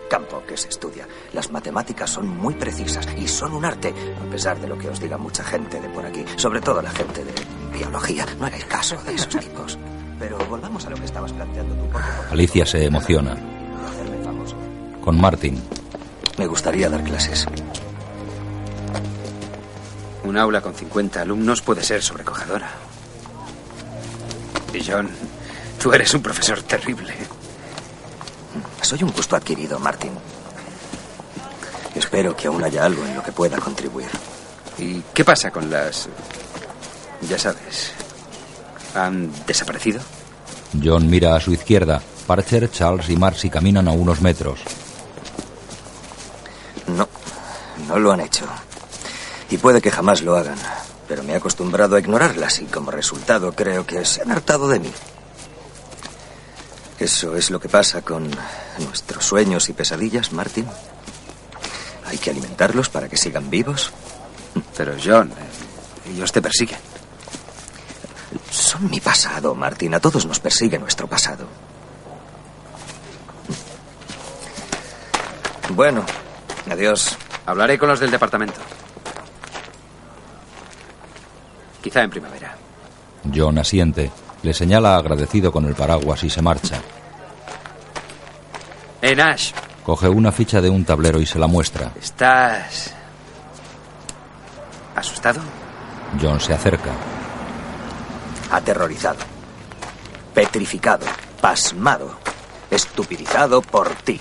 campo 0.08 0.42
que 0.46 0.56
se 0.56 0.68
estudia. 0.68 1.08
Las 1.32 1.50
matemáticas 1.50 2.10
son 2.10 2.28
muy 2.28 2.54
precisas 2.54 3.08
y 3.16 3.26
son 3.26 3.54
un 3.54 3.64
arte, 3.64 3.94
a 4.20 4.30
pesar 4.30 4.60
de 4.60 4.68
lo 4.68 4.76
que 4.76 4.88
os 4.88 5.00
diga 5.00 5.16
mucha 5.16 5.42
gente 5.42 5.80
de 5.80 5.88
por 5.88 6.04
aquí, 6.04 6.22
sobre 6.36 6.60
todo 6.60 6.82
la 6.82 6.90
gente 6.90 7.24
de 7.24 7.32
biología. 7.72 8.26
No 8.38 8.44
hagáis 8.44 8.66
caso 8.66 9.02
de 9.04 9.14
esos 9.14 9.36
tipos. 9.40 9.78
Pero 10.22 10.38
volvamos 10.48 10.86
a 10.86 10.90
lo 10.90 10.96
que 10.96 11.04
estabas 11.04 11.32
planteando 11.32 11.74
tú. 11.74 11.98
Alicia 12.30 12.64
se 12.64 12.84
emociona. 12.84 13.32
hacerme 13.32 14.24
famoso. 14.24 14.54
Con 15.02 15.20
Martin. 15.20 15.60
Me 16.38 16.46
gustaría 16.46 16.88
dar 16.88 17.02
clases. 17.02 17.44
Un 20.22 20.38
aula 20.38 20.60
con 20.60 20.74
50 20.74 21.22
alumnos 21.22 21.60
puede 21.60 21.82
ser 21.82 22.00
sobrecogedora. 22.04 22.70
Y 24.72 24.84
John, 24.88 25.10
tú 25.82 25.92
eres 25.92 26.14
un 26.14 26.22
profesor 26.22 26.62
terrible. 26.62 27.12
Soy 28.80 29.02
un 29.02 29.10
gusto 29.10 29.34
adquirido, 29.34 29.80
Martin. 29.80 30.12
Espero 31.96 32.36
que 32.36 32.46
aún 32.46 32.62
haya 32.62 32.84
algo 32.84 33.04
en 33.04 33.16
lo 33.16 33.24
que 33.24 33.32
pueda 33.32 33.58
contribuir. 33.58 34.08
¿Y 34.78 35.00
qué 35.12 35.24
pasa 35.24 35.50
con 35.50 35.68
las... 35.68 36.08
ya 37.28 37.36
sabes... 37.36 37.92
¿Han 38.94 39.30
desaparecido? 39.46 40.00
John 40.82 41.08
mira 41.08 41.34
a 41.36 41.40
su 41.40 41.52
izquierda. 41.52 42.00
Parcher, 42.26 42.70
Charles 42.70 43.08
y 43.10 43.16
Marcy 43.16 43.50
caminan 43.50 43.88
a 43.88 43.92
unos 43.92 44.20
metros. 44.20 44.60
No, 46.86 47.08
no 47.88 47.98
lo 47.98 48.12
han 48.12 48.20
hecho. 48.20 48.44
Y 49.50 49.58
puede 49.58 49.80
que 49.80 49.90
jamás 49.90 50.22
lo 50.22 50.36
hagan. 50.36 50.58
pero 51.08 51.22
me 51.24 51.32
he 51.34 51.36
acostumbrado 51.36 51.96
a 51.96 51.98
ignorarlas 51.98 52.60
y 52.60 52.64
como 52.64 52.90
resultado 52.90 53.52
creo 53.52 53.84
que 53.84 54.04
se 54.04 54.22
han 54.22 54.30
hartado 54.30 54.68
de 54.68 54.78
mí. 54.78 54.90
Eso 56.98 57.36
es 57.36 57.50
lo 57.50 57.60
que 57.60 57.68
pasa 57.68 58.00
con 58.02 58.30
nuestros 58.78 59.24
sueños 59.24 59.68
y 59.68 59.72
pesadillas, 59.72 60.32
Martin. 60.32 60.66
Hay 62.06 62.16
que 62.18 62.30
alimentarlos 62.30 62.88
para 62.88 63.08
que 63.08 63.16
sigan 63.16 63.50
vivos. 63.50 63.90
Pero 64.76 64.94
John, 65.02 65.30
eh, 65.32 66.12
ellos 66.12 66.30
te 66.32 66.40
persiguen. 66.40 66.78
Son 68.50 68.90
mi 68.90 69.00
pasado, 69.00 69.54
Martin. 69.54 69.94
A 69.94 70.00
todos 70.00 70.26
nos 70.26 70.40
persigue 70.40 70.78
nuestro 70.78 71.06
pasado. 71.06 71.46
Bueno, 75.70 76.04
adiós. 76.70 77.16
Hablaré 77.46 77.78
con 77.78 77.88
los 77.88 78.00
del 78.00 78.10
departamento. 78.10 78.60
Quizá 81.82 82.02
en 82.02 82.10
primavera. 82.10 82.56
John 83.34 83.58
asiente. 83.58 84.10
Le 84.42 84.52
señala 84.52 84.96
agradecido 84.96 85.52
con 85.52 85.66
el 85.66 85.74
paraguas 85.74 86.22
y 86.24 86.30
se 86.30 86.42
marcha. 86.42 86.80
Eh, 89.00 89.14
Nash, 89.16 89.52
Coge 89.84 90.08
una 90.08 90.30
ficha 90.30 90.60
de 90.60 90.70
un 90.70 90.84
tablero 90.84 91.20
y 91.20 91.26
se 91.26 91.38
la 91.40 91.48
muestra. 91.48 91.90
¿estás 92.00 92.92
asustado? 94.94 95.40
John 96.20 96.38
se 96.38 96.52
acerca. 96.52 96.90
Aterrorizado. 98.52 99.18
Petrificado. 100.34 101.06
Pasmado. 101.40 102.12
Estupidizado 102.70 103.62
por 103.62 103.88
ti. 103.96 104.20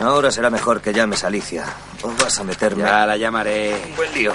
Ahora 0.00 0.30
será 0.30 0.50
mejor 0.50 0.80
que 0.80 0.92
llames 0.92 1.24
a 1.24 1.28
Alicia. 1.28 1.64
O 2.02 2.08
vas 2.22 2.38
a 2.38 2.44
meterme. 2.44 2.82
Ya 2.82 3.06
la 3.06 3.16
llamaré. 3.16 3.94
Buen 3.96 4.12
lío. 4.12 4.32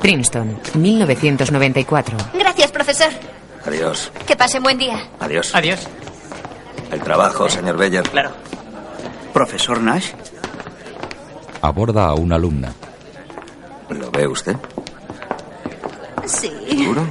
Princeton, 0.00 0.58
1994. 0.74 2.16
Gracias, 2.34 2.72
profesor. 2.72 3.10
Adiós. 3.66 4.10
Que 4.26 4.36
pase 4.36 4.58
buen 4.60 4.76
día. 4.76 5.08
Adiós. 5.20 5.54
Adiós. 5.54 5.86
El 6.90 7.00
trabajo, 7.00 7.48
señor 7.48 7.76
Beller. 7.76 8.08
Claro. 8.10 8.32
¿Profesor 9.32 9.80
Nash? 9.80 10.10
Aborda 11.62 12.06
a 12.06 12.14
una 12.14 12.36
alumna. 12.36 12.72
¿Lo 13.88 14.10
ve 14.10 14.26
usted? 14.26 14.56
Sí. 16.26 16.50
¿Seguro? 16.68 17.06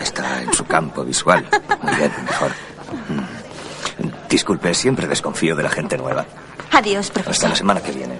Está 0.00 0.42
en 0.42 0.52
su 0.52 0.64
campo 0.64 1.04
visual. 1.04 1.44
Muy 1.82 1.94
bien, 1.96 2.12
mejor. 2.24 2.50
Mm. 3.08 4.28
Disculpe, 4.28 4.74
siempre 4.74 5.06
desconfío 5.06 5.56
de 5.56 5.62
la 5.62 5.70
gente 5.70 5.96
nueva. 5.96 6.24
Adiós, 6.72 7.06
Hasta 7.06 7.22
profesor. 7.22 7.50
la 7.50 7.56
semana 7.56 7.80
que 7.82 7.92
viene. 7.92 8.18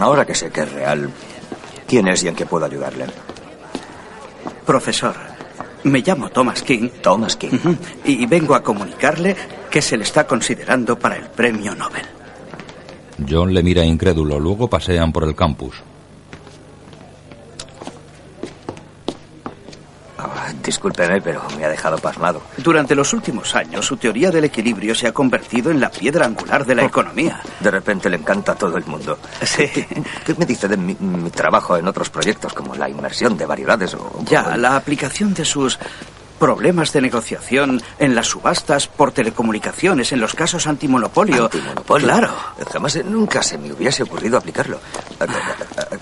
Ahora 0.00 0.24
que 0.24 0.34
sé 0.34 0.50
que 0.50 0.60
es 0.62 0.72
real, 0.72 1.10
¿quién 1.86 2.06
es 2.08 2.22
y 2.22 2.28
en 2.28 2.34
qué 2.36 2.46
puedo 2.46 2.64
ayudarle? 2.66 3.06
Profesor, 4.64 5.14
me 5.84 6.00
llamo 6.00 6.28
Thomas 6.30 6.62
King. 6.62 6.88
Thomas 7.02 7.36
King. 7.36 7.58
Y 8.04 8.26
vengo 8.26 8.54
a 8.54 8.62
comunicarle 8.62 9.34
que 9.70 9.82
se 9.82 9.96
le 9.96 10.04
está 10.04 10.26
considerando 10.26 10.98
para 10.98 11.16
el 11.16 11.24
premio 11.26 11.74
Nobel. 11.74 12.06
John 13.28 13.52
le 13.52 13.62
mira 13.62 13.84
incrédulo. 13.84 14.38
Luego 14.38 14.68
pasean 14.70 15.12
por 15.12 15.24
el 15.24 15.34
campus. 15.34 15.82
Discúlpeme, 20.62 21.20
pero 21.20 21.42
me 21.56 21.64
ha 21.64 21.68
dejado 21.68 21.98
pasmado. 21.98 22.42
Durante 22.56 22.94
los 22.94 23.12
últimos 23.12 23.54
años, 23.54 23.86
su 23.86 23.96
teoría 23.96 24.30
del 24.30 24.44
equilibrio 24.44 24.94
se 24.94 25.06
ha 25.06 25.12
convertido 25.12 25.70
en 25.70 25.80
la 25.80 25.90
piedra 25.90 26.26
angular 26.26 26.64
de 26.64 26.74
la 26.74 26.84
economía. 26.84 27.40
De 27.60 27.70
repente 27.70 28.08
le 28.10 28.16
encanta 28.16 28.52
a 28.52 28.54
todo 28.54 28.76
el 28.76 28.86
mundo. 28.86 29.18
¿Qué, 29.56 29.86
qué 30.24 30.34
me 30.34 30.46
dice 30.46 30.68
de 30.68 30.76
mi, 30.76 30.94
mi 31.00 31.30
trabajo 31.30 31.76
en 31.76 31.86
otros 31.88 32.10
proyectos 32.10 32.52
como 32.52 32.74
la 32.74 32.88
inmersión 32.88 33.36
de 33.36 33.46
variedades 33.46 33.94
o... 33.94 34.20
Ya, 34.24 34.56
la 34.56 34.76
aplicación 34.76 35.34
de 35.34 35.44
sus 35.44 35.78
problemas 36.38 36.92
de 36.92 37.00
negociación 37.00 37.82
en 37.98 38.14
las 38.14 38.28
subastas 38.28 38.86
por 38.86 39.12
telecomunicaciones, 39.12 40.12
en 40.12 40.20
los 40.20 40.34
casos 40.34 40.66
antimonopolio. 40.66 41.44
Antimonopolio. 41.44 42.06
Claro. 42.06 42.34
Jamás, 42.72 43.04
nunca 43.04 43.42
se 43.42 43.58
me 43.58 43.72
hubiese 43.72 44.04
ocurrido 44.04 44.38
aplicarlo. 44.38 44.80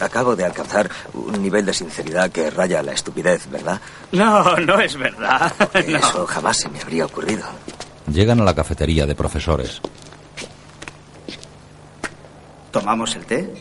Acabo 0.00 0.36
de 0.36 0.44
alcanzar 0.44 0.90
un 1.14 1.42
nivel 1.42 1.64
de 1.64 1.72
sinceridad 1.72 2.30
que 2.30 2.50
raya 2.50 2.82
la 2.82 2.92
estupidez, 2.92 3.48
¿verdad? 3.50 3.80
No, 4.12 4.56
no 4.56 4.80
es 4.80 4.96
verdad. 4.96 5.52
No. 5.86 5.98
Eso 5.98 6.26
jamás 6.26 6.56
se 6.58 6.68
me 6.68 6.80
habría 6.80 7.04
ocurrido. 7.06 7.44
Llegan 8.12 8.40
a 8.40 8.44
la 8.44 8.54
cafetería 8.54 9.06
de 9.06 9.14
profesores. 9.14 9.80
¿Tomamos 12.70 13.14
el 13.16 13.24
té? 13.26 13.54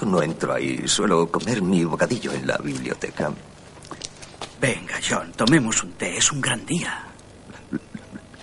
Yo 0.00 0.06
no 0.06 0.22
entro 0.22 0.52
ahí, 0.54 0.86
suelo 0.86 1.30
comer 1.30 1.62
mi 1.62 1.84
bocadillo 1.84 2.32
en 2.32 2.46
la 2.46 2.56
biblioteca. 2.58 3.30
Venga, 4.60 4.94
John, 5.08 5.32
tomemos 5.32 5.82
un 5.82 5.92
té. 5.92 6.16
Es 6.16 6.30
un 6.32 6.40
gran 6.40 6.64
día. 6.66 7.09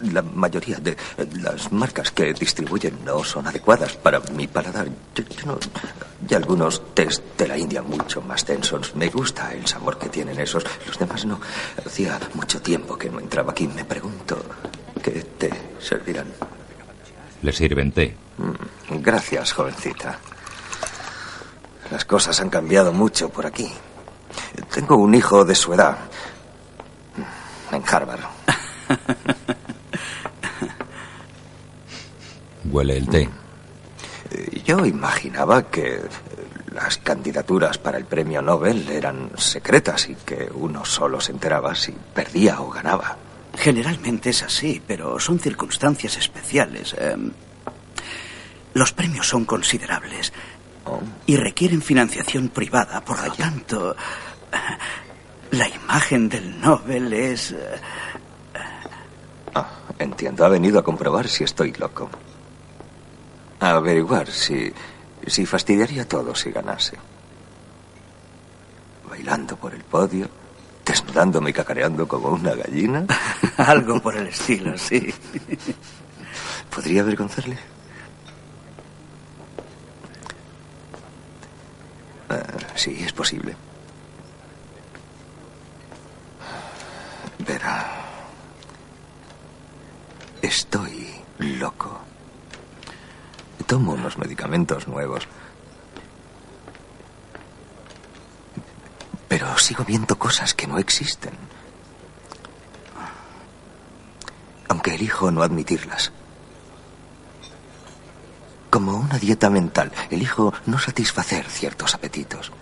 La 0.01 0.21
mayoría 0.21 0.77
de 0.77 0.95
las 1.41 1.71
marcas 1.71 2.11
que 2.11 2.33
distribuyen 2.33 3.03
no 3.03 3.23
son 3.23 3.47
adecuadas 3.47 3.93
para 3.95 4.19
mi 4.19 4.47
paladar. 4.47 4.87
Yo, 5.15 5.23
yo 5.23 5.45
no- 5.45 5.59
y 6.29 6.33
algunos 6.35 6.81
tés 6.93 7.21
de 7.37 7.47
la 7.47 7.57
India 7.57 7.81
mucho 7.81 8.21
más 8.21 8.45
densos. 8.45 8.95
Me 8.95 9.09
gusta 9.09 9.53
el 9.53 9.65
sabor 9.65 9.97
que 9.97 10.09
tienen 10.09 10.39
esos. 10.39 10.63
Los 10.85 10.97
demás 10.99 11.25
no. 11.25 11.39
Hacía 11.85 12.19
mucho 12.33 12.61
tiempo 12.61 12.97
que 12.97 13.09
no 13.09 13.19
entraba 13.19 13.51
aquí. 13.51 13.67
Me 13.67 13.85
pregunto 13.85 14.37
qué 15.01 15.11
té 15.37 15.49
servirán. 15.79 16.27
Le 17.41 17.51
sirven 17.53 17.91
té. 17.91 18.15
Mm, 18.37 19.01
Gracias, 19.01 19.53
jovencita. 19.53 20.19
Las 21.91 22.03
cosas 22.05 22.39
han 22.41 22.49
cambiado 22.49 22.91
mucho 22.93 23.29
por 23.29 23.45
aquí. 23.45 23.71
Tengo 24.73 24.97
un 24.97 25.13
hijo 25.15 25.45
de 25.45 25.55
su 25.55 25.73
edad. 25.73 25.97
En 27.71 27.83
Harvard. 27.87 28.21
Huele 32.71 32.97
el 32.97 33.07
té. 33.07 33.29
Yo 34.65 34.85
imaginaba 34.85 35.63
que 35.69 36.01
las 36.73 36.97
candidaturas 36.97 37.77
para 37.77 37.97
el 37.97 38.05
premio 38.05 38.41
Nobel 38.41 38.89
eran 38.89 39.31
secretas 39.37 40.09
y 40.09 40.15
que 40.15 40.49
uno 40.53 40.83
solo 40.85 41.19
se 41.21 41.31
enteraba 41.31 41.73
si 41.75 41.93
perdía 42.13 42.59
o 42.61 42.69
ganaba. 42.69 43.17
Generalmente 43.57 44.29
es 44.29 44.43
así, 44.43 44.81
pero 44.85 45.19
son 45.19 45.39
circunstancias 45.39 46.17
especiales. 46.17 46.93
Em, 46.99 47.31
los 48.73 48.91
premios 48.93 49.27
son 49.27 49.45
considerables 49.45 50.33
y 51.25 51.35
requieren 51.37 51.81
financiación 51.81 52.49
privada. 52.49 53.01
Por 53.01 53.25
lo 53.25 53.33
tanto, 53.33 53.95
la 55.51 55.67
imagen 55.69 56.29
del 56.29 56.61
Nobel 56.61 57.11
es... 57.13 57.51
eh, 57.51 57.79
Entiendo, 59.99 60.45
ha 60.45 60.49
venido 60.49 60.77
a 60.77 60.83
comprobar 60.83 61.27
si 61.27 61.43
estoy 61.43 61.73
loco. 61.73 62.09
A 63.59 63.69
averiguar 63.71 64.27
si, 64.27 64.71
si 65.25 65.45
fastidiaría 65.45 66.07
todo 66.07 66.35
si 66.35 66.51
ganase. 66.51 66.97
Bailando 69.09 69.55
por 69.55 69.73
el 69.73 69.83
podio, 69.83 70.29
desnudándome 70.85 71.49
y 71.49 71.53
cacareando 71.53 72.07
como 72.07 72.29
una 72.29 72.53
gallina. 72.53 73.05
Algo 73.57 73.99
por 73.99 74.15
el 74.15 74.27
estilo, 74.27 74.77
sí. 74.77 75.13
¿Podría 76.73 77.01
avergonzarle? 77.01 77.57
Ah, 82.29 82.43
sí, 82.75 82.97
es 83.03 83.13
posible. 83.13 83.55
Verá. 87.39 87.85
Estoy 90.41 91.15
loco. 91.39 92.06
Tomo 93.67 93.91
unos 93.91 94.17
medicamentos 94.17 94.87
nuevos. 94.87 95.27
Pero 99.27 99.57
sigo 99.57 99.83
viendo 99.83 100.17
cosas 100.17 100.53
que 100.53 100.67
no 100.67 100.77
existen. 100.77 101.33
Aunque 104.69 104.95
elijo 104.95 105.31
no 105.31 105.43
admitirlas. 105.43 106.13
Como 108.69 108.95
una 108.95 109.19
dieta 109.19 109.49
mental, 109.49 109.91
elijo 110.09 110.53
no 110.65 110.79
satisfacer 110.79 111.49
ciertos 111.49 111.93
apetitos. 111.93 112.53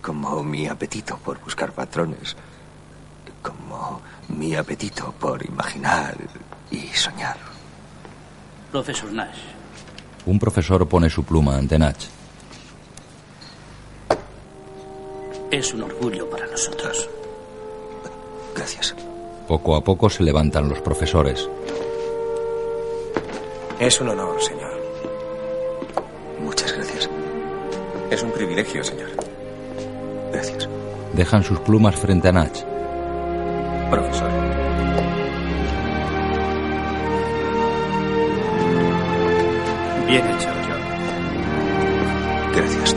Como 0.00 0.44
mi 0.44 0.68
apetito 0.68 1.18
por 1.18 1.40
buscar 1.40 1.72
patrones. 1.72 2.36
Como 3.42 4.00
mi 4.28 4.54
apetito 4.54 5.12
por 5.12 5.44
imaginar 5.44 6.16
y 6.70 6.86
soñar. 6.88 7.51
Profesor 8.72 9.12
Nash. 9.12 9.36
Un 10.24 10.38
profesor 10.38 10.88
pone 10.88 11.10
su 11.10 11.24
pluma 11.24 11.56
ante 11.56 11.78
Nash. 11.78 12.06
Es 15.50 15.74
un 15.74 15.82
orgullo 15.82 16.30
para 16.30 16.46
nosotros. 16.46 17.10
Gracias. 18.56 18.94
Poco 19.46 19.76
a 19.76 19.84
poco 19.84 20.08
se 20.08 20.22
levantan 20.22 20.70
los 20.70 20.80
profesores. 20.80 21.46
Es 23.78 24.00
un 24.00 24.08
honor, 24.08 24.42
señor. 24.42 24.72
Muchas 26.40 26.72
gracias. 26.72 27.10
Es 28.10 28.22
un 28.22 28.30
privilegio, 28.32 28.82
señor. 28.82 29.10
Gracias. 30.32 30.66
Dejan 31.12 31.44
sus 31.44 31.60
plumas 31.60 31.94
frente 31.96 32.28
a 32.28 32.32
Nach. 32.32 32.58
Profesor. 33.90 34.61
Bien 40.12 40.26
hecho, 40.26 40.48
John. 40.68 40.82
Gracias. 42.54 42.94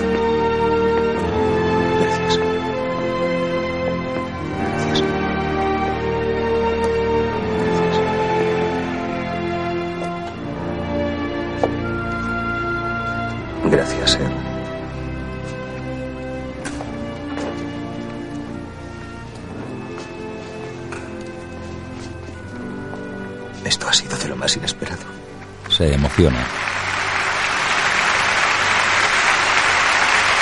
Gracias. 2.01 2.39
Gracias, 13.63 14.15
Ed. 14.15 14.31
Esto 23.63 23.87
ha 23.87 23.93
sido 23.93 24.17
de 24.17 24.27
lo 24.27 24.35
más 24.35 24.57
inesperado. 24.57 25.05
Se 25.69 25.93
emociona. 25.93 26.64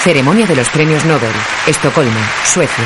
Ceremonia 0.04 0.46
de 0.46 0.58
los 0.58 0.68
premios 0.68 1.06
Nobel. 1.06 1.32
Estocolmo, 1.66 2.20
Suecia. 2.44 2.84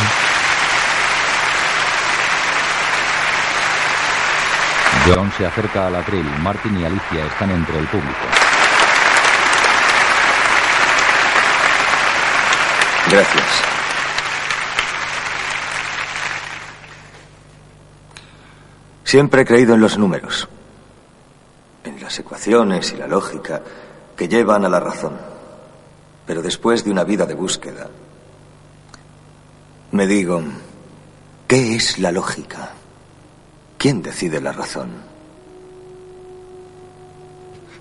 John 5.08 5.32
se 5.36 5.48
acerca 5.48 5.88
al 5.88 5.96
atril. 5.96 6.24
Martin 6.44 6.80
y 6.80 6.86
Alicia 6.86 7.26
están 7.26 7.50
entre 7.50 7.80
el 7.80 7.88
público. 7.88 8.20
Gracias. 13.10 13.64
Siempre 19.06 19.42
he 19.42 19.46
creído 19.46 19.74
en 19.74 19.82
los 19.82 19.98
números, 19.98 20.48
en 21.84 22.00
las 22.00 22.20
ecuaciones 22.20 22.94
y 22.94 22.98
la 22.98 23.08
lógica 23.08 23.64
que 24.16 24.28
llevan 24.28 24.66
a 24.66 24.70
la 24.70 24.80
razón. 24.80 25.37
Pero 26.28 26.42
después 26.42 26.84
de 26.84 26.92
una 26.92 27.06
vida 27.06 27.26
de 27.26 27.34
búsqueda, 27.34 27.90
me 29.92 30.06
digo, 30.06 30.44
¿qué 31.48 31.76
es 31.76 31.98
la 31.98 32.12
lógica? 32.12 32.74
¿Quién 33.78 34.02
decide 34.02 34.42
la 34.42 34.52
razón? 34.52 34.92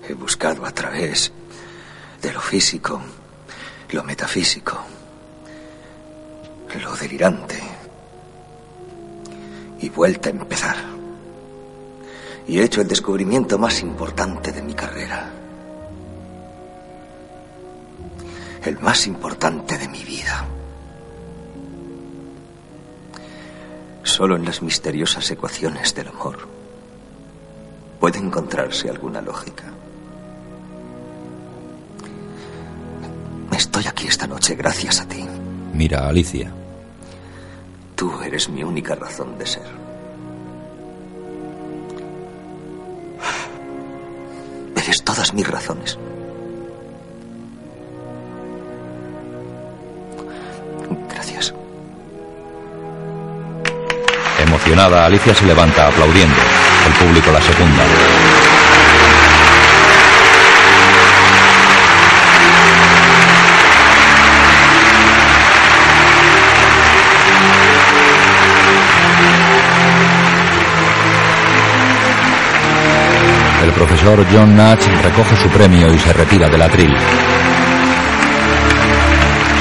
He 0.07 0.13
buscado 0.13 0.65
a 0.65 0.71
través 0.71 1.33
de 2.21 2.31
lo 2.31 2.39
físico, 2.39 3.01
lo 3.91 4.03
metafísico, 4.05 4.77
lo 6.81 6.95
delirante, 6.95 7.61
y 9.81 9.89
vuelta 9.89 10.29
a 10.29 10.31
empezar. 10.31 10.77
Y 12.47 12.59
he 12.59 12.63
hecho 12.63 12.79
el 12.79 12.87
descubrimiento 12.87 13.57
más 13.57 13.81
importante 13.81 14.53
de 14.53 14.61
mi 14.61 14.73
carrera. 14.73 15.36
El 18.67 18.79
más 18.79 19.07
importante 19.07 19.77
de 19.77 19.87
mi 19.87 20.03
vida. 20.03 20.45
Solo 24.03 24.35
en 24.35 24.43
las 24.43 24.61
misteriosas 24.61 25.31
ecuaciones 25.31 25.95
del 25.95 26.09
amor 26.09 26.49
puede 27.97 28.19
encontrarse 28.19 28.89
alguna 28.89 29.21
lógica. 29.21 29.63
Estoy 33.55 33.87
aquí 33.87 34.07
esta 34.07 34.27
noche 34.27 34.55
gracias 34.55 34.99
a 34.99 35.07
ti. 35.07 35.25
Mira 35.71 36.01
a 36.01 36.09
Alicia. 36.09 36.51
Tú 37.95 38.21
eres 38.21 38.49
mi 38.49 38.65
única 38.65 38.95
razón 38.95 39.37
de 39.37 39.45
ser. 39.45 39.67
Eres 44.75 45.03
todas 45.05 45.33
mis 45.33 45.47
razones. 45.47 45.97
Gracias. 51.27 51.53
Emocionada, 54.39 55.05
Alicia 55.05 55.33
se 55.33 55.45
levanta 55.45 55.87
aplaudiendo. 55.87 56.35
El 56.85 56.93
público 56.93 57.31
la 57.31 57.41
secunda. 57.41 57.83
El 73.63 73.71
profesor 73.73 74.25
John 74.31 74.55
Natch 74.55 74.87
recoge 75.03 75.35
su 75.35 75.49
premio 75.49 75.93
y 75.93 75.99
se 75.99 76.13
retira 76.13 76.47
del 76.47 76.61
atril. 76.61 76.95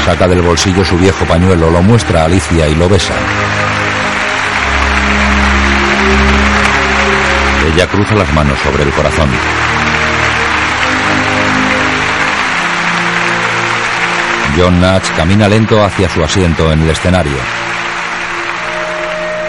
Saca 0.07 0.29
del 0.29 0.41
bolsillo 0.41 0.85
su 0.85 0.97
viejo 0.97 1.25
pañuelo, 1.25 1.69
lo 1.69 1.83
muestra 1.83 2.23
a 2.23 2.25
Alicia 2.27 2.69
y 2.69 2.77
lo 2.77 2.89
besa. 2.89 3.13
Ella 7.75 7.89
cruza 7.89 8.15
las 8.15 8.33
manos 8.33 8.57
sobre 8.61 8.85
el 8.85 8.91
corazón. 8.93 9.29
John 14.57 14.81
Natch 14.81 15.11
camina 15.17 15.49
lento 15.49 15.85
hacia 15.85 16.09
su 16.09 16.23
asiento 16.23 16.73
en 16.73 16.83
el 16.83 16.91
escenario. 16.91 17.37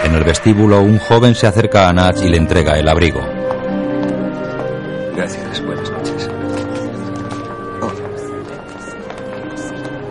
En 0.02 0.16
el 0.16 0.24
vestíbulo, 0.24 0.80
un 0.80 0.98
joven 0.98 1.36
se 1.36 1.46
acerca 1.46 1.88
a 1.88 1.92
Natch 1.92 2.22
y 2.22 2.28
le 2.30 2.36
entrega 2.36 2.76
el 2.76 2.88
abrigo. 2.88 3.24
Gracias. 5.14 5.67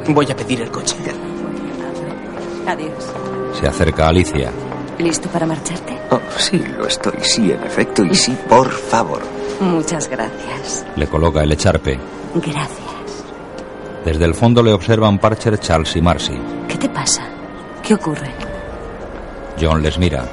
Voy 0.08 0.32
a 0.32 0.36
pedir 0.36 0.62
el 0.62 0.72
coche. 0.72 0.96
Adiós. 2.68 3.14
Se 3.60 3.68
acerca 3.68 4.06
a 4.06 4.10
Alicia. 4.10 4.52
¿Listo 5.00 5.30
para 5.30 5.46
marcharte? 5.46 5.98
Oh, 6.12 6.20
sí, 6.38 6.58
lo 6.60 6.88
estoy. 6.88 7.14
Sí, 7.22 7.52
en 7.52 7.64
efecto. 7.64 8.04
Y 8.04 8.16
sí, 8.16 8.38
por 8.50 8.70
favor. 8.72 9.22
Muchas 9.60 10.10
gracias. 10.10 10.86
Le 10.96 11.08
coloca 11.08 11.44
el 11.44 11.52
echarpe. 11.52 12.00
Gracias. 12.36 12.88
Desde 14.06 14.26
el 14.26 14.34
fondo 14.34 14.64
le 14.64 14.72
observan 14.74 15.20
Parcher, 15.20 15.60
Charles 15.60 15.96
y 15.96 16.02
Marcy. 16.02 16.40
¿Qué 16.68 16.78
te 16.78 16.90
pasa? 16.90 17.24
¿Qué 17.84 17.94
ocurre? 17.94 18.32
John 19.60 19.82
les 19.82 19.98
mira. 19.98 20.24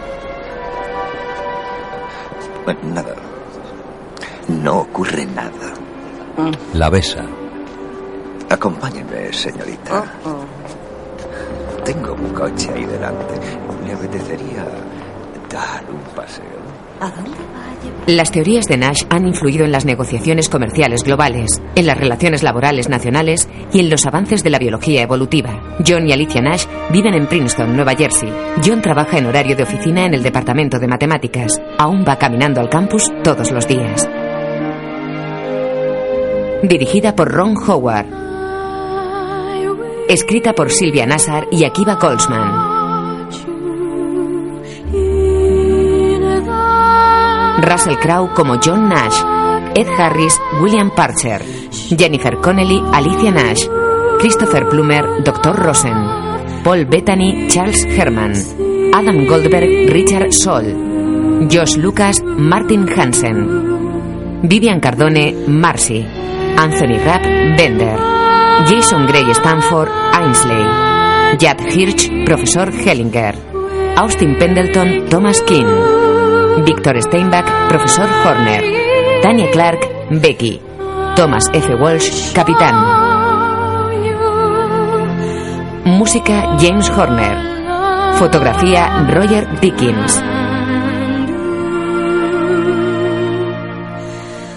Bueno, 2.65 2.81
nada. 2.85 3.15
No 4.49 4.79
ocurre 4.81 5.27
nada. 5.27 5.75
La 6.75 6.91
besa. 6.91 7.25
Acompáñenme, 8.51 9.33
señorita. 9.33 10.05
Tengo 11.85 12.15
un 12.15 12.29
coche 12.33 12.71
ahí 12.75 12.85
delante. 12.85 13.35
¿Le 13.87 13.93
apetecería 13.93 14.65
dar 15.51 15.85
un 15.91 16.01
paseo? 16.15 16.45
¿A 17.01 17.11
dónde 17.11 17.31
va 17.31 17.71
a 17.71 17.83
llevar? 17.83 18.09
Las 18.09 18.31
teorías 18.31 18.66
de 18.66 18.77
Nash 18.77 19.03
han 19.11 19.27
influido 19.27 19.65
en 19.65 19.73
las 19.73 19.85
negociaciones 19.85 20.49
comerciales 20.49 21.03
globales, 21.03 21.61
en 21.75 21.87
las 21.87 21.99
relaciones 21.99 22.43
laborales 22.43 22.89
nacionales 22.89 23.49
y 23.73 23.81
en 23.81 23.91
los 23.91 24.07
avances 24.07 24.43
de 24.43 24.51
la 24.51 24.59
biología 24.59 25.03
evolutiva. 25.03 25.77
John 25.87 26.09
y 26.09 26.12
Alicia 26.12 26.41
Nash 26.41 26.66
viven 26.91 27.15
en 27.15 27.27
Princeton, 27.27 27.75
Nueva 27.75 27.95
Jersey. 27.95 28.33
John 28.65 28.81
trabaja 28.81 29.19
en 29.19 29.27
horario 29.27 29.57
de 29.57 29.65
oficina 29.65 30.07
en 30.07 30.15
el 30.15 30.23
departamento 30.23 30.79
de 30.79 30.89
matemáticas. 30.89 31.61
Aún 31.79 32.05
va 32.09 32.16
caminando 32.16 32.61
al 32.61 32.71
campus 32.71 33.11
todos 33.23 33.51
los 33.51 33.66
días. 33.66 34.09
Dirigida 36.62 37.15
por 37.15 37.31
Ron 37.31 37.55
Howard. 37.57 38.07
Escrita 40.09 40.53
por 40.53 40.71
Silvia 40.71 41.07
Nassar 41.07 41.49
y 41.51 41.65
Akiva 41.65 41.95
Goldsman. 41.95 42.75
Russell 47.63 47.97
Crowe 47.97 48.29
como 48.35 48.61
John 48.63 48.89
Nash, 48.91 49.17
Ed 49.75 49.87
Harris, 49.97 50.39
William 50.61 50.91
Parcher, 50.95 51.43
Jennifer 51.97 52.37
Connelly, 52.37 52.83
Alicia 52.93 53.31
Nash, 53.31 53.67
Christopher 54.21 54.69
Plummer, 54.69 55.23
Dr. 55.25 55.55
Rosen, 55.55 55.97
Paul 56.63 56.85
Bettany, 56.85 57.49
Charles 57.49 57.85
Herman, 57.87 58.35
Adam 58.93 59.27
Goldberg, 59.27 59.91
Richard 59.91 60.33
Sol, 60.33 61.49
Josh 61.51 61.77
Lucas, 61.79 62.23
Martin 62.23 62.87
Hansen, 62.89 64.43
Vivian 64.43 64.81
Cardone, 64.81 65.47
Marcy, 65.49 66.05
Anthony 66.59 66.99
Rapp, 66.99 67.23
Bender, 67.57 68.14
Jason 68.63 69.07
Gray 69.07 69.35
Stanford, 69.35 69.91
Ainsley, 70.15 70.65
Jad 71.39 71.61
Hirsch, 71.61 72.09
Profesor 72.25 72.71
Hellinger, 72.71 73.35
Austin 73.99 74.39
Pendleton, 74.39 75.09
Thomas 75.11 75.43
King, 75.43 75.67
Victor 76.65 77.01
Steinbach, 77.03 77.69
Profesor 77.69 78.09
Horner, 78.23 78.63
Tanya 79.21 79.51
Clark, 79.51 79.81
Becky, 80.23 80.61
Thomas 81.17 81.45
F. 81.53 81.75
Walsh, 81.75 82.33
Capitán. 82.33 82.75
Música 85.85 86.57
James 86.59 86.89
Horner. 86.91 87.55
Fotografía 88.19 89.05
Roger 89.11 89.47
Dickens. 89.61 90.34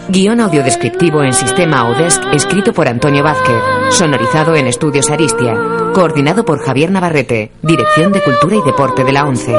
Guión 0.09 0.39
audiodescriptivo 0.39 1.21
en 1.21 1.34
sistema 1.34 1.89
Odesk 1.89 2.21
escrito 2.34 2.71
por 2.71 2.88
Antonio 2.88 3.23
Vázquez. 3.23 3.61
Sonorizado 3.89 4.55
en 4.55 4.67
Estudios 4.67 5.09
Aristia. 5.09 5.53
Coordinado 5.93 6.45
por 6.45 6.59
Javier 6.63 6.91
Navarrete. 6.91 7.51
Dirección 7.61 8.13
de 8.13 8.23
Cultura 8.23 8.55
y 8.55 8.61
Deporte 8.61 9.03
de 9.03 9.11
la 9.11 9.25
ONCE. 9.25 9.53